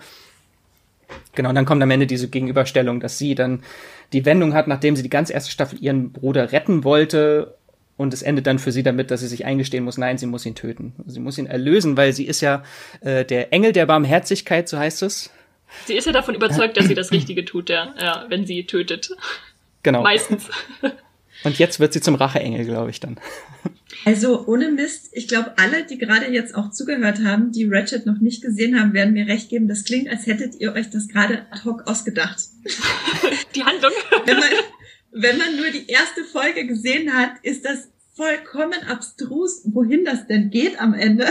Genau, 1.33 1.49
und 1.49 1.55
dann 1.55 1.65
kommt 1.65 1.83
am 1.83 1.91
Ende 1.91 2.07
diese 2.07 2.29
Gegenüberstellung, 2.29 2.99
dass 2.99 3.17
sie 3.17 3.35
dann 3.35 3.63
die 4.13 4.25
Wendung 4.25 4.53
hat, 4.53 4.67
nachdem 4.67 4.95
sie 4.95 5.03
die 5.03 5.09
ganze 5.09 5.33
erste 5.33 5.51
Staffel 5.51 5.79
ihren 5.81 6.11
Bruder 6.11 6.51
retten 6.51 6.83
wollte 6.83 7.55
und 7.97 8.13
es 8.13 8.21
endet 8.21 8.47
dann 8.47 8.59
für 8.59 8.71
sie 8.71 8.83
damit, 8.83 9.11
dass 9.11 9.21
sie 9.21 9.27
sich 9.27 9.45
eingestehen 9.45 9.83
muss, 9.83 9.97
nein, 9.97 10.17
sie 10.17 10.25
muss 10.25 10.45
ihn 10.45 10.55
töten. 10.55 10.93
Sie 11.05 11.19
muss 11.19 11.37
ihn 11.37 11.47
erlösen, 11.47 11.97
weil 11.97 12.13
sie 12.13 12.25
ist 12.25 12.41
ja 12.41 12.63
äh, 13.01 13.25
der 13.25 13.53
Engel 13.53 13.71
der 13.71 13.85
Barmherzigkeit, 13.85 14.67
so 14.67 14.77
heißt 14.77 15.03
es. 15.03 15.31
Sie 15.85 15.95
ist 15.95 16.05
ja 16.05 16.11
davon 16.11 16.35
überzeugt, 16.35 16.77
dass 16.77 16.87
sie 16.87 16.93
das 16.93 17.11
Richtige 17.11 17.43
tut, 17.45 17.69
ja, 17.69 17.93
ja 17.99 18.25
wenn 18.29 18.45
sie 18.45 18.65
tötet. 18.65 19.09
Genau. 19.83 20.03
Meistens. 20.03 20.49
Und 21.45 21.59
jetzt 21.59 21.79
wird 21.79 21.93
sie 21.93 22.01
zum 22.01 22.15
Racheengel, 22.15 22.65
glaube 22.65 22.89
ich 22.89 22.99
dann. 22.99 23.19
Also 24.03 24.45
ohne 24.47 24.71
Mist, 24.71 25.09
ich 25.13 25.27
glaube, 25.27 25.57
alle, 25.57 25.85
die 25.85 25.97
gerade 25.97 26.31
jetzt 26.31 26.55
auch 26.55 26.71
zugehört 26.71 27.23
haben, 27.23 27.51
die 27.51 27.65
Ratchet 27.65 28.05
noch 28.05 28.19
nicht 28.19 28.41
gesehen 28.41 28.79
haben, 28.79 28.93
werden 28.93 29.13
mir 29.13 29.27
recht 29.27 29.49
geben. 29.49 29.67
Das 29.67 29.83
klingt, 29.83 30.09
als 30.09 30.25
hättet 30.25 30.55
ihr 30.59 30.73
euch 30.73 30.89
das 30.89 31.07
gerade 31.07 31.45
ad 31.51 31.63
hoc 31.65 31.87
ausgedacht. 31.87 32.39
Die 33.55 33.63
Handlung. 33.63 33.91
Wenn 34.25 34.39
man, 34.39 34.49
wenn 35.11 35.37
man 35.37 35.55
nur 35.55 35.69
die 35.71 35.87
erste 35.87 36.23
Folge 36.25 36.67
gesehen 36.67 37.13
hat, 37.13 37.31
ist 37.41 37.63
das 37.63 37.89
vollkommen 38.15 38.83
abstrus, 38.89 39.61
wohin 39.65 40.03
das 40.03 40.27
denn 40.27 40.49
geht 40.49 40.79
am 40.79 40.93
Ende. 40.93 41.25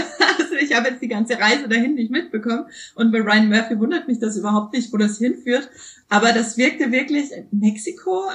Ich 0.74 0.80
habe 0.80 0.88
jetzt 0.88 1.02
die 1.02 1.08
ganze 1.08 1.38
Reise 1.38 1.68
dahin 1.68 1.94
nicht 1.94 2.10
mitbekommen 2.10 2.64
und 2.96 3.12
bei 3.12 3.20
Ryan 3.20 3.48
Murphy 3.48 3.78
wundert 3.78 4.08
mich 4.08 4.18
das 4.18 4.36
überhaupt 4.36 4.74
nicht, 4.74 4.92
wo 4.92 4.96
das 4.96 5.18
hinführt. 5.18 5.70
Aber 6.08 6.32
das 6.32 6.56
wirkte 6.56 6.90
wirklich 6.90 7.30
Mexiko. 7.52 8.24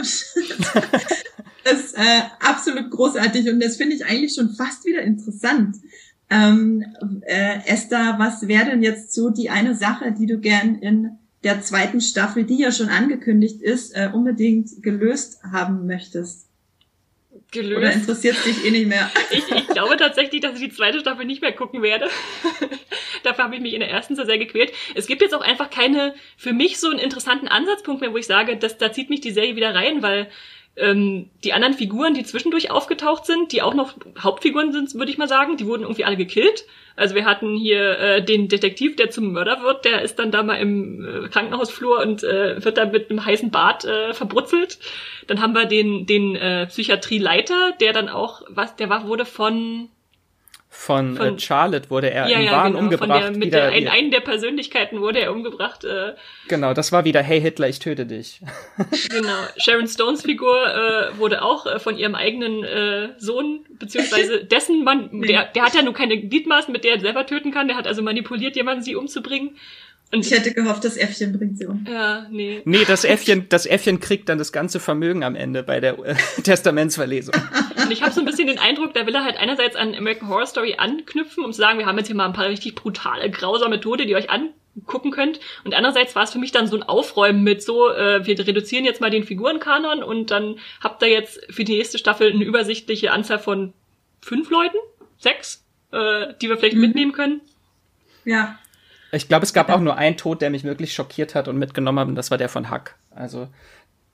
das 1.66 1.74
ist 1.74 1.98
äh, 1.98 2.22
absolut 2.40 2.92
großartig 2.92 3.50
und 3.50 3.62
das 3.62 3.76
finde 3.76 3.98
ich 3.98 4.06
eigentlich 4.06 4.36
schon 4.36 4.52
fast 4.52 4.86
wieder 4.86 5.02
interessant. 5.02 5.76
Ähm, 6.30 6.86
äh, 7.24 7.58
Esther, 7.66 8.16
was 8.20 8.48
wäre 8.48 8.68
denn 8.68 8.84
jetzt 8.84 9.14
so 9.14 9.32
die 9.32 9.50
eine 9.50 9.76
Sache, 9.76 10.14
die 10.18 10.26
du 10.26 10.40
gern 10.40 10.76
in 10.76 11.18
der 11.44 11.62
zweiten 11.62 12.00
Staffel, 12.00 12.46
die 12.46 12.62
ja 12.62 12.72
schon 12.72 12.88
angekündigt 12.88 13.62
ist, 13.62 13.94
äh, 13.98 14.12
unbedingt 14.14 14.82
gelöst 14.82 15.44
haben 15.44 15.88
möchtest? 15.88 16.49
Gelöst. 17.52 17.78
Oder 17.78 17.94
interessiert 17.94 18.38
dich 18.46 18.64
eh 18.64 18.72
nicht 18.72 18.88
mehr? 18.88 19.10
ich, 19.32 19.50
ich 19.50 19.68
glaube 19.68 19.98
tatsächlich, 19.98 20.42
dass 20.42 20.54
ich 20.54 20.70
die 20.70 20.76
zweite 20.76 21.00
Staffel 21.00 21.26
nicht 21.26 21.42
mehr 21.42 21.52
gucken 21.52 21.82
werde. 21.82 22.08
Dafür 23.24 23.46
habe 23.46 23.56
ich 23.56 23.62
mich 23.62 23.74
in 23.74 23.80
der 23.80 23.90
ersten 23.90 24.16
so 24.16 24.24
sehr 24.24 24.38
gequält. 24.38 24.72
Es 24.94 25.08
gibt 25.08 25.22
jetzt 25.22 25.34
auch 25.34 25.42
einfach 25.42 25.70
keine, 25.70 26.14
für 26.38 26.54
mich 26.54 26.80
so 26.80 26.90
einen 26.90 27.00
interessanten 27.00 27.48
Ansatzpunkt 27.48 28.02
mehr, 28.02 28.14
wo 28.14 28.18
ich 28.18 28.28
sage, 28.28 28.56
dass, 28.58 28.78
da 28.78 28.92
zieht 28.92 29.10
mich 29.10 29.22
die 29.22 29.32
Serie 29.32 29.56
wieder 29.56 29.74
rein, 29.74 30.04
weil 30.04 30.30
ähm, 30.80 31.30
die 31.44 31.54
anderen 31.54 31.74
Figuren, 31.74 32.14
die 32.14 32.24
zwischendurch 32.24 32.72
aufgetaucht 32.72 33.26
sind, 33.26 33.52
die 33.52 33.62
auch 33.62 33.74
noch 33.74 33.96
Hauptfiguren 34.20 34.72
sind, 34.72 34.94
würde 34.96 35.12
ich 35.12 35.18
mal 35.18 35.28
sagen, 35.28 35.58
die 35.58 35.66
wurden 35.66 35.84
irgendwie 35.84 36.06
alle 36.06 36.18
gekillt. 36.18 36.66
Also 36.96 37.16
wir 37.16 37.26
hatten 37.26 37.56
hier 37.56 37.98
äh, 38.00 38.24
den 38.24 38.48
Detektiv, 38.48 38.96
der 38.96 39.10
zum 39.10 39.32
Mörder 39.32 39.62
wird, 39.64 39.86
der 39.86 40.02
ist 40.02 40.20
dann 40.20 40.32
da 40.32 40.44
mal 40.44 40.56
im 40.56 41.06
äh, 41.06 41.30
Krankenhausflur 41.30 42.02
und 42.02 42.24
äh, 42.24 42.64
wird 42.64 42.78
dann 42.78 42.92
mit 42.92 43.10
einem 43.10 43.26
heißen 43.26 43.52
Bad 43.52 43.86
äh, 43.86 44.14
verbrutzelt. 44.14 44.80
Dann 45.28 45.42
haben 45.42 45.54
wir 45.54 45.66
den 45.66 46.06
den 46.06 46.36
äh, 46.36 46.68
Psychiatrieleiter, 46.68 47.74
der 47.80 47.94
dann 47.94 48.10
auch 48.10 48.42
was, 48.50 48.76
der 48.76 48.90
war 48.90 49.08
wurde 49.08 49.26
von 49.26 49.90
von, 50.90 51.18
von 51.18 51.36
äh, 51.36 51.40
Charlotte 51.40 51.92
wurde 51.92 52.10
er 52.10 52.28
ja, 52.28 52.40
im 52.40 52.46
ja, 52.46 52.52
Wahn 52.52 52.72
genau, 52.72 52.80
umgebracht. 52.80 53.26
Von 53.26 53.34
der, 53.34 53.38
mit 53.38 53.48
wieder, 53.50 53.70
der, 53.70 53.72
ein, 53.74 53.88
einen 53.88 54.10
der 54.10 54.22
Persönlichkeiten 54.22 55.02
wurde 55.02 55.20
er 55.20 55.32
umgebracht. 55.32 55.84
Äh. 55.84 56.16
Genau, 56.48 56.74
das 56.74 56.92
war 56.92 57.06
wieder 57.06 57.22
Hey 57.22 57.40
Hitler, 57.40 57.70
ich 57.70 57.78
töte 57.78 58.08
dich. 58.08 58.42
genau. 59.12 59.38
Sharon 59.58 59.88
Stones 59.88 60.24
Figur 60.24 60.56
äh, 60.66 61.20
wurde 61.20 61.44
auch 61.44 61.68
äh, 61.68 61.78
von 61.78 61.96
ihrem 61.96 62.16
eigenen 62.16 62.64
äh, 62.64 63.10
Sohn, 63.20 63.66
beziehungsweise 63.70 64.44
dessen 64.52 64.84
Mann, 64.84 65.22
der, 65.22 65.46
der 65.46 65.64
hat 65.64 65.76
ja 65.76 65.84
nur 65.84 65.94
keine 65.94 66.20
Gliedmaßen, 66.20 66.72
mit 66.72 66.84
der 66.84 66.96
er 66.96 67.00
selber 67.00 67.28
töten 67.28 67.52
kann, 67.52 67.68
der 67.68 67.78
hat 67.78 67.86
also 67.86 68.02
manipuliert, 68.02 68.56
jemanden 68.56 68.82
sie 68.82 68.96
umzubringen. 68.96 69.52
Und 70.12 70.26
ich 70.26 70.32
hätte 70.32 70.52
gehofft, 70.54 70.84
das 70.84 70.98
Äffchen 70.98 71.38
bringt 71.38 71.60
sie 71.60 71.68
um. 71.68 71.86
Ja, 71.88 72.26
nee. 72.32 72.64
Nee, 72.66 72.84
das 72.84 73.04
Äffchen, 73.04 73.46
das 73.50 73.68
Äffchen 73.68 74.00
kriegt 74.00 74.28
dann 74.28 74.40
das 74.40 74.52
ganze 74.52 74.80
Vermögen 74.80 75.24
am 75.24 75.36
Ende 75.36 75.62
bei 75.62 75.80
der 75.80 76.00
äh, 76.00 76.16
Testamentsverlesung. 76.44 77.36
Und 77.84 77.92
ich 77.92 78.02
habe 78.02 78.12
so 78.12 78.22
ein 78.22 78.26
bisschen 78.40 78.56
den 78.56 78.60
Eindruck, 78.60 78.94
da 78.94 79.06
will 79.06 79.16
er 79.16 79.24
halt 79.24 79.38
einerseits 79.38 79.76
an 79.76 79.94
American 79.94 80.30
Horror 80.30 80.46
Story 80.46 80.76
anknüpfen, 80.78 81.44
um 81.44 81.52
zu 81.52 81.60
sagen, 81.60 81.78
wir 81.78 81.86
haben 81.86 81.98
jetzt 81.98 82.08
hier 82.08 82.16
mal 82.16 82.26
ein 82.26 82.34
paar 82.34 82.48
richtig 82.48 82.76
brutale, 82.76 83.30
grausame 83.30 83.82
Tode, 83.82 84.06
die 84.06 84.12
ihr 84.12 84.18
euch 84.18 84.30
angucken 84.30 85.12
könnt. 85.12 85.40
Und 85.66 85.74
andererseits 85.74 86.16
war 86.16 86.24
es 86.24 86.32
für 86.32 86.40
mich 86.40 86.52
dann 86.52 86.68
so 86.68 86.78
ein 86.78 86.84
Aufräumen 86.84 87.44
mit 87.44 87.62
so, 87.62 87.90
äh, 87.90 88.26
wir 88.26 88.40
reduzieren 88.40 88.86
jetzt 88.86 89.02
mal 89.02 89.10
den 89.10 89.26
Figurenkanon 89.26 90.04
und 90.04 90.32
dann 90.32 90.58
habt 90.82 91.02
ihr 91.02 91.10
jetzt 91.10 91.42
für 91.50 91.66
die 91.66 91.78
nächste 91.78 91.98
Staffel 91.98 92.32
eine 92.32 92.44
übersichtliche 92.46 93.12
Anzahl 93.12 93.40
von 93.40 93.74
fünf 94.22 94.50
Leuten, 94.50 94.78
sechs, 95.18 95.66
äh, 95.92 96.34
die 96.42 96.48
wir 96.48 96.58
vielleicht 96.58 96.76
mhm. 96.76 96.82
mitnehmen 96.82 97.12
können. 97.12 97.42
Ja. 98.24 98.58
Ich 99.12 99.28
glaube, 99.28 99.44
es 99.44 99.54
gab 99.54 99.70
auch 99.70 99.80
nur 99.80 99.98
einen 99.98 100.18
Tod, 100.18 100.42
der 100.42 100.52
mich 100.52 100.64
wirklich 100.64 100.94
schockiert 100.94 101.34
hat 101.34 101.48
und 101.48 101.58
mitgenommen 101.58 102.00
hat, 102.00 102.08
und 102.08 102.16
das 102.16 102.30
war 102.30 102.38
der 102.38 102.48
von 102.48 102.72
Huck. 102.72 102.94
Also, 103.10 103.50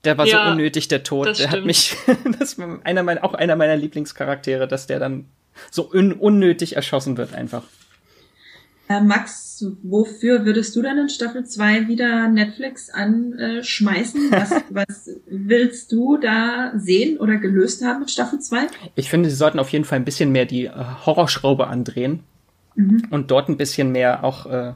der 0.06 0.18
war 0.18 0.26
ja, 0.26 0.46
so 0.46 0.52
unnötig, 0.52 0.88
der 0.88 1.04
Tod. 1.04 1.28
Der 1.28 1.34
stimmt. 1.34 1.52
hat 1.52 1.66
mich, 1.66 1.96
das 2.40 2.58
war 2.58 2.80
einer 2.84 3.04
meiner, 3.04 3.24
auch 3.24 3.34
einer 3.34 3.56
meiner 3.56 3.76
Lieblingscharaktere, 3.76 4.68
dass 4.68 4.88
der 4.88 5.00
dann 5.00 5.26
so 5.72 5.90
un 5.92 6.14
unnötig 6.14 6.76
erschossen 6.76 7.18
wird 7.18 7.34
einfach. 7.34 7.64
Äh, 8.88 9.02
Max, 9.02 9.66
wofür 9.82 10.46
würdest 10.46 10.76
du 10.76 10.82
dann 10.82 10.98
in 11.00 11.10
Staffel 11.10 11.44
2 11.46 11.88
wieder 11.88 12.28
Netflix 12.28 12.90
anschmeißen? 12.92 14.22
Was, 14.32 14.52
was 14.70 15.10
willst 15.26 15.92
du 15.92 16.18
da 16.18 16.72
sehen 16.76 17.18
oder 17.18 17.38
gelöst 17.38 17.84
haben 17.84 18.02
mit 18.02 18.12
Staffel 18.12 18.40
2? 18.40 18.68
Ich 18.96 19.10
finde, 19.10 19.30
sie 19.30 19.36
sollten 19.36 19.60
auf 19.60 19.70
jeden 19.70 19.86
Fall 19.86 19.98
ein 19.98 20.06
bisschen 20.06 20.32
mehr 20.32 20.46
die 20.46 20.66
äh, 20.66 20.72
Horrorschraube 21.06 21.68
andrehen 21.68 22.22
mhm. 22.76 23.08
und 23.10 23.32
dort 23.32 23.50
ein 23.50 23.58
bisschen 23.58 23.92
mehr 23.92 24.24
auch 24.24 24.46
äh, 24.46 24.74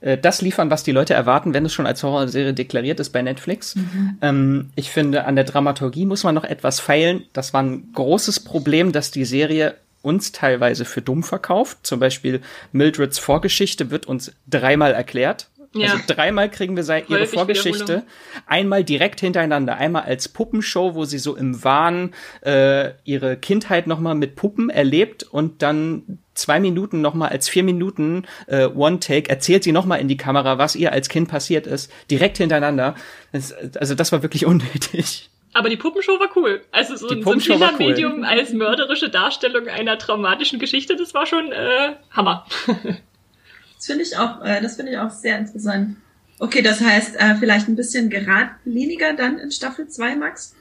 äh, 0.00 0.18
das 0.18 0.42
liefern, 0.42 0.70
was 0.70 0.82
die 0.82 0.92
Leute 0.92 1.14
erwarten, 1.14 1.54
wenn 1.54 1.64
es 1.64 1.72
schon 1.72 1.86
als 1.86 2.02
Horrorserie 2.02 2.54
deklariert 2.54 3.00
ist 3.00 3.10
bei 3.10 3.22
Netflix. 3.22 3.76
Mhm. 3.76 4.18
Ähm, 4.22 4.70
ich 4.76 4.90
finde, 4.90 5.24
an 5.24 5.36
der 5.36 5.44
Dramaturgie 5.44 6.06
muss 6.06 6.24
man 6.24 6.34
noch 6.34 6.44
etwas 6.44 6.80
feilen. 6.80 7.24
Das 7.32 7.52
war 7.52 7.62
ein 7.62 7.92
großes 7.92 8.40
Problem, 8.40 8.92
dass 8.92 9.10
die 9.10 9.24
Serie 9.24 9.74
uns 10.02 10.30
teilweise 10.32 10.84
für 10.84 11.02
dumm 11.02 11.22
verkauft. 11.24 11.78
Zum 11.82 11.98
Beispiel 11.98 12.40
Mildreds 12.72 13.18
Vorgeschichte 13.18 13.90
wird 13.90 14.06
uns 14.06 14.32
dreimal 14.46 14.92
erklärt. 14.92 15.48
Ja. 15.74 15.92
Also 15.92 16.04
dreimal 16.06 16.50
kriegen 16.50 16.76
wir 16.76 17.04
ihre 17.08 17.26
Vorgeschichte. 17.26 18.04
Einmal 18.46 18.84
direkt 18.84 19.20
hintereinander. 19.20 19.76
Einmal 19.76 20.02
als 20.02 20.28
Puppenshow, 20.28 20.94
wo 20.94 21.04
sie 21.04 21.18
so 21.18 21.36
im 21.36 21.62
Wahn 21.64 22.14
äh, 22.42 22.92
ihre 23.04 23.36
Kindheit 23.36 23.86
nochmal 23.86 24.14
mit 24.14 24.36
Puppen 24.36 24.70
erlebt 24.70 25.22
und 25.24 25.62
dann 25.62 26.18
zwei 26.36 26.60
Minuten 26.60 27.00
nochmal 27.00 27.30
als 27.30 27.48
vier 27.48 27.62
Minuten 27.62 28.26
äh, 28.46 28.66
One-Take 28.66 29.28
erzählt 29.28 29.64
sie 29.64 29.72
nochmal 29.72 30.00
in 30.00 30.08
die 30.08 30.16
Kamera, 30.16 30.58
was 30.58 30.76
ihr 30.76 30.92
als 30.92 31.08
Kind 31.08 31.28
passiert 31.28 31.66
ist, 31.66 31.90
direkt 32.10 32.38
hintereinander. 32.38 32.94
Das, 33.32 33.52
also 33.76 33.94
das 33.94 34.12
war 34.12 34.22
wirklich 34.22 34.46
unnötig. 34.46 35.30
Aber 35.52 35.70
die 35.70 35.76
Puppenshow 35.76 36.20
war 36.20 36.28
cool. 36.36 36.62
Also 36.70 36.96
so, 36.96 37.08
so 37.08 37.14
ein 37.14 37.38
Kindermedium 37.38 38.18
cool. 38.18 38.24
als 38.24 38.52
mörderische 38.52 39.08
Darstellung 39.08 39.68
einer 39.68 39.98
traumatischen 39.98 40.58
Geschichte, 40.58 40.96
das 40.96 41.14
war 41.14 41.24
schon 41.24 41.50
äh, 41.50 41.94
Hammer. 42.10 42.46
das 42.66 43.86
finde 43.86 44.02
ich 44.02 44.18
auch, 44.18 44.44
äh, 44.44 44.60
das 44.60 44.76
finde 44.76 44.92
ich 44.92 44.98
auch 44.98 45.10
sehr 45.10 45.38
interessant. 45.38 45.96
Okay, 46.38 46.60
das 46.60 46.82
heißt 46.82 47.16
äh, 47.16 47.36
vielleicht 47.36 47.68
ein 47.68 47.76
bisschen 47.76 48.10
geradliniger 48.10 49.14
dann 49.14 49.38
in 49.38 49.50
Staffel 49.50 49.88
2, 49.88 50.16
Max? 50.16 50.54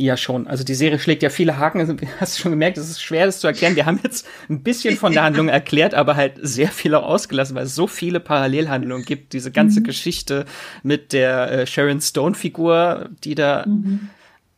Ja, 0.00 0.16
schon. 0.16 0.46
Also 0.46 0.64
die 0.64 0.74
Serie 0.74 0.98
schlägt 0.98 1.22
ja 1.22 1.28
viele 1.28 1.58
Haken. 1.58 1.78
Also, 1.78 1.94
hast 2.20 2.38
du 2.38 2.42
schon 2.42 2.52
gemerkt, 2.52 2.78
es 2.78 2.88
ist 2.88 3.02
schwer, 3.02 3.26
das 3.26 3.38
zu 3.38 3.46
erklären. 3.46 3.76
Wir 3.76 3.84
haben 3.84 4.00
jetzt 4.02 4.26
ein 4.48 4.62
bisschen 4.62 4.96
von 4.96 5.12
der 5.12 5.24
Handlung 5.24 5.48
erklärt, 5.48 5.92
aber 5.92 6.16
halt 6.16 6.34
sehr 6.40 6.68
viel 6.68 6.94
auch 6.94 7.04
ausgelassen, 7.04 7.54
weil 7.54 7.66
es 7.66 7.74
so 7.74 7.86
viele 7.86 8.18
Parallelhandlungen 8.18 9.04
gibt. 9.04 9.34
Diese 9.34 9.52
ganze 9.52 9.80
mhm. 9.80 9.84
Geschichte 9.84 10.46
mit 10.82 11.12
der 11.12 11.52
äh, 11.52 11.66
Sharon 11.66 12.00
Stone-Figur, 12.00 13.10
die 13.24 13.34
da, 13.34 13.66
mhm. 13.66 14.08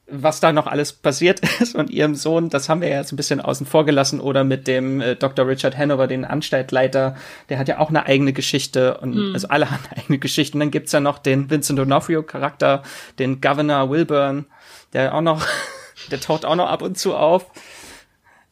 was 0.06 0.38
da 0.38 0.52
noch 0.52 0.68
alles 0.68 0.92
passiert 0.92 1.40
ist 1.60 1.74
und 1.74 1.90
ihrem 1.90 2.14
Sohn, 2.14 2.48
das 2.48 2.68
haben 2.68 2.80
wir 2.80 2.88
ja 2.88 2.98
jetzt 2.98 3.12
ein 3.12 3.16
bisschen 3.16 3.40
außen 3.40 3.66
vor 3.66 3.84
gelassen. 3.84 4.20
Oder 4.20 4.44
mit 4.44 4.68
dem 4.68 5.00
äh, 5.00 5.16
Dr. 5.16 5.48
Richard 5.48 5.76
Hanover, 5.76 6.06
den 6.06 6.24
Anstaltleiter, 6.24 7.16
der 7.48 7.58
hat 7.58 7.66
ja 7.66 7.80
auch 7.80 7.88
eine 7.88 8.06
eigene 8.06 8.32
Geschichte. 8.32 8.98
Und 8.98 9.16
mhm. 9.16 9.34
also 9.34 9.48
alle 9.48 9.68
haben 9.72 9.82
eigene 9.90 10.18
Geschichten. 10.18 10.60
Dann 10.60 10.70
gibt's 10.70 10.92
ja 10.92 11.00
noch 11.00 11.18
den 11.18 11.50
Vincent 11.50 11.80
D'Onofrio-Charakter, 11.80 12.84
den 13.18 13.40
Governor 13.40 13.90
Wilburn 13.90 14.46
der 14.92 15.14
auch 15.14 15.20
noch, 15.20 15.46
der 16.10 16.20
taucht 16.20 16.44
auch 16.44 16.56
noch 16.56 16.68
ab 16.68 16.82
und 16.82 16.98
zu 16.98 17.14
auf. 17.14 17.46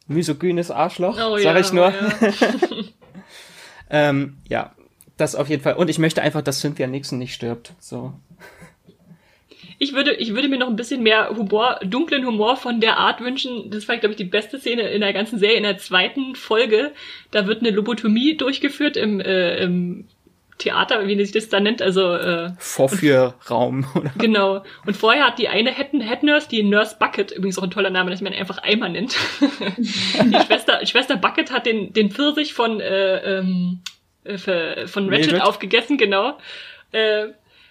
Misogynes 0.07 0.71
Arschloch, 0.71 1.17
oh, 1.17 1.37
sag 1.37 1.55
ja, 1.55 1.59
ich 1.59 1.71
nur. 1.71 1.93
Oh, 1.93 2.25
ja. 2.25 2.33
ähm, 3.89 4.37
ja, 4.49 4.75
das 5.17 5.35
auf 5.35 5.49
jeden 5.49 5.63
Fall. 5.63 5.75
Und 5.75 5.89
ich 5.89 5.99
möchte 5.99 6.21
einfach, 6.21 6.41
dass 6.41 6.59
Cynthia 6.59 6.87
Nixon 6.87 7.19
nicht 7.19 7.33
stirbt. 7.33 7.73
So. 7.79 8.13
Ich 9.83 9.93
würde, 9.93 10.13
ich 10.13 10.35
würde 10.35 10.47
mir 10.47 10.59
noch 10.59 10.67
ein 10.67 10.75
bisschen 10.75 11.01
mehr 11.01 11.29
Humor, 11.29 11.79
dunklen 11.83 12.25
Humor 12.25 12.55
von 12.55 12.81
der 12.81 12.97
Art 12.97 13.21
wünschen. 13.21 13.71
Das 13.71 13.87
war, 13.87 13.97
glaube 13.97 14.13
ich, 14.13 14.17
die 14.17 14.25
beste 14.25 14.59
Szene 14.59 14.83
in 14.83 15.01
der 15.01 15.11
ganzen 15.11 15.39
Serie. 15.39 15.57
In 15.57 15.63
der 15.63 15.77
zweiten 15.77 16.35
Folge, 16.35 16.91
da 17.31 17.47
wird 17.47 17.61
eine 17.61 17.71
Lobotomie 17.71 18.37
durchgeführt 18.37 18.95
im, 18.95 19.19
äh, 19.19 19.57
im 19.57 20.07
Theater, 20.61 21.07
wie 21.07 21.17
sich 21.17 21.31
das 21.31 21.49
da 21.49 21.59
nennt, 21.59 21.81
also 21.81 22.13
äh, 22.13 22.51
Vorführraum. 22.59 23.85
Oder? 23.95 24.11
Genau. 24.17 24.63
Und 24.85 24.95
vorher 24.95 25.25
hat 25.25 25.39
die 25.39 25.47
eine 25.47 25.73
Head, 25.73 25.89
Head 25.91 26.23
Nurse, 26.23 26.47
die 26.47 26.61
Nurse 26.61 26.95
Bucket, 26.99 27.31
übrigens 27.31 27.57
auch 27.57 27.63
ein 27.63 27.71
toller 27.71 27.89
Name, 27.89 28.11
dass 28.11 28.21
man 28.21 28.33
einfach 28.33 28.59
Eimer 28.59 28.87
nennt. 28.87 29.15
die 29.39 30.39
Schwester, 30.45 30.85
Schwester 30.85 31.17
Bucket 31.17 31.51
hat 31.51 31.65
den, 31.65 31.93
den 31.93 32.11
Pfirsich 32.11 32.53
von, 32.53 32.79
äh, 32.79 33.39
ähm, 33.39 33.79
äh, 34.23 34.37
von 34.37 35.09
Ratchet 35.09 35.31
Mildred. 35.31 35.41
aufgegessen, 35.41 35.97
genau. 35.97 36.37
Äh, 36.91 37.29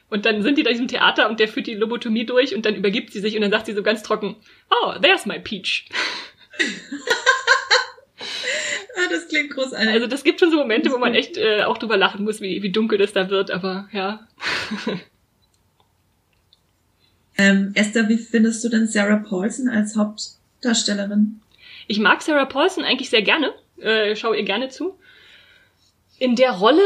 und 0.09 0.27
dann 0.27 0.43
sind 0.43 0.59
die 0.59 0.65
da 0.65 0.71
in 0.71 0.75
diesem 0.75 0.89
Theater 0.89 1.31
und 1.31 1.39
der 1.39 1.47
führt 1.47 1.69
die 1.69 1.75
Lobotomie 1.75 2.27
durch 2.27 2.55
und 2.55 2.67
dann 2.67 2.75
übergibt 2.75 3.13
sie 3.13 3.21
sich 3.21 3.37
und 3.37 3.43
dann 3.43 3.53
sagt 3.53 3.67
sie 3.67 3.73
so 3.73 3.85
ganz 3.85 4.03
trocken, 4.03 4.37
oh, 4.69 4.95
there's 5.01 5.25
my 5.27 5.39
peach. 5.39 5.89
Ah, 9.01 9.09
das 9.11 9.29
klingt 9.29 9.51
großartig. 9.51 9.89
Also 9.89 10.07
das 10.07 10.25
gibt 10.25 10.41
schon 10.41 10.51
so 10.51 10.59
Momente, 10.59 10.91
wo 10.91 10.99
man 10.99 11.15
echt 11.15 11.37
äh, 11.37 11.63
auch 11.63 11.79
drüber 11.79 11.97
lachen 11.97 12.25
muss, 12.25 12.41
wie, 12.41 12.63
wie 12.63 12.71
dunkel 12.71 12.99
das 12.99 13.13
da 13.13 13.31
wird, 13.31 13.51
aber 13.51 13.89
ja. 13.93 14.27
ähm, 17.39 17.73
Esther, 17.75 18.09
wie 18.09 18.19
findest 18.19 18.63
du 18.65 18.69
denn 18.69 18.87
Sarah 18.87 19.17
Paulson 19.17 19.69
als 19.69 19.97
Hauptdarstellerin? 19.97 21.41
Ich 21.87 21.99
mag 21.99 22.23
Sarah 22.23 22.45
Paulson 22.45 22.85
eigentlich 22.85 23.11
sehr 23.11 23.23
gerne. 23.23 23.55
Äh, 23.79 24.17
schau 24.17 24.33
ihr 24.33 24.45
gerne 24.45 24.69
zu. 24.69 24.99
In 26.19 26.37
der 26.37 26.51
Rolle 26.51 26.83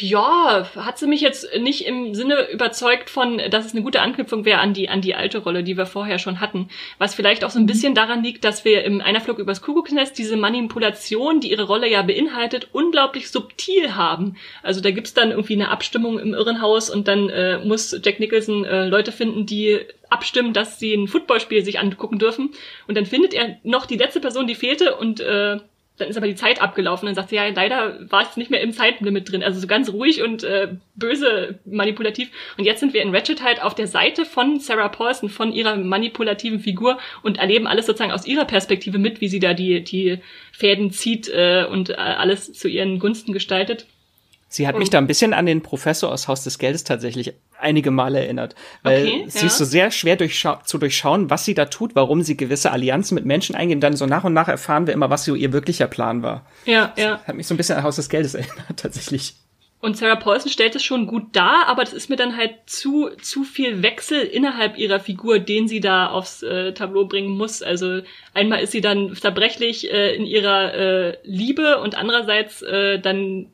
ja, 0.00 0.68
hat 0.76 0.98
sie 0.98 1.06
mich 1.06 1.20
jetzt 1.20 1.48
nicht 1.58 1.86
im 1.86 2.14
Sinne 2.14 2.50
überzeugt 2.50 3.10
von, 3.10 3.38
dass 3.50 3.66
es 3.66 3.72
eine 3.72 3.82
gute 3.82 4.00
Anknüpfung 4.00 4.44
wäre 4.44 4.60
an 4.60 4.74
die, 4.74 4.88
an 4.88 5.00
die 5.00 5.14
alte 5.14 5.38
Rolle, 5.38 5.62
die 5.62 5.76
wir 5.76 5.86
vorher 5.86 6.18
schon 6.18 6.40
hatten. 6.40 6.68
Was 6.98 7.14
vielleicht 7.14 7.44
auch 7.44 7.50
so 7.50 7.58
ein 7.58 7.62
mhm. 7.62 7.68
bisschen 7.68 7.94
daran 7.94 8.22
liegt, 8.22 8.44
dass 8.44 8.64
wir 8.64 8.84
im 8.84 9.00
Einer 9.00 9.20
Flug 9.20 9.38
übers 9.38 9.62
Kuckucksnest 9.62 10.18
diese 10.18 10.36
Manipulation, 10.36 11.40
die 11.40 11.50
ihre 11.50 11.64
Rolle 11.64 11.88
ja 11.88 12.02
beinhaltet, 12.02 12.68
unglaublich 12.72 13.30
subtil 13.30 13.94
haben. 13.94 14.36
Also 14.62 14.80
da 14.80 14.90
gibt's 14.90 15.14
dann 15.14 15.30
irgendwie 15.30 15.54
eine 15.54 15.70
Abstimmung 15.70 16.18
im 16.18 16.34
Irrenhaus 16.34 16.90
und 16.90 17.08
dann 17.08 17.28
äh, 17.28 17.58
muss 17.64 17.98
Jack 18.02 18.20
Nicholson 18.20 18.64
äh, 18.64 18.86
Leute 18.86 19.12
finden, 19.12 19.46
die 19.46 19.80
abstimmen, 20.10 20.52
dass 20.52 20.78
sie 20.78 20.94
ein 20.94 21.08
Footballspiel 21.08 21.64
sich 21.64 21.78
angucken 21.78 22.18
dürfen. 22.18 22.50
Und 22.86 22.96
dann 22.96 23.06
findet 23.06 23.34
er 23.34 23.58
noch 23.62 23.86
die 23.86 23.96
letzte 23.96 24.20
Person, 24.20 24.46
die 24.46 24.54
fehlte 24.54 24.96
und 24.96 25.20
äh, 25.20 25.58
dann 25.98 26.08
ist 26.08 26.16
aber 26.16 26.26
die 26.26 26.34
Zeit 26.34 26.62
abgelaufen. 26.62 27.06
Dann 27.06 27.14
sagt 27.14 27.30
sie, 27.30 27.36
ja, 27.36 27.48
leider 27.48 27.98
war 28.10 28.22
es 28.22 28.36
nicht 28.36 28.50
mehr 28.50 28.60
im 28.60 28.72
Zeitlimit 28.72 29.30
drin. 29.30 29.42
Also 29.42 29.60
so 29.60 29.66
ganz 29.66 29.92
ruhig 29.92 30.22
und 30.22 30.44
äh, 30.44 30.68
böse 30.94 31.58
manipulativ. 31.64 32.30
Und 32.56 32.64
jetzt 32.64 32.80
sind 32.80 32.94
wir 32.94 33.02
in 33.02 33.14
Ratchet 33.14 33.42
halt 33.42 33.62
auf 33.62 33.74
der 33.74 33.86
Seite 33.86 34.24
von 34.24 34.60
Sarah 34.60 34.88
Paulson, 34.88 35.28
von 35.28 35.52
ihrer 35.52 35.76
manipulativen 35.76 36.60
Figur 36.60 36.98
und 37.22 37.38
erleben 37.38 37.66
alles 37.66 37.86
sozusagen 37.86 38.12
aus 38.12 38.26
ihrer 38.26 38.44
Perspektive 38.44 38.98
mit, 38.98 39.20
wie 39.20 39.28
sie 39.28 39.40
da 39.40 39.54
die, 39.54 39.82
die 39.82 40.18
Fäden 40.52 40.90
zieht 40.90 41.28
äh, 41.28 41.66
und 41.70 41.90
äh, 41.90 41.94
alles 41.94 42.52
zu 42.52 42.68
ihren 42.68 42.98
Gunsten 42.98 43.32
gestaltet. 43.32 43.86
Sie 44.50 44.66
hat 44.66 44.78
mich 44.78 44.88
da 44.88 44.96
ein 44.98 45.06
bisschen 45.06 45.34
an 45.34 45.44
den 45.44 45.62
Professor 45.62 46.10
aus 46.10 46.26
Haus 46.26 46.42
des 46.42 46.58
Geldes 46.58 46.82
tatsächlich 46.82 47.34
einige 47.60 47.90
Male 47.90 48.20
erinnert, 48.20 48.54
weil 48.82 49.02
okay, 49.02 49.24
sie 49.28 49.40
ja. 49.40 49.46
ist 49.46 49.58
so 49.58 49.64
sehr 49.64 49.90
schwer 49.90 50.16
durchscha 50.16 50.62
zu 50.64 50.78
durchschauen, 50.78 51.28
was 51.28 51.44
sie 51.44 51.54
da 51.54 51.66
tut, 51.66 51.94
warum 51.94 52.22
sie 52.22 52.36
gewisse 52.36 52.70
Allianzen 52.70 53.14
mit 53.14 53.26
Menschen 53.26 53.54
eingehen. 53.54 53.80
Dann 53.80 53.96
so 53.96 54.06
nach 54.06 54.24
und 54.24 54.32
nach 54.32 54.48
erfahren 54.48 54.86
wir 54.86 54.94
immer, 54.94 55.10
was 55.10 55.24
so 55.24 55.34
ihr 55.34 55.52
wirklicher 55.52 55.86
Plan 55.86 56.22
war. 56.22 56.46
Ja, 56.64 56.94
ja. 56.96 57.20
Hat 57.26 57.34
mich 57.34 57.46
so 57.46 57.54
ein 57.54 57.58
bisschen 57.58 57.76
an 57.76 57.82
Haus 57.82 57.96
des 57.96 58.08
Geldes 58.08 58.34
erinnert, 58.34 58.76
tatsächlich. 58.76 59.34
Und 59.80 59.96
Sarah 59.96 60.16
Paulson 60.16 60.50
stellt 60.50 60.74
es 60.74 60.82
schon 60.82 61.06
gut 61.06 61.36
dar, 61.36 61.66
aber 61.68 61.84
das 61.84 61.92
ist 61.92 62.10
mir 62.10 62.16
dann 62.16 62.36
halt 62.36 62.52
zu 62.66 63.10
zu 63.22 63.44
viel 63.44 63.80
Wechsel 63.82 64.22
innerhalb 64.22 64.76
ihrer 64.76 64.98
Figur, 64.98 65.38
den 65.38 65.68
sie 65.68 65.78
da 65.78 66.08
aufs 66.08 66.42
äh, 66.42 66.72
Tableau 66.72 67.04
bringen 67.04 67.30
muss. 67.30 67.62
Also 67.62 68.00
einmal 68.34 68.60
ist 68.60 68.72
sie 68.72 68.80
dann 68.80 69.14
zerbrechlich 69.14 69.88
äh, 69.92 70.16
in 70.16 70.26
ihrer 70.26 70.74
äh, 70.74 71.18
Liebe 71.22 71.80
und 71.80 71.96
andererseits 71.96 72.62
äh, 72.62 72.98
dann 72.98 73.52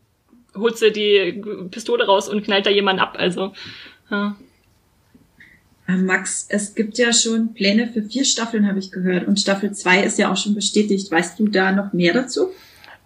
holt 0.56 0.78
sie 0.78 0.92
die 0.92 1.42
Pistole 1.70 2.06
raus 2.06 2.28
und 2.28 2.44
knallt 2.44 2.66
da 2.66 2.70
jemanden 2.70 3.02
ab. 3.02 3.16
Also, 3.18 3.52
ja. 4.10 4.36
Äh, 5.86 5.96
Max, 5.96 6.46
es 6.48 6.74
gibt 6.74 6.98
ja 6.98 7.12
schon 7.12 7.54
Pläne 7.54 7.88
für 7.88 8.02
vier 8.02 8.24
Staffeln, 8.24 8.66
habe 8.66 8.78
ich 8.78 8.90
gehört. 8.90 9.26
Und 9.26 9.38
Staffel 9.38 9.72
zwei 9.72 10.02
ist 10.02 10.18
ja 10.18 10.32
auch 10.32 10.36
schon 10.36 10.54
bestätigt. 10.54 11.10
Weißt 11.10 11.38
du 11.38 11.48
da 11.48 11.72
noch 11.72 11.92
mehr 11.92 12.14
dazu? 12.14 12.50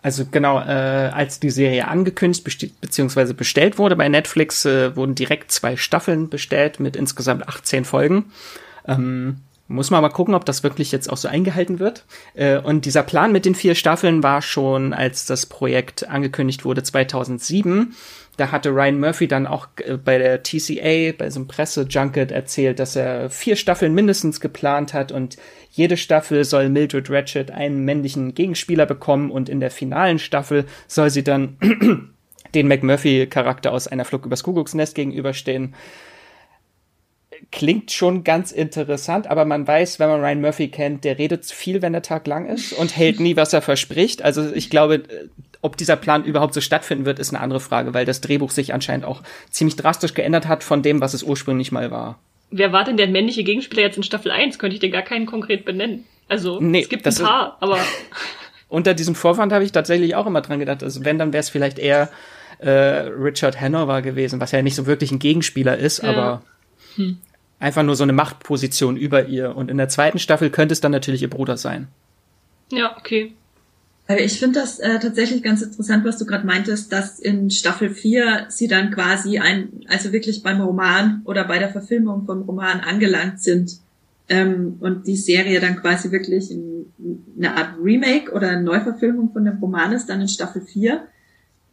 Also 0.01 0.24
genau, 0.30 0.61
äh, 0.61 1.11
als 1.12 1.40
die 1.40 1.51
Serie 1.51 1.88
angekündigt 1.88 2.44
bzw. 2.80 3.32
bestellt 3.32 3.78
wurde 3.78 3.96
bei 3.96 4.09
Netflix, 4.09 4.64
äh, 4.64 4.94
wurden 4.94 5.16
direkt 5.16 5.51
zwei 5.51 5.76
Staffeln 5.76 6.28
bestellt 6.28 6.78
mit 6.78 6.94
insgesamt 6.94 7.49
18 7.49 7.84
Folgen. 7.84 8.26
Ähm, 8.86 9.38
muss 9.68 9.90
man 9.90 10.00
mal 10.00 10.08
gucken, 10.08 10.34
ob 10.34 10.46
das 10.46 10.62
wirklich 10.62 10.90
jetzt 10.92 11.12
auch 11.12 11.18
so 11.18 11.28
eingehalten 11.28 11.78
wird. 11.78 12.06
Äh, 12.34 12.58
und 12.58 12.86
dieser 12.86 13.02
Plan 13.02 13.32
mit 13.32 13.44
den 13.44 13.54
vier 13.54 13.74
Staffeln 13.74 14.22
war 14.22 14.40
schon, 14.42 14.94
als 14.94 15.26
das 15.26 15.46
Projekt 15.46 16.08
angekündigt 16.08 16.64
wurde, 16.64 16.82
2007. 16.82 17.94
Da 18.38 18.50
hatte 18.50 18.70
Ryan 18.70 18.98
Murphy 18.98 19.28
dann 19.28 19.46
auch 19.46 19.68
äh, 19.84 19.98
bei 19.98 20.16
der 20.16 20.42
TCA, 20.42 21.12
bei 21.18 21.28
so 21.28 21.40
einem 21.40 21.48
Presse-Junket 21.48 22.32
erzählt, 22.32 22.78
dass 22.78 22.96
er 22.96 23.28
vier 23.28 23.56
Staffeln 23.56 23.94
mindestens 23.94 24.40
geplant 24.40 24.94
hat 24.94 25.12
und 25.12 25.36
jede 25.70 25.98
Staffel 25.98 26.44
soll 26.44 26.70
Mildred 26.70 27.10
Ratchet 27.10 27.50
einen 27.50 27.84
männlichen 27.84 28.34
Gegenspieler 28.34 28.86
bekommen 28.86 29.30
und 29.30 29.48
in 29.48 29.60
der 29.60 29.70
finalen 29.70 30.18
Staffel 30.18 30.64
soll 30.86 31.10
sie 31.10 31.24
dann 31.24 31.58
den 32.54 32.68
McMurphy-Charakter 32.68 33.70
aus 33.70 33.86
einer 33.86 34.06
Flug 34.06 34.24
übers 34.24 34.44
Kuckucksnest 34.44 34.94
gegenüberstehen 34.94 35.74
klingt 37.51 37.93
schon 37.93 38.24
ganz 38.24 38.53
interessant, 38.53 39.28
aber 39.28 39.45
man 39.45 39.66
weiß, 39.66 39.99
wenn 39.99 40.09
man 40.09 40.20
Ryan 40.20 40.41
Murphy 40.41 40.68
kennt, 40.68 41.05
der 41.05 41.18
redet 41.18 41.47
viel, 41.47 41.82
wenn 41.82 41.93
der 41.93 42.03
Tag 42.03 42.26
lang 42.26 42.47
ist 42.47 42.72
und 42.72 42.97
hält 42.97 43.20
nie, 43.20 43.36
was 43.36 43.53
er 43.53 43.62
verspricht. 43.62 44.22
Also 44.22 44.53
ich 44.53 44.70
glaube, 44.70 44.97
äh, 44.97 45.28
ob 45.62 45.76
dieser 45.76 45.97
Plan 45.97 46.24
überhaupt 46.24 46.55
so 46.55 46.61
stattfinden 46.61 47.05
wird, 47.05 47.18
ist 47.18 47.30
eine 47.30 47.41
andere 47.41 47.61
Frage, 47.61 47.95
weil 47.95 48.05
das 48.05 48.20
Drehbuch 48.20 48.51
sich 48.51 48.74
anscheinend 48.74 49.05
auch 49.05 49.22
ziemlich 49.51 49.76
drastisch 49.76 50.14
geändert 50.14 50.47
hat 50.47 50.62
von 50.62 50.82
dem, 50.82 51.01
was 51.01 51.14
es 51.14 51.22
ursprünglich 51.22 51.72
mal 51.72 51.91
war. 51.91 52.18
Wer 52.51 52.72
war 52.72 52.84
denn 52.84 52.97
der 52.97 53.09
männliche 53.09 53.45
Gegenspieler 53.45 53.82
jetzt 53.82 53.97
in 53.97 54.03
Staffel 54.03 54.30
1? 54.30 54.59
Könnte 54.59 54.74
ich 54.74 54.80
dir 54.80 54.91
gar 54.91 55.03
keinen 55.03 55.26
konkret 55.26 55.64
benennen. 55.64 56.05
Also, 56.28 56.61
nee, 56.61 56.80
es 56.80 56.89
gibt 56.89 57.07
ein 57.07 57.14
paar, 57.14 57.57
aber. 57.61 57.78
Unter 58.68 58.93
diesem 58.93 59.14
Vorwand 59.14 59.53
habe 59.53 59.64
ich 59.64 59.72
tatsächlich 59.72 60.14
auch 60.14 60.26
immer 60.26 60.43
dran 60.43 60.59
gedacht. 60.59 60.82
Also 60.82 61.03
wenn, 61.03 61.18
dann 61.18 61.32
wäre 61.32 61.41
es 61.41 61.49
vielleicht 61.49 61.78
eher 61.78 62.11
äh, 62.59 62.70
Richard 62.70 63.59
Hanover 63.59 64.03
gewesen, 64.03 64.41
was 64.41 64.53
ja 64.53 64.61
nicht 64.61 64.74
so 64.74 64.86
wirklich 64.86 65.11
ein 65.11 65.18
Gegenspieler 65.18 65.78
ist, 65.78 66.03
ja. 66.03 66.11
aber 66.11 66.43
hm 66.97 67.18
einfach 67.59 67.82
nur 67.82 67.96
so 67.96 68.02
eine 68.02 68.12
Machtposition 68.12 68.96
über 68.96 69.26
ihr. 69.26 69.56
Und 69.56 69.70
in 69.70 69.78
der 69.78 69.88
zweiten 69.88 70.18
Staffel 70.18 70.50
könnte 70.50 70.72
es 70.72 70.80
dann 70.80 70.92
natürlich 70.92 71.22
ihr 71.22 71.30
Bruder 71.30 71.56
sein. 71.56 71.88
Ja, 72.70 72.96
okay. 72.96 73.34
Äh, 74.09 74.22
ich 74.24 74.38
finde 74.38 74.61
das 74.61 74.78
äh, 74.78 74.98
tatsächlich 74.98 75.42
ganz 75.42 75.62
interessant, 75.62 76.04
was 76.04 76.18
du 76.18 76.26
gerade 76.26 76.46
meintest, 76.46 76.92
dass 76.92 77.18
in 77.18 77.50
Staffel 77.50 77.90
4 77.90 78.46
sie 78.48 78.68
dann 78.68 78.90
quasi 78.90 79.38
ein, 79.38 79.84
also 79.88 80.12
wirklich 80.12 80.42
beim 80.42 80.61
Roman 80.61 81.22
oder 81.24 81.44
bei 81.44 81.59
der 81.59 81.70
Verfilmung 81.70 82.26
vom 82.26 82.42
Roman 82.42 82.80
angelangt 82.80 83.40
sind 83.40 83.78
ähm, 84.28 84.76
und 84.80 85.06
die 85.06 85.16
Serie 85.16 85.61
dann 85.61 85.76
quasi 85.76 86.11
wirklich 86.11 86.50
in, 86.50 86.86
eine 87.36 87.56
Art 87.56 87.76
Remake 87.82 88.32
oder 88.32 88.48
eine 88.48 88.62
Neuverfilmung 88.62 89.32
von 89.32 89.44
dem 89.44 89.59
Roman 89.59 89.92
ist, 89.92 90.09
dann 90.09 90.20
in 90.20 90.28
Staffel 90.28 90.62
4. 90.62 91.06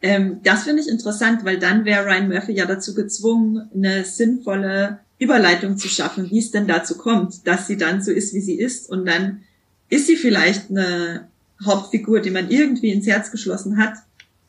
Ähm, 0.01 0.41
das 0.43 0.63
finde 0.63 0.81
ich 0.81 0.89
interessant, 0.89 1.45
weil 1.45 1.57
dann 1.57 1.86
wäre 1.86 2.05
Ryan 2.05 2.27
Murphy 2.27 2.53
ja 2.53 2.65
dazu 2.65 2.93
gezwungen, 2.93 3.69
eine 3.73 4.03
sinnvolle 4.03 4.99
Überleitung 5.26 5.78
zu 5.78 5.88
schaffen, 5.88 6.30
wie 6.30 6.39
es 6.39 6.51
denn 6.51 6.67
dazu 6.67 6.97
kommt, 6.97 7.45
dass 7.47 7.67
sie 7.67 7.78
dann 7.78 8.01
so 8.01 8.11
ist, 8.11 8.34
wie 8.34 8.41
sie 8.41 8.55
ist. 8.55 8.89
Und 8.89 9.05
dann 9.05 9.41
ist 9.89 10.07
sie 10.07 10.15
vielleicht 10.15 10.69
eine 10.69 11.28
Hauptfigur, 11.65 12.21
die 12.21 12.32
man 12.32 12.49
irgendwie 12.49 12.91
ins 12.91 13.07
Herz 13.07 13.32
geschlossen 13.32 13.78
hat 13.78 13.95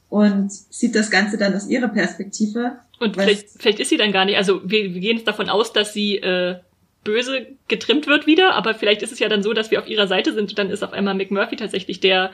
und 0.08 0.52
sieht 0.52 0.94
das 0.94 1.10
Ganze 1.10 1.38
dann 1.38 1.54
aus 1.54 1.68
ihrer 1.68 1.88
Perspektive. 1.88 2.72
Und 2.98 3.16
vielleicht, 3.16 3.48
vielleicht 3.58 3.80
ist 3.80 3.88
sie 3.88 3.96
dann 3.96 4.12
gar 4.12 4.24
nicht. 4.24 4.36
Also 4.36 4.60
wir, 4.64 4.94
wir 4.94 5.00
gehen 5.00 5.16
jetzt 5.16 5.28
davon 5.28 5.48
aus, 5.48 5.72
dass 5.72 5.92
sie 5.92 6.16
äh, 6.16 6.56
böse 7.04 7.46
getrimmt 7.68 8.06
wird 8.06 8.26
wieder, 8.26 8.54
aber 8.54 8.74
vielleicht 8.74 9.02
ist 9.02 9.12
es 9.12 9.18
ja 9.18 9.28
dann 9.28 9.42
so, 9.42 9.52
dass 9.52 9.70
wir 9.70 9.80
auf 9.80 9.88
ihrer 9.88 10.06
Seite 10.06 10.34
sind 10.34 10.50
und 10.50 10.58
dann 10.58 10.70
ist 10.70 10.82
auf 10.82 10.92
einmal 10.92 11.14
McMurphy 11.14 11.56
tatsächlich 11.56 12.00
der, 12.00 12.32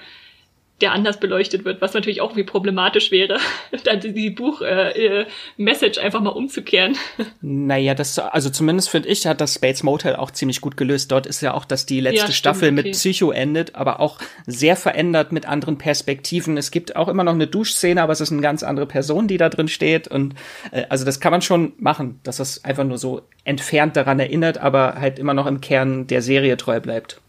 der 0.83 0.93
anders 0.93 1.19
beleuchtet 1.21 1.65
wird, 1.65 1.81
was 1.81 1.95
natürlich 1.95 2.21
auch 2.21 2.37
wie 2.37 2.43
problematisch 2.43 3.11
wäre, 3.11 3.39
dann 3.85 4.01
die 4.01 4.31
Buch-Message 4.31 5.99
äh, 5.99 6.01
äh 6.01 6.05
einfach 6.05 6.21
mal 6.21 6.31
umzukehren. 6.31 6.97
Naja, 7.41 7.95
das, 7.95 8.19
also 8.19 8.51
zumindest 8.51 8.91
finde 8.91 9.09
ich, 9.09 9.27
hat 9.27 9.41
das 9.41 9.55
Space 9.55 9.83
Motel 9.83 10.17
auch 10.17 10.31
ziemlich 10.31 10.61
gut 10.61 10.77
gelöst. 10.77 11.11
Dort 11.11 11.27
ist 11.27 11.41
ja 11.41 11.55
auch, 11.55 11.65
dass 11.65 11.87
die 11.87 12.01
letzte 12.01 12.19
ja, 12.19 12.23
stimmt, 12.25 12.37
Staffel 12.37 12.69
okay. 12.69 12.83
mit 12.83 12.93
Psycho 12.93 13.31
endet, 13.31 13.75
aber 13.75 14.01
auch 14.01 14.19
sehr 14.47 14.77
verändert 14.77 15.33
mit 15.33 15.47
anderen 15.47 15.79
Perspektiven. 15.79 16.57
Es 16.57 16.71
gibt 16.71 16.97
auch 16.97 17.09
immer 17.09 17.25
noch 17.25 17.35
eine 17.35 17.47
Duschszene, 17.47 18.03
aber 18.03 18.13
es 18.13 18.21
ist 18.21 18.33
eine 18.33 18.43
ganz 18.43 18.63
andere 18.63 18.87
Person, 18.87 19.29
die 19.29 19.39
da 19.39 19.49
drin 19.49 19.69
steht. 19.69 20.09
Und 20.09 20.35
äh, 20.71 20.85
also 20.89 21.05
das 21.05 21.21
kann 21.21 21.33
man 21.33 21.43
schon 21.43 21.73
machen, 21.79 22.21
dass 22.23 22.37
das 22.37 22.65
einfach 22.65 22.85
nur 22.85 22.99
so 22.99 23.23
entfernt 23.45 23.97
daran 23.97 24.21
erinnert, 24.21 24.59
aber 24.59 24.95
halt 24.99 25.19
immer 25.19 25.35
noch 25.35 25.47
im 25.47 25.61
Kern 25.61 26.07
der 26.07 26.23
Serie 26.23 26.57
treu 26.57 26.81
bleibt. 26.81 27.21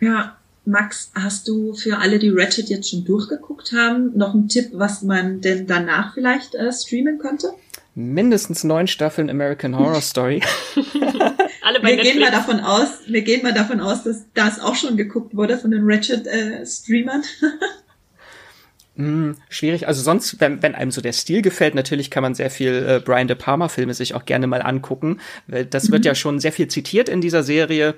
Ja, 0.00 0.36
Max, 0.64 1.10
hast 1.14 1.48
du 1.48 1.74
für 1.74 1.98
alle, 1.98 2.18
die 2.18 2.30
Ratchet 2.30 2.68
jetzt 2.68 2.90
schon 2.90 3.04
durchgeguckt 3.04 3.72
haben, 3.72 4.16
noch 4.16 4.32
einen 4.32 4.48
Tipp, 4.48 4.70
was 4.72 5.02
man 5.02 5.40
denn 5.40 5.66
danach 5.66 6.14
vielleicht 6.14 6.54
äh, 6.54 6.72
streamen 6.72 7.18
könnte? 7.18 7.48
Mindestens 7.94 8.62
neun 8.64 8.86
Staffeln 8.86 9.28
American 9.28 9.76
Horror 9.76 10.00
Story. 10.00 10.40
alle 11.62 11.80
bei 11.80 11.88
wir 11.88 11.96
Netflix. 11.96 12.12
gehen 12.12 12.20
mal 12.20 12.30
davon 12.30 12.60
aus, 12.60 12.88
wir 13.06 13.22
gehen 13.22 13.42
mal 13.42 13.52
davon 13.52 13.80
aus, 13.80 14.04
dass 14.04 14.24
das 14.34 14.60
auch 14.60 14.76
schon 14.76 14.96
geguckt 14.96 15.34
wurde 15.36 15.58
von 15.58 15.72
den 15.72 15.82
Ratchet-Streamern. 15.84 17.22
äh, 18.96 19.02
mm, 19.02 19.36
schwierig. 19.48 19.88
Also 19.88 20.00
sonst, 20.02 20.40
wenn, 20.40 20.62
wenn 20.62 20.76
einem 20.76 20.92
so 20.92 21.00
der 21.00 21.12
Stil 21.12 21.42
gefällt, 21.42 21.74
natürlich 21.74 22.10
kann 22.10 22.22
man 22.22 22.34
sehr 22.34 22.50
viel 22.50 22.86
äh, 22.88 23.00
Brian 23.04 23.26
De 23.26 23.36
Palma 23.36 23.68
Filme 23.68 23.94
sich 23.94 24.14
auch 24.14 24.26
gerne 24.26 24.46
mal 24.46 24.62
angucken. 24.62 25.18
Weil 25.48 25.66
das 25.66 25.88
mhm. 25.88 25.92
wird 25.94 26.04
ja 26.04 26.14
schon 26.14 26.38
sehr 26.38 26.52
viel 26.52 26.68
zitiert 26.68 27.08
in 27.08 27.20
dieser 27.20 27.42
Serie. 27.42 27.96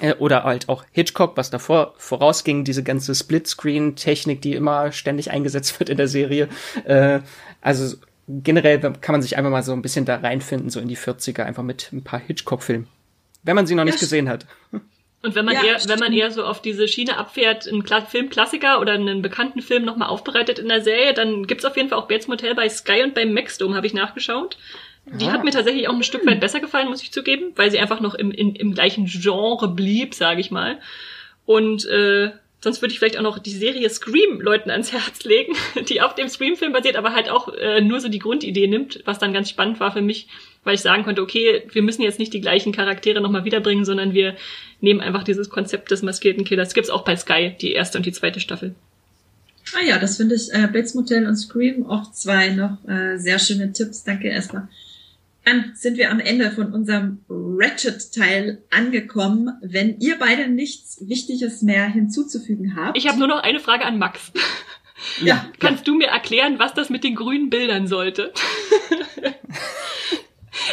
Äh, 0.00 0.14
oder 0.14 0.44
halt 0.44 0.68
auch 0.68 0.84
Hitchcock, 0.90 1.36
was 1.36 1.50
davor 1.50 1.94
vorausging, 1.98 2.64
diese 2.64 2.82
ganze 2.82 3.14
Splitscreen-Technik, 3.14 4.42
die 4.42 4.54
immer 4.54 4.90
ständig 4.92 5.30
eingesetzt 5.30 5.78
wird 5.80 5.88
in 5.88 5.96
der 5.96 6.08
Serie. 6.08 6.48
Äh, 6.84 7.20
also 7.60 7.96
generell 8.26 8.80
kann 8.80 9.12
man 9.12 9.22
sich 9.22 9.36
einfach 9.36 9.50
mal 9.50 9.62
so 9.62 9.72
ein 9.72 9.82
bisschen 9.82 10.04
da 10.04 10.16
reinfinden, 10.16 10.70
so 10.70 10.80
in 10.80 10.88
die 10.88 10.96
40er, 10.96 11.42
einfach 11.42 11.62
mit 11.62 11.92
ein 11.92 12.02
paar 12.02 12.20
Hitchcock-Filmen. 12.20 12.88
Wenn 13.42 13.56
man 13.56 13.66
sie 13.66 13.74
noch 13.74 13.84
nicht 13.84 14.00
gesehen 14.00 14.28
hat. 14.28 14.46
Und 15.24 15.34
wenn 15.34 15.44
man 15.44 15.54
ja, 15.54 15.64
eher, 15.64 15.78
wenn 15.86 15.98
man 15.98 16.12
eher 16.12 16.30
so 16.30 16.44
auf 16.44 16.60
diese 16.60 16.86
Schiene 16.88 17.16
abfährt, 17.16 17.66
einen 17.66 17.84
Filmklassiker 17.86 18.80
oder 18.80 18.92
einen 18.92 19.22
bekannten 19.22 19.62
Film 19.62 19.84
nochmal 19.84 20.08
aufbereitet 20.08 20.58
in 20.58 20.68
der 20.68 20.82
Serie, 20.82 21.14
dann 21.14 21.46
gibt's 21.46 21.64
auf 21.64 21.76
jeden 21.76 21.88
Fall 21.88 21.98
auch 21.98 22.08
Bates 22.08 22.28
Motel 22.28 22.54
bei 22.54 22.68
Sky 22.68 23.02
und 23.02 23.14
bei 23.14 23.24
Maxdome, 23.24 23.74
habe 23.74 23.86
ich 23.86 23.94
nachgeschaut. 23.94 24.58
Die 25.06 25.26
ah. 25.26 25.32
hat 25.32 25.44
mir 25.44 25.50
tatsächlich 25.50 25.88
auch 25.88 25.94
ein 25.94 26.02
Stück 26.02 26.26
weit 26.26 26.40
besser 26.40 26.60
gefallen, 26.60 26.88
muss 26.88 27.02
ich 27.02 27.12
zugeben, 27.12 27.52
weil 27.56 27.70
sie 27.70 27.78
einfach 27.78 28.00
noch 28.00 28.14
im, 28.14 28.30
in, 28.30 28.54
im 28.54 28.74
gleichen 28.74 29.06
Genre 29.06 29.68
blieb, 29.68 30.14
sage 30.14 30.40
ich 30.40 30.50
mal. 30.50 30.78
Und 31.44 31.84
äh, 31.86 32.30
sonst 32.64 32.80
würde 32.80 32.92
ich 32.92 32.98
vielleicht 32.98 33.18
auch 33.18 33.22
noch 33.22 33.38
die 33.38 33.50
Serie 33.50 33.88
Scream 33.90 34.40
Leuten 34.40 34.70
ans 34.70 34.92
Herz 34.92 35.24
legen, 35.24 35.54
die 35.88 36.00
auf 36.00 36.14
dem 36.14 36.28
Scream-Film 36.28 36.72
basiert, 36.72 36.96
aber 36.96 37.12
halt 37.12 37.28
auch 37.28 37.52
äh, 37.54 37.80
nur 37.82 38.00
so 38.00 38.08
die 38.08 38.18
Grundidee 38.18 38.66
nimmt, 38.66 39.00
was 39.04 39.18
dann 39.18 39.34
ganz 39.34 39.50
spannend 39.50 39.78
war 39.78 39.92
für 39.92 40.00
mich, 40.00 40.26
weil 40.64 40.74
ich 40.74 40.80
sagen 40.80 41.04
konnte, 41.04 41.22
okay, 41.22 41.68
wir 41.70 41.82
müssen 41.82 42.02
jetzt 42.02 42.18
nicht 42.18 42.32
die 42.32 42.40
gleichen 42.40 42.72
Charaktere 42.72 43.20
nochmal 43.20 43.44
wiederbringen, 43.44 43.84
sondern 43.84 44.14
wir 44.14 44.34
nehmen 44.80 45.00
einfach 45.00 45.22
dieses 45.22 45.50
Konzept 45.50 45.90
des 45.90 46.02
maskierten 46.02 46.44
Killers. 46.44 46.74
Gibt's 46.74 46.90
auch 46.90 47.04
bei 47.04 47.16
Sky, 47.16 47.54
die 47.60 47.72
erste 47.72 47.98
und 47.98 48.06
die 48.06 48.12
zweite 48.12 48.40
Staffel. 48.40 48.74
Ah 49.74 49.82
ja, 49.86 49.98
das 49.98 50.16
finde 50.16 50.34
ich, 50.34 50.52
äh, 50.52 50.66
Bates 50.66 50.94
Motel 50.94 51.26
und 51.26 51.36
Scream, 51.36 51.86
auch 51.86 52.10
zwei 52.12 52.50
noch 52.50 52.76
äh, 52.88 53.16
sehr 53.18 53.38
schöne 53.38 53.72
Tipps. 53.72 54.04
Danke 54.04 54.28
erstmal. 54.28 54.68
Dann 55.44 55.72
sind 55.74 55.98
wir 55.98 56.10
am 56.10 56.20
Ende 56.20 56.50
von 56.50 56.72
unserem 56.72 57.24
Ratchet-Teil 57.28 58.62
angekommen. 58.70 59.50
Wenn 59.62 60.00
ihr 60.00 60.18
beide 60.18 60.48
nichts 60.48 61.06
Wichtiges 61.06 61.62
mehr 61.62 61.86
hinzuzufügen 61.86 62.76
habt. 62.76 62.96
Ich 62.96 63.08
habe 63.08 63.18
nur 63.18 63.28
noch 63.28 63.42
eine 63.42 63.60
Frage 63.60 63.84
an 63.84 63.98
Max. 63.98 64.32
Ja. 65.22 65.46
Kannst 65.60 65.86
du 65.86 65.94
mir 65.94 66.08
erklären, 66.08 66.58
was 66.58 66.72
das 66.72 66.88
mit 66.88 67.04
den 67.04 67.14
grünen 67.14 67.50
Bildern 67.50 67.86
sollte? 67.86 68.32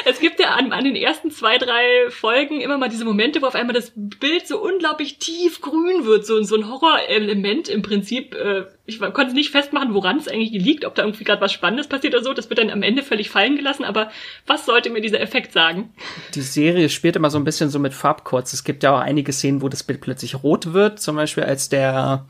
es 0.06 0.20
gibt 0.20 0.40
ja 0.40 0.50
an, 0.50 0.72
an 0.72 0.84
den 0.84 0.96
ersten 0.96 1.32
zwei, 1.32 1.58
drei 1.58 2.10
Folgen 2.10 2.62
immer 2.62 2.78
mal 2.78 2.90
diese 2.90 3.06
Momente, 3.06 3.42
wo 3.42 3.48
auf 3.48 3.56
einmal 3.56 3.74
das 3.74 3.92
Bild 3.96 4.48
so 4.48 4.62
unglaublich 4.62 5.18
tiefgrün 5.18 6.06
wird, 6.06 6.26
so, 6.26 6.42
so 6.44 6.56
ein 6.56 6.70
Horrorelement 6.70 7.70
im 7.70 7.82
Prinzip. 7.82 8.36
Äh, 8.36 8.66
ich 8.86 9.00
konnte 9.00 9.34
nicht 9.34 9.52
festmachen, 9.52 9.94
woran 9.94 10.18
es 10.18 10.28
eigentlich 10.28 10.52
liegt, 10.52 10.86
ob 10.86 10.96
da 10.96 11.04
irgendwie 11.04 11.24
gerade 11.24 11.42
was 11.42 11.54
Spannendes 11.54 11.88
passiert 11.88 12.14
oder 12.14 12.24
so. 12.24 12.34
Das 12.34 12.50
wird 12.50 12.60
dann 12.60 12.70
am 12.70 12.84
Ende 12.84 13.04
völlig 13.04 13.30
fallen 13.30 13.56
gelassen, 13.56 13.86
aber 13.86 14.12
was 14.46 14.66
sollte 14.66 14.90
mir 14.90 15.02
dieser 15.02 15.22
Effekt 15.22 15.54
sagen? 15.54 15.94
Die 16.36 16.42
Serie 16.42 16.90
spielt 16.90 17.16
immer 17.16 17.30
so 17.30 17.38
ein 17.38 17.44
bisschen 17.44 17.70
so 17.70 17.80
mit 17.80 17.94
Farbcodes. 17.94 18.54
Es 18.54 18.64
gibt 18.64 18.84
ja 18.84 18.96
auch 18.96 19.00
einige 19.00 19.32
Szenen, 19.32 19.62
wo 19.62 19.70
das 19.70 19.84
Bild 19.84 20.02
plötzlich 20.02 20.44
rot 20.44 20.74
wird, 20.74 21.00
zum 21.00 21.16
Beispiel 21.16 21.44
als 21.44 21.70
der 21.70 22.26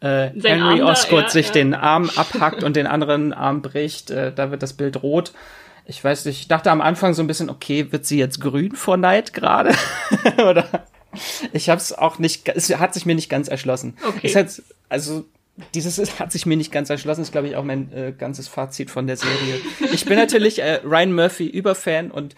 äh, 0.00 0.30
Henry 0.40 0.82
Osgood 0.82 1.30
sich 1.30 1.46
ja. 1.48 1.52
den 1.52 1.74
Arm 1.74 2.10
abhackt 2.14 2.62
und 2.62 2.76
den 2.76 2.86
anderen 2.86 3.32
Arm 3.32 3.62
bricht, 3.62 4.10
äh, 4.10 4.32
da 4.32 4.50
wird 4.50 4.62
das 4.62 4.74
Bild 4.74 5.02
rot 5.02 5.32
ich 5.86 6.02
weiß 6.02 6.24
nicht, 6.24 6.40
ich 6.40 6.48
dachte 6.48 6.70
am 6.70 6.80
Anfang 6.80 7.14
so 7.14 7.22
ein 7.22 7.26
bisschen, 7.26 7.50
okay, 7.50 7.92
wird 7.92 8.06
sie 8.06 8.18
jetzt 8.18 8.40
grün 8.40 8.74
vor 8.74 8.96
Neid 8.96 9.34
gerade? 9.34 9.74
Oder 10.38 10.86
ich 11.52 11.68
habe 11.68 11.80
es 11.80 11.92
auch 11.92 12.18
nicht, 12.18 12.48
es 12.48 12.74
hat 12.76 12.94
sich 12.94 13.06
mir 13.06 13.14
nicht 13.14 13.28
ganz 13.28 13.48
erschlossen. 13.48 13.96
Okay. 14.06 14.20
Es 14.22 14.34
hat, 14.34 14.62
also 14.88 15.24
dieses 15.74 15.98
hat 16.20 16.32
sich 16.32 16.46
mir 16.46 16.56
nicht 16.56 16.72
ganz 16.72 16.90
erschlossen, 16.90 17.22
ist 17.22 17.32
glaube 17.32 17.48
ich 17.48 17.56
auch 17.56 17.64
mein 17.64 17.92
äh, 17.92 18.12
ganzes 18.16 18.48
Fazit 18.48 18.90
von 18.90 19.06
der 19.06 19.16
Serie. 19.16 19.60
Ich 19.92 20.04
bin 20.04 20.16
natürlich 20.16 20.60
äh, 20.60 20.80
Ryan 20.84 21.14
Murphy 21.14 21.46
Überfan 21.46 22.10
und 22.10 22.34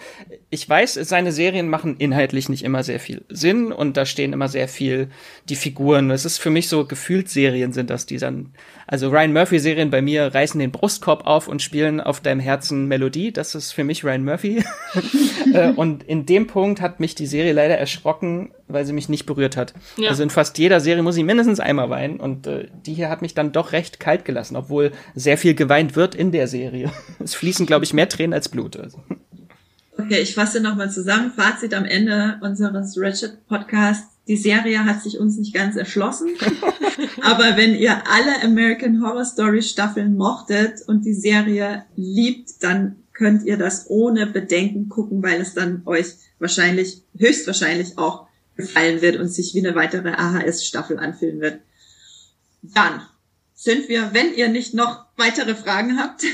ich 0.50 0.68
weiß, 0.68 0.94
seine 0.94 1.32
Serien 1.32 1.68
machen 1.68 1.96
inhaltlich 1.98 2.48
nicht 2.48 2.64
immer 2.64 2.82
sehr 2.82 3.00
viel 3.00 3.24
Sinn 3.28 3.72
und 3.72 3.96
da 3.96 4.04
stehen 4.06 4.32
immer 4.32 4.48
sehr 4.48 4.68
viel 4.68 5.08
die 5.48 5.56
Figuren. 5.56 6.10
Es 6.10 6.24
ist 6.24 6.38
für 6.38 6.50
mich 6.50 6.68
so 6.68 6.84
gefühlt 6.84 7.28
Serien 7.28 7.72
sind 7.72 7.90
das, 7.90 8.06
die 8.06 8.18
dann 8.18 8.52
also 8.86 9.08
Ryan 9.08 9.32
Murphy 9.32 9.58
Serien 9.58 9.90
bei 9.90 10.00
mir 10.00 10.32
reißen 10.32 10.60
den 10.60 10.70
Brustkorb 10.70 11.26
auf 11.26 11.48
und 11.48 11.60
spielen 11.60 12.00
auf 12.00 12.20
deinem 12.20 12.38
Herzen 12.40 12.86
Melodie. 12.86 13.32
Das 13.32 13.56
ist 13.56 13.72
für 13.72 13.82
mich 13.82 14.04
Ryan 14.04 14.24
Murphy. 14.24 14.64
Äh, 15.52 15.70
und 15.70 16.02
in 16.02 16.26
dem 16.26 16.48
Punkt 16.48 16.80
hat 16.80 16.98
mich 16.98 17.14
die 17.14 17.26
Serie 17.26 17.52
leider 17.52 17.78
erschrocken, 17.78 18.50
weil 18.66 18.84
sie 18.84 18.92
mich 18.92 19.08
nicht 19.08 19.26
berührt 19.26 19.56
hat. 19.56 19.74
Ja. 19.96 20.10
Also 20.10 20.24
in 20.24 20.28
fast 20.30 20.58
jeder 20.58 20.80
Serie 20.80 21.04
muss 21.04 21.16
ich 21.16 21.22
mindestens 21.22 21.60
einmal 21.60 21.88
weinen 21.88 22.18
und 22.18 22.48
äh, 22.48 22.66
die 22.84 22.94
hier 22.94 23.08
hat 23.08 23.22
mich 23.22 23.32
dann 23.32 23.52
doch 23.52 23.70
recht 23.70 24.00
kalt 24.00 24.24
gelassen, 24.24 24.56
obwohl 24.56 24.90
sehr 25.14 25.38
viel 25.38 25.54
geweint 25.54 25.94
wird 25.94 26.16
in 26.16 26.32
der 26.32 26.48
Serie. 26.48 26.90
Es 27.20 27.36
fließen, 27.36 27.64
glaube 27.64 27.84
ich, 27.84 27.94
mehr 27.94 28.08
Tränen 28.08 28.34
als 28.34 28.48
Blut. 28.48 28.76
Also. 28.76 28.98
Okay, 29.92 30.18
ich 30.18 30.34
fasse 30.34 30.60
nochmal 30.60 30.90
zusammen. 30.90 31.30
Fazit 31.30 31.74
am 31.74 31.84
Ende 31.84 32.38
unseres 32.42 33.00
Ratchet 33.00 33.46
Podcasts. 33.46 34.15
Die 34.28 34.36
Serie 34.36 34.84
hat 34.84 35.02
sich 35.02 35.18
uns 35.18 35.36
nicht 35.36 35.54
ganz 35.54 35.76
erschlossen. 35.76 36.30
Aber 37.22 37.56
wenn 37.56 37.74
ihr 37.76 38.02
alle 38.08 38.42
American 38.42 39.02
Horror 39.02 39.24
Story 39.24 39.62
Staffeln 39.62 40.16
mochtet 40.16 40.82
und 40.86 41.04
die 41.04 41.14
Serie 41.14 41.84
liebt, 41.94 42.62
dann 42.62 42.96
könnt 43.12 43.44
ihr 43.44 43.56
das 43.56 43.88
ohne 43.88 44.26
Bedenken 44.26 44.88
gucken, 44.88 45.22
weil 45.22 45.40
es 45.40 45.54
dann 45.54 45.82
euch 45.86 46.06
wahrscheinlich, 46.38 47.02
höchstwahrscheinlich 47.16 47.98
auch 47.98 48.26
gefallen 48.56 49.00
wird 49.00 49.16
und 49.16 49.28
sich 49.28 49.54
wie 49.54 49.66
eine 49.66 49.76
weitere 49.76 50.10
AHS-Staffel 50.10 50.98
anfühlen 50.98 51.40
wird. 51.40 51.60
Dann 52.62 53.02
sind 53.54 53.88
wir, 53.88 54.10
wenn 54.12 54.34
ihr 54.34 54.48
nicht 54.48 54.74
noch 54.74 55.05
weitere 55.16 55.54
Fragen 55.54 55.98
habt, 55.98 56.24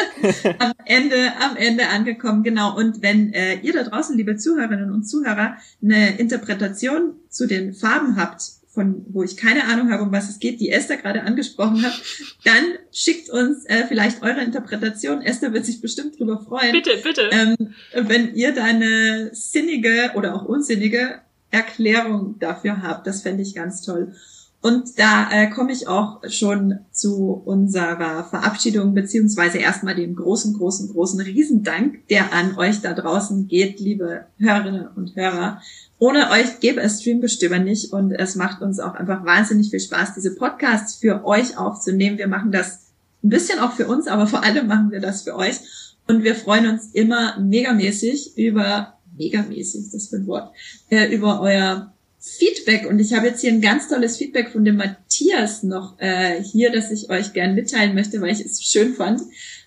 am 0.58 0.72
Ende, 0.84 1.32
am 1.40 1.56
Ende 1.56 1.88
angekommen. 1.88 2.42
Genau. 2.42 2.76
Und 2.76 3.02
wenn 3.02 3.32
äh, 3.32 3.60
ihr 3.60 3.72
da 3.72 3.84
draußen, 3.84 4.16
liebe 4.16 4.36
Zuhörerinnen 4.36 4.90
und 4.90 5.04
Zuhörer, 5.04 5.56
eine 5.82 6.18
Interpretation 6.18 7.14
zu 7.28 7.46
den 7.46 7.74
Farben 7.74 8.16
habt, 8.16 8.42
von 8.72 9.04
wo 9.10 9.22
ich 9.22 9.36
keine 9.36 9.64
Ahnung 9.64 9.92
habe, 9.92 10.02
um 10.02 10.12
was 10.12 10.30
es 10.30 10.38
geht, 10.38 10.60
die 10.60 10.70
Esther 10.70 10.96
gerade 10.96 11.24
angesprochen 11.24 11.82
hat, 11.82 11.92
dann 12.44 12.64
schickt 12.90 13.28
uns 13.28 13.66
äh, 13.66 13.84
vielleicht 13.86 14.22
eure 14.22 14.42
Interpretation. 14.42 15.20
Esther 15.20 15.52
wird 15.52 15.66
sich 15.66 15.82
bestimmt 15.82 16.18
drüber 16.18 16.40
freuen. 16.40 16.72
Bitte, 16.72 16.92
bitte. 17.02 17.28
Ähm, 17.30 17.74
wenn 17.92 18.34
ihr 18.34 18.54
da 18.54 18.64
eine 18.64 19.30
sinnige 19.34 20.12
oder 20.14 20.34
auch 20.34 20.46
unsinnige 20.46 21.20
Erklärung 21.50 22.38
dafür 22.38 22.82
habt, 22.82 23.06
das 23.06 23.20
fände 23.20 23.42
ich 23.42 23.54
ganz 23.54 23.82
toll. 23.82 24.14
Und 24.62 24.96
da 24.96 25.28
äh, 25.32 25.50
komme 25.50 25.72
ich 25.72 25.88
auch 25.88 26.20
schon 26.28 26.78
zu 26.92 27.42
unserer 27.44 28.22
Verabschiedung, 28.22 28.94
beziehungsweise 28.94 29.58
erstmal 29.58 29.96
den 29.96 30.14
großen, 30.14 30.54
großen, 30.54 30.88
großen 30.92 31.20
Riesendank, 31.20 32.06
der 32.08 32.32
an 32.32 32.56
euch 32.56 32.80
da 32.80 32.94
draußen 32.94 33.48
geht, 33.48 33.80
liebe 33.80 34.26
Hörerinnen 34.38 34.86
und 34.94 35.16
Hörer. 35.16 35.60
Ohne 35.98 36.30
euch 36.30 36.60
gäbe 36.60 36.80
es 36.80 37.00
Streambestimmer 37.00 37.58
nicht 37.58 37.92
und 37.92 38.12
es 38.12 38.36
macht 38.36 38.62
uns 38.62 38.78
auch 38.78 38.94
einfach 38.94 39.24
wahnsinnig 39.24 39.70
viel 39.70 39.80
Spaß, 39.80 40.14
diese 40.14 40.36
Podcasts 40.36 40.94
für 40.94 41.24
euch 41.24 41.58
aufzunehmen. 41.58 42.18
Wir 42.18 42.28
machen 42.28 42.52
das 42.52 42.92
ein 43.24 43.30
bisschen 43.30 43.58
auch 43.58 43.72
für 43.72 43.88
uns, 43.88 44.06
aber 44.06 44.28
vor 44.28 44.44
allem 44.44 44.68
machen 44.68 44.92
wir 44.92 45.00
das 45.00 45.22
für 45.22 45.34
euch. 45.34 45.56
Und 46.06 46.22
wir 46.22 46.36
freuen 46.36 46.68
uns 46.68 46.86
immer 46.92 47.36
megamäßig 47.40 48.38
über, 48.38 48.94
megamäßig, 49.16 49.90
das 49.90 50.06
für 50.06 50.16
ein 50.16 50.26
Wort, 50.28 50.52
äh, 50.88 51.12
über 51.12 51.40
euer 51.40 51.91
Feedback 52.24 52.88
und 52.88 53.00
ich 53.00 53.14
habe 53.14 53.26
jetzt 53.26 53.40
hier 53.40 53.50
ein 53.50 53.60
ganz 53.60 53.88
tolles 53.88 54.16
Feedback 54.16 54.50
von 54.50 54.64
dem 54.64 54.76
Matthias 54.76 55.64
noch 55.64 55.98
äh, 55.98 56.40
hier, 56.40 56.70
das 56.70 56.92
ich 56.92 57.10
euch 57.10 57.32
gern 57.32 57.56
mitteilen 57.56 57.96
möchte, 57.96 58.20
weil 58.20 58.30
ich 58.30 58.40
es 58.40 58.62
schön 58.62 58.94
fand. 58.94 59.22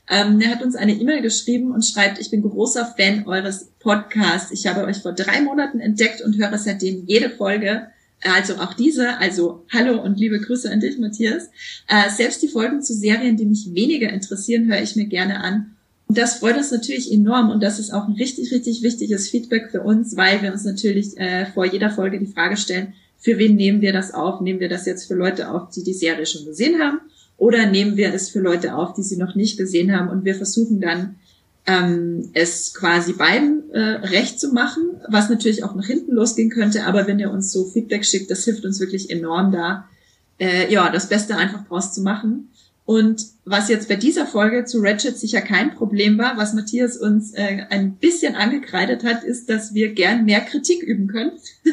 Ähm, 0.10 0.40
er 0.40 0.52
hat 0.52 0.64
uns 0.64 0.78
eine 0.78 0.94
E-Mail 0.94 1.22
geschrieben 1.22 1.74
und 1.74 1.86
schreibt, 1.86 2.18
ich 2.18 2.32
bin 2.32 2.44
großer 2.44 2.94
Fan 2.98 3.28
eures 3.28 3.72
Podcasts. 3.80 4.52
Ich 4.52 4.68
habe 4.68 4.86
euch 4.86 5.00
vor 5.00 5.12
drei 5.12 5.42
Monaten 5.42 5.82
entdeckt 5.82 6.22
und 6.22 6.38
höre 6.38 6.58
seitdem 6.58 7.06
jede 7.06 7.30
Folge. 7.30 7.88
Also 8.22 8.56
auch 8.56 8.74
diese, 8.74 9.18
also 9.18 9.66
hallo 9.70 10.02
und 10.02 10.18
liebe 10.18 10.40
Grüße 10.40 10.72
an 10.72 10.80
dich, 10.80 10.98
Matthias. 10.98 11.50
Äh, 11.90 12.10
selbst 12.10 12.42
die 12.42 12.48
Folgen 12.48 12.82
zu 12.82 12.94
Serien, 12.94 13.36
die 13.36 13.46
mich 13.46 13.74
weniger 13.74 14.10
interessieren, 14.10 14.68
höre 14.68 14.82
ich 14.82 14.96
mir 14.96 15.08
gerne 15.08 15.44
an. 15.44 15.75
Das 16.08 16.36
freut 16.36 16.58
uns 16.58 16.72
natürlich 16.72 17.12
enorm 17.12 17.50
und 17.50 17.64
das 17.64 17.80
ist 17.80 17.92
auch 17.92 18.08
ein 18.08 18.14
richtig, 18.14 18.52
richtig 18.52 18.84
wichtiges 18.84 19.30
Feedback 19.30 19.72
für 19.72 19.82
uns, 19.82 20.16
weil 20.16 20.42
wir 20.42 20.54
uns 20.54 20.64
natürlich 20.64 21.18
äh, 21.18 21.48
vor 21.48 21.66
jeder 21.66 21.90
Folge 21.90 22.20
die 22.20 22.28
Frage 22.28 22.58
stellen, 22.58 22.94
für 23.18 23.40
wen 23.40 23.56
nehmen 23.56 23.82
wir 23.82 23.92
das 23.92 24.14
auf? 24.14 24.40
Nehmen 24.42 24.60
wir 24.60 24.70
das 24.70 24.86
jetzt 24.86 25.08
für 25.08 25.16
Leute 25.16 25.50
auf, 25.50 25.70
die 25.72 25.84
die 25.84 25.94
Serie 25.94 26.26
schon 26.28 26.46
gesehen 26.46 26.80
haben? 26.80 27.00
Oder 27.38 27.66
nehmen 27.66 27.98
wir 27.98 28.14
es 28.14 28.30
für 28.30 28.40
Leute 28.40 28.76
auf, 28.76 28.94
die 28.94 29.02
sie 29.02 29.18
noch 29.18 29.36
nicht 29.36 29.58
gesehen 29.58 29.92
haben? 29.92 30.10
Und 30.10 30.26
wir 30.26 30.36
versuchen 30.36 30.80
dann, 30.80 31.16
ähm, 31.68 32.30
es 32.34 32.74
quasi 32.74 33.14
beiden 33.14 33.72
äh, 33.72 33.80
recht 33.80 34.40
zu 34.40 34.54
machen, 34.54 34.84
was 35.10 35.30
natürlich 35.30 35.64
auch 35.64 35.74
nach 35.74 35.88
hinten 35.88 36.12
losgehen 36.14 36.52
könnte. 36.52 36.86
Aber 36.86 37.08
wenn 37.08 37.20
ihr 37.20 37.32
uns 37.32 37.52
so 37.52 37.66
Feedback 37.66 38.06
schickt, 38.06 38.30
das 38.30 38.46
hilft 38.46 38.66
uns 38.66 38.80
wirklich 38.80 39.10
enorm 39.10 39.52
da, 39.52 39.90
äh, 40.40 40.72
ja, 40.72 40.92
das 40.92 41.10
Beste 41.10 41.36
einfach 41.36 41.66
draus 41.68 41.94
zu 41.94 42.02
machen. 42.02 42.50
Und 42.86 43.26
was 43.46 43.68
jetzt 43.70 43.90
bei 43.90 43.96
dieser 43.96 44.28
Folge 44.28 44.66
zu 44.66 44.80
Ratchet 44.80 45.18
sicher 45.18 45.42
kein 45.42 45.74
Problem 45.74 46.20
war, 46.20 46.38
was 46.38 46.54
Matthias 46.54 46.98
uns 46.98 47.34
äh, 47.34 47.66
ein 47.70 47.96
bisschen 47.96 48.36
angekreidet 48.36 49.04
hat, 49.04 49.24
ist, 49.24 49.50
dass 49.50 49.74
wir 49.74 49.94
gern 49.94 50.26
mehr 50.26 50.42
Kritik 50.42 50.84
üben 50.84 51.08
können. 51.08 51.32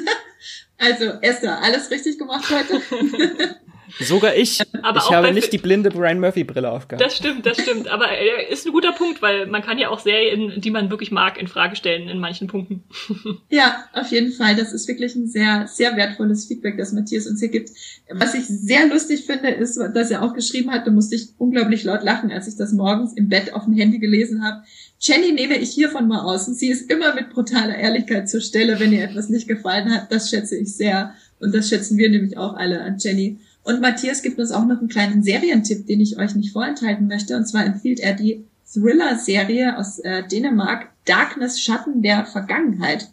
also 0.82 1.04
Esther, 1.20 1.62
alles 1.62 1.90
richtig 1.90 2.18
gemacht 2.18 2.44
heute. 2.50 2.82
Sogar 4.00 4.34
ich. 4.34 4.60
Aber 4.82 4.98
ich 4.98 5.10
habe 5.10 5.32
nicht 5.32 5.52
die 5.52 5.58
blinde 5.58 5.90
Brian 5.90 6.18
Murphy 6.18 6.44
Brille 6.44 6.70
aufgehabt. 6.70 7.04
Das 7.04 7.16
stimmt, 7.16 7.44
das 7.46 7.60
stimmt. 7.60 7.88
Aber 7.88 8.10
äh, 8.10 8.50
ist 8.50 8.66
ein 8.66 8.72
guter 8.72 8.92
Punkt, 8.92 9.22
weil 9.22 9.46
man 9.46 9.62
kann 9.62 9.78
ja 9.78 9.90
auch 9.90 10.00
Serien, 10.00 10.60
die 10.60 10.70
man 10.70 10.90
wirklich 10.90 11.10
mag, 11.10 11.38
in 11.38 11.46
Frage 11.46 11.76
stellen 11.76 12.08
in 12.08 12.18
manchen 12.18 12.48
Punkten. 12.48 12.84
ja, 13.50 13.84
auf 13.92 14.10
jeden 14.10 14.32
Fall. 14.32 14.56
Das 14.56 14.72
ist 14.72 14.88
wirklich 14.88 15.14
ein 15.14 15.28
sehr, 15.28 15.66
sehr 15.66 15.96
wertvolles 15.96 16.46
Feedback, 16.46 16.78
das 16.78 16.92
Matthias 16.92 17.26
uns 17.26 17.40
hier 17.40 17.50
gibt. 17.50 17.70
Was 18.10 18.34
ich 18.34 18.46
sehr 18.46 18.86
lustig 18.88 19.24
finde, 19.26 19.50
ist, 19.50 19.76
dass 19.76 20.10
er 20.10 20.22
auch 20.22 20.34
geschrieben 20.34 20.70
hat, 20.70 20.86
da 20.86 20.90
musste 20.90 21.14
ich 21.14 21.28
unglaublich 21.38 21.84
laut 21.84 22.02
lachen, 22.02 22.32
als 22.32 22.48
ich 22.48 22.56
das 22.56 22.72
morgens 22.72 23.12
im 23.14 23.28
Bett 23.28 23.52
auf 23.52 23.64
dem 23.64 23.74
Handy 23.74 23.98
gelesen 23.98 24.42
habe. 24.42 24.62
Jenny 25.04 25.32
nehme 25.32 25.58
ich 25.58 25.70
hiervon 25.70 26.06
mal 26.06 26.20
aus 26.20 26.46
und 26.46 26.54
sie 26.54 26.68
ist 26.68 26.88
immer 26.88 27.12
mit 27.12 27.30
brutaler 27.30 27.76
Ehrlichkeit 27.76 28.30
zur 28.30 28.40
Stelle, 28.40 28.78
wenn 28.78 28.92
ihr 28.92 29.02
etwas 29.02 29.28
nicht 29.28 29.48
gefallen 29.48 29.92
hat. 29.92 30.12
Das 30.12 30.30
schätze 30.30 30.56
ich 30.56 30.76
sehr 30.76 31.14
und 31.40 31.52
das 31.52 31.68
schätzen 31.68 31.98
wir 31.98 32.08
nämlich 32.08 32.38
auch 32.38 32.54
alle 32.54 32.80
an 32.82 32.98
Jenny. 32.98 33.38
Und 33.64 33.80
Matthias 33.80 34.22
gibt 34.22 34.38
uns 34.38 34.52
auch 34.52 34.64
noch 34.64 34.78
einen 34.78 34.88
kleinen 34.88 35.24
Serientipp, 35.24 35.88
den 35.88 36.00
ich 36.00 36.18
euch 36.18 36.36
nicht 36.36 36.52
vorenthalten 36.52 37.08
möchte. 37.08 37.36
Und 37.36 37.46
zwar 37.46 37.66
empfiehlt 37.66 37.98
er 37.98 38.14
die 38.14 38.44
Thriller-Serie 38.72 39.76
aus 39.76 39.98
äh, 39.98 40.22
Dänemark 40.26 40.88
Darkness 41.04 41.60
Schatten 41.60 42.02
der 42.02 42.24
Vergangenheit. 42.24 43.08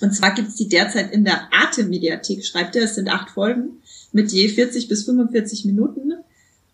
Und 0.00 0.14
zwar 0.14 0.34
gibt's 0.34 0.54
die 0.54 0.68
derzeit 0.68 1.12
in 1.12 1.24
der 1.24 1.52
Arte-Mediathek, 1.52 2.44
schreibt 2.44 2.76
er. 2.76 2.84
Es 2.84 2.94
sind 2.94 3.08
acht 3.08 3.30
Folgen 3.30 3.82
mit 4.12 4.30
je 4.30 4.48
40 4.48 4.86
bis 4.86 5.04
45 5.04 5.64
Minuten. 5.64 6.12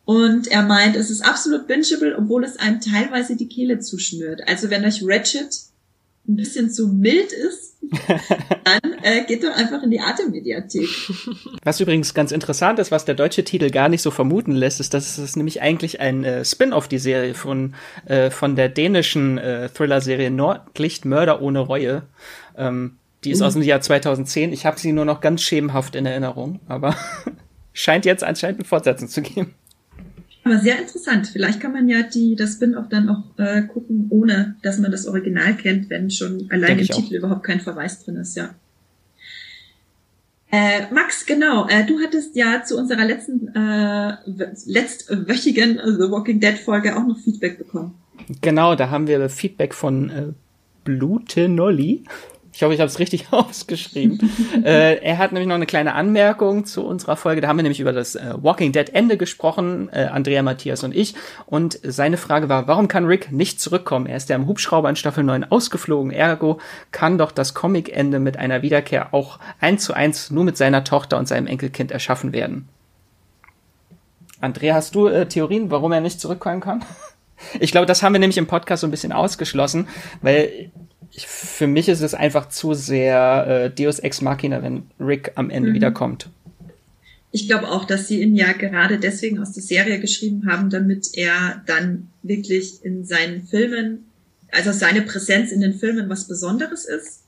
Und 0.05 0.49
er 0.49 0.63
meint, 0.63 0.97
es 0.97 1.11
ist 1.11 1.23
absolut 1.23 1.67
bingeable, 1.67 2.17
obwohl 2.19 2.45
es 2.45 2.59
einem 2.59 2.81
teilweise 2.81 3.37
die 3.37 3.49
Kehle 3.49 3.79
zuschnürt. 3.79 4.47
Also 4.47 4.71
wenn 4.71 4.85
euch 4.85 5.01
Ratchet 5.03 5.51
ein 6.27 6.37
bisschen 6.37 6.71
zu 6.71 6.89
mild 6.89 7.33
ist, 7.33 7.77
dann 8.65 8.93
äh, 9.03 9.25
geht 9.25 9.45
doch 9.45 9.55
einfach 9.55 9.83
in 9.83 9.91
die 9.91 10.01
Arte-Mediathek. 10.01 10.89
Was 11.63 11.81
übrigens 11.81 12.15
ganz 12.15 12.33
interessant 12.33 12.79
ist, 12.79 12.91
was 12.91 13.05
der 13.05 13.15
deutsche 13.15 13.45
Titel 13.45 13.71
gar 13.71 13.89
nicht 13.89 14.03
so 14.03 14.11
vermuten 14.11 14.53
lässt, 14.53 14.81
ist, 14.81 14.95
dass 14.95 15.19
es 15.19 15.37
nämlich 15.37 15.61
eigentlich 15.61 16.01
ein 16.01 16.25
äh, 16.25 16.45
Spin-off 16.45 16.89
die 16.89 16.99
Serie 16.99 17.35
von 17.35 17.75
äh, 18.07 18.31
von 18.31 18.57
der 18.57 18.71
dänischen 18.71 19.37
äh, 19.37 19.69
Thriller-Serie 19.69 20.31
Nordlicht 20.31 21.05
Mörder 21.05 21.43
ohne 21.43 21.61
Reue. 21.61 22.03
Ähm, 22.57 22.97
die 23.25 23.31
ist 23.31 23.41
mhm. 23.41 23.47
aus 23.47 23.53
dem 23.55 23.63
Jahr 23.63 23.81
2010. 23.81 24.53
Ich 24.53 24.67
habe 24.67 24.79
sie 24.79 24.93
nur 24.93 25.05
noch 25.05 25.21
ganz 25.21 25.43
schemenhaft 25.43 25.95
in 25.95 26.07
Erinnerung, 26.07 26.61
aber 26.69 26.97
scheint 27.73 28.07
jetzt 28.07 28.25
anscheinend 28.25 28.61
eine 28.61 28.69
Fortsetzung 28.69 29.09
zu 29.09 29.21
geben. 29.21 29.55
Aber 30.45 30.59
sehr 30.59 30.79
interessant. 30.79 31.27
Vielleicht 31.27 31.59
kann 31.59 31.73
man 31.73 31.89
ja 31.89 32.03
die, 32.03 32.37
das 32.37 32.55
Spin-off 32.55 32.89
dann 32.91 33.09
auch 33.09 33.39
äh, 33.39 33.63
gucken, 33.63 34.07
ohne 34.11 34.57
dass 34.63 34.79
man 34.79 34.91
das 34.91 35.07
Original 35.07 35.55
kennt, 35.57 35.89
wenn 35.89 36.11
schon 36.11 36.49
allein 36.51 36.79
im 36.79 36.87
Titel 36.87 37.17
auch. 37.17 37.19
überhaupt 37.19 37.45
kein 37.45 37.61
Verweis 37.61 38.05
drin 38.05 38.17
ist, 38.17 38.37
ja. 38.37 38.55
Äh, 40.53 40.93
Max, 40.93 41.27
genau, 41.27 41.67
äh, 41.67 41.85
du 41.85 41.99
hattest 42.01 42.37
ja 42.37 42.63
zu 42.63 42.79
unserer 42.79 43.05
letzten, 43.05 43.49
äh, 43.57 44.17
letztwöchigen 44.67 45.81
The 45.85 46.11
Walking 46.11 46.39
Dead 46.39 46.59
Folge 46.59 46.97
auch 46.97 47.07
noch 47.07 47.19
Feedback 47.19 47.59
bekommen. 47.59 47.95
Genau, 48.41 48.75
da 48.77 48.91
haben 48.91 49.09
wir 49.09 49.29
Feedback 49.31 49.75
von 49.75 50.11
äh, 50.11 50.27
Blute 50.85 51.49
Nolly. 51.49 52.05
Ich 52.55 52.63
hoffe, 52.63 52.73
ich 52.73 52.79
habe 52.79 52.89
es 52.89 53.01
richtig 53.01 53.27
ausgeschrieben. 53.33 54.31
äh, 54.65 54.99
er 55.03 55.19
hat 55.19 55.33
nämlich 55.33 55.49
noch 55.49 55.57
eine 55.57 55.67
kleine 55.67 55.95
Anmerkung 55.95 56.65
zu 56.65 56.87
unserer 56.87 57.17
Folge. 57.17 57.41
Da 57.41 57.49
haben 57.49 57.59
wir 57.59 57.65
nämlich 57.65 57.81
über 57.81 57.93
das 57.93 58.15
äh, 58.15 58.33
Walking 58.41 58.71
Dead 58.71 58.95
Ende 58.95 59.17
gesprochen, 59.17 59.89
äh, 59.93 60.05
Andrea, 60.05 60.41
Matthias 60.43 60.85
und 60.85 60.95
ich. 60.95 61.15
Und 61.47 61.81
seine 61.83 62.17
Frage 62.17 62.49
war, 62.49 62.69
warum 62.69 62.87
kann 62.87 63.07
Rick 63.07 63.33
nicht 63.33 63.61
zurückkommen? 63.61 64.07
Er 64.07 64.17
ist 64.17 64.29
ja 64.29 64.37
im 64.37 64.47
Hubschrauber 64.47 64.89
in 64.89 64.95
Staffel 64.95 65.25
9 65.25 65.51
ausgeflogen. 65.51 66.13
Ergo 66.13 66.61
kann 66.93 67.19
doch 67.19 67.33
das 67.33 67.55
Comic-Ende 67.55 68.21
mit 68.21 68.37
einer 68.37 68.63
Wiederkehr 68.63 69.13
auch 69.13 69.41
eins 69.59 69.83
zu 69.83 69.93
eins 69.93 70.31
nur 70.31 70.45
mit 70.45 70.57
seiner 70.57 70.85
Tochter 70.85 71.19
und 71.19 71.27
seinem 71.27 71.49
Enkelkind 71.49 71.91
erschaffen 71.91 72.33
werden. 72.33 72.69
Andrea, 74.41 74.75
hast 74.77 74.95
du 74.95 75.09
äh, 75.09 75.27
Theorien, 75.27 75.73
warum 75.73 75.91
er 75.91 76.01
nicht 76.01 76.21
zurückkommen 76.21 76.61
kann? 76.61 76.85
Ich 77.59 77.73
glaube, 77.73 77.85
das 77.85 78.03
haben 78.03 78.13
wir 78.13 78.21
nämlich 78.21 78.39
im 78.39 78.47
Podcast 78.47 78.81
so 78.83 78.87
ein 78.87 78.93
bisschen 78.93 79.13
ausgeschlossen, 79.13 79.89
weil 80.23 80.71
ich, 81.15 81.27
für 81.27 81.67
mich 81.67 81.89
ist 81.89 82.01
es 82.01 82.15
einfach 82.15 82.49
zu 82.49 82.75
sehr 82.75 83.47
äh, 83.47 83.71
Deus 83.71 84.01
Ex 84.01 84.21
Machina, 84.21 84.63
wenn 84.63 84.83
Rick 84.99 85.33
am 85.37 85.51
Ende 85.51 85.71
mhm. 85.71 85.75
wiederkommt. 85.75 86.29
Ich 87.31 87.49
glaube 87.49 87.69
auch, 87.69 87.85
dass 87.85 88.09
sie 88.09 88.23
ihn 88.23 88.37
ja 88.37 88.53
gerade 88.53 88.99
deswegen 88.99 89.41
aus 89.41 89.53
der 89.53 89.63
Serie 89.63 89.99
geschrieben 89.99 90.47
haben, 90.49 90.71
damit 90.71 91.11
er 91.15 91.63
dann 91.67 92.09
wirklich 92.23 92.85
in 92.85 93.05
seinen 93.05 93.43
Filmen, 93.43 94.05
also 94.53 94.73
seine 94.73 95.03
Präsenz 95.03 95.51
in 95.51 95.61
den 95.61 95.75
Filmen 95.75 96.09
was 96.09 96.29
Besonderes 96.29 96.85
ist. 96.85 97.23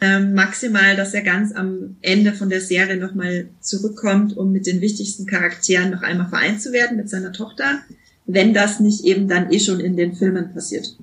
Ähm, 0.00 0.34
maximal, 0.34 0.96
dass 0.96 1.14
er 1.14 1.22
ganz 1.22 1.52
am 1.52 1.96
Ende 2.02 2.32
von 2.32 2.50
der 2.50 2.60
Serie 2.60 2.98
nochmal 2.98 3.48
zurückkommt, 3.60 4.36
um 4.36 4.52
mit 4.52 4.66
den 4.66 4.80
wichtigsten 4.80 5.26
Charakteren 5.26 5.90
noch 5.90 6.02
einmal 6.02 6.28
vereint 6.28 6.62
zu 6.62 6.72
werden 6.72 6.96
mit 6.96 7.08
seiner 7.08 7.32
Tochter, 7.32 7.80
wenn 8.26 8.54
das 8.54 8.80
nicht 8.80 9.04
eben 9.04 9.28
dann 9.28 9.50
eh 9.50 9.58
schon 9.58 9.80
in 9.80 9.96
den 9.96 10.14
Filmen 10.14 10.52
passiert. 10.52 10.94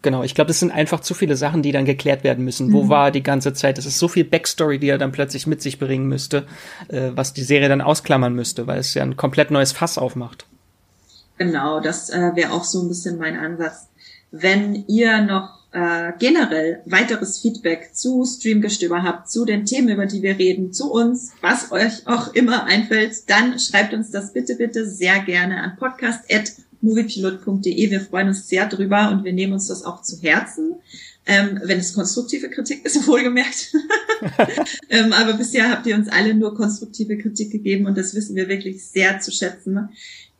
Genau, 0.00 0.22
ich 0.22 0.34
glaube, 0.34 0.52
es 0.52 0.60
sind 0.60 0.70
einfach 0.70 1.00
zu 1.00 1.12
viele 1.12 1.36
Sachen, 1.36 1.62
die 1.62 1.72
dann 1.72 1.84
geklärt 1.84 2.22
werden 2.22 2.44
müssen. 2.44 2.68
Mhm. 2.68 2.72
Wo 2.72 2.88
war 2.88 3.10
die 3.10 3.22
ganze 3.22 3.52
Zeit? 3.52 3.78
Es 3.78 3.86
ist 3.86 3.98
so 3.98 4.06
viel 4.06 4.24
Backstory, 4.24 4.78
die 4.78 4.88
er 4.88 4.98
dann 4.98 5.10
plötzlich 5.10 5.46
mit 5.46 5.60
sich 5.60 5.78
bringen 5.78 6.06
müsste, 6.06 6.46
äh, 6.88 7.10
was 7.14 7.32
die 7.32 7.42
Serie 7.42 7.68
dann 7.68 7.80
ausklammern 7.80 8.32
müsste, 8.32 8.66
weil 8.66 8.78
es 8.78 8.94
ja 8.94 9.02
ein 9.02 9.16
komplett 9.16 9.50
neues 9.50 9.72
Fass 9.72 9.98
aufmacht. 9.98 10.46
Genau, 11.36 11.80
das 11.80 12.10
äh, 12.10 12.32
wäre 12.34 12.52
auch 12.52 12.64
so 12.64 12.82
ein 12.82 12.88
bisschen 12.88 13.18
mein 13.18 13.36
Ansatz. 13.36 13.88
Wenn 14.30 14.84
ihr 14.86 15.22
noch 15.22 15.58
äh, 15.72 16.12
generell 16.18 16.80
weiteres 16.86 17.40
Feedback 17.40 17.90
zu 17.94 18.24
Streamgestöber 18.24 19.02
habt, 19.02 19.30
zu 19.30 19.44
den 19.44 19.64
Themen, 19.64 19.88
über 19.88 20.06
die 20.06 20.22
wir 20.22 20.38
reden, 20.38 20.72
zu 20.72 20.92
uns, 20.92 21.32
was 21.40 21.72
euch 21.72 22.06
auch 22.06 22.34
immer 22.34 22.64
einfällt, 22.64 23.28
dann 23.28 23.58
schreibt 23.58 23.94
uns 23.94 24.10
das 24.10 24.32
bitte, 24.32 24.54
bitte 24.56 24.88
sehr 24.88 25.18
gerne 25.20 25.60
an 25.60 25.76
podcast@ 25.76 26.67
moviepilot.de. 26.80 27.90
Wir 27.90 28.00
freuen 28.00 28.28
uns 28.28 28.48
sehr 28.48 28.66
drüber 28.66 29.10
und 29.10 29.24
wir 29.24 29.32
nehmen 29.32 29.54
uns 29.54 29.68
das 29.68 29.84
auch 29.84 30.02
zu 30.02 30.20
Herzen. 30.20 30.76
Ähm, 31.26 31.60
wenn 31.62 31.78
es 31.78 31.92
konstruktive 31.92 32.48
Kritik 32.48 32.84
ist, 32.86 33.06
wohlgemerkt. 33.06 33.72
ähm, 34.88 35.12
aber 35.12 35.34
bisher 35.34 35.70
habt 35.70 35.86
ihr 35.86 35.94
uns 35.94 36.08
alle 36.08 36.34
nur 36.34 36.54
konstruktive 36.54 37.18
Kritik 37.18 37.50
gegeben 37.50 37.86
und 37.86 37.98
das 37.98 38.14
wissen 38.14 38.34
wir 38.34 38.48
wirklich 38.48 38.84
sehr 38.84 39.20
zu 39.20 39.30
schätzen. 39.30 39.90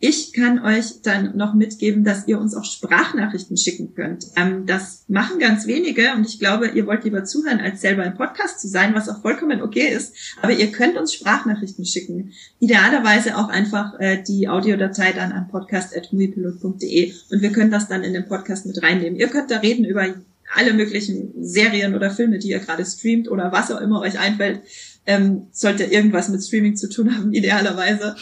Ich 0.00 0.32
kann 0.32 0.64
euch 0.64 1.02
dann 1.02 1.36
noch 1.36 1.54
mitgeben, 1.54 2.04
dass 2.04 2.28
ihr 2.28 2.38
uns 2.38 2.54
auch 2.54 2.64
Sprachnachrichten 2.64 3.56
schicken 3.56 3.94
könnt. 3.94 4.26
Ähm, 4.36 4.64
das 4.64 5.04
machen 5.08 5.40
ganz 5.40 5.66
wenige 5.66 6.12
und 6.14 6.24
ich 6.24 6.38
glaube, 6.38 6.68
ihr 6.68 6.86
wollt 6.86 7.02
lieber 7.02 7.24
zuhören, 7.24 7.58
als 7.58 7.80
selber 7.80 8.04
im 8.04 8.14
Podcast 8.14 8.60
zu 8.60 8.68
sein, 8.68 8.94
was 8.94 9.08
auch 9.08 9.22
vollkommen 9.22 9.60
okay 9.60 9.88
ist. 9.88 10.14
Aber 10.40 10.52
ihr 10.52 10.70
könnt 10.70 10.96
uns 10.96 11.14
Sprachnachrichten 11.14 11.84
schicken. 11.84 12.32
Idealerweise 12.60 13.36
auch 13.36 13.48
einfach 13.48 13.98
äh, 13.98 14.22
die 14.22 14.48
Audiodatei 14.48 15.10
dann 15.12 15.32
an 15.32 15.48
podcast.muipilot.de 15.48 17.12
und 17.32 17.42
wir 17.42 17.50
können 17.50 17.72
das 17.72 17.88
dann 17.88 18.04
in 18.04 18.12
den 18.12 18.28
Podcast 18.28 18.66
mit 18.66 18.80
reinnehmen. 18.80 19.18
Ihr 19.18 19.28
könnt 19.28 19.50
da 19.50 19.58
reden 19.58 19.84
über 19.84 20.06
alle 20.54 20.74
möglichen 20.74 21.32
Serien 21.44 21.96
oder 21.96 22.10
Filme, 22.10 22.38
die 22.38 22.50
ihr 22.50 22.60
gerade 22.60 22.84
streamt 22.84 23.28
oder 23.28 23.50
was 23.50 23.72
auch 23.72 23.80
immer 23.80 24.00
euch 24.00 24.18
einfällt. 24.18 24.60
Ähm, 25.06 25.48
sollte 25.50 25.84
irgendwas 25.84 26.28
mit 26.28 26.44
Streaming 26.44 26.76
zu 26.76 26.88
tun 26.88 27.16
haben, 27.16 27.32
idealerweise. 27.32 28.14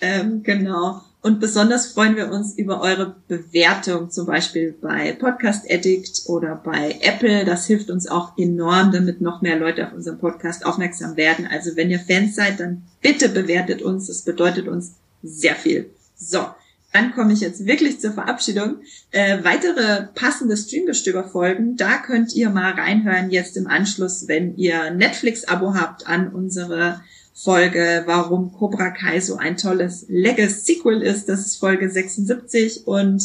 Ähm, 0.00 0.42
genau. 0.42 1.02
Und 1.22 1.38
besonders 1.38 1.88
freuen 1.88 2.16
wir 2.16 2.30
uns 2.30 2.54
über 2.56 2.80
eure 2.80 3.14
Bewertung, 3.28 4.10
zum 4.10 4.26
Beispiel 4.26 4.74
bei 4.80 5.12
Podcast 5.12 5.70
Addict 5.70 6.22
oder 6.26 6.56
bei 6.56 6.98
Apple. 7.02 7.44
Das 7.44 7.66
hilft 7.66 7.90
uns 7.90 8.08
auch 8.08 8.38
enorm, 8.38 8.90
damit 8.90 9.20
noch 9.20 9.42
mehr 9.42 9.58
Leute 9.58 9.86
auf 9.86 9.92
unseren 9.92 10.18
Podcast 10.18 10.64
aufmerksam 10.64 11.18
werden. 11.18 11.46
Also 11.46 11.76
wenn 11.76 11.90
ihr 11.90 12.00
Fans 12.00 12.36
seid, 12.36 12.58
dann 12.58 12.82
bitte 13.02 13.28
bewertet 13.28 13.82
uns. 13.82 14.06
Das 14.06 14.22
bedeutet 14.22 14.66
uns 14.66 14.94
sehr 15.22 15.56
viel. 15.56 15.90
So, 16.16 16.46
dann 16.92 17.12
komme 17.12 17.34
ich 17.34 17.40
jetzt 17.40 17.66
wirklich 17.66 18.00
zur 18.00 18.12
Verabschiedung. 18.12 18.76
Äh, 19.10 19.44
weitere 19.44 20.06
passende 20.14 20.56
Streamgestöber-Folgen, 20.56 21.76
da 21.76 21.98
könnt 21.98 22.34
ihr 22.34 22.48
mal 22.48 22.72
reinhören 22.72 23.30
jetzt 23.30 23.58
im 23.58 23.66
Anschluss, 23.66 24.26
wenn 24.26 24.56
ihr 24.56 24.90
Netflix-Abo 24.90 25.74
habt 25.74 26.06
an 26.06 26.28
unsere 26.28 27.02
Folge, 27.42 28.02
warum 28.06 28.52
Cobra 28.52 28.90
Kai 28.90 29.20
so 29.20 29.36
ein 29.36 29.56
tolles 29.56 30.04
Legacy-Sequel 30.08 31.02
ist. 31.02 31.28
Das 31.28 31.46
ist 31.46 31.56
Folge 31.56 31.90
76 31.90 32.86
und 32.86 33.22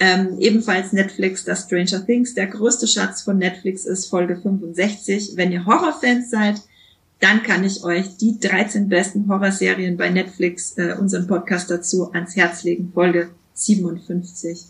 ähm, 0.00 0.38
ebenfalls 0.38 0.92
Netflix, 0.92 1.44
das 1.44 1.64
Stranger 1.64 2.06
Things, 2.06 2.34
der 2.34 2.46
größte 2.46 2.86
Schatz 2.86 3.22
von 3.22 3.38
Netflix 3.38 3.84
ist 3.84 4.06
Folge 4.06 4.36
65. 4.36 5.32
Wenn 5.34 5.50
ihr 5.50 5.66
Horrorfans 5.66 6.30
seid, 6.30 6.62
dann 7.18 7.42
kann 7.42 7.64
ich 7.64 7.82
euch 7.82 8.16
die 8.16 8.38
13 8.38 8.88
besten 8.88 9.28
Horrorserien 9.28 9.96
bei 9.96 10.08
Netflix, 10.08 10.78
äh, 10.78 10.94
unseren 10.98 11.26
Podcast 11.26 11.68
dazu, 11.68 12.12
ans 12.12 12.36
Herz 12.36 12.62
legen. 12.62 12.92
Folge 12.94 13.30
57. 13.54 14.66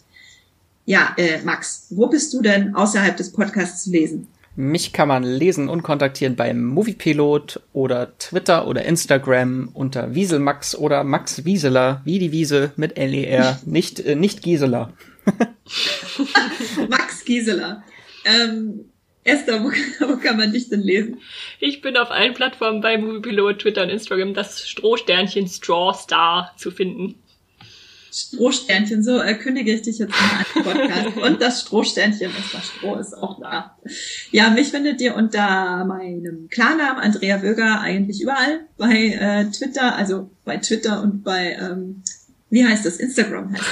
Ja, 0.86 1.14
äh, 1.18 1.42
Max, 1.42 1.88
wo 1.90 2.06
bist 2.06 2.32
du 2.32 2.40
denn 2.40 2.74
außerhalb 2.74 3.14
des 3.14 3.32
Podcasts 3.32 3.84
zu 3.84 3.90
lesen? 3.90 4.28
Mich 4.60 4.92
kann 4.92 5.06
man 5.06 5.22
lesen 5.22 5.68
und 5.68 5.84
kontaktieren 5.84 6.34
beim 6.34 6.64
Moviepilot 6.64 7.60
oder 7.72 8.18
Twitter 8.18 8.66
oder 8.66 8.84
Instagram 8.84 9.70
unter 9.72 10.16
Wieselmax 10.16 10.74
oder 10.74 11.04
Max 11.04 11.44
Wieseler, 11.44 12.02
wie 12.04 12.18
die 12.18 12.32
Wiese 12.32 12.72
mit 12.74 12.98
L-E-R, 12.98 13.60
nicht, 13.66 14.00
äh, 14.00 14.16
nicht 14.16 14.42
Gieseler. 14.42 14.92
Max 16.88 17.24
Gieseler. 17.24 17.84
Ähm, 18.24 18.86
Esther, 19.22 19.62
wo, 19.62 19.68
wo, 20.08 20.16
kann 20.16 20.36
man 20.36 20.50
dich 20.50 20.68
denn 20.68 20.80
lesen? 20.80 21.20
Ich 21.60 21.80
bin 21.80 21.96
auf 21.96 22.10
allen 22.10 22.34
Plattformen 22.34 22.80
bei 22.80 22.98
Moviepilot, 22.98 23.60
Twitter 23.60 23.84
und 23.84 23.90
Instagram 23.90 24.34
das 24.34 24.68
Strohsternchen 24.68 25.46
Straw 25.46 25.94
Star 25.94 26.52
zu 26.56 26.72
finden. 26.72 27.14
Strohsternchen, 28.10 29.02
so 29.02 29.20
äh, 29.20 29.34
kündige 29.34 29.72
ich 29.72 29.82
dich 29.82 29.98
jetzt 29.98 30.14
in 30.14 30.62
einen 30.64 30.64
Podcast. 30.64 31.16
und 31.16 31.42
das 31.42 31.62
Strohsternchen 31.62 32.30
ist 32.30 32.54
das 32.54 32.66
Stroh, 32.66 32.96
ist 32.96 33.14
auch 33.14 33.40
da. 33.40 33.76
Ja, 34.30 34.50
mich 34.50 34.68
findet 34.68 35.00
ihr 35.00 35.14
unter 35.14 35.84
meinem 35.84 36.48
Klarnamen 36.48 37.02
Andrea 37.02 37.42
Wöger 37.42 37.80
eigentlich 37.80 38.22
überall. 38.22 38.60
Bei 38.76 39.08
äh, 39.08 39.50
Twitter, 39.50 39.94
also 39.94 40.30
bei 40.44 40.56
Twitter 40.56 41.02
und 41.02 41.22
bei, 41.22 41.56
ähm, 41.60 42.02
wie 42.50 42.64
heißt 42.64 42.86
das? 42.86 42.96
Instagram 42.96 43.52
heißt 43.52 43.62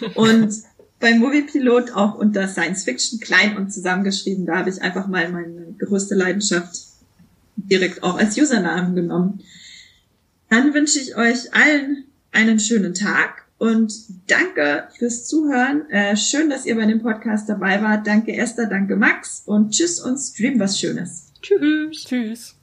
es. 0.00 0.16
Und 0.16 0.54
beim 1.00 1.18
Moviepilot 1.18 1.92
auch 1.92 2.14
unter 2.14 2.48
Science 2.48 2.84
Fiction 2.84 3.20
klein 3.20 3.56
und 3.56 3.72
zusammengeschrieben. 3.72 4.46
Da 4.46 4.56
habe 4.56 4.70
ich 4.70 4.82
einfach 4.82 5.06
mal 5.06 5.28
meine 5.30 5.74
größte 5.78 6.14
Leidenschaft 6.14 6.76
direkt 7.56 8.02
auch 8.02 8.18
als 8.18 8.36
Usernamen 8.36 8.94
genommen. 8.94 9.40
Dann 10.50 10.74
wünsche 10.74 10.98
ich 10.98 11.16
euch 11.16 11.52
allen 11.54 12.04
einen 12.32 12.58
schönen 12.58 12.94
Tag 12.94 13.43
und 13.64 13.92
danke 14.26 14.84
fürs 14.98 15.26
Zuhören. 15.26 15.88
Äh, 15.90 16.16
schön, 16.16 16.50
dass 16.50 16.66
ihr 16.66 16.76
bei 16.76 16.84
dem 16.84 17.00
Podcast 17.00 17.48
dabei 17.48 17.80
wart. 17.82 18.06
Danke 18.06 18.36
Esther, 18.36 18.66
danke 18.66 18.94
Max 18.94 19.42
und 19.46 19.70
tschüss 19.70 20.00
und 20.00 20.18
stream 20.18 20.60
was 20.60 20.78
Schönes. 20.78 21.32
Tschüss. 21.40 22.04
Tschüss. 22.04 22.56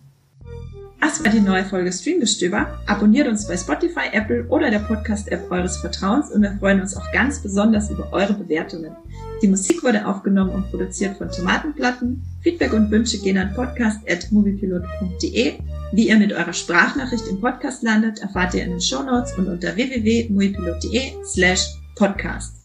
Das 0.99 1.23
war 1.23 1.31
die 1.31 1.39
neue 1.39 1.65
Folge 1.65 1.91
Streamgestöber. 1.91 2.79
Abonniert 2.85 3.27
uns 3.27 3.47
bei 3.47 3.57
Spotify, 3.57 4.09
Apple 4.11 4.45
oder 4.49 4.69
der 4.69 4.77
Podcast-App 4.79 5.49
eures 5.49 5.77
Vertrauens 5.77 6.29
und 6.29 6.43
wir 6.43 6.55
freuen 6.59 6.79
uns 6.79 6.95
auch 6.95 7.11
ganz 7.11 7.41
besonders 7.41 7.89
über 7.89 8.13
eure 8.13 8.35
Bewertungen. 8.35 8.95
Die 9.41 9.47
Musik 9.47 9.83
wurde 9.83 10.05
aufgenommen 10.05 10.51
und 10.51 10.69
produziert 10.69 11.17
von 11.17 11.31
Tomatenplatten. 11.31 12.21
Feedback 12.41 12.73
und 12.73 12.91
Wünsche 12.91 13.17
gehen 13.17 13.39
an 13.39 13.55
podcast.moviepilot.de. 13.55 15.53
Wie 15.93 16.07
ihr 16.07 16.17
mit 16.17 16.31
eurer 16.31 16.53
Sprachnachricht 16.53 17.27
im 17.27 17.41
Podcast 17.41 17.83
landet, 17.83 18.19
erfahrt 18.19 18.53
ihr 18.53 18.63
in 18.63 18.71
den 18.71 18.81
Shownotes 18.81 19.37
und 19.37 19.47
unter 19.47 19.75
www.moviepilot.de 19.75 21.13
slash 21.25 21.67
podcast. 21.95 22.55